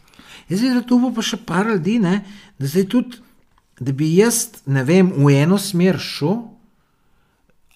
Jaz 0.50 0.62
vidim, 0.62 0.78
da 0.80 0.86
tu 0.86 1.00
bo 1.02 1.12
pa 1.14 1.26
še 1.26 1.42
par 1.46 1.68
ljudi, 1.70 1.98
ne, 2.02 2.22
da 2.58 2.70
zdaj 2.70 2.86
tudi, 2.90 3.20
da 3.80 3.94
bi 3.96 4.10
jaz, 4.16 4.64
ne 4.70 4.84
vem, 4.86 5.12
v 5.18 5.34
eno 5.44 5.60
smer 5.62 6.00
šel, 6.02 6.40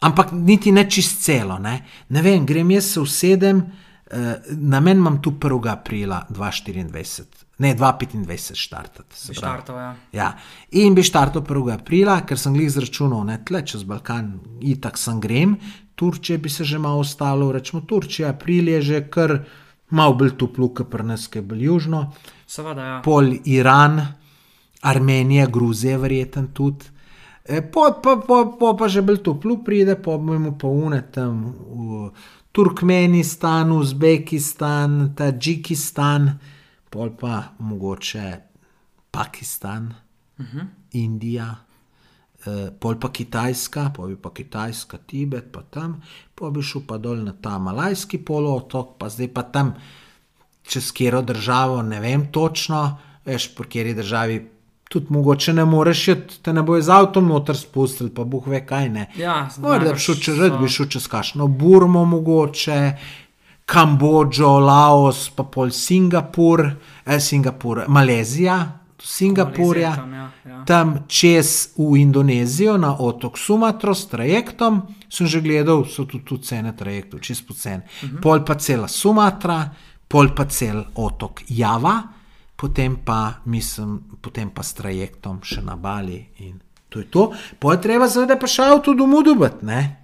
ampak 0.04 0.34
niti 0.36 0.74
ne 0.76 0.86
čist 0.90 1.22
celo. 1.24 1.60
Ne, 1.62 1.80
ne 2.10 2.24
vem, 2.26 2.46
grem 2.50 2.74
jaz 2.76 2.92
se 2.96 3.04
usedem, 3.04 3.62
eh, 4.10 4.54
namen 4.58 4.98
imam 4.98 5.22
tu 5.22 5.36
1. 5.40 5.70
aprila 5.72 6.24
2024, 6.30 7.43
ne 7.64 7.72
2025 7.80 8.60
štartati. 8.60 9.16
Bi 9.30 9.38
štartal, 9.38 9.80
ja. 9.80 9.92
Ja. 10.14 10.30
In 10.84 10.98
bi 10.98 11.06
štartal 11.06 11.46
1. 11.46 11.74
aprila, 11.78 12.20
ker 12.28 12.40
sem 12.40 12.56
jih 12.60 12.72
zračunal, 12.76 13.24
ne 13.30 13.40
tle 13.46 13.64
čez 13.66 13.86
Balkan, 13.88 14.36
itak 14.74 15.00
sem 15.00 15.22
grem, 15.24 15.58
Turčija 15.96 16.38
bi 16.42 16.50
se 16.50 16.64
že 16.64 16.80
malo 16.80 17.00
ostalo, 17.00 17.52
rečemo 17.52 17.84
Turčija, 17.88 18.34
april 18.34 18.68
je 18.68 18.82
že 18.82 19.04
kar 19.10 19.38
malo 19.90 20.14
bolj 20.14 20.36
toplo, 20.38 20.70
kot 20.74 20.90
pri 20.90 21.06
nas, 21.06 21.28
ki 21.28 21.40
je 21.40 21.48
bolj 21.48 21.64
južno 21.64 22.02
Seveda, 22.48 22.82
ja. 22.82 23.02
pol 23.06 23.34
Iran, 23.46 24.02
Armenija, 24.82 25.48
Gruzija, 25.48 25.98
verjeten 25.98 26.50
tudi. 26.54 26.90
E, 27.46 27.62
po, 27.62 27.92
po, 28.04 28.18
po, 28.28 28.40
po 28.60 28.74
pa 28.78 28.88
že 28.88 29.02
bolj 29.02 29.22
toplo 29.24 29.60
pride, 29.64 29.96
po 29.96 30.18
bomo 30.18 30.58
pa 30.58 30.68
une 30.68 31.02
tam 31.12 31.54
v 31.54 32.10
Turkmenistan, 32.54 33.72
Uzbekistan, 33.72 35.14
Tadžikistan, 35.18 36.40
pol 36.94 37.10
pa 37.12 37.40
mogoče 37.60 38.38
Pakistan, 39.12 39.94
uh 40.40 40.46
-huh. 40.46 40.66
Indija. 40.94 41.56
eh, 42.46 42.72
Pol 42.80 42.96
pa 42.96 43.10
Kitajska, 43.10 43.92
pol 43.96 44.08
bi 44.08 44.16
pa 44.16 44.30
Kitajska, 44.32 44.98
Tibet, 45.00 45.52
pa 45.52 45.62
tam, 45.64 46.02
pol 46.36 46.52
bi 46.52 46.62
šel 46.62 46.82
pa 46.88 46.98
dol 46.98 47.18
na 47.18 47.34
ta 47.34 47.58
Malajski 47.58 48.18
polotok, 48.20 48.98
pa 48.98 49.10
zdaj 49.10 49.28
pa 49.28 49.44
tam 49.44 49.74
čez 50.64 50.92
kjero 50.92 51.22
državo, 51.22 51.82
ne 51.84 52.00
vem 52.00 52.28
točno, 52.28 52.98
veš, 53.26 53.56
po 53.56 53.64
kateri 53.64 53.94
državi 53.94 54.50
tudi 54.84 55.06
mogoče 55.10 55.54
ne 55.54 55.66
moreš, 55.66 56.06
te 56.42 56.54
ne 56.54 56.62
bojo 56.64 56.82
z 56.82 56.90
avtom 56.90 57.28
noter 57.28 57.58
spustili, 57.58 58.10
pa 58.10 58.24
boh 58.24 58.48
ve 58.48 58.66
kaj 58.66 58.90
ne. 58.90 59.12
Ja, 59.18 59.50
Morda 59.60 59.94
bi 59.94 60.00
šel 60.00 60.16
čez 60.16 60.36
so- 60.38 60.60
bi 60.60 60.70
šel 60.70 60.86
čez 60.88 61.08
kašno 61.08 61.48
Burmo 61.48 62.06
mogoče. 62.06 62.94
Kambodžo, 63.74 64.60
Laos, 64.60 65.30
pa 65.34 65.44
pol 65.44 65.72
Singapur, 65.74 66.62
eh, 67.06 67.20
Singapur, 67.20 67.86
Malezija, 67.88 68.80
Singapurja, 69.02 69.90
Malezija 69.90 69.96
tam, 69.96 70.14
ja, 70.14 70.32
ja. 70.46 70.66
tam 70.66 71.06
čez 71.08 71.74
v 71.78 71.98
Indonezijo 71.98 72.78
na 72.78 72.94
otok 73.00 73.38
Sumatro 73.38 73.96
s 73.96 74.08
trajektom. 74.08 74.82
Sem 75.10 75.28
že 75.28 75.42
gledal, 75.42 75.86
so 75.86 76.06
tudi 76.06 76.24
tu 76.26 76.38
cene 76.38 76.76
trajektov, 76.78 77.20
čist 77.20 77.48
pocen. 77.48 77.82
Uh 77.82 78.10
-huh. 78.10 78.22
Pol 78.22 78.46
pa 78.46 78.56
cela 78.56 78.88
Sumatra, 78.88 79.70
pol 80.08 80.30
pa 80.36 80.46
cel 80.46 80.86
otok 80.96 81.42
Java, 81.50 82.04
potem 82.56 82.96
pa, 82.96 83.34
mislim, 83.46 84.02
potem 84.22 84.50
pa 84.50 84.64
s 84.64 84.74
trajektom 84.74 85.40
še 85.44 85.62
na 85.62 85.76
Bali 85.76 86.26
in 86.38 86.60
to 86.90 87.00
je 87.00 87.06
to. 87.06 87.32
Pol 87.60 87.72
je 87.72 87.82
treba 87.82 88.10
seveda 88.10 88.38
pa 88.38 88.48
še 88.48 88.62
avto 88.64 88.94
domov 88.94 89.24
dobiti, 89.24 89.66
ne? 89.66 90.03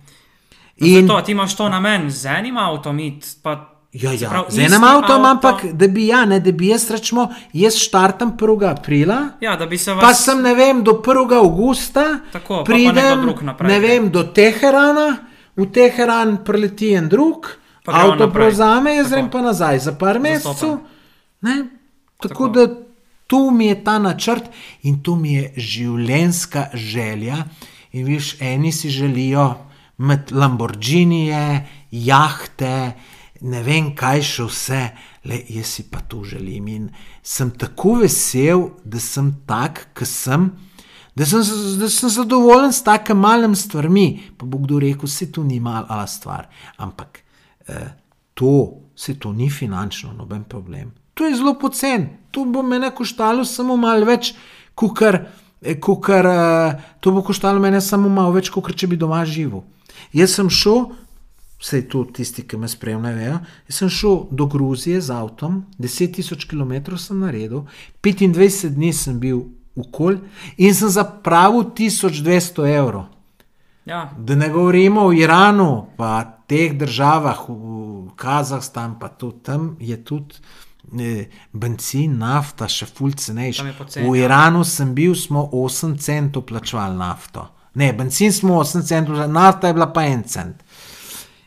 In 0.80 1.08
to, 1.08 1.22
ti 1.22 1.32
imaš 1.32 1.56
to 1.56 1.70
namen 1.70 2.10
z 2.10 2.26
enim 2.28 2.58
avtom, 2.58 3.00
pa. 3.44 3.66
Ja, 3.92 4.12
ja. 4.12 4.30
pravi, 4.30 4.46
z 4.50 4.60
enim 4.60 4.84
avtom, 4.84 5.02
avto- 5.18 5.28
ampak 5.28 5.66
da 5.74 5.88
bi, 5.88 6.08
ja, 6.08 6.26
ne, 6.26 6.40
da 6.40 6.52
bi 6.52 6.68
jaz 6.68 6.92
rečemo, 6.92 7.24
jaz 7.54 7.76
štartam 7.76 8.32
1. 8.32 8.70
aprila, 8.70 9.30
Ja, 9.42 9.58
se 9.78 9.94
vas. 9.94 10.02
pa 10.02 10.14
sem 10.14 10.42
ne 10.42 10.54
vem, 10.56 10.84
do 10.84 10.92
1. 10.94 11.34
avgusta, 11.36 12.20
Tako, 12.32 12.64
pridem, 12.64 13.26
naprej 13.42 13.68
ne 13.68 13.80
gre. 13.80 13.88
vem, 13.90 14.10
do 14.10 14.24
Teherana, 14.24 15.18
v 15.56 15.66
Teheran 15.66 16.38
preleti 16.46 16.94
en 16.94 17.10
drug, 17.10 17.48
Pa 17.86 17.92
avto 17.94 18.30
prevzame, 18.30 18.96
jaz 18.96 19.10
grem 19.10 19.30
pa 19.30 19.42
nazaj 19.42 19.80
za 19.80 19.92
par 19.92 20.20
mesecev. 20.20 20.78
Tako, 21.42 21.68
Tako. 22.20 22.48
da 22.48 22.68
tu 23.28 23.52
mi 23.52 23.66
je 23.66 23.84
ta 23.84 24.00
načrt 24.00 24.44
in 24.84 25.04
tu 25.04 25.16
mi 25.16 25.34
je 25.34 25.54
življenjska 25.58 26.68
želja. 26.74 27.38
In 27.92 28.06
viš, 28.06 28.42
eni 28.42 28.72
si 28.72 28.90
želijo 28.90 29.56
imeti 30.00 30.34
Lamborghinije, 30.34 31.68
jahte, 31.92 32.74
ne 33.42 33.62
vem 33.64 33.92
kaj 33.96 34.24
še 34.26 34.48
vse, 34.48 34.82
le 35.28 35.40
jaz 35.52 35.76
si 35.76 35.86
pa 35.92 36.02
to 36.08 36.24
želim. 36.28 36.68
In 36.68 36.90
sem 37.24 37.52
tako 37.52 38.00
vesel, 38.04 38.70
da 38.84 39.00
sem 39.00 39.32
tak, 39.48 39.90
ki 39.96 40.08
sem. 40.08 40.50
Da 41.16 41.26
sem, 41.28 41.44
da 41.80 41.90
sem 41.92 42.12
zadovoljen 42.14 42.72
s 42.74 42.84
takim 42.84 43.20
malim 43.20 43.56
stvarmi. 43.56 44.36
Pa 44.38 44.48
bo 44.48 44.62
kdo 44.64 44.80
rekel, 44.80 45.10
se 45.12 45.28
to 45.32 45.44
ni 45.44 45.60
mala 45.60 46.06
stvar. 46.08 46.48
Ampak 46.78 47.20
eh, 47.68 47.90
to, 48.34 48.54
se 48.96 49.18
to 49.20 49.34
ni 49.36 49.50
finančno, 49.52 50.14
noben 50.16 50.46
problem. 50.48 50.94
To 51.20 51.28
je 51.28 51.36
zelo 51.36 51.58
pocen, 51.60 52.08
to 52.32 52.46
bo 52.48 52.64
mene 52.64 52.94
koštalo 52.96 53.44
samo 53.44 53.76
malo 53.76 54.08
več, 54.08 54.32
kukar, 54.80 55.26
eh, 55.60 55.76
kukar, 55.76 56.26
eh, 56.26 56.80
to 57.04 57.12
bo 57.12 57.24
koštalo 57.28 57.60
mene 57.60 57.82
samo 57.84 58.08
malo 58.08 58.32
več, 58.38 58.48
kot 58.48 58.72
če 58.72 58.88
bi 58.88 59.00
doma 59.00 59.26
živel. 59.28 59.66
Jaz 60.14 60.36
sem 60.38 60.50
šel, 60.50 60.90
vse 61.60 61.82
to 61.92 62.06
tisti, 62.16 62.46
ki 62.48 62.58
me 62.58 62.68
spremljajo, 62.72 63.18
vejo, 63.18 63.38
jaz 63.70 63.80
sem 63.82 63.90
šel 63.90 64.20
do 64.32 64.46
Gruzije 64.46 65.02
z 65.02 65.14
avtom, 65.16 65.64
10.000 65.80 66.48
km 66.50 66.98
sem 66.98 67.20
naredil, 67.20 67.66
25 68.04 68.76
dni 68.76 68.94
sem 68.94 69.20
bil 69.20 69.46
v 69.76 69.88
kol 69.92 70.20
in 70.58 70.76
sem 70.76 70.90
zapravil 70.90 71.72
1200 71.76 72.68
evrov. 72.76 73.08
Ja, 73.86 74.12
Da 74.18 74.36
ne 74.36 74.50
govorimo 74.50 75.08
o 75.10 75.14
Iranu, 75.14 75.88
pa 75.98 76.22
teh 76.48 76.78
državah, 76.78 77.46
v 77.50 78.12
Kazahstan, 78.16 79.00
pa 79.00 79.10
tudi 79.10 79.40
tam 79.44 79.78
je 79.80 79.98
tudi 80.04 80.36
bencin, 81.54 82.18
nafta, 82.18 82.68
še 82.68 82.86
než. 83.34 83.62
poceni, 83.78 84.10
V 84.10 84.16
ja. 84.18 84.26
Iranu 84.26 84.64
sem 84.64 84.94
bil, 84.94 85.16
smo 85.16 85.50
8 85.54 85.98
centov 85.98 86.46
plačevali 86.46 86.98
nafto. 86.98 87.48
Ne, 87.74 87.94
bencin 87.94 88.34
smo 88.34 88.60
8 88.64 88.84
centov, 88.88 89.20
nafta 89.30 89.68
je 89.68 89.74
bila 89.74 89.94
pa 89.94 90.02
1 90.02 90.26
cent. 90.28 90.64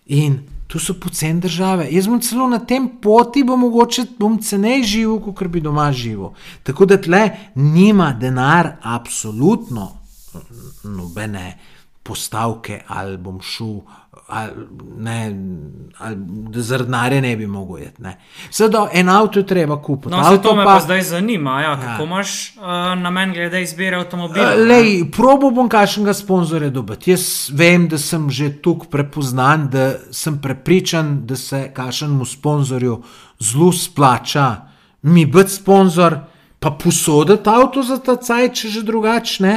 In 0.07 0.39
tu 0.73 0.79
so 0.79 0.95
poceni 0.95 1.41
države. 1.41 1.89
Jaz 1.91 2.07
bom 2.09 2.21
celo 2.21 2.47
na 2.49 2.59
tem 2.59 2.89
poti, 3.03 3.43
bom 3.45 3.61
mogoče 3.61 4.07
bom 4.19 4.39
cenej 4.43 4.83
živel, 4.89 5.19
kot 5.21 5.49
bi 5.53 5.61
doma 5.61 5.91
živel. 5.93 6.33
Tako 6.63 6.87
da 6.87 6.97
tle 6.97 7.21
nima 7.55 8.13
denar, 8.21 8.77
absolutno 8.83 9.91
nobene 10.85 11.59
postavke, 12.03 12.81
ali 12.89 13.17
bom 13.17 13.41
šel, 13.45 13.83
ali, 14.29 14.53
ne, 14.99 15.37
ali 15.99 16.17
denarja 16.69 17.21
ne 17.21 17.37
bi 17.37 17.47
mogel 17.47 17.83
jeti. 17.83 18.03
Seveda, 18.51 18.89
en 18.93 19.09
avto 19.09 19.43
treba 19.43 19.83
kupiti. 19.83 20.15
No, 20.15 20.21
avto 20.21 20.49
to 20.49 20.57
me 20.57 20.65
pa 20.65 20.81
zdaj 20.81 21.03
zanima, 21.03 21.61
ja, 21.61 21.81
kako 21.81 22.05
imaš 22.05 22.57
uh, 22.57 22.65
namen 23.03 23.33
glede 23.33 23.63
izbire 23.63 23.97
avtomobila. 23.97 24.51
ne? 24.51 24.57
Lej, 24.57 25.11
probo 25.11 25.51
bom 25.51 25.69
kakšnega 25.69 26.15
sponzorja 26.15 26.71
dobiti. 26.71 27.11
Jaz 27.11 27.51
vem, 27.53 27.89
da 27.89 27.99
sem 27.99 28.31
že 28.31 28.51
tukaj 28.63 28.91
prepoznan, 28.91 29.69
da 29.71 29.93
sem 30.11 30.41
prepričan, 30.41 31.27
da 31.27 31.37
se 31.37 31.71
kakšnemu 31.75 32.25
sponzorju 32.25 33.03
zelo 33.41 33.73
splača 33.73 34.73
mi 35.03 35.27
biti 35.27 35.51
sponzor, 35.51 36.17
pa 36.59 36.71
posoditi 36.71 37.49
avto 37.51 37.83
za 37.83 37.99
ta 37.99 38.17
cajt, 38.17 38.55
če 38.55 38.69
že 38.69 38.83
drugačne. 38.83 39.55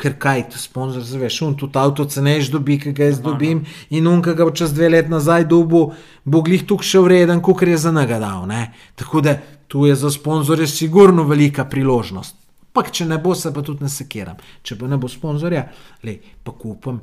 Ker 0.00 0.14
kaj 0.16 0.46
ti 0.52 0.58
sponzor 0.58 1.02
zaveš, 1.04 1.42
un 1.44 1.54
tudi 1.60 1.76
avto 1.76 2.06
cenejš 2.08 2.48
dobi, 2.54 2.78
ki 2.80 2.94
ga 2.96 3.10
jaz 3.10 3.18
dobim, 3.20 3.66
in 3.92 4.06
un, 4.08 4.22
ki 4.24 4.32
ga 4.32 4.46
bo 4.48 4.54
čez 4.56 4.72
dve 4.72 4.88
let 4.94 5.10
nazaj 5.12 5.44
dobu, 5.50 5.90
bo 6.24 6.40
glih 6.46 6.64
tukaj 6.64 6.88
še 6.88 7.02
vreden, 7.04 7.42
kot 7.44 7.62
je 7.68 7.76
za 7.76 7.92
njega 7.92 8.18
dal. 8.22 8.46
Ne? 8.48 8.70
Tako 8.96 9.20
da 9.20 9.36
tu 9.68 9.84
je 9.86 9.94
za 9.94 10.10
sponzorje 10.10 10.66
sigurno 10.66 11.26
velika 11.28 11.64
priložnost. 11.68 12.36
Pa 12.72 12.84
če 12.86 13.06
ne 13.10 13.18
bo, 13.18 13.34
se 13.34 13.52
pa 13.54 13.62
tudi 13.66 13.84
ne 13.84 13.90
sekiram. 13.90 14.38
Če 14.62 14.78
pa 14.78 14.88
ne 14.88 14.98
bo 15.00 15.10
sponzorja, 15.10 15.66
le 16.06 16.16
pa 16.44 16.54
kupim 16.56 17.00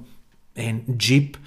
en 0.55 0.81
jeep. 0.97 1.37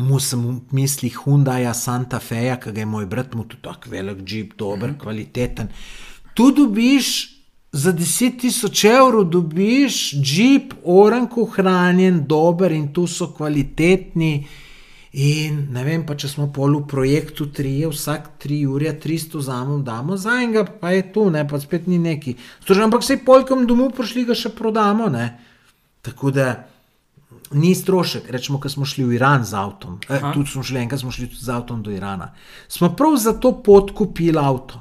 Mu 0.00 0.16
sem 0.24 0.40
v 0.40 0.54
mislih 0.72 1.16
Hyundai 1.20 1.68
Santa 1.76 2.18
Fe, 2.20 2.46
ki 2.60 2.72
ga 2.72 2.80
je 2.80 2.88
moj 2.88 3.06
brat, 3.06 3.34
mu 3.36 3.44
tudi 3.44 3.62
tako 3.62 3.92
velik 3.92 4.24
jeep, 4.26 4.56
dober, 4.56 4.88
mm 4.88 4.94
-hmm. 4.94 5.02
kvaliteten. 5.02 5.68
Tu 6.34 6.50
dobiš 6.50 7.31
za 7.72 7.92
10 7.92 8.40
tisoč 8.40 8.84
evrov, 8.84 9.24
dobiš 9.24 10.12
jeep, 10.12 10.74
oranko 10.84 11.44
hranjen, 11.44 12.24
dober 12.28 12.72
in 12.72 12.92
tu 12.92 13.06
so 13.06 13.32
kvalitetni. 13.32 14.46
In 15.12 15.66
ne 15.72 15.84
vem, 15.84 16.04
pa 16.08 16.14
če 16.16 16.28
smo 16.28 16.46
pol 16.52 16.78
v 16.78 16.86
projektu, 16.88 17.50
tri, 17.52 17.74
vsak 17.84 18.30
tri 18.40 18.62
ure, 18.64 18.94
300 18.96 19.40
zamov, 19.44 19.82
damo 19.84 20.16
za 20.16 20.38
enega, 20.40 20.64
pa 20.64 20.92
je 20.92 21.02
tu, 21.12 21.26
ne, 21.30 21.44
pa 21.48 21.60
spet 21.60 21.88
ni 21.88 21.98
neki. 22.00 22.36
Strožen, 22.64 22.86
ampak 22.88 23.04
vse 23.04 23.18
polkom 23.24 23.66
domov 23.68 23.92
prišli 23.96 24.24
ga 24.28 24.36
še 24.36 24.54
prodamo, 24.56 25.10
ne. 25.12 25.26
Tako 26.04 26.32
da 26.32 26.46
ni 27.52 27.74
strošek. 27.76 28.30
Rečemo, 28.32 28.60
ko 28.60 28.72
smo 28.72 28.88
šli 28.88 29.04
v 29.04 29.16
Iran 29.20 29.44
z 29.44 29.56
avtom, 29.56 30.00
eh, 30.08 30.32
tudi 30.32 30.48
smo 30.48 30.64
šli 30.64 30.80
enkrat, 30.80 31.04
smo 31.04 31.12
šli 31.12 31.28
z 31.28 31.48
avtom 31.52 31.84
do 31.84 31.92
Irana. 31.92 32.32
Smo 32.68 32.92
prav 32.96 33.16
za 33.16 33.36
to 33.36 33.52
pot 33.64 33.92
kupili 33.92 34.40
avto. 34.40 34.80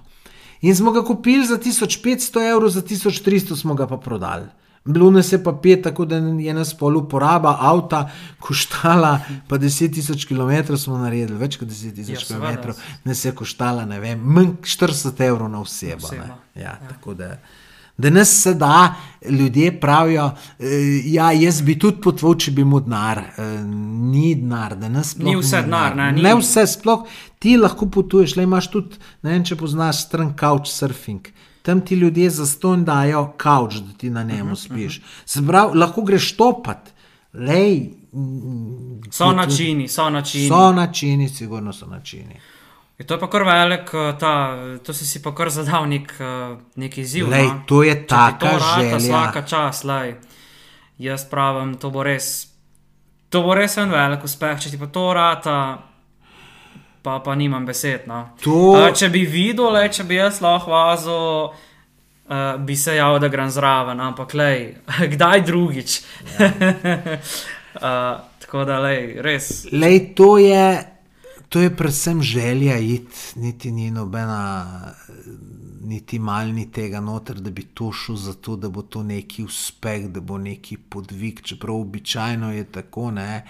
In 0.62 0.76
smo 0.76 0.92
ga 0.92 1.04
kupili 1.06 1.46
za 1.46 1.58
1500 1.58 2.52
evrov, 2.52 2.70
za 2.70 2.82
1300 2.82 3.56
smo 3.56 3.74
ga 3.74 3.88
pa 3.88 3.98
prodali. 3.98 4.46
Bilo 4.86 5.12
nas 5.12 5.32
je 5.32 5.44
pa 5.44 5.54
pet, 5.54 5.84
tako 5.84 6.06
da 6.06 6.16
je 6.16 6.54
nas 6.54 6.74
pol 6.78 6.98
uporaba 6.98 7.58
avta 7.60 8.10
koštala, 8.40 9.20
pa 9.48 9.58
10 9.58 9.94
tisoč 9.94 10.26
km 10.26 10.76
smo 10.78 10.98
naredili, 10.98 11.38
več 11.38 11.58
kot 11.58 11.68
10 11.70 11.96
tisoč 11.96 12.30
Ja, 12.32 12.38
km, 12.38 12.72
nas 13.04 13.26
je 13.26 13.32
koštala, 13.32 13.86
ne 13.86 14.00
vem, 14.00 14.20
manj 14.26 14.56
40 14.62 15.22
evrov 15.28 15.50
na 15.50 15.62
osebo. 15.62 16.08
Osebo, 16.08 16.24
ne. 16.56 16.64
Ja, 16.64 16.80
tako 16.90 17.14
da. 17.14 17.36
Da 17.98 18.10
nas 18.10 18.30
se 18.42 18.54
da, 18.54 18.96
ljudje 19.30 19.80
pravijo, 19.80 20.32
eh, 20.60 20.66
ja, 21.06 21.32
jaz 21.32 21.62
bi 21.62 21.80
tudi 21.80 22.02
potvil, 22.02 22.34
če 22.36 22.52
bi 22.52 22.64
mu 22.66 22.80
denar. 22.82 23.20
Eh, 23.38 23.62
ni 24.12 24.36
denar, 24.36 24.76
da 24.76 24.90
nas 24.90 25.14
sploh 25.14 25.30
Ni 25.30 25.38
vse 25.38 25.62
denar, 25.62 25.96
ne, 25.96 26.12
ni. 26.12 26.22
ne 26.26 26.36
vse 26.40 26.66
sploh. 26.68 27.06
Ti 27.42 27.56
lahko 27.58 27.88
potuješ, 27.90 28.36
le 28.38 28.46
imaš 28.46 28.68
tudi, 28.70 29.00
ne 29.26 29.34
vem, 29.34 29.46
če 29.46 29.58
poznaš 29.58 30.04
stran 30.06 30.36
couchsurfing. 30.38 31.32
Tam 31.66 31.82
ti 31.86 31.96
ljudje 31.98 32.30
za 32.30 32.46
ston 32.46 32.86
dajo 32.86 33.32
kavč, 33.38 33.80
da 33.82 33.98
ti 33.98 34.10
na 34.10 34.24
Mhm, 34.24 34.36
njemu 34.36 34.56
spiš. 34.56 35.02
Se 35.26 35.42
pravi, 35.48 35.78
lahko 35.78 36.04
greš 36.06 36.36
topat, 36.38 36.94
lej. 37.34 37.90
So 39.12 39.32
načini, 39.32 39.88
so 39.88 40.10
načini. 40.10 40.48
So 40.48 40.72
načini, 40.72 41.30
sigurno 41.30 41.74
so 41.74 41.86
načini. 41.86 42.40
Je 42.98 43.08
to 43.08 43.14
je 43.14 43.20
pa 43.20 43.30
kar 43.30 43.44
velik, 43.44 43.90
eh, 43.94 44.18
ta, 44.20 44.58
to 44.84 44.94
si 44.94 45.06
si 45.06 45.22
pa 45.22 45.36
kar 45.36 45.50
zadal 45.50 45.90
nek, 45.90 46.14
eh, 46.20 46.58
nek 46.76 46.98
izziv. 46.98 47.30
Lej, 47.30 47.48
no. 47.48 47.62
to 47.66 47.84
je 47.84 48.06
rata 48.10 48.60
želja. 48.78 48.98
Vsaka 48.98 49.42
čas, 49.42 49.84
lej. 49.84 50.16
Jaz 50.98 51.26
pravim, 51.30 51.76
to 51.78 51.90
bo 51.90 52.04
res. 52.04 52.48
To 53.30 53.42
bo 53.42 53.56
res 53.56 53.78
en 53.78 53.90
velik 53.90 54.24
uspeh, 54.24 54.60
če 54.60 54.70
ti 54.70 54.78
pa 54.78 54.86
to 54.86 55.14
rata, 55.14 55.91
pa, 57.02 57.20
pa 57.20 57.36
nimam 57.36 57.66
besed. 57.66 58.08
No. 58.08 58.30
To- 58.44 58.76
A, 58.78 58.92
če 58.94 59.10
bi 59.10 59.26
videl, 59.26 59.72
le, 59.74 59.88
če 59.90 60.04
bi 60.04 60.16
jaz 60.16 60.42
lahko 60.42 60.72
vazil, 60.72 61.52
uh, 62.30 62.56
bi 62.60 62.76
se 62.76 62.96
javil, 62.96 63.20
da 63.20 63.28
grem 63.28 63.50
zraven, 63.50 64.00
ampak 64.00 64.34
lej, 64.34 64.76
kdaj 65.16 65.42
drugič. 65.42 66.00
uh, 66.40 68.22
tako 68.42 68.66
da, 68.66 68.80
lej, 68.80 69.22
res. 69.22 69.52
Lej, 69.72 70.14
to 70.16 70.38
je, 70.38 70.66
to 71.50 71.60
je 71.60 71.70
predvsem 71.76 72.22
želja 72.22 72.78
iti, 72.78 73.18
niti 73.36 73.72
ni 73.72 73.92
nobena, 73.92 74.94
niti 75.82 76.20
mal 76.20 76.48
ni 76.48 76.68
tega 76.72 77.00
noter, 77.00 77.36
da 77.42 77.50
bi 77.50 77.64
to 77.74 77.92
šel 77.92 78.16
zato, 78.16 78.56
da 78.56 78.70
bo 78.70 78.82
to 78.82 79.04
neki 79.04 79.44
uspeh, 79.44 80.08
da 80.10 80.20
bo 80.22 80.38
neki 80.38 80.78
podvig, 80.78 81.42
čeprav 81.42 81.76
običajno 81.76 82.54
je 82.54 82.64
tako, 82.64 83.12
ne. 83.12 83.42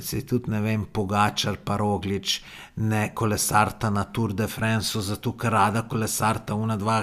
Se 0.00 0.22
tudi 0.24 0.50
ne 0.50 0.60
vem, 0.64 0.86
Pogačar, 0.92 1.58
pa 1.64 1.76
Roglič, 1.76 2.38
ne 2.76 3.10
kolesarta 3.14 3.90
na 3.90 4.04
Tour 4.04 4.32
de 4.32 4.46
France, 4.48 5.00
zato 5.00 5.34
ker 5.36 5.52
rada 5.52 5.82
kolesarta, 5.88 6.54
una 6.54 6.76
dva, 6.76 7.02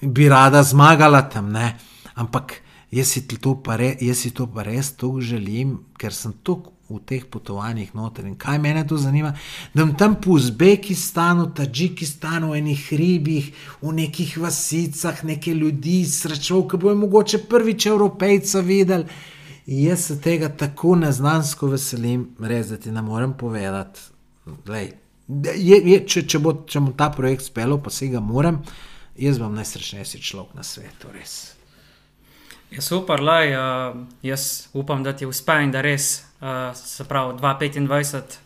bi 0.00 0.28
rada 0.28 0.62
zmagala 0.64 1.22
tam, 1.28 1.50
ne. 1.52 1.74
Ampak 2.14 2.54
jaz 2.92 3.12
si 3.12 3.26
to 3.26 3.56
pa, 3.60 3.76
re, 3.76 3.96
jaz 4.00 4.24
si 4.24 4.30
to 4.32 4.46
pa 4.46 4.64
res 4.64 4.94
tako 4.96 5.20
želim, 5.20 5.76
ker 5.98 6.12
sem 6.12 6.32
tako 6.44 6.72
v 6.92 7.00
teh 7.08 7.24
potovanjih 7.24 7.94
noter. 7.96 8.26
In 8.28 8.36
kaj 8.36 8.58
mene 8.60 8.84
to 8.88 8.96
zanima? 9.00 9.32
Da 9.74 9.86
tam 9.98 10.18
po 10.20 10.36
Uzbekistanu, 10.36 11.50
Tadžikistanu, 11.56 12.52
v 12.52 12.60
enih 12.60 12.80
hribih, 12.90 13.52
v 13.80 13.92
nekih 13.96 14.36
vasicah, 14.38 15.24
neke 15.24 15.54
ljudi 15.56 16.02
srečal, 16.04 16.66
ki 16.68 16.80
bojo 16.80 16.96
mogoče 17.04 17.44
prvič 17.48 17.86
Evropejca 17.92 18.60
videli. 18.60 19.08
Jaz 19.66 20.06
se 20.06 20.20
tega 20.20 20.48
tako 20.48 20.96
neznansko 20.98 21.68
veselim, 21.70 22.26
res 22.40 22.72
da 22.72 22.76
ti 22.76 22.90
ne 22.90 23.02
morem 23.02 23.36
povedati. 23.38 24.00
Glej, 24.66 24.92
je, 25.54 25.78
je, 25.86 25.98
če, 26.06 26.24
če, 26.26 26.40
bo, 26.42 26.54
če 26.66 26.82
bom 26.82 26.94
ta 26.98 27.12
projekt 27.14 27.46
speljal, 27.46 27.78
pa 27.82 27.92
se 27.94 28.08
ga 28.10 28.20
moram, 28.20 28.58
jaz 29.14 29.38
bom 29.38 29.54
najsrečnejši 29.54 30.22
človek 30.22 30.56
na 30.58 30.66
svetu, 30.66 31.12
res. 31.14 31.54
Je 32.72 32.82
super, 32.82 33.22
lej, 33.22 33.54
uh, 33.54 34.02
jaz 34.26 34.68
upam, 34.74 35.04
da 35.06 35.12
ti 35.14 35.28
uspe 35.28 35.60
in 35.62 35.70
da 35.70 35.84
res, 35.84 36.24
uh, 36.40 36.72
se 36.74 37.06
pravi, 37.06 37.38
2025 37.38 38.41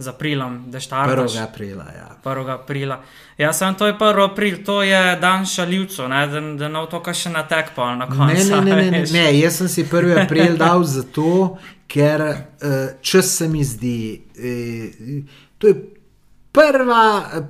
z 0.00 0.08
aprilom, 0.08 0.64
da 0.66 0.80
štartaš. 0.80 1.32
1. 1.32 1.42
aprila, 1.42 1.84
ja. 1.92 2.08
1. 2.24 2.50
aprila. 2.52 2.96
Ja, 3.38 3.52
sem 3.52 3.74
to 3.74 3.86
je 3.86 3.94
1. 3.94 4.00
april, 4.24 4.56
to 4.64 4.82
je 4.82 5.00
dan 5.16 5.44
šaljivcev, 5.46 6.08
ne, 6.08 6.26
da, 6.26 6.40
da 6.56 6.68
ne 6.68 6.78
otoka 6.80 7.12
še 7.14 7.30
na 7.30 7.42
tek 7.44 7.70
pa 7.74 7.90
na 7.92 8.06
Ne, 8.06 8.06
koncu. 8.08 8.50
ne, 8.50 8.60
ne, 8.62 8.76
ne, 8.76 8.90
ne, 8.90 9.00
veš. 9.00 9.12
ne, 9.12 9.26
jaz 9.36 9.56
sem 9.56 9.68
si 9.68 9.84
1. 9.84 10.18
april 10.18 10.56
dal 10.56 10.84
zato, 10.84 11.58
ker 11.86 12.20
uh, 12.22 12.36
čas 13.02 13.30
se 13.34 13.48
mi 13.48 13.60
zdi. 13.62 13.96
To 15.58 15.66
je 15.66 15.74
prva, 16.50 17.04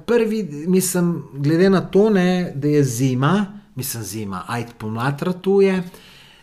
prvi, 0.05 0.42
mislim, 0.68 1.11
glede 1.34 1.70
na 1.70 1.80
to, 1.82 2.11
ne, 2.11 2.28
da 2.55 2.68
je 2.68 2.84
zima, 2.86 3.34
mislim, 3.74 4.03
zima, 4.05 4.44
ajd 4.48 4.74
pomlad 4.74 5.22
ratuje. 5.22 5.82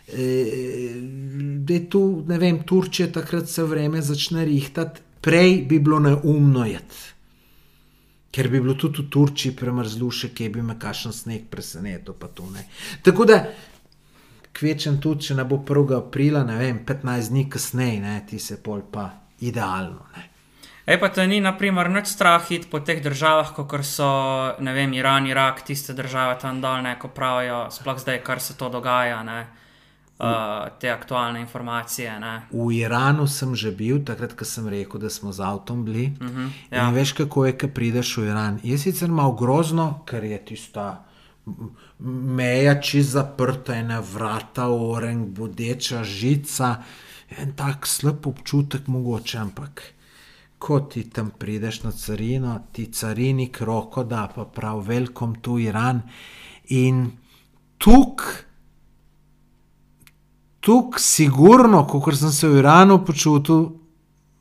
eh, 0.08 0.92
Da 1.60 1.74
je 1.74 1.90
tu, 1.90 2.02
ne 2.24 2.38
vem, 2.38 2.62
Turčija 2.62 3.12
takrat 3.12 3.48
se 3.48 3.64
vreme 3.64 4.02
začne 4.02 4.46
rihtati, 4.46 5.02
prej 5.28 5.66
bi 5.68 5.80
bilo 5.80 6.00
neumno 6.00 6.66
jeti. 6.66 7.04
Ker 8.32 8.48
bi 8.48 8.62
bilo 8.62 8.78
tudi 8.80 9.02
v 9.02 9.10
Turčiji 9.12 9.56
premrzluše, 9.60 10.30
ki 10.32 10.48
bi 10.50 10.62
me 10.64 10.78
kašen 10.80 11.14
sneg 11.14 11.50
presenetil. 11.52 12.14
pa 12.14 12.28
to 12.28 12.46
ne. 12.54 12.64
Tako 13.04 13.26
da 13.26 13.44
kvečem 14.54 15.02
tudi, 15.02 15.28
če 15.28 15.36
ne 15.36 15.44
bo 15.44 15.60
1. 15.68 15.98
aprila, 15.98 16.44
ne 16.44 16.56
vem, 16.56 16.80
15 16.86 17.30
dni 17.30 17.50
kasneje, 17.50 18.00
ne, 18.00 18.16
ti 18.30 18.40
se 18.40 18.58
pol 18.64 18.82
pa 18.92 19.10
idealno. 19.40 20.08
Ne. 20.16 20.24
Ej, 20.88 21.00
pa 21.00 21.10
te 21.10 21.28
ni, 21.28 21.42
naprimer, 21.44 21.90
nič 21.90 22.08
strah 22.08 22.52
iti 22.52 22.72
po 22.72 22.80
teh 22.80 23.04
državah, 23.04 23.52
kot 23.52 23.84
so, 23.84 24.08
ne 24.64 24.74
vem, 24.74 24.94
Iran, 24.94 25.28
Irak, 25.28 25.66
tiste 25.68 25.94
države 25.94 26.40
tam 26.40 26.62
dol, 26.62 26.82
ne, 26.82 26.96
ko 26.96 27.12
pravijo, 27.12 27.68
sploh 27.72 28.00
zdaj, 28.00 28.24
kar 28.24 28.40
se 28.40 28.56
to 28.56 28.70
dogaja, 28.72 29.24
ne, 29.28 29.42
uh, 29.42 29.67
te 30.80 30.90
aktualne 30.90 31.42
informacije, 31.42 32.20
ne. 32.20 32.48
V 32.52 32.72
Iranu 32.74 33.28
sem 33.28 33.56
že 33.56 33.72
bil, 33.72 34.02
takrat, 34.06 34.34
ko 34.34 34.46
sem 34.46 34.68
rekel, 34.68 35.00
da 35.02 35.10
smo 35.14 35.32
z 35.32 35.46
avtom 35.46 35.86
bili. 35.86 36.14
Uh 36.22 36.28
-huh, 36.28 36.50
ja. 36.72 36.88
In 36.88 36.96
veš, 36.96 37.12
kako 37.14 37.46
je, 37.46 37.58
ko 37.58 37.68
prideš 37.68 38.18
v 38.18 38.24
Iran. 38.24 38.60
Je 38.64 38.78
sicer 38.78 39.10
malo 39.10 39.32
grozno, 39.32 40.04
ker 40.06 40.24
je 40.24 40.46
tista 40.46 41.06
meja 42.00 42.82
čist 42.82 43.10
zaprta, 43.10 43.76
ena 43.76 44.00
vrata, 44.00 44.68
oren, 44.68 45.34
bodeča 45.34 46.04
žica, 46.04 46.84
en 47.38 47.54
tak 47.56 47.88
slab 47.88 48.28
občutek 48.28 48.88
mogoče, 48.88 49.38
ampak. 49.38 49.82
Ko 50.58 50.80
ti 50.80 51.10
tam 51.10 51.32
prideš 51.38 51.84
na 51.84 51.92
carino, 51.92 52.60
ti 52.72 52.92
carinik 52.92 53.62
roko 53.62 54.04
da, 54.04 54.28
pa 54.36 54.46
prav 54.46 54.80
velkom 54.88 55.36
tu 55.42 55.60
Iran. 55.60 56.02
In 56.70 57.12
tukaj 57.78 58.47
tukaj, 60.62 61.02
sigurno, 61.02 61.84
kot 61.88 62.16
sem 62.16 62.32
se 62.32 62.48
v 62.48 62.62
Iranu 62.62 63.00
počutil, 63.06 63.68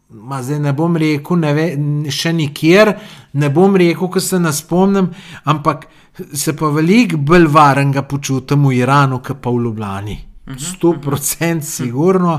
ma 0.09 0.43
zdaj 0.43 0.61
ne 0.63 0.73
bom 0.73 0.97
rekel, 0.97 1.41
ne 1.43 1.53
ve, 1.55 1.67
še 2.13 2.33
nikjer, 2.37 2.95
ne 3.41 3.51
bom 3.51 3.77
rekel, 3.77 4.11
ker 4.13 4.23
se 4.23 4.41
ne 4.41 4.53
spomnim, 4.55 5.11
ampak 5.51 5.87
se 6.33 6.55
pa 6.57 6.71
veliko 6.73 7.19
bolj 7.19 7.49
varenga 7.53 8.07
počutim 8.09 8.69
v 8.69 8.79
Iranu, 8.81 9.21
kot 9.25 9.43
pa 9.43 9.51
v 9.51 9.67
Ljubljani. 9.67 10.17
Sto 10.63 10.95
procent 11.03 11.65
sigurno, 11.67 12.39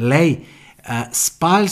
lej, 0.00 0.38
uh, 0.88 1.04
spali 1.12 1.68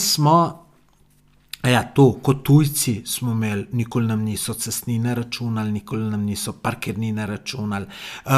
smo. 1.61 1.69
Ja, 1.69 1.83
to, 1.83 2.11
kot 2.21 2.43
tujci 2.43 3.01
smo 3.05 3.31
imeli, 3.31 3.67
nikoli 3.71 4.07
nam 4.07 4.21
niso 4.21 4.53
cestnine 4.53 5.15
računali, 5.15 5.71
nikoli 5.71 6.09
nam 6.09 6.21
niso 6.21 6.53
parkirnine 6.53 7.25
računali. 7.25 7.85
Uh, 8.25 8.31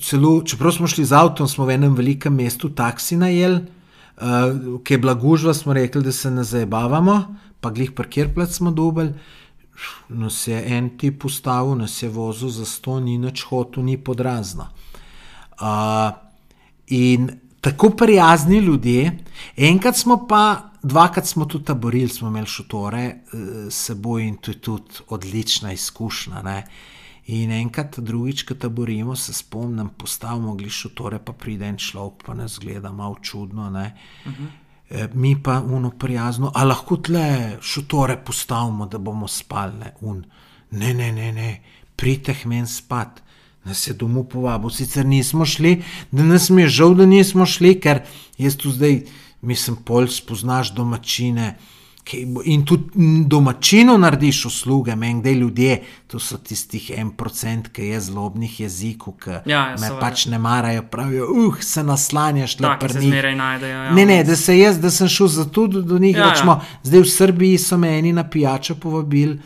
celo, 0.00 0.42
čeprav 0.42 0.72
smo 0.72 0.86
šli 0.86 1.04
z 1.04 1.12
avtom, 1.12 1.48
smo 1.48 1.64
v 1.64 1.70
enem 1.70 1.94
velikem 1.94 2.34
mestu 2.34 2.68
taksi 2.68 3.16
najeli, 3.16 3.60
uh, 4.20 4.80
ki 4.84 4.94
je 4.94 4.98
bila 4.98 5.14
gužva, 5.14 5.54
smo 5.54 5.72
rekli, 5.72 6.02
da 6.02 6.12
se 6.12 6.30
ne 6.30 6.44
zabavamo, 6.44 7.36
pa 7.60 7.70
glih 7.70 7.92
parkirplac 7.92 8.52
smo 8.52 8.70
dobili. 8.70 9.14
Nas 10.08 10.46
je 10.46 10.76
en 10.76 10.90
tip 10.98 11.24
ustavil, 11.24 11.76
nas 11.78 12.02
je 12.02 12.08
vozil 12.08 12.48
za 12.48 12.64
sto, 12.64 13.00
ni 13.00 13.18
nič 13.18 13.44
hotel, 13.48 13.84
ni 13.84 13.96
podrazno. 13.96 14.68
Uh, 15.60 16.10
in 16.86 17.30
tako 17.60 17.90
prijazni 17.90 18.58
ljudje, 18.58 19.18
enkrat 19.56 19.96
smo 19.96 20.26
pa, 20.28 20.67
dvakrat 20.82 21.26
smo 21.26 21.44
tudi 21.44 21.64
taborili, 21.64 22.08
smo 22.08 22.28
imeli 22.28 22.46
šotore 22.46 23.16
s 23.70 23.84
seboj 23.86 24.22
in 24.22 24.36
to 24.36 24.50
je 24.50 24.60
tudi 24.60 25.02
odlična 25.08 25.72
izkušnja. 25.72 26.42
Ne? 26.42 26.66
In 27.28 27.52
enkrat, 27.52 27.98
drugič, 28.00 28.42
ko 28.48 28.54
taborimo, 28.54 29.16
se 29.16 29.32
spomnim, 29.32 29.90
postavimo 29.98 30.54
gli 30.54 30.70
šotore, 30.70 31.18
pa 31.18 31.32
pride 31.32 31.66
en 31.68 31.76
človek, 31.76 32.22
pa 32.26 32.34
nas 32.34 32.58
gleda 32.58 32.92
malo 32.92 33.18
čudno. 33.22 33.68
Uh 33.68 34.32
-huh. 34.32 34.46
e, 34.90 35.08
mi 35.14 35.42
pa 35.42 35.60
uno 35.60 35.90
prijazno, 35.90 36.52
a 36.54 36.64
lahko 36.64 36.96
tle 36.96 37.58
šotore 37.60 38.16
postavimo, 38.24 38.86
da 38.86 38.98
bomo 38.98 39.28
spali. 39.28 39.78
Ne, 39.78 39.92
Un. 40.00 40.24
ne, 40.70 40.94
ne, 40.94 41.12
ne, 41.12 41.32
ne. 41.32 41.62
pridite 41.96 42.36
men 42.44 42.66
spat. 42.66 43.22
Nas 43.64 43.86
je 43.86 43.94
domov 43.94 44.24
povabil, 44.24 44.70
sicer 44.70 45.06
nismo 45.06 45.44
šli, 45.44 45.82
da 46.10 46.22
nas 46.22 46.50
je 46.50 46.68
žal, 46.68 46.94
da 46.94 47.06
nismo 47.06 47.46
šli, 47.46 47.80
ker 47.80 48.00
jaz 48.38 48.56
tu 48.56 48.70
zdaj, 48.70 49.02
mislim, 49.40 49.76
pol 49.76 50.06
spoznaš 50.06 50.74
domačine. 50.74 51.56
In 52.44 52.64
tudi 52.64 52.84
domačino 53.26 53.98
narediš 53.98 54.44
usluge, 54.44 54.96
meni, 54.96 55.22
da 55.22 55.30
ljudje, 55.30 55.82
to 56.06 56.18
so 56.18 56.38
tistih 56.38 56.90
en 56.96 57.10
procent, 57.10 57.68
ki 57.68 57.82
je 57.82 58.00
zlobnih 58.00 58.60
jezikov, 58.60 59.14
ki 59.20 59.30
Ja, 59.30 59.40
ja, 59.44 59.70
me 59.70 59.78
seveda. 59.78 60.00
pač 60.00 60.26
ne 60.26 60.38
marajo, 60.38 60.82
pravijo, 60.82 61.26
uh, 61.28 61.60
se 61.60 61.82
naslanjaš 61.82 62.56
zmeraj 62.56 63.34
najdejo. 63.34 63.82
Ja. 63.84 63.92
Ne, 63.92 64.06
ne, 64.06 64.24
da 64.24 64.36
se 64.36 64.58
jaz, 64.58 64.78
da 64.80 64.90
sem 64.90 65.08
šel 65.08 65.26
zato 65.28 65.66
do, 65.66 65.82
do 65.82 65.98
njih, 65.98 66.16
Ja, 66.16 66.20
ja, 66.20 66.26
ja. 66.26 66.32
rečemo, 66.32 66.60
zdaj 66.82 67.00
v 67.00 67.10
Srbiji 67.10 67.58
so 67.58 67.76
me 67.76 67.98
eni 67.98 68.12
na 68.12 68.24
pijačo 68.24 68.74
povabili. 68.74 69.38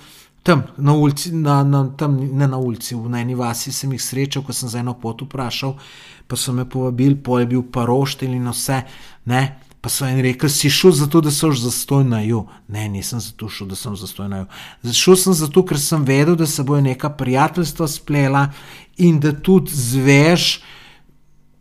Tam 0.43 0.63
na 0.77 0.93
ulici, 0.93 1.33
na, 1.33 1.65
na, 1.65 1.97
tam, 1.97 2.17
ne 2.33 2.47
na 2.49 2.59
ulici, 2.59 2.95
v 2.95 3.11
eni 3.15 3.35
vasi 3.35 3.73
sem 3.73 3.93
jih 3.93 4.03
srečal, 4.03 4.43
ko 4.43 4.53
sem 4.53 4.69
za 4.69 4.79
eno 4.79 4.95
pot 4.95 5.23
vprašal, 5.23 5.75
pa 6.27 6.37
so 6.37 6.53
me 6.53 6.65
povabili, 6.65 7.15
po 7.17 7.39
je 7.39 7.47
bil 7.47 7.63
paroštelj 7.63 8.35
in 8.35 8.49
vse. 8.49 8.83
Ne? 9.25 9.59
Pa 9.83 9.91
so 9.91 10.07
jim 10.07 10.21
rekli, 10.23 10.51
si 10.51 10.71
šel 10.71 10.93
zato, 10.95 11.21
da 11.21 11.31
so 11.35 11.51
zastoj 11.53 12.05
na 12.05 12.21
ju. 12.23 12.45
Ne, 12.69 12.89
nisem 12.89 13.21
zato 13.21 13.49
šel, 13.51 13.67
da 13.67 13.75
sem 13.75 13.97
zastoj 13.99 14.29
na 14.31 14.39
ju. 14.39 14.93
Šel 14.95 15.17
sem 15.19 15.35
zato, 15.35 15.65
ker 15.67 15.81
sem 15.81 16.05
vedel, 16.07 16.37
da 16.39 16.47
se 16.47 16.63
bojo 16.63 16.85
neka 16.87 17.11
prijateljstva 17.19 17.89
splela 17.91 18.45
in 18.97 19.19
da 19.21 19.33
tudi 19.35 19.75
zveš, 19.75 20.61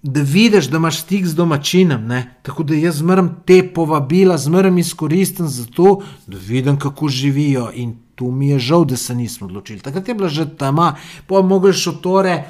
da 0.04 0.22
vidiš, 0.22 0.70
da 0.70 0.78
imaš 0.78 1.02
stik 1.02 1.26
z 1.26 1.34
domačinom. 1.36 2.06
Ne? 2.08 2.22
Tako 2.46 2.64
da 2.64 2.78
jaz 2.78 3.02
zmeraj 3.02 3.34
te 3.46 3.58
povabila, 3.74 4.38
zmeraj 4.38 4.80
izkoristim 4.80 5.48
za 5.50 5.66
to, 5.66 6.04
da 6.28 6.38
vidim, 6.38 6.78
kako 6.80 7.10
živijo. 7.10 7.72
In 7.74 7.98
tu 8.16 8.32
mi 8.32 8.50
je 8.50 8.60
žal, 8.60 8.86
da 8.86 8.98
se 8.98 9.16
nismo 9.16 9.48
odločili. 9.48 9.80
Takrat 9.80 10.08
je 10.08 10.14
bila 10.14 10.30
že 10.30 10.46
tama, 10.58 10.96
pa 11.28 11.42
mogel 11.42 11.74
šotore 11.74 12.44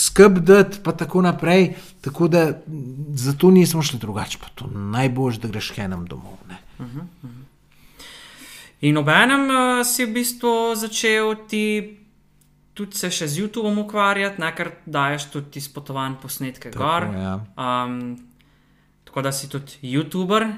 skrbeti, 0.00 0.78
pa 0.84 0.92
tako 0.92 1.22
naprej. 1.22 1.74
Tako 2.00 2.28
da 2.28 2.52
zato 3.14 3.50
nismo 3.50 3.82
šli 3.82 3.98
drugače, 3.98 4.38
pa 4.40 4.48
to 4.54 4.66
najboljš, 4.66 5.36
da 5.36 5.48
greš 5.48 5.72
enem 5.78 6.06
domov. 6.06 6.38
Ne? 6.48 6.58
In 8.80 8.96
obenem 9.00 9.48
uh, 9.48 9.86
si 9.86 10.04
v 10.04 10.12
bistvu 10.12 10.74
začel 10.76 11.34
ti 11.48 12.00
tudi 12.74 12.98
se 12.98 13.08
še 13.10 13.28
z 13.30 13.44
YouTubeom 13.44 13.78
ukvarjati, 13.86 14.42
ne, 14.42 14.50
ker 14.50 14.74
daješ 14.84 15.30
tudi 15.30 15.62
izpotovanj 15.62 16.18
posnetke 16.22 16.72
Tako, 16.74 16.82
gor. 16.82 17.06
ja. 17.14 17.34
Um, 17.54 18.16
tako 19.06 19.22
da 19.22 19.32
si 19.32 19.48
tudi 19.48 19.78
YouTuber. 19.94 20.50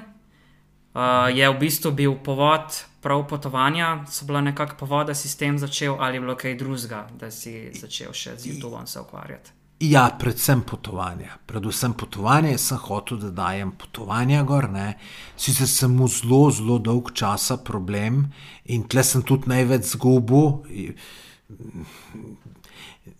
Uh, 0.97 1.29
je 1.29 1.45
v 1.45 1.57
bistvu 1.61 1.93
bil 1.93 2.17
povod 2.25 2.73
prav 3.07 3.27
potovanja, 3.27 4.03
so 4.11 4.25
bila 4.25 4.41
nekako 4.41 4.75
povod, 4.79 5.07
da 5.07 5.15
si 5.15 5.29
s 5.29 5.39
tem 5.39 5.57
začel, 5.57 5.95
ali 5.99 6.17
je 6.17 6.21
bilo 6.21 6.35
kaj 6.35 6.57
drugega, 6.59 7.05
da 7.19 7.31
si 7.31 7.69
začel 7.71 8.11
še 8.11 8.35
z 8.35 8.49
YouTubeom 8.51 8.83
se 8.85 8.99
ukvarjati. 8.99 9.53
Ja, 9.79 10.09
predvsem 10.19 10.61
potovanja. 10.67 11.37
Predvsem 11.45 11.93
potovanje, 11.93 12.51
jaz 12.51 12.65
sem 12.67 12.81
hotel, 12.83 13.21
da 13.21 13.31
dajem 13.31 13.71
potovanja 13.79 14.43
gor. 14.43 14.67
Ne. 14.73 14.97
Sicer 15.39 15.69
sem 15.71 15.95
mu 15.95 16.09
zelo, 16.11 16.49
zelo 16.51 16.79
dolg 16.83 17.13
časa 17.15 17.59
problem 17.63 18.25
in 18.65 18.83
tle 18.91 19.05
sem 19.07 19.23
tudi 19.23 19.53
največ 19.53 19.93
zgubil. 19.93 20.49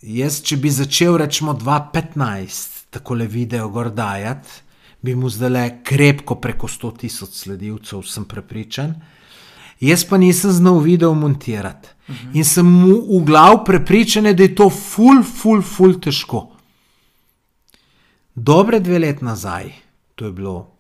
Jaz, 0.02 0.42
če 0.44 0.58
bi 0.60 0.74
začel, 0.74 1.16
rečemo, 1.22 1.56
2015, 1.56 2.90
tako 2.98 3.22
le 3.22 3.30
video 3.32 3.70
gor 3.72 3.94
dajati, 3.94 4.66
bi 5.00 5.16
mu 5.16 5.32
zdaj 5.32 5.54
le 5.54 5.70
krepko 5.86 6.42
preko 6.44 6.68
100 6.68 6.98
tisoč 7.06 7.46
sledilcev, 7.46 8.04
sem 8.04 8.28
prepričan. 8.28 8.98
Jaz 9.80 10.04
pa 10.10 10.18
nisem 10.18 10.52
znal 10.52 10.80
video 10.80 11.14
montirati. 11.14 11.90
Uh 12.08 12.16
-huh. 12.16 12.38
In 12.38 12.46
sem 12.46 12.66
mu 12.66 13.20
v 13.20 13.26
glav 13.26 13.66
prepričan, 13.66 14.24
da 14.24 14.44
je 14.44 14.56
to 14.56 14.70
ful, 14.70 15.24
ful, 15.24 15.62
ful 15.62 16.00
težko. 16.00 16.58
Dobre 18.36 18.80
dve 18.80 19.00
let 19.00 19.22
nazaj, 19.22 19.74
to 20.16 20.26
je 20.26 20.32
bilo 20.32 20.72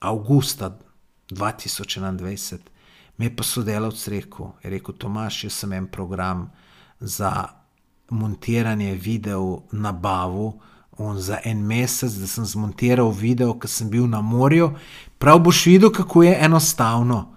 avgusta 0.00 0.78
2021, 1.30 2.58
mi 3.16 3.26
je 3.26 3.36
pa 3.36 3.42
sodelavc 3.42 4.08
rekel, 4.08 4.46
je 4.62 4.70
rekel 4.70 4.94
Tomaš, 4.94 5.44
jaz 5.44 5.52
sem 5.52 5.72
en 5.72 5.86
program 5.86 6.50
za 7.00 7.48
montiranje 8.10 8.94
videov 8.94 9.62
na 9.72 9.92
bavu. 9.92 10.60
On 10.98 11.18
za 11.18 11.38
en 11.44 11.66
mesec, 11.66 12.12
da 12.12 12.26
sem 12.26 12.44
zmontiral 12.44 13.10
video, 13.10 13.56
ki 13.58 13.68
sem 13.68 13.88
bil 13.90 14.06
na 14.06 14.20
morju, 14.22 14.76
prav 15.24 15.38
boš 15.38 15.66
videl, 15.66 15.90
kako 15.90 16.22
je 16.22 16.38
enostavno. 16.40 17.32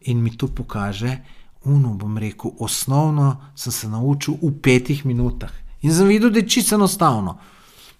In 0.00 0.22
mi 0.22 0.36
to 0.36 0.46
pokaže, 0.46 1.16
uno 1.64 1.94
bom 1.94 2.18
rekel, 2.18 2.50
osnovno 2.58 3.36
sem 3.54 3.72
se 3.72 3.88
naučil 3.88 4.34
v 4.42 4.52
petih 4.62 5.06
minutah. 5.06 5.50
In 5.82 5.94
sem 5.94 6.06
videl, 6.06 6.30
da 6.30 6.38
je 6.38 6.48
čisto 6.48 6.78
enostavno. 6.78 7.38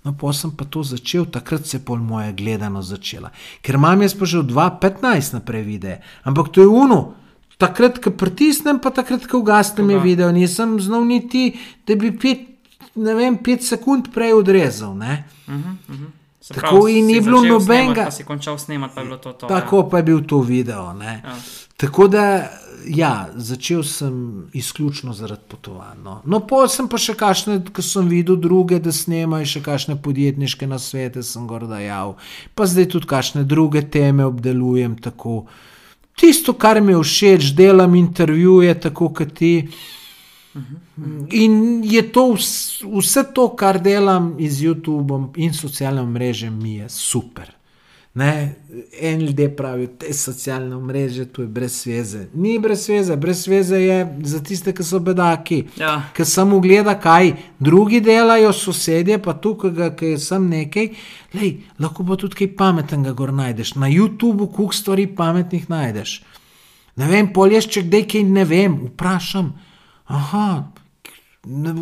No, 0.05 0.15
pa 0.19 0.33
sem 0.33 0.51
pa 0.51 0.65
to 0.65 0.83
začel, 0.83 1.27
takrat 1.27 1.67
se 1.67 1.77
je 1.77 1.83
pol 1.83 1.99
moja 1.99 2.31
gledanost 2.33 2.89
začela. 2.89 3.33
Ker 3.63 3.75
imam 3.75 4.03
jaz 4.03 4.15
pa 4.15 4.31
že 4.31 4.39
od 4.39 4.51
2015 4.51 5.35
naprej 5.35 5.63
videe, 5.63 5.99
ampak 6.23 6.55
to 6.55 6.63
je 6.63 6.71
uno. 6.71 7.15
Takrat, 7.59 7.99
ko 7.99 8.11
pritisnem, 8.11 8.79
pa 8.79 8.95
takrat, 8.95 9.27
ko 9.27 9.43
ugasnem 9.43 9.91
je 9.91 9.99
video, 9.99 10.31
nisem 10.33 10.79
znal 10.81 11.03
niti, 11.07 11.59
da 11.87 11.99
bi 11.99 12.15
pet, 12.15 12.47
vem, 12.95 13.43
pet 13.43 13.67
sekund 13.67 14.15
prej 14.15 14.39
odrezal. 14.39 14.95
Ne? 14.95 15.25
Se 16.43 16.55
Tako 16.55 16.69
pravi, 16.69 16.99
in 16.99 17.07
ni 17.07 17.21
bilo 17.21 17.43
nobenega- 17.43 18.11
si 18.11 18.25
končal 18.25 18.59
snemati, 18.59 18.95
pa 18.95 19.01
je 19.01 19.05
bilo 19.05 19.19
to. 19.19 19.33
to 19.33 19.47
Tako 19.47 19.89
pa 19.89 19.97
je 19.97 20.03
bil 20.03 20.25
to 20.27 20.41
video. 20.41 20.93
Ne? 20.93 21.23
Ja. 21.25 21.37
Tako 21.77 22.09
da, 22.09 22.49
ja, 22.87 23.29
začel 23.35 23.83
sem 23.83 24.45
izključno 24.53 25.13
zaradi 25.13 25.43
potovanj. 25.49 26.03
No, 26.05 26.21
no 26.25 26.41
pa 26.47 26.69
sem 26.69 26.89
pa 26.89 26.99
še 26.99 27.15
kašne, 27.15 27.61
ko 27.73 27.83
sem 27.83 28.09
videl 28.09 28.37
druge, 28.37 28.81
da 28.83 28.93
snemajo 28.93 29.47
še 29.47 29.63
kašne 29.63 29.97
podjetniške 30.03 30.67
nasvete, 30.67 31.23
sem 31.23 31.47
gor 31.47 31.69
dajal. 31.71 32.17
Pa 32.55 32.67
zdaj 32.67 32.89
tudi 32.89 33.07
kašne 33.07 33.45
druge 33.45 33.83
teme 33.91 34.25
obdelujem 34.25 34.99
tako. 34.99 35.45
Tisto, 36.19 36.53
kar 36.59 36.81
mi 36.81 36.93
je 36.93 37.03
všeč, 37.03 37.55
delam 37.55 37.95
intervjuje, 37.95 38.75
tako 38.81 39.13
kot 39.15 39.35
ti. 39.39 39.69
In 41.31 41.85
je 41.85 42.03
to 42.13 42.27
vs, 42.35 42.83
vse 42.85 43.25
to, 43.35 43.49
kar 43.57 43.81
delam 43.81 44.35
z 44.39 44.67
YouTubeom 44.67 45.33
in 45.37 45.55
socialnim 45.57 46.13
mrežem, 46.13 46.59
mi 46.63 46.77
je 46.77 46.89
super. 46.89 47.53
Ne? 48.15 48.55
En 49.01 49.21
ljudje 49.21 49.57
pravijo, 49.57 49.89
te 49.99 50.13
socialne 50.13 50.77
mreže, 50.77 51.25
to 51.25 51.43
je 51.43 51.49
brez 51.49 51.87
veze. 51.87 52.27
Ni 52.35 52.59
brez 52.59 52.89
veze, 52.89 53.17
brez 53.17 53.47
veze 53.49 53.81
je 53.81 54.19
za 54.23 54.43
tiste, 54.45 54.75
ki 54.77 54.85
so 54.85 55.01
bedaki. 55.01 55.63
Ja. 55.81 55.95
Ker 56.13 56.29
samo 56.29 56.61
gleda, 56.61 56.99
kaj 57.01 57.33
drugi 57.59 58.03
delajo, 58.05 58.53
sosedje, 58.53 59.17
pa 59.23 59.33
tukaj, 59.33 59.95
ki 59.97 60.13
je 60.13 60.21
sem 60.21 60.49
nekaj, 60.49 60.91
lej, 61.33 61.55
lahko 61.81 62.05
pa 62.05 62.21
tudi 62.21 62.43
kaj 62.43 62.53
pametnega 62.57 63.17
gor 63.17 63.33
najdeš. 63.33 63.75
Na 63.81 63.89
YouTubu 63.89 64.53
kuk 64.53 64.77
stvari 64.77 65.09
pametnih 65.17 65.71
najdeš. 65.73 66.19
Ne 67.01 67.09
vem, 67.09 67.33
polješ, 67.33 67.73
če 67.73 67.89
kdaj 67.89 68.09
kaj 68.13 68.29
ne 68.29 68.45
vem, 68.45 68.81
vprašam. 68.91 69.55
Aha, 70.13 70.73
Ne, 71.47 71.75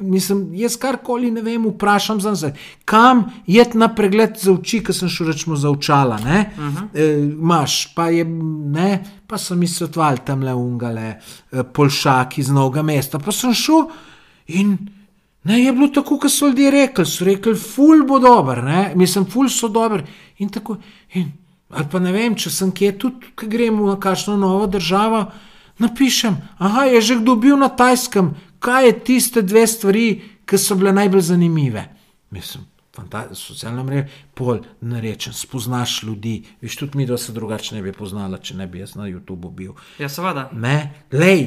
mislim, 0.00 0.54
jaz 0.54 0.76
karkoli 0.76 1.30
ne 1.30 1.40
vem, 1.42 1.62
vprašam 1.66 2.18
za 2.20 2.34
nazaj. 2.34 2.50
Kam 2.84 3.22
je 3.46 3.64
na 3.74 3.88
pregled 3.94 4.36
za 4.36 4.52
oči, 4.52 4.82
ki 4.84 4.92
sem 4.92 5.08
šel 5.08 5.30
rečemo 5.30 5.56
za 5.56 5.70
očala? 5.70 6.18
Uh 6.20 6.26
-huh. 6.26 6.88
e, 6.94 7.34
Maš, 7.40 7.94
pa, 7.94 8.08
je, 8.08 8.24
ne, 8.24 9.04
pa 9.26 9.38
so 9.38 9.54
mi 9.54 9.66
svetovali 9.66 10.18
tam 10.24 10.42
le 10.42 10.54
ungale, 10.54 11.20
e, 11.52 11.62
polšaki 11.62 12.42
z 12.42 12.52
novega 12.52 12.82
mesta. 12.82 13.18
Pa 13.18 13.32
sem 13.32 13.54
šel 13.54 13.88
in 14.46 14.76
ne, 15.44 15.64
je 15.64 15.72
bilo 15.72 15.88
tako, 15.88 16.18
kot 16.18 16.32
so 16.32 16.46
ljudje 16.46 16.70
rekli. 16.70 17.06
So 17.06 17.24
rekli, 17.24 17.54
ful 17.54 18.04
bo 18.08 18.18
dober, 18.18 18.64
ne? 18.64 18.92
mislim, 18.94 19.24
ful 19.24 19.48
so 19.48 19.68
dober. 19.68 20.02
In 20.38 20.48
tako, 20.48 20.76
in, 21.14 21.32
ali 21.70 21.86
pa 21.90 21.98
ne 21.98 22.12
vem, 22.12 22.34
če 22.34 22.50
sem 22.50 22.72
kje 22.72 22.98
tudi, 22.98 23.26
ki 23.36 23.46
gremo 23.46 23.86
na 23.86 24.00
kakšno 24.00 24.36
novo 24.36 24.66
državo. 24.66 25.24
Napišem, 25.78 26.36
aha, 26.58 26.84
je 26.84 27.00
že 27.00 27.14
kdo 27.18 27.34
bil 27.36 27.56
na 27.58 27.68
Tajskem, 27.68 28.34
kaj 28.58 28.86
je 28.86 29.00
tiste 29.04 29.42
dve 29.42 29.66
stvari, 29.66 30.22
ki 30.46 30.58
so 30.58 30.76
bile 30.78 30.92
najbolj 30.92 31.20
zanimive. 31.20 31.88
Mislim, 32.30 32.64
socialna 33.32 33.82
mreža, 33.82 34.08
pol, 34.34 34.62
ne 34.80 35.00
rečem, 35.00 35.32
spoznaš 35.32 36.02
ljudi. 36.02 36.44
Viš, 36.60 36.76
tudi 36.76 36.98
mi, 36.98 37.06
da 37.06 37.18
se 37.18 37.32
drugače 37.32 37.74
ne 37.74 37.82
bi 37.82 37.92
poznala, 37.92 38.38
če 38.38 38.54
ne 38.54 38.66
bi 38.66 38.78
jaz 38.78 38.94
na 38.94 39.08
YouTubu 39.08 39.50
bil. 39.50 39.72
Ja, 39.98 40.08
seveda. 40.08 40.48
Ne, 40.52 41.04
lej, 41.12 41.46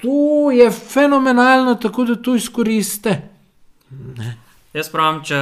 to 0.00 0.50
je 0.50 0.70
fenomenalno, 0.70 1.74
tako 1.74 2.04
da 2.04 2.16
to 2.16 2.34
izkoriste. 2.34 3.20
Ne. 3.90 4.36
Jaz 4.72 4.90
pravim, 4.92 5.22
če, 5.24 5.36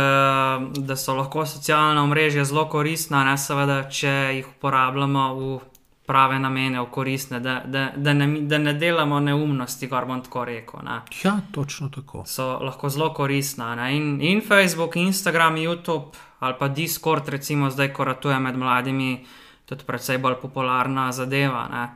da 0.87 0.97
so 0.97 1.15
lahko 1.15 1.45
socialna 1.47 2.05
mreža 2.07 2.45
zelo 2.47 2.67
koristna, 2.71 3.25
ne 3.27 3.35
seveda, 3.39 3.83
če 3.91 4.13
jih 4.39 4.53
uporabljamo 4.57 5.25
v 5.35 5.57
prave 6.07 6.39
namene, 6.39 6.81
v 6.81 6.87
koristne, 6.91 7.41
da, 7.41 7.61
da, 7.67 7.91
da, 7.97 8.13
ne, 8.13 8.27
da 8.41 8.59
ne 8.59 8.73
delamo 8.75 9.21
neumnosti, 9.21 9.89
kar 9.91 10.07
bom 10.07 10.23
tako 10.23 10.45
rekel. 10.45 10.81
Ne. 10.85 11.01
Ja, 11.25 11.39
točno 11.53 11.89
tako. 11.89 12.25
So 12.27 12.59
lahko 12.63 12.89
zelo 12.89 13.13
koristna. 13.15 13.91
In, 13.91 14.21
in 14.23 14.43
Facebook, 14.47 14.97
Instagram, 14.97 15.57
YouTube 15.57 16.17
ali 16.39 16.55
pa 16.59 16.69
Discord, 16.69 17.29
recimo 17.29 17.71
zdaj, 17.71 17.93
ko 17.93 18.05
ratuje 18.05 18.39
med 18.39 18.57
mladimi, 18.57 19.25
tudi 19.65 19.85
precej 19.85 20.19
bolj 20.19 20.37
popularna 20.43 21.13
zadeva. 21.13 21.89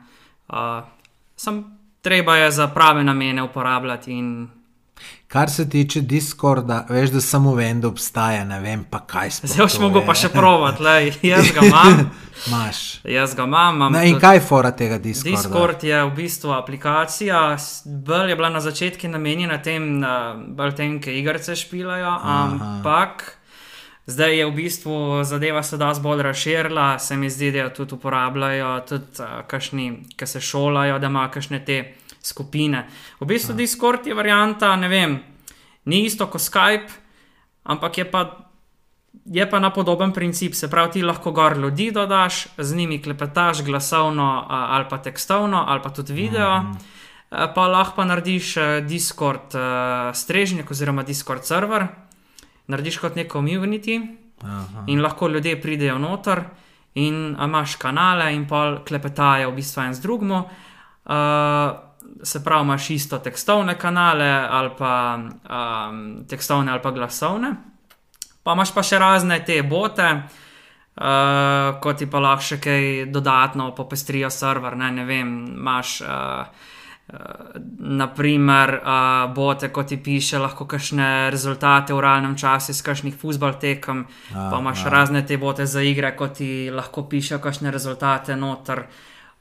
Uh, 0.49 0.57
sem, 1.35 1.63
treba 2.01 2.35
je 2.35 2.51
za 2.51 2.67
prave 2.67 3.03
namene 3.03 3.43
uporabljati 3.43 4.11
in 4.11 4.49
Kar 5.31 5.49
se 5.49 5.69
tiče 5.69 6.01
Discorda, 6.01 6.85
veš, 6.89 7.09
da 7.09 7.21
samo 7.21 7.53
vem, 7.55 7.81
da 7.81 7.87
obstaja, 7.87 8.43
ne 8.43 8.59
vem 8.59 8.83
pa 8.83 8.99
kaj 8.99 9.31
se 9.31 9.47
zgodi. 9.47 9.53
Zdaj 9.53 9.65
boš 9.65 9.77
mogel 9.79 10.03
pa 10.05 10.15
še 10.15 10.29
provat, 10.29 10.79
le 10.83 10.95
jaz 11.31 11.51
ga 11.55 11.63
imam. 11.67 12.09
Imaš. 12.47 12.81
Jaz 13.07 13.35
ga 13.35 13.45
imam. 13.47 13.75
imam 13.75 13.93
ne, 13.95 14.09
in 14.09 14.19
kaj 14.19 14.35
je 14.35 14.41
fora 14.43 14.71
tega 14.75 14.97
Discorda? 14.99 15.37
Discord 15.37 15.83
je 15.83 16.03
v 16.03 16.11
bistvu 16.15 16.51
aplikacija, 16.51 17.43
bolj 17.85 18.33
je 18.33 18.35
bila 18.35 18.49
na 18.49 18.59
začetku 18.59 19.07
namenjena 19.07 19.61
tem, 19.63 19.87
bolj 20.57 20.75
tem, 20.75 20.99
ki 20.99 21.15
igrice 21.21 21.55
špilajo, 21.55 22.17
ampak. 22.35 23.37
Zdaj 24.11 24.37
je 24.37 24.45
v 24.45 24.51
bistvu 24.51 25.23
zadeva 25.23 25.63
se 25.63 25.77
da 25.77 25.93
bolj 26.01 26.21
razširila, 26.21 26.99
se 26.99 27.17
mi 27.17 27.29
zdi, 27.29 27.51
da 27.51 27.57
jo 27.57 27.69
tudi 27.69 27.95
uporabljajo, 27.95 28.79
tudi 28.89 29.23
uh, 29.23 29.45
kašni, 29.47 30.03
ki 30.17 30.27
se 30.27 30.41
šolajo, 30.41 30.99
da 30.99 31.07
imajo 31.07 31.31
kakšne 31.31 31.65
te 31.65 31.83
skupine. 32.21 32.85
V 33.19 33.25
bistvu 33.25 33.53
ja. 33.53 33.57
Discord 33.57 34.07
je 34.07 34.13
varianta, 34.13 34.75
ne 34.75 34.87
vem, 34.87 35.19
ni 35.85 36.05
isto 36.05 36.27
kot 36.27 36.41
Skype, 36.41 36.93
ampak 37.63 37.97
je 37.97 38.05
pa, 38.05 38.21
je 39.25 39.49
pa 39.49 39.59
na 39.59 39.69
podoben 39.73 40.13
princip. 40.13 40.53
Se 40.53 40.69
pravi, 40.69 40.91
ti 40.91 41.03
lahko 41.03 41.31
gor 41.31 41.57
ljudi 41.57 41.91
dodaš, 41.91 42.47
z 42.57 42.75
njimi 42.75 43.01
klepetaš 43.01 43.63
glasovno 43.63 44.45
ali 44.49 44.85
pa 44.89 44.97
tekstovno 44.97 45.65
ali 45.67 45.81
pa 45.81 45.89
tudi 45.89 46.13
video. 46.13 46.61
Mm. 46.61 46.77
Pa 47.55 47.67
lahko 47.67 47.95
pa 47.95 48.05
narediš 48.05 48.55
Discord 48.87 49.55
strežnik 50.13 50.71
oziroma 50.71 51.03
Discord 51.03 51.45
server, 51.45 51.87
narediš 52.67 52.97
kot 52.97 53.15
neko 53.15 53.39
community 53.39 54.01
Aha. 54.43 54.83
in 54.87 55.01
lahko 55.01 55.27
ljudje 55.27 55.61
pridejo 55.61 55.97
noter 55.97 56.43
in 56.95 57.37
imaš 57.43 57.75
kanale 57.75 58.33
in 58.35 58.47
pa 58.47 58.81
klepetajo 58.87 59.51
v 59.51 59.55
bistvu 59.55 59.81
en 59.81 59.93
z 59.93 60.01
drugim. 60.01 60.31
Uh, 60.31 60.51
se 62.23 62.43
pravi, 62.43 62.63
imaš 62.63 62.89
isto 62.89 63.19
tekstovne 63.19 63.77
kanale 63.79 64.29
ali 64.49 64.69
pa 64.77 65.19
um, 65.19 66.25
tekstovne 66.29 66.71
ali 66.71 66.81
pa 66.81 66.91
glasovne. 66.91 67.55
Pa 68.43 68.53
imaš 68.53 68.73
pa 68.73 68.83
še 68.83 68.99
razne 68.99 69.39
te 69.45 69.61
bote, 69.63 70.07
uh, 70.11 71.77
kot 71.81 72.01
ti 72.01 72.09
pa 72.09 72.19
lahko 72.19 72.47
še 72.53 72.59
kaj 72.61 72.85
dodatno 73.13 73.71
popestrijo 73.77 74.29
server. 74.33 74.77
Ne, 74.77 74.91
ne 74.91 75.05
vem, 75.05 75.33
imaš. 75.57 76.01
Uh, 76.01 76.69
Naprimer, 77.11 78.71
uh, 78.77 79.33
bote, 79.35 79.67
kot 79.73 79.89
ti 79.91 79.97
piše, 79.99 80.37
lahko 80.39 80.63
kakšne 80.63 81.27
rezultate 81.33 81.91
v 81.91 81.99
realnem 81.99 82.37
času, 82.39 82.71
iz 82.71 82.79
kakšnih 82.85 83.17
futbol 83.19 83.57
tekem, 83.59 84.05
a, 84.31 84.45
pa 84.47 84.61
imaš 84.61 84.85
a. 84.85 84.93
razne 84.93 85.25
te 85.27 85.35
bote 85.35 85.65
za 85.67 85.83
igre, 85.83 86.13
kot 86.15 86.37
ti 86.39 86.69
lahko 86.71 87.03
piše, 87.11 87.41
kakšne 87.43 87.73
rezultate 87.73 88.37
noter. 88.39 88.85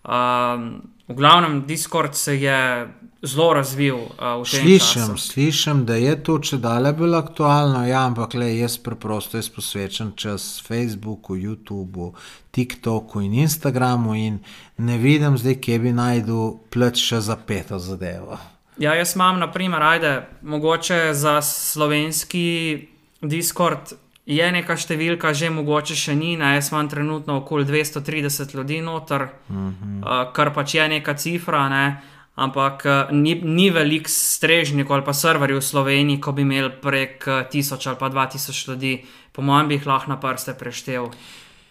Um, 0.05 0.91
V 1.11 1.15
glavnem, 1.15 1.67
Discord 1.67 2.15
se 2.15 2.37
je 2.37 2.89
zelo 3.23 3.53
razvil 3.53 3.97
uh, 3.97 4.07
v 4.47 4.51
tem 4.51 4.63
slišem, 4.63 5.03
času. 5.03 5.17
Slišim, 5.19 5.83
da 5.85 5.97
je 5.99 6.13
to 6.23 6.37
če 6.39 6.59
dalje 6.63 6.93
bolj 6.95 7.17
aktualno, 7.19 7.81
ja, 7.83 8.05
ampak 8.07 8.37
le 8.39 8.47
jaz 8.55 8.77
preprosto 8.79 9.35
jaz 9.35 9.49
posvečam 9.51 10.13
čas 10.15 10.63
Facebooku, 10.63 11.35
YouTubu, 11.35 12.13
TikToku 12.55 13.25
in 13.27 13.35
Instagramu 13.43 14.15
in 14.15 14.39
ne 14.79 14.99
vidim 15.03 15.35
zdaj, 15.39 15.59
kje 15.59 15.79
bi 15.83 15.93
najdel 15.93 16.55
pleč 16.71 17.03
še 17.03 17.19
za 17.27 17.35
peto 17.35 17.83
zadevo. 17.83 18.39
Ja, 18.79 18.95
jaz 18.95 19.17
imam, 19.19 19.43
na 19.43 19.51
primer, 19.51 19.83
ajde, 19.83 20.15
mogoče 20.47 21.11
za 21.11 21.41
slovenski 21.43 22.87
Discord 23.19 23.99
je 24.31 24.47
neka 24.55 24.77
številka, 24.79 25.33
že 25.35 25.51
mogoče 25.51 25.97
še 25.99 26.15
ni, 26.15 26.37
ne? 26.39 26.55
jaz 26.59 26.71
imam 26.71 26.89
trenutno 26.89 27.41
okoli 27.43 27.67
230 27.67 28.55
ljudi 28.55 28.81
noter, 28.81 29.27
uh 29.27 29.57
-huh. 29.57 29.99
uh, 30.01 30.33
kar 30.33 30.55
pač 30.55 30.75
je 30.75 30.89
neka 30.89 31.15
cifra, 31.15 31.69
ne? 31.69 32.01
ampak 32.37 32.87
uh, 32.87 33.13
ni, 33.13 33.35
ni 33.35 33.71
velik 33.71 34.09
strežnik 34.09 34.91
ali 34.91 35.05
pa 35.05 35.13
serverji 35.13 35.57
v 35.57 35.63
Sloveniji, 35.63 36.21
ko 36.21 36.33
bi 36.33 36.43
imeli 36.43 36.71
prek 36.83 37.25
1000 37.27 37.89
ali 37.89 37.99
pa 37.99 38.09
2000 38.09 38.69
ljudi, 38.69 39.05
po 39.33 39.43
mojem, 39.43 39.69
bi 39.69 39.75
jih 39.75 39.87
lahko 39.87 40.11
na 40.11 40.17
prste 40.21 40.55
preštel 40.55 41.11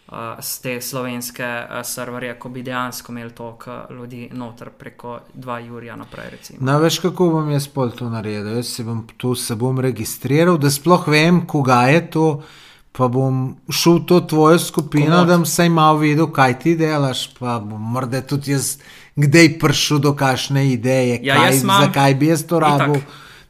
z 0.10 0.57
uh, 0.57 0.61
te 0.61 0.81
slovenske 0.81 1.45
uh, 1.45 1.86
serverje, 1.86 2.34
ko 2.40 2.49
bi 2.49 2.64
dejansko 2.64 3.11
imeli 3.11 3.31
toliko 3.31 3.72
uh, 3.72 3.95
ljudi 3.95 4.30
noter 4.34 4.69
preko 4.69 5.19
2 5.36 5.57
Jurija 5.68 5.95
naprej. 5.95 6.30
Recimo. 6.31 6.60
Na 6.61 6.77
veš, 6.77 6.99
kako 6.99 7.30
bom 7.30 7.52
jaz 7.52 7.68
pol 7.68 7.91
to 7.91 8.10
naredil. 8.10 8.56
Jaz 8.57 8.73
se 8.73 8.84
bom 8.84 9.03
tu 9.18 9.36
se 9.36 9.56
bom 9.56 9.80
registriral, 9.80 10.57
da 10.57 10.72
sploh 10.72 11.07
vem, 11.07 11.45
koga 11.48 11.84
je 11.94 12.02
to. 12.10 12.26
Pa 12.91 13.07
bom 13.07 13.53
šel 13.69 13.99
v 13.99 14.06
to 14.06 14.19
tvojo 14.22 14.60
skupino, 14.60 15.14
Komod. 15.14 15.27
da 15.27 15.38
bom 15.38 15.45
vsaj 15.45 15.69
malo 15.69 16.02
videl, 16.02 16.31
kaj 16.34 16.57
ti 16.60 16.76
delaš. 16.76 17.27
Pa 17.38 17.60
bom 17.60 17.81
morda 17.94 18.22
tudi 18.22 18.52
jaz, 18.52 18.80
kdaj 19.15 19.60
prišel 19.61 20.02
do 20.02 20.15
kakšne 20.18 20.65
ideje, 20.72 21.19
ja, 21.23 21.38
kaj, 21.38 21.61
mam... 21.64 21.86
zakaj 21.86 22.15
bi 22.15 22.34
jaz 22.34 22.48
to 22.49 22.60
rabil. 22.60 22.98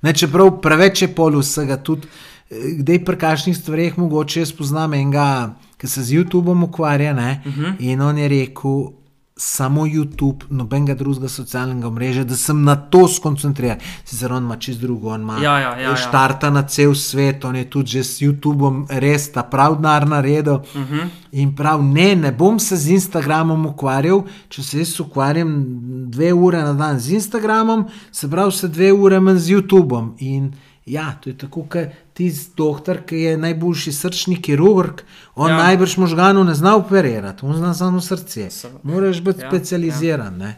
Ne, 0.01 0.13
čeprav 0.13 0.59
preveč 0.61 1.01
je 1.01 1.09
pol 1.15 1.39
vsega, 1.39 1.79
tudi 1.79 2.07
kdaj 2.51 3.03
pri 3.05 3.17
kakšnih 3.17 3.57
stvareh 3.57 3.97
mogoče 3.97 4.43
jaz 4.43 4.51
poznam 4.51 4.93
enega 4.97 5.55
ki 5.79 5.87
se 5.87 6.03
z 6.03 6.19
YouTubeom 6.19 6.63
ukvarja. 6.63 7.13
Uh 7.13 7.51
mhm. 7.51 7.65
-huh. 7.65 7.75
In 7.79 8.01
on 8.01 8.17
je 8.17 8.27
rekel, 8.27 8.99
samo 9.39 9.85
YouTube, 9.87 10.45
nobenega 10.49 10.93
drugega 10.93 11.29
socialnega 11.29 11.89
mreža, 11.89 12.23
da 12.23 12.35
sem 12.35 12.63
na 12.63 12.75
to 12.75 13.07
skoncentriran. 13.07 13.77
Sicer 14.05 14.33
on 14.33 14.43
ima 14.43 14.57
čist 14.57 14.81
drugo, 14.81 15.09
on 15.09 15.21
ima 15.21 15.37
ja, 15.39 15.59
ja, 15.59 15.79
ja, 15.79 15.95
štarta 15.95 16.47
ja. 16.47 16.51
na 16.51 16.63
cel 16.67 16.95
svet, 16.95 17.45
on 17.45 17.55
je 17.55 17.69
tudi 17.69 18.03
s 18.03 18.19
YouTubeom 18.21 18.85
res 18.89 19.29
ta 19.31 19.43
prav 19.43 19.77
denar 19.79 20.07
naredil. 20.07 20.53
Uh 20.53 20.81
mhm. 20.81 20.93
-huh. 20.93 21.07
In 21.31 21.55
prav, 21.55 21.83
ne, 21.83 22.15
ne 22.15 22.31
bom 22.31 22.59
se 22.59 22.77
z 22.77 22.89
Instagramom 22.89 23.65
ukvarjal, 23.65 24.23
če 24.49 24.63
se 24.63 24.77
jaz 24.77 24.99
ukvarjam 24.99 25.65
dve 26.11 26.33
ure 26.33 26.61
na 26.61 26.73
dan 26.73 26.99
z 26.99 27.11
Instagramom, 27.11 27.85
se 28.11 28.29
pravi, 28.29 28.51
se 28.51 28.67
dve 28.67 28.91
ure 28.93 29.19
manj 29.19 29.37
z 29.37 29.49
YouTubeom. 29.49 30.11
In 30.17 30.51
ja, 30.89 31.13
to 31.23 31.29
je 31.29 31.37
tako, 31.37 31.63
kot 31.69 31.93
tisti 32.13 32.53
doktor, 32.57 32.97
ki 33.07 33.15
je 33.15 33.37
najboljši 33.37 33.91
srčni 33.93 34.39
kirurg, 34.41 35.03
on 35.35 35.51
ja. 35.51 35.57
najbrž 35.57 35.97
možganov 36.01 36.47
ne 36.47 36.55
zna 36.57 36.75
operirati, 36.75 37.45
on 37.45 37.55
zna 37.55 37.73
samo 37.73 38.01
srce. 38.01 38.49
Moraš 38.83 39.21
biti 39.21 39.45
ja, 39.45 39.49
specializiran. 39.49 40.41
Ja. 40.41 40.53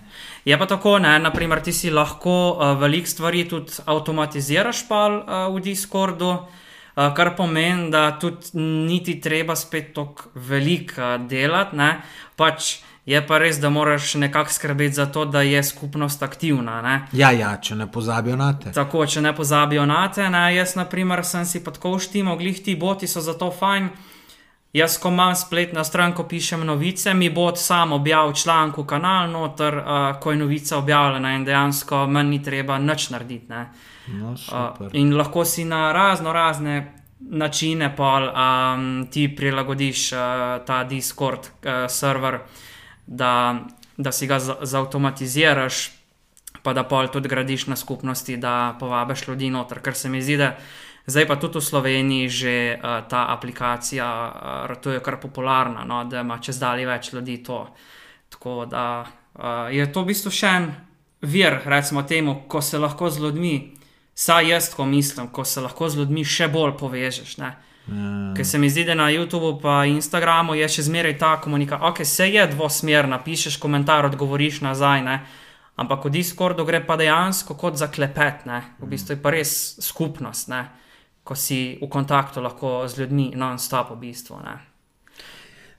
Je 0.45 0.57
pa 0.57 0.65
tako, 0.65 0.97
ne? 0.99 1.19
naprimer, 1.19 1.61
ti 1.61 1.73
si 1.73 1.91
lahko 1.91 2.35
uh, 2.51 2.79
veliko 2.79 3.07
stvari 3.07 3.43
tudi 3.49 3.83
avtomatiziraš 3.85 4.87
pa 4.87 5.05
uh, 5.09 5.55
v 5.55 5.61
Discordu. 5.67 6.31
Uh, 6.31 7.13
kar 7.15 7.35
pomeni, 7.37 7.87
da 7.91 8.17
tudi 8.19 8.59
niti 8.87 9.21
treba 9.21 9.55
spet 9.55 9.93
tako 9.95 10.31
veliko 10.35 10.99
uh, 11.01 11.27
delati. 11.27 11.77
Pač, 12.35 12.79
Je 13.05 13.27
pa 13.27 13.37
res, 13.41 13.57
da 13.59 13.69
moraš 13.69 14.13
nekako 14.15 14.53
skrbeti 14.53 14.93
za 14.93 15.05
to, 15.05 15.25
da 15.25 15.41
je 15.41 15.63
skupnost 15.63 16.23
aktivna. 16.23 16.81
Ne? 16.81 17.07
Ja, 17.11 17.31
ja, 17.31 17.55
če 17.57 17.75
ne 17.75 17.87
pozabijo 17.91 18.35
na 18.37 18.53
te. 18.59 18.71
Tako, 18.71 19.05
če 19.05 19.21
ne 19.21 19.33
pozabijo 19.35 19.85
na 19.85 20.05
te. 20.13 20.29
Ne? 20.29 20.55
Jaz, 20.55 20.75
na 20.75 20.85
primer, 20.85 21.25
sem 21.25 21.45
si 21.45 21.63
pa 21.63 21.73
tako 21.73 21.95
uštimo, 21.97 22.37
glih 22.37 22.61
ti 22.63 22.75
boti 22.75 23.07
so 23.07 23.21
zato 23.21 23.49
fajn. 23.51 23.89
Jaz, 24.73 24.99
ko 25.03 25.09
imam 25.11 25.35
spletno 25.35 25.83
stran, 25.83 26.13
ko 26.15 26.23
pišem 26.23 26.61
novice, 26.63 27.13
mi 27.13 27.27
bo 27.29 27.49
sam 27.55 27.91
objavil 27.91 28.31
članek 28.33 28.77
v 28.77 28.85
kanal, 28.87 29.27
noter, 29.31 29.75
uh, 29.77 30.19
ko 30.21 30.31
je 30.31 30.37
novica 30.37 30.77
objavljena 30.77 31.33
in 31.35 31.43
dejansko 31.45 32.05
meni 32.07 32.37
ni 32.37 32.43
treba 32.43 32.77
nič 32.79 33.09
narediti. 33.09 33.49
Ne? 33.49 33.65
No, 34.07 34.31
Uh, 34.31 34.37
super. 34.37 34.89
in 34.93 35.13
lahko 35.17 35.45
si 35.45 35.65
na 35.65 35.91
razno 35.91 36.33
razne 36.33 36.93
načine 37.19 37.95
pol, 37.95 38.29
um, 38.29 39.07
ti 39.11 39.27
prilagodiš 39.35 40.11
uh, 40.13 40.19
ta 40.65 40.83
Discord 40.83 41.39
uh, 41.39 41.71
server, 41.89 42.39
da, 43.07 43.59
da 43.97 44.11
si 44.11 44.27
ga 44.27 44.39
za- 44.39 44.57
zautomatiziraš, 44.61 45.91
pa 46.63 46.73
da 46.73 46.83
pol 46.83 47.07
tudi 47.07 47.29
gradiš 47.29 47.67
na 47.67 47.75
skupnosti, 47.75 48.37
da 48.37 48.75
povabiš 48.79 49.27
ljudi 49.27 49.49
noter, 49.49 49.79
ker 49.81 49.95
se 49.95 50.09
mi 50.09 50.21
zdi, 50.21 50.37
da 50.37 50.55
zdaj 51.07 51.27
pa 51.27 51.35
tudi 51.35 51.57
v 51.57 51.61
Sloveniji 51.61 52.29
že 52.29 52.55
uh, 52.77 53.07
ta 53.09 53.25
aplikacija 53.33 54.05
uh, 54.05 54.67
ratuje 54.69 54.99
kar 54.99 55.19
popularna, 55.19 55.83
no, 55.83 56.03
da 56.05 56.21
ima 56.21 56.37
čez 56.37 56.59
dalje 56.59 56.85
več 56.85 57.13
ljudi 57.13 57.43
to. 57.43 57.67
Tako 58.29 58.65
da 58.65 59.05
uh, 59.33 59.73
je 59.73 59.91
to 59.91 60.03
v 60.03 60.13
bistvu 60.13 60.31
še 60.31 60.47
en 60.47 60.71
vir, 61.21 61.61
recimo 61.65 62.03
temu, 62.03 62.43
ko 62.47 62.61
se 62.61 62.77
lahko 62.77 63.09
z 63.09 63.21
ljudmi, 63.21 63.55
saj 64.15 64.49
jaz 64.49 64.69
tako 64.69 64.85
mislim, 64.85 65.27
ko 65.27 65.45
se 65.45 65.61
lahko 65.61 65.89
z 65.89 65.97
ljudmi 65.97 66.25
še 66.25 66.47
bolj 66.47 66.77
povežeš. 66.77 67.37
Ne? 67.37 67.55
Ja. 67.87 68.33
Ker 68.37 68.45
se 68.45 68.57
mi 68.57 68.69
zdi, 68.69 68.85
da 68.85 68.95
na 68.95 69.09
YouTubu 69.11 69.57
in 69.87 69.97
Instagramu 69.97 70.55
je 70.55 70.67
še 70.69 70.85
zmeraj 70.87 71.17
ta 71.17 71.35
komunikacija. 71.41 71.87
Ok, 71.89 72.03
se 72.05 72.29
je 72.29 72.47
dvosmerna, 72.47 73.19
pišeš 73.23 73.57
komentar, 73.59 74.05
odgovoriš 74.05 74.61
nazaj, 74.61 75.01
ne? 75.03 75.21
ampak 75.75 76.05
v 76.05 76.11
Discordu 76.13 76.65
gre 76.65 76.83
pa 76.85 76.97
dejansko 76.99 77.55
kot 77.57 77.79
za 77.79 77.87
klepet. 77.87 78.45
Ne? 78.45 78.61
V 78.79 78.91
bistvu 78.91 79.15
je 79.15 79.21
pa 79.21 79.33
res 79.33 79.53
skupnost, 79.81 80.51
ne? 80.53 80.67
ko 81.23 81.35
si 81.37 81.77
v 81.81 81.89
kontaktu 81.89 82.41
lahko 82.41 82.87
z 82.89 83.01
ljudmi 83.01 83.31
non-stop 83.37 83.93
v 83.93 84.01
bistvu. 84.07 84.41
Ne? 84.41 84.70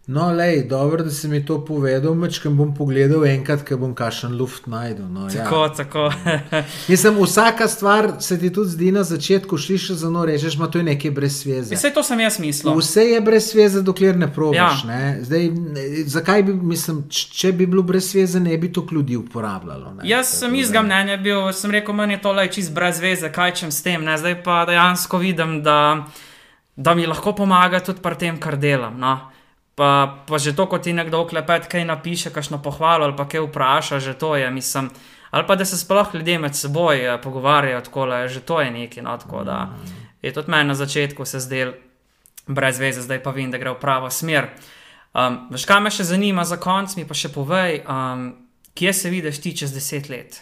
No, 0.07 0.33
lej, 0.33 0.65
dobro, 0.69 1.05
da 1.05 1.11
si 1.11 1.29
mi 1.29 1.47
to 1.47 1.65
povedal, 1.65 2.15
mečkam 2.15 2.57
bom 2.57 2.75
pogledal 2.75 3.23
enkrat, 3.27 3.63
ko 3.63 3.77
bom 3.79 3.93
kašen 3.95 4.35
luft 4.35 4.67
najdel. 4.67 5.07
No, 5.07 5.29
ja. 5.31 5.45
Tako, 5.45 5.69
tako. 5.69 6.11
Mislim, 6.91 7.23
vsaka 7.23 7.69
stvar 7.69 8.11
se 8.21 8.39
ti 8.39 8.53
tudi 8.53 8.71
zdi 8.71 8.93
na 8.93 9.05
začetku, 9.05 9.59
slišiš 9.59 9.91
za 10.03 10.11
no, 10.11 10.25
rečeš, 10.27 10.59
ma 10.59 10.67
to 10.67 10.79
je 10.79 10.85
nekaj 10.85 11.11
brez 11.11 11.37
sveze. 11.43 11.75
Vse 11.75 11.93
to 11.95 12.03
sem 12.03 12.21
jaz 12.21 12.39
mislil. 12.39 12.75
Vse 12.75 13.05
je 13.05 13.21
brez 13.21 13.47
sveze, 13.47 13.83
dokler 13.83 14.19
ne 14.19 14.27
probiš. 14.35 14.59
Ja. 14.59 14.91
Ja. 14.91 15.25
Zdaj, 15.25 15.49
ne, 15.51 16.05
zakaj 16.07 16.43
bi, 16.43 16.53
mislim, 16.53 17.05
če 17.09 17.53
bi 17.53 17.67
bilo 17.67 17.83
brez 17.83 18.11
sveze, 18.11 18.41
ne 18.41 18.59
bi 18.59 18.73
to 18.73 18.83
ljudi 18.91 19.17
uporabljalo. 19.17 19.95
Ne? 19.95 20.09
Jaz 20.09 20.27
sem 20.27 20.51
Tako 20.51 20.61
izga 20.61 20.79
da- 20.79 20.83
mnenja 20.83 21.17
bil, 21.17 21.53
sem 21.53 21.71
rekel, 21.71 21.95
meni 21.95 22.19
je 22.19 22.23
to 22.27 22.33
le 22.33 22.49
čist 22.51 22.75
brez 22.75 22.99
veze, 23.01 23.31
kaj 23.33 23.55
čem 23.55 23.71
s 23.71 23.83
tem. 23.83 24.03
Ne? 24.05 24.19
Zdaj 24.19 24.43
pa 24.43 24.65
dejansko 24.67 25.19
vidim, 25.19 25.63
da, 25.63 26.07
da 26.77 26.95
mi 26.95 27.07
lahko 27.07 27.33
pomaga 27.39 27.81
tudi 27.81 28.03
pri 28.03 28.19
tem, 28.19 28.41
kar 28.41 28.59
delam. 28.59 28.99
No? 28.99 29.32
Pa, 29.83 30.23
pa 30.31 30.39
že 30.39 30.55
to, 30.55 30.71
ko 30.71 30.79
ti 30.79 30.95
nekdo 30.95 31.27
klepet, 31.27 31.67
kaj 31.67 31.83
napiše, 31.83 32.31
kakšno 32.31 32.63
pohvalo 32.63 33.03
ali 33.11 33.19
pa 33.19 33.27
kaj 33.27 33.43
vpraša, 33.51 33.99
že 33.99 34.15
to 34.15 34.39
je, 34.39 34.47
mislim. 34.47 34.95
Ali 35.35 35.43
pa 35.43 35.57
da 35.59 35.65
se 35.67 35.75
sploh 35.75 36.15
ljudje 36.15 36.39
med 36.39 36.55
seboj 36.55 37.03
eh, 37.03 37.19
pogovarjajo, 37.19 37.81
tako 37.81 38.07
že 38.31 38.41
to 38.47 38.61
je 38.61 38.71
nekaj. 38.71 39.03
No? 39.03 39.19
Tako 39.19 39.43
da 39.43 39.75
je 40.23 40.33
tudi 40.33 40.51
meni 40.51 40.69
na 40.69 40.75
začetku 40.75 41.25
se 41.25 41.41
zdel 41.41 41.73
brez 42.47 42.79
veze, 42.79 43.03
zdaj 43.03 43.23
pa 43.23 43.35
vem, 43.35 43.51
da 43.51 43.59
gre 43.59 43.75
v 43.75 43.81
pravo 43.83 44.11
smer. 44.11 44.55
Um, 45.19 45.51
veš, 45.51 45.67
kaj 45.67 45.81
me 45.83 45.91
še 45.91 46.07
zanima 46.07 46.47
za 46.47 46.63
konc, 46.63 46.95
mi 46.95 47.03
pa 47.03 47.15
še 47.15 47.33
povej, 47.35 47.83
um, 47.83 48.31
kje 48.79 48.93
se 48.95 49.11
vidiš 49.11 49.43
ti 49.43 49.57
čez 49.57 49.75
deset 49.75 50.09
let? 50.09 50.39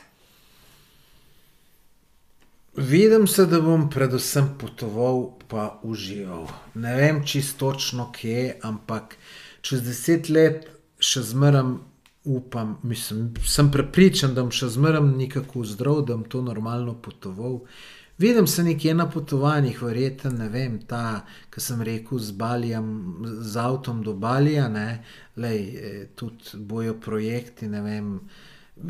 Vidim 2.77 3.27
se, 3.27 3.49
da 3.51 3.59
bom 3.61 3.89
predvsem 3.91 4.53
potoval, 4.61 5.33
pa 5.51 5.81
užival. 5.83 6.47
Ne 6.75 6.95
vem 6.97 7.25
čisto 7.27 7.73
točno 7.73 8.12
kje, 8.12 8.61
ampak 8.62 9.17
čez 9.62 9.82
deset 9.85 10.28
let 10.28 10.69
še 11.01 11.23
zmeraj 11.23 11.77
upam, 12.24 12.77
mislim, 12.82 13.31
sem 13.47 13.70
prepričan, 13.73 14.35
da 14.35 14.45
bom 14.45 14.53
še 14.53 14.69
zmeraj 14.69 15.03
nekako 15.09 15.65
zdrav, 15.65 16.05
da 16.05 16.16
bom 16.16 16.28
to 16.28 16.43
normalno 16.45 16.95
potoval. 17.03 17.61
Vidim 18.20 18.47
se 18.47 18.62
nekje 18.65 18.93
na 18.95 19.07
potovanjih, 19.09 19.82
verjetno 19.82 20.31
ne 20.31 20.49
vem, 20.53 20.74
ta, 20.87 21.23
ki 21.49 21.61
sem 21.65 21.81
rekel, 21.82 22.20
z 22.20 22.37
Balijem, 22.37 22.91
z 23.41 23.57
avtom 23.57 24.03
do 24.05 24.12
Balija, 24.12 24.66
ne, 24.69 25.01
lej, 25.41 25.61
eh, 25.61 26.03
tudi 26.15 26.61
bojo 26.61 26.99
projekti, 27.01 27.69
ne 27.69 27.81
vem. 27.81 28.11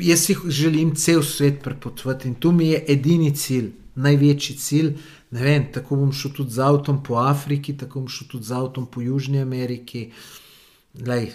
Jaz 0.03 0.25
si 0.27 0.35
želim 0.47 0.91
cel 0.95 1.23
svet 1.23 1.63
prepotovati 1.63 2.27
in 2.27 2.35
to 2.35 2.51
mi 2.51 2.67
je 2.73 2.83
edini 2.87 3.31
cilj, 3.35 3.71
največji 3.95 4.57
cilj. 4.57 4.91
Ne 5.31 5.43
vem, 5.43 5.65
tako 5.71 5.95
bom 5.95 6.11
šel 6.11 6.31
tudi 6.35 6.51
z 6.51 6.67
avtom 6.67 6.99
po 7.03 7.15
Afriki, 7.23 7.77
tako 7.77 8.03
bom 8.03 8.11
šel 8.11 8.27
tudi 8.27 8.51
z 8.51 8.51
avtom 8.51 8.87
po 8.91 9.01
Južni 9.01 9.39
Ameriki. 9.39 10.09
Lej, 11.07 11.31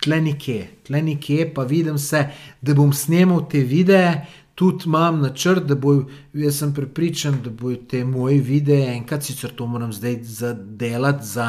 tle 0.00 0.20
nekje, 0.20 0.68
tle 0.86 1.02
nekje, 1.02 1.48
pa 1.54 1.64
vidim 1.66 1.98
se, 1.98 2.26
da 2.62 2.74
bom 2.74 2.92
snemal 2.92 3.42
te 3.50 3.64
videe, 3.66 4.26
tudi 4.54 4.86
imam 4.86 5.20
načrt, 5.22 5.66
da 5.66 5.74
bo, 5.74 5.96
jaz 6.34 6.60
sem 6.62 6.74
prepričan, 6.74 7.40
da 7.44 7.50
bodo 7.50 7.80
te 7.90 8.04
moje 8.04 8.38
videe, 8.40 8.92
enkrat 8.94 9.24
sicer 9.26 9.50
to 9.56 9.66
moram 9.66 9.92
zdaj 9.92 10.18
zadelati 10.22 11.26
za 11.26 11.48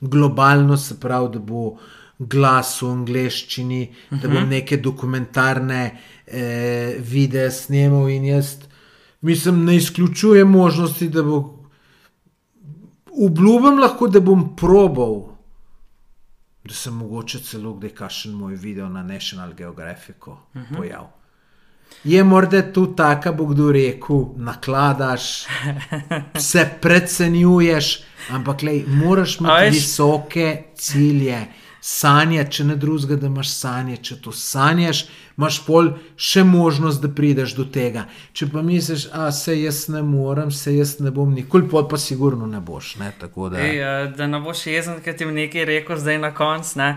globalno, 0.00 0.76
se 0.76 1.00
pravi, 1.00 1.32
da 1.34 1.38
bo 1.38 1.76
glas 2.18 2.78
v 2.82 2.90
angleščini, 2.90 3.82
uh 3.82 4.16
-huh. 4.16 4.22
da 4.22 4.28
bom 4.28 4.48
neke 4.48 4.76
dokumentarne 4.76 5.98
eh, 6.26 6.96
videe 6.98 7.50
snemal 7.50 8.08
in 8.10 8.24
jaz 8.24 8.56
mislim, 9.20 9.64
ne 9.64 9.76
izključujem 9.76 10.48
možnosti, 10.48 11.08
da 11.08 11.22
bo. 11.22 11.52
Obljubim 13.26 13.78
lahko, 13.80 14.08
da 14.08 14.20
bom 14.20 14.56
probal, 14.56 15.22
da 16.66 16.74
se 16.74 16.90
mogoče 16.90 17.38
celo 17.38 17.74
kdaj 17.74 17.90
kašen 17.90 18.32
moj 18.32 18.54
video 18.54 18.88
na 18.88 19.02
National 19.02 19.52
Geographicu 19.52 20.30
uh 20.30 20.38
-huh. 20.54 20.76
pojav. 20.76 21.06
Je 22.04 22.24
morda 22.24 22.72
tu 22.72 22.86
taka, 22.96 23.32
bo 23.32 23.44
kdo 23.44 23.72
rekel, 23.72 24.24
nakladaš, 24.36 25.46
se 26.50 26.70
predcenjuješ, 26.80 28.00
ampak 28.30 28.62
lej, 28.62 28.84
moraš 28.86 29.40
imeti 29.40 29.70
visoke 29.70 30.62
cilje. 30.74 31.46
Sanja, 31.80 32.44
če 32.44 32.64
ne 32.64 32.76
drugega, 32.76 33.16
da 33.20 33.28
imaš 33.30 33.50
sanje, 33.52 33.96
če 34.02 34.16
to 34.24 34.32
sanjaš, 34.32 35.04
imaš 35.38 35.60
pol 35.66 35.92
še 36.16 36.44
možnost, 36.44 37.02
da 37.02 37.10
prideš 37.12 37.54
do 37.58 37.66
tega. 37.68 38.06
Če 38.32 38.48
pa 38.52 38.62
misliš, 38.66 39.08
a 39.12 39.28
se 39.32 39.54
jaz 39.60 39.86
ne 39.92 40.02
morem, 40.06 40.50
se 40.50 40.74
jaz 40.76 40.96
ne 41.00 41.12
bom 41.14 41.34
nikoli, 41.34 41.68
pol 41.70 41.86
pa 41.88 42.00
sigurno 42.00 42.48
ne 42.50 42.60
boš. 42.60 42.96
Ne? 43.02 43.12
Tako 43.20 43.52
da, 43.52 43.60
Ej, 43.62 43.78
eh, 43.78 44.08
da 44.16 44.26
ne 44.26 44.40
boš 44.40 44.66
jezen, 44.72 44.98
ker 45.04 45.16
ti 45.16 45.28
bom 45.28 45.36
nekaj 45.36 45.68
rekel 45.68 46.00
zdaj 46.00 46.20
na 46.24 46.34
koncu. 46.34 46.88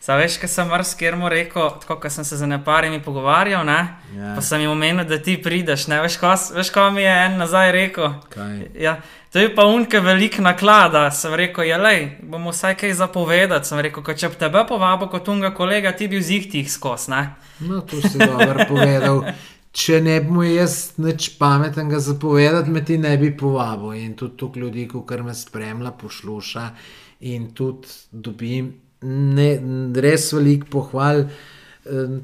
Zaveš, 0.00 0.36
kaj 0.38 0.48
sem 0.48 0.68
marsikjermu 0.70 1.28
rekel, 1.28 1.70
tako 1.82 1.96
kot 1.98 2.12
sem 2.14 2.24
se 2.24 2.36
z 2.38 2.46
neparimi 2.46 3.00
pogovarjal, 3.02 3.64
ne? 3.66 3.78
Ja. 4.14 4.34
pa 4.36 4.42
sem 4.42 4.60
jim 4.62 4.70
omenil, 4.70 5.04
da 5.04 5.18
ti 5.18 5.34
prideš. 5.42 5.88
Ne? 5.90 5.98
Veš, 6.04 6.16
kaj, 6.22 6.36
veš, 6.54 6.70
kaj 6.70 6.92
mi 6.94 7.02
je 7.02 7.14
en 7.24 7.34
nazaj 7.42 7.72
rekel? 7.74 8.12
Kaj? 8.30 8.60
Ja, 8.78 9.00
to 9.32 9.42
je 9.42 9.50
pa 9.54 9.66
unke 9.66 10.00
velik 10.00 10.38
naklada. 10.38 11.10
Sem 11.10 11.34
rekel, 11.34 11.68
je 11.68 11.78
le, 11.78 11.94
bomo 12.22 12.52
vsaj 12.54 12.76
kaj 12.80 12.94
zapovedati. 13.02 13.68
Sem 13.68 13.82
rekel, 13.84 14.04
ko 14.04 14.14
če 14.14 14.32
bi 14.32 14.40
tebe 14.40 14.64
povabil 14.68 15.10
kot 15.12 15.28
unga 15.28 15.52
kolega, 15.56 15.92
ti 15.92 16.08
bi 16.08 16.20
vzih 16.20 16.50
tih 16.52 16.70
skos. 16.72 17.08
Ne? 17.12 17.22
No, 17.60 17.82
to 17.82 18.00
si 18.02 18.18
dobro 18.18 18.66
povedal. 18.72 19.24
Če 19.78 20.00
ne 20.02 20.16
bi 20.24 20.32
mu 20.32 20.42
jaz 20.46 20.98
nič 20.98 21.34
pametnega 21.38 22.00
zapovedati, 22.02 22.72
me 22.72 22.82
ti 22.84 22.96
ne 22.98 23.12
bi 23.20 23.30
povabil. 23.36 24.00
In 24.00 24.16
tudi 24.18 24.36
tukaj 24.40 24.62
ljudi, 24.64 24.88
ki 24.88 25.22
me 25.22 25.34
spremlja, 25.36 25.92
posluša 26.00 26.66
in 27.28 27.50
tudi 27.54 27.88
dobim 28.12 28.72
ne, 29.02 29.50
res 30.02 30.32
velik 30.32 30.66
pohval. 30.70 31.26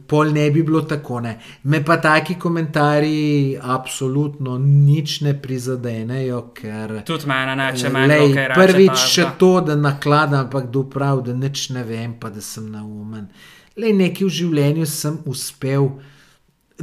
Pol 0.07 0.33
ne 0.33 0.51
bi 0.51 0.63
bilo 0.63 0.81
tako. 0.83 1.21
Ne. 1.21 1.39
Me 1.63 1.85
pa 1.85 1.97
taki 1.97 2.35
komentarji 2.35 3.59
absolutno 3.63 4.59
nič 4.59 5.21
ne 5.21 5.35
prizadenejo, 5.43 6.41
ker 6.55 7.03
Tudi 7.07 7.27
mene, 7.27 7.57
ne, 7.57 7.71
če 7.77 7.89
Lej, 7.89 8.35
kaj 8.35 8.49
reče. 8.49 8.61
prvič 8.61 8.89
takega. 8.89 9.11
še 9.15 9.27
to, 9.39 9.53
da 9.61 9.77
nakladam, 9.77 10.47
ampak 10.47 10.71
do 10.71 10.85
prav, 10.91 11.23
da 11.27 11.33
nič 11.33 11.71
ne 11.71 11.85
vem, 11.85 12.17
pa 12.21 12.31
da 12.31 12.41
sem 12.41 12.67
naumen. 12.71 13.29
Le 13.77 13.93
nekaj 13.93 14.27
v 14.27 14.31
življenju 14.31 14.87
sem 14.87 15.19
uspel, 15.27 15.89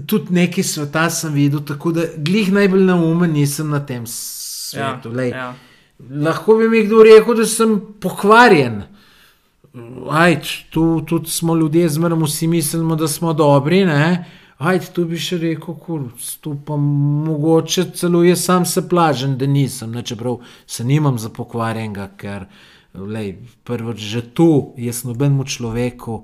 tudi 0.08 0.34
nekaj 0.36 0.64
sveta 0.64 1.10
sem 1.10 1.34
videl, 1.34 1.62
tako 1.68 1.92
da 1.96 2.08
glih 2.18 2.52
najbolj 2.52 2.84
naumen 2.88 3.32
nisem 3.34 3.70
na 3.70 3.80
tem 3.86 4.04
svetu. 4.08 5.14
Ja, 5.16 5.28
ja. 5.28 5.52
Lahko 6.10 6.58
bi 6.58 6.70
mi 6.70 6.86
kdo 6.88 7.04
rekel, 7.06 7.36
da 7.38 7.46
sem 7.46 7.78
pokvarjen. 8.02 8.82
Ajd, 10.10 10.46
tu 10.70 11.02
tudi 11.08 11.30
smo 11.30 11.56
ljudje, 11.56 11.90
zmeraj 11.90 12.20
vsi 12.24 12.48
mislimo, 12.48 12.96
da 12.96 13.08
smo 13.08 13.34
dobri. 13.34 13.86
Ne? 13.86 14.26
Ajd, 14.58 14.90
tu 14.94 15.06
bi 15.08 15.18
še 15.18 15.38
rekel, 15.40 15.78
kurc, 15.80 16.26
tu 16.44 16.58
pa 16.66 16.76
mogoče 16.78 17.88
celo 17.96 18.24
jaz 18.24 18.44
sam 18.46 18.66
se 18.66 18.84
plažem, 18.90 19.38
da 19.40 19.48
nisem, 19.48 19.96
ne, 19.96 20.04
čeprav 20.04 20.42
se 20.68 20.84
nimam 20.84 21.18
za 21.18 21.32
pokvarjenega, 21.34 22.10
ker 22.18 22.46
lej, 22.94 23.38
prvič 23.64 24.04
že 24.04 24.22
tu 24.36 24.76
jaz 24.78 25.04
nobenemu 25.08 25.48
človeku 25.48 26.20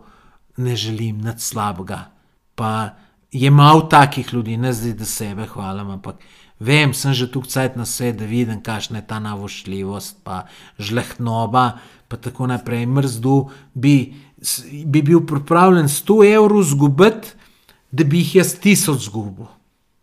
ne 0.57 0.75
želim 0.75 1.23
nič 1.23 1.47
slabega. 1.47 2.11
Pa 2.55 2.99
je 3.31 3.49
malo 3.51 3.87
takih 3.87 4.33
ljudi, 4.33 4.57
ne 4.57 4.73
zdaj, 4.73 4.93
da 4.99 5.05
sebe 5.05 5.47
hvalim, 5.47 5.95
ampak 5.97 6.19
vem, 6.59 6.93
sem 6.93 7.13
že 7.13 7.31
tu 7.31 7.41
cajt 7.41 7.77
na 7.79 7.85
svet, 7.85 8.19
da 8.19 8.25
vidim, 8.25 8.61
kakšna 8.61 8.99
je 8.99 9.07
ta 9.07 9.19
navošljivost, 9.23 10.21
pa 10.23 10.45
žlehtnoba, 10.77 11.79
pa 12.07 12.17
tako 12.17 12.47
naprej. 12.47 12.85
Mrzdu 12.85 13.49
bi, 13.73 14.13
bi 14.85 15.01
bil 15.01 15.25
pripravljen 15.25 15.87
100 15.87 16.19
evrov 16.33 16.63
zgubiti, 16.63 17.35
da 17.91 18.03
bi 18.03 18.21
jih 18.23 18.35
jaz 18.35 18.55
tisoč 18.59 19.07
zgubil. 19.07 19.47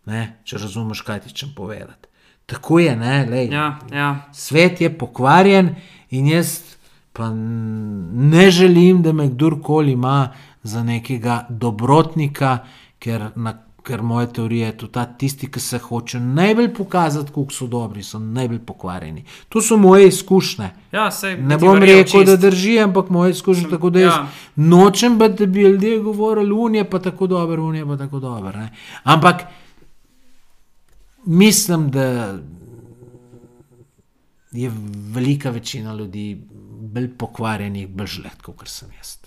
Ne? 0.06 0.40
Če 0.44 0.58
razumeš, 0.58 1.00
kaj 1.04 1.24
ti 1.24 1.34
čem 1.34 1.52
povedati. 1.56 2.08
Tako 2.46 2.78
je, 2.78 2.96
ne, 2.96 3.26
lej. 3.30 3.48
Ja, 3.52 3.78
ja. 3.92 4.08
Svet 4.32 4.80
je 4.80 4.90
pokvarjen 4.98 5.74
in 6.10 6.28
jaz 6.28 6.74
pa 7.14 7.30
ne 7.30 8.50
želim, 8.50 9.02
da 9.02 9.12
me 9.12 9.28
kdorkoli 9.28 9.92
ima 9.92 10.32
za 10.62 10.82
nekega 10.82 11.46
dobrotnika, 11.48 12.58
ker, 12.98 13.30
na, 13.36 13.52
ker 13.84 14.02
moje 14.02 14.32
teorije 14.32 14.66
je 14.66 14.76
tudi 14.76 14.92
ta, 14.92 15.04
tisti, 15.04 15.50
ki 15.50 15.60
se 15.60 15.78
hoče 15.78 16.20
najbolj 16.20 16.74
pokazati, 16.74 17.28
kako 17.28 17.52
so 17.52 17.66
dobri, 17.66 18.02
so 18.02 18.18
najbolj 18.18 18.58
pokvarjeni. 18.58 19.24
To 19.48 19.62
so 19.62 19.76
moje 19.76 20.08
izkušnje. 20.08 20.70
ja 20.92 21.10
sej, 21.10 21.36
Ne 21.36 21.58
bom 21.58 21.78
rekel, 21.78 22.24
da 22.24 22.32
čist. 22.32 22.40
drži, 22.40 22.78
ampak 22.80 23.10
moje 23.10 23.30
izkušnje 23.30 23.68
tako, 23.70 23.90
da 23.90 24.00
jaz 24.00 24.12
Ja. 24.12 24.18
ja. 24.18 24.28
nočem, 24.56 25.18
biti, 25.18 25.34
da 25.34 25.46
bi 25.46 25.62
ljudje 25.62 25.98
govorili, 25.98 26.52
unije 26.52 26.90
pa 26.90 26.98
tako 26.98 27.26
dobro, 27.26 27.64
unije 27.64 27.86
pa 27.86 27.96
tako 27.96 28.20
dobro. 28.20 28.52
ne. 28.52 28.70
Ampak 29.02 29.42
mislim, 31.24 31.90
da 31.90 32.34
je 34.52 34.72
velika 35.12 35.50
večina 35.50 35.94
ljudi 35.94 36.42
bolj 36.80 37.16
pokvarjenih, 37.18 37.88
bolj 37.88 38.06
žlet, 38.06 38.42
kot 38.42 38.68
sem 38.68 38.88
jaz. 38.98 39.23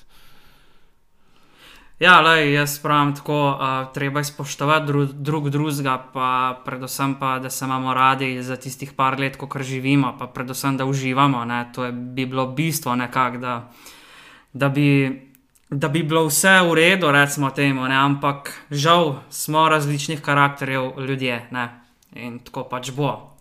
Ja, 2.00 2.20
lej, 2.22 2.52
jaz 2.54 2.76
pravim 2.80 3.16
tako, 3.16 3.58
uh, 3.58 3.94
treba 3.94 4.20
je 4.20 4.24
spoštovati 4.30 4.86
dru, 4.86 5.06
drug 5.06 5.50
drugega, 5.50 5.98
pa 6.14 6.60
predvsem 6.66 7.16
pa, 7.20 7.40
da 7.40 7.50
se 7.50 7.66
imamo 7.66 7.94
radi 7.94 8.44
za 8.44 8.56
tistih 8.56 8.92
par 8.94 9.20
let, 9.20 9.38
ko 9.38 9.50
živimo, 9.60 10.14
pa 10.20 10.28
predvsem, 10.28 10.78
da 10.78 10.86
uživamo. 10.86 11.46
Ne? 11.46 11.72
To 11.74 11.86
je, 11.86 11.92
bi 11.92 12.26
bilo 12.26 12.48
bistvo 12.48 12.96
nekako, 12.96 13.38
da, 13.38 13.72
da, 14.54 14.70
bi, 14.70 15.22
da 15.70 15.88
bi 15.88 16.04
bilo 16.04 16.28
vse 16.28 16.60
v 16.70 16.74
redu, 16.74 17.12
recimo 17.12 17.50
temu, 17.50 17.88
ne? 17.88 17.96
ampak 17.96 18.54
žal 18.70 19.16
smo 19.30 19.70
različnih 19.70 20.22
karakterjev 20.22 21.00
ljudje 21.00 21.48
ne? 21.52 21.70
in 22.14 22.40
tako 22.40 22.64
pač 22.70 22.92
bo. 22.92 23.37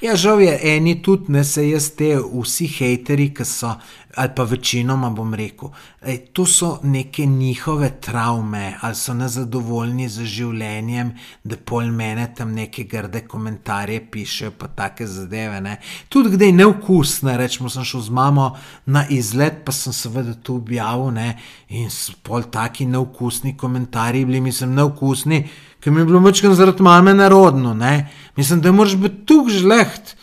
Ja, 0.00 0.16
žal 0.16 0.40
je, 0.40 0.58
eni 0.62 0.98
tudi 1.02 1.32
ne 1.32 1.44
se 1.44 1.68
jaz 1.68 1.90
te 1.96 2.14
vsi 2.20 2.66
hejteri, 2.68 3.30
ki 3.34 3.44
so, 3.48 3.70
ali 4.16 4.32
pa 4.36 4.44
večinoma 4.48 5.10
bom 5.10 5.34
rekel, 5.34 5.70
ej, 6.02 6.18
to 6.32 6.46
so 6.46 6.78
neke 6.82 7.26
njihove 7.26 7.90
travme, 8.00 8.78
ali 8.80 8.96
so 8.96 9.14
nezadovoljni 9.14 10.08
z 10.08 10.24
življenjem, 10.24 11.12
da 11.44 11.56
pol 11.56 11.90
mene 11.92 12.28
tam 12.36 12.54
neke 12.56 12.84
grde 12.88 13.26
komentarje 13.28 14.00
pišejo, 14.10 14.54
pa 14.58 14.68
take 14.68 15.06
zadeve. 15.06 15.60
Ne. 15.60 15.76
Tudi 16.08 16.32
kdaj 16.36 16.52
neukusne, 16.52 17.36
rečemo, 17.36 17.72
sem 17.72 17.84
šel 17.84 18.06
z 18.08 18.16
mamo 18.16 18.50
na 18.86 19.06
izlet, 19.12 19.62
pa 19.64 19.72
sem 19.72 19.92
seveda 19.96 20.36
to 20.42 20.56
objavil 20.60 21.12
ne, 21.16 21.34
in 21.68 21.92
pol 22.24 22.48
taki 22.52 22.86
neukusni 22.88 23.56
komentarji 23.56 24.24
bili, 24.24 24.40
mislim, 24.40 24.74
neukusni, 24.76 25.44
ki 25.86 25.90
mi 25.90 26.00
je 26.00 26.04
bilo 26.04 26.18
večkrat 26.18 26.54
zaradi 26.58 26.82
mame 26.82 27.12
narodno. 27.14 27.74
Ne. 27.74 28.08
Mislim, 28.36 28.60
da 28.60 28.72
moraš 28.72 28.96
biti 28.96 29.22
tukaj 29.26 29.54
žleht. 29.54 30.16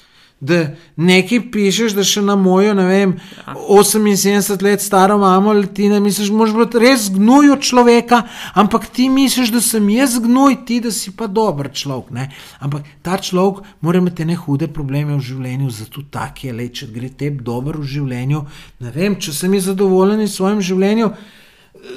Da 0.44 0.58
nekaj 1.00 1.40
pišeš, 1.54 1.94
da 1.96 2.04
še 2.04 2.20
na 2.22 2.36
mojo, 2.36 2.74
ne 2.76 2.84
vem, 2.84 3.14
78 3.48 4.60
let 4.66 4.84
staro 4.84 5.16
mamo 5.22 5.54
leti, 5.56 5.88
ne 5.88 6.02
misliš, 6.04 6.34
da 6.36 6.50
biti 6.58 6.84
res 6.84 7.08
gnoj 7.16 7.54
od 7.56 7.64
človeka, 7.64 8.26
ampak 8.60 8.90
ti 8.92 9.08
misliš, 9.08 9.56
da 9.56 9.64
sem 9.64 9.88
jaz 9.88 10.20
gnoj, 10.20 10.60
ti 10.68 10.82
da 10.84 10.92
si 10.92 11.16
pa 11.16 11.32
dober 11.32 11.72
človek. 11.72 12.12
Ne? 12.12 12.28
Ampak 12.60 12.84
ta 13.00 13.16
človek 13.16 13.64
mora 13.80 14.04
imeti 14.04 14.28
ne 14.28 14.36
hude 14.36 14.68
probleme 14.68 15.16
v 15.16 15.24
življenju, 15.24 15.72
zato 15.72 16.04
tak 16.12 16.44
je 16.44 16.52
le, 16.52 16.68
če 16.68 16.92
gre 16.92 17.08
tebi 17.08 17.40
dobro 17.40 17.80
v 17.80 17.88
življenju. 17.88 18.44
Ne 18.84 18.92
vem, 18.92 19.16
če 19.16 19.32
sem 19.32 19.56
jaz 19.56 19.72
zadovoljen 19.72 20.28
s 20.28 20.36
svojim 20.36 20.60
življenjem, 20.60 21.16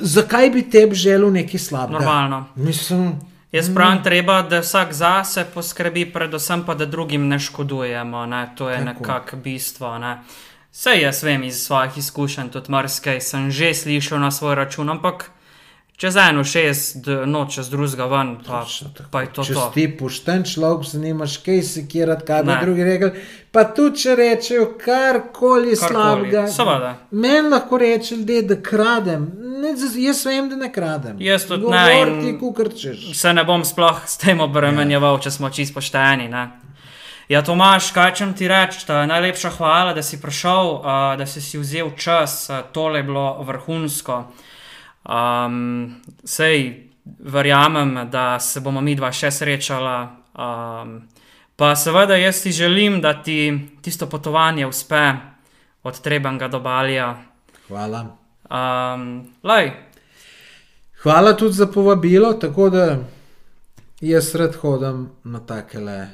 zakaj 0.03 0.55
bi 0.55 0.69
tebi 0.71 0.95
želel 0.95 1.35
nekaj 1.35 1.67
slabega? 1.67 1.99
Normalno. 1.99 2.45
Mislim, 2.55 3.17
Jaz 3.53 3.71
pravim, 3.75 4.03
treba, 4.03 4.43
da 4.43 4.61
vsak 4.61 4.93
zase 4.93 5.47
poskrbi, 5.55 6.05
predvsem 6.13 6.65
pa, 6.67 6.75
da 6.75 6.87
drugim 6.87 7.29
ne 7.29 7.39
škodujemo. 7.39 8.27
Ne? 8.27 8.49
To 8.57 8.71
je 8.71 8.81
nekako 8.81 9.37
bistvo. 9.37 9.99
Ne? 9.99 10.19
Vse 10.73 11.01
jaz 11.01 11.23
vem 11.23 11.45
iz 11.45 11.63
svojih 11.65 11.99
izkušenj, 11.99 12.51
tudi 12.53 12.71
marsikaj 12.71 13.21
sem 13.21 13.51
že 13.51 13.75
slišal 13.75 14.21
na 14.21 14.31
svoj 14.31 14.55
račun, 14.55 14.91
ampak 14.91 15.31
čez 15.97 16.17
eno 16.19 16.45
šest, 16.45 16.97
d- 16.99 17.27
no 17.27 17.47
čez 17.47 17.71
drugega 17.71 18.05
ven, 18.07 18.37
pa, 18.39 18.61
Točno 18.61 18.89
pa 19.11 19.21
je 19.21 19.29
to 19.29 19.45
če 19.45 19.55
to. 19.55 19.71
ti 19.75 19.89
pošten 19.91 20.45
človek, 20.45 20.85
se 20.85 20.99
nimaš 20.99 21.37
kaj 21.39 21.63
sekirati, 21.65 22.25
kaj 22.25 22.43
bi 22.43 22.49
Ne. 22.49 22.59
drugi 22.61 22.85
rekli. 22.85 23.11
Pa 23.51 23.65
tudi 23.67 23.99
če 23.99 24.15
rečejo 24.15 24.67
karkoli 24.77 25.17
Karkoli, 25.73 25.77
slabega. 25.77 26.47
seveda. 26.49 26.95
Meni 27.13 27.49
lahko 27.49 27.79
reče 27.79 28.17
ljudje, 28.17 28.43
da 28.45 28.57
kradem. 28.57 29.31
Ne, 29.57 29.69
jaz 29.99 30.27
vem, 30.27 30.49
da 30.49 30.57
ne 30.57 30.69
kradem. 30.71 31.17
Jaz 31.19 31.45
tudi 31.45 31.63
ne, 31.63 31.85
Govor 31.87 32.09
in- 32.09 32.21
ti, 32.23 32.39
kukrčeš. 32.39 33.15
Se 33.15 33.33
ne 33.33 33.45
bom 33.45 33.65
sploh 33.65 34.01
s 34.07 34.17
tem 34.17 34.41
obremenjeval, 34.41 35.19
če 35.19 35.31
smo 35.31 35.51
čisto 35.51 35.75
pošteni. 35.75 36.29
Ne? 36.29 36.51
Ja, 37.29 37.43
Tomaš, 37.43 37.91
kaj 37.91 38.15
čem 38.15 38.35
ti 38.35 38.47
reči? 38.47 38.79
Najlepša 38.87 39.51
hvala, 39.51 39.95
da 39.95 40.03
si 40.03 40.17
prišel, 40.17 40.75
uh, 40.75 40.85
da 41.17 41.27
si 41.27 41.41
si 41.41 41.59
vzel 41.59 41.91
čas, 41.97 42.47
uh, 42.49 42.61
tole 42.71 42.99
je 42.99 43.03
bilo 43.05 43.43
vrhunsko. 43.43 44.25
Um, 45.07 45.95
sej 46.25 46.91
verjamem, 47.05 48.11
da 48.11 48.41
se 48.41 48.61
bomo 48.61 48.81
mi 48.81 48.95
dva 48.95 49.13
še 49.13 49.31
srečala. 49.31 49.97
Um, 50.35 50.99
pa 51.57 51.75
seveda 51.77 52.19
jaz 52.19 52.43
ti 52.43 52.53
želim, 52.53 53.01
da 53.01 53.15
ti 53.23 53.53
tisto 53.83 54.09
potovanje 54.11 54.67
uspe 54.67 55.13
od 55.83 56.01
Trebanga 56.01 56.49
do 56.49 56.61
Balija. 56.61 57.15
Hvala. 57.69 58.07
Um, 58.51 59.27
lej, 59.43 59.73
Hvala 61.07 61.37
tudi 61.37 61.53
za 61.53 61.67
povabilo, 61.67 62.33
tako 62.33 62.71
da 62.71 62.99
jaz 64.01 64.35
rad 64.35 64.55
hodim 64.55 65.09
na 65.25 65.41
takele 65.41 66.09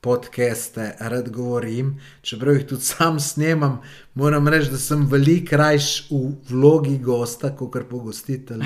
podcaste, 0.00 0.92
rad 1.00 1.30
govorim, 1.30 2.00
čeprav 2.22 2.54
jih 2.54 2.66
tudi 2.66 2.82
sam 2.82 3.20
snemam. 3.20 3.80
Moram 4.14 4.48
reči, 4.48 4.70
da 4.70 4.78
sem 4.78 5.06
veliko 5.10 5.50
krajš 5.50 6.10
v 6.10 6.22
vlogi 6.50 6.98
gosta, 6.98 7.50
kot 7.56 7.72
pa 7.90 7.96
gostitelj. 7.96 8.64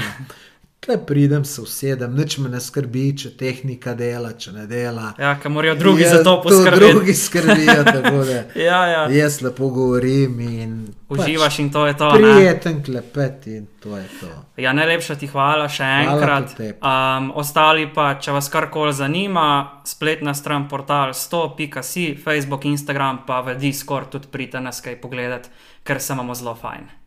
Tle 0.83 0.97
pridem, 1.07 1.45
se 1.45 1.61
usedem, 1.63 2.15
nič 2.19 2.39
me 2.43 2.49
ne 2.51 2.59
skrbi, 2.61 3.05
če 3.15 3.31
tehnika 3.39 3.93
dela, 3.95 4.33
če 4.35 4.51
ne 4.51 4.65
dela. 4.67 5.13
ja, 5.19 5.37
ker 5.39 5.51
morajo 5.55 5.77
drugi 5.79 6.03
Ja, 6.03 6.17
za 6.17 6.25
to 6.27 6.33
poskrbeti. 6.43 6.81
Drugi 6.81 7.15
skrbijo, 7.15 7.85
tako 7.87 8.23
da 8.29 8.39
Ja, 8.59 8.81
ja. 8.91 9.03
jaz 9.15 9.37
lepo 9.43 9.69
govorim 9.71 10.41
in 10.41 10.73
Uživaš 11.09 11.59
in 11.59 11.71
to 11.71 11.85
je 11.87 11.95
to. 11.97 12.09
Pač, 12.11 12.21
ne? 12.21 12.33
prijeten 12.35 12.81
klepet 12.83 13.47
in 13.47 13.69
to 13.79 13.95
je 13.97 14.09
to. 14.21 14.31
Ja, 14.57 14.73
najlepša 14.75 15.15
ti 15.21 15.29
hvala 15.31 15.69
še 15.71 15.87
Hvala 15.87 16.17
enkrat. 16.17 16.57
Um, 16.83 17.29
ostali 17.39 17.87
pa, 17.95 18.17
če 18.19 18.35
vas 18.35 18.51
karkoli 18.51 18.93
zanima, 18.93 19.45
spletna 19.87 20.35
stran 20.35 20.67
portal 20.69 21.15
100.si, 21.15 22.17
Facebook, 22.25 22.67
Instagram, 22.67 23.23
pa 23.27 23.39
v 23.47 23.55
Discord 23.55 24.11
tudi 24.17 24.27
pridite 24.35 24.59
nas 24.61 24.83
kaj 24.83 24.99
pogledati, 24.99 25.55
ker 25.87 26.03
se 26.03 26.13
imamo 26.19 26.35
zelo 26.35 26.57
fajn. 26.59 27.02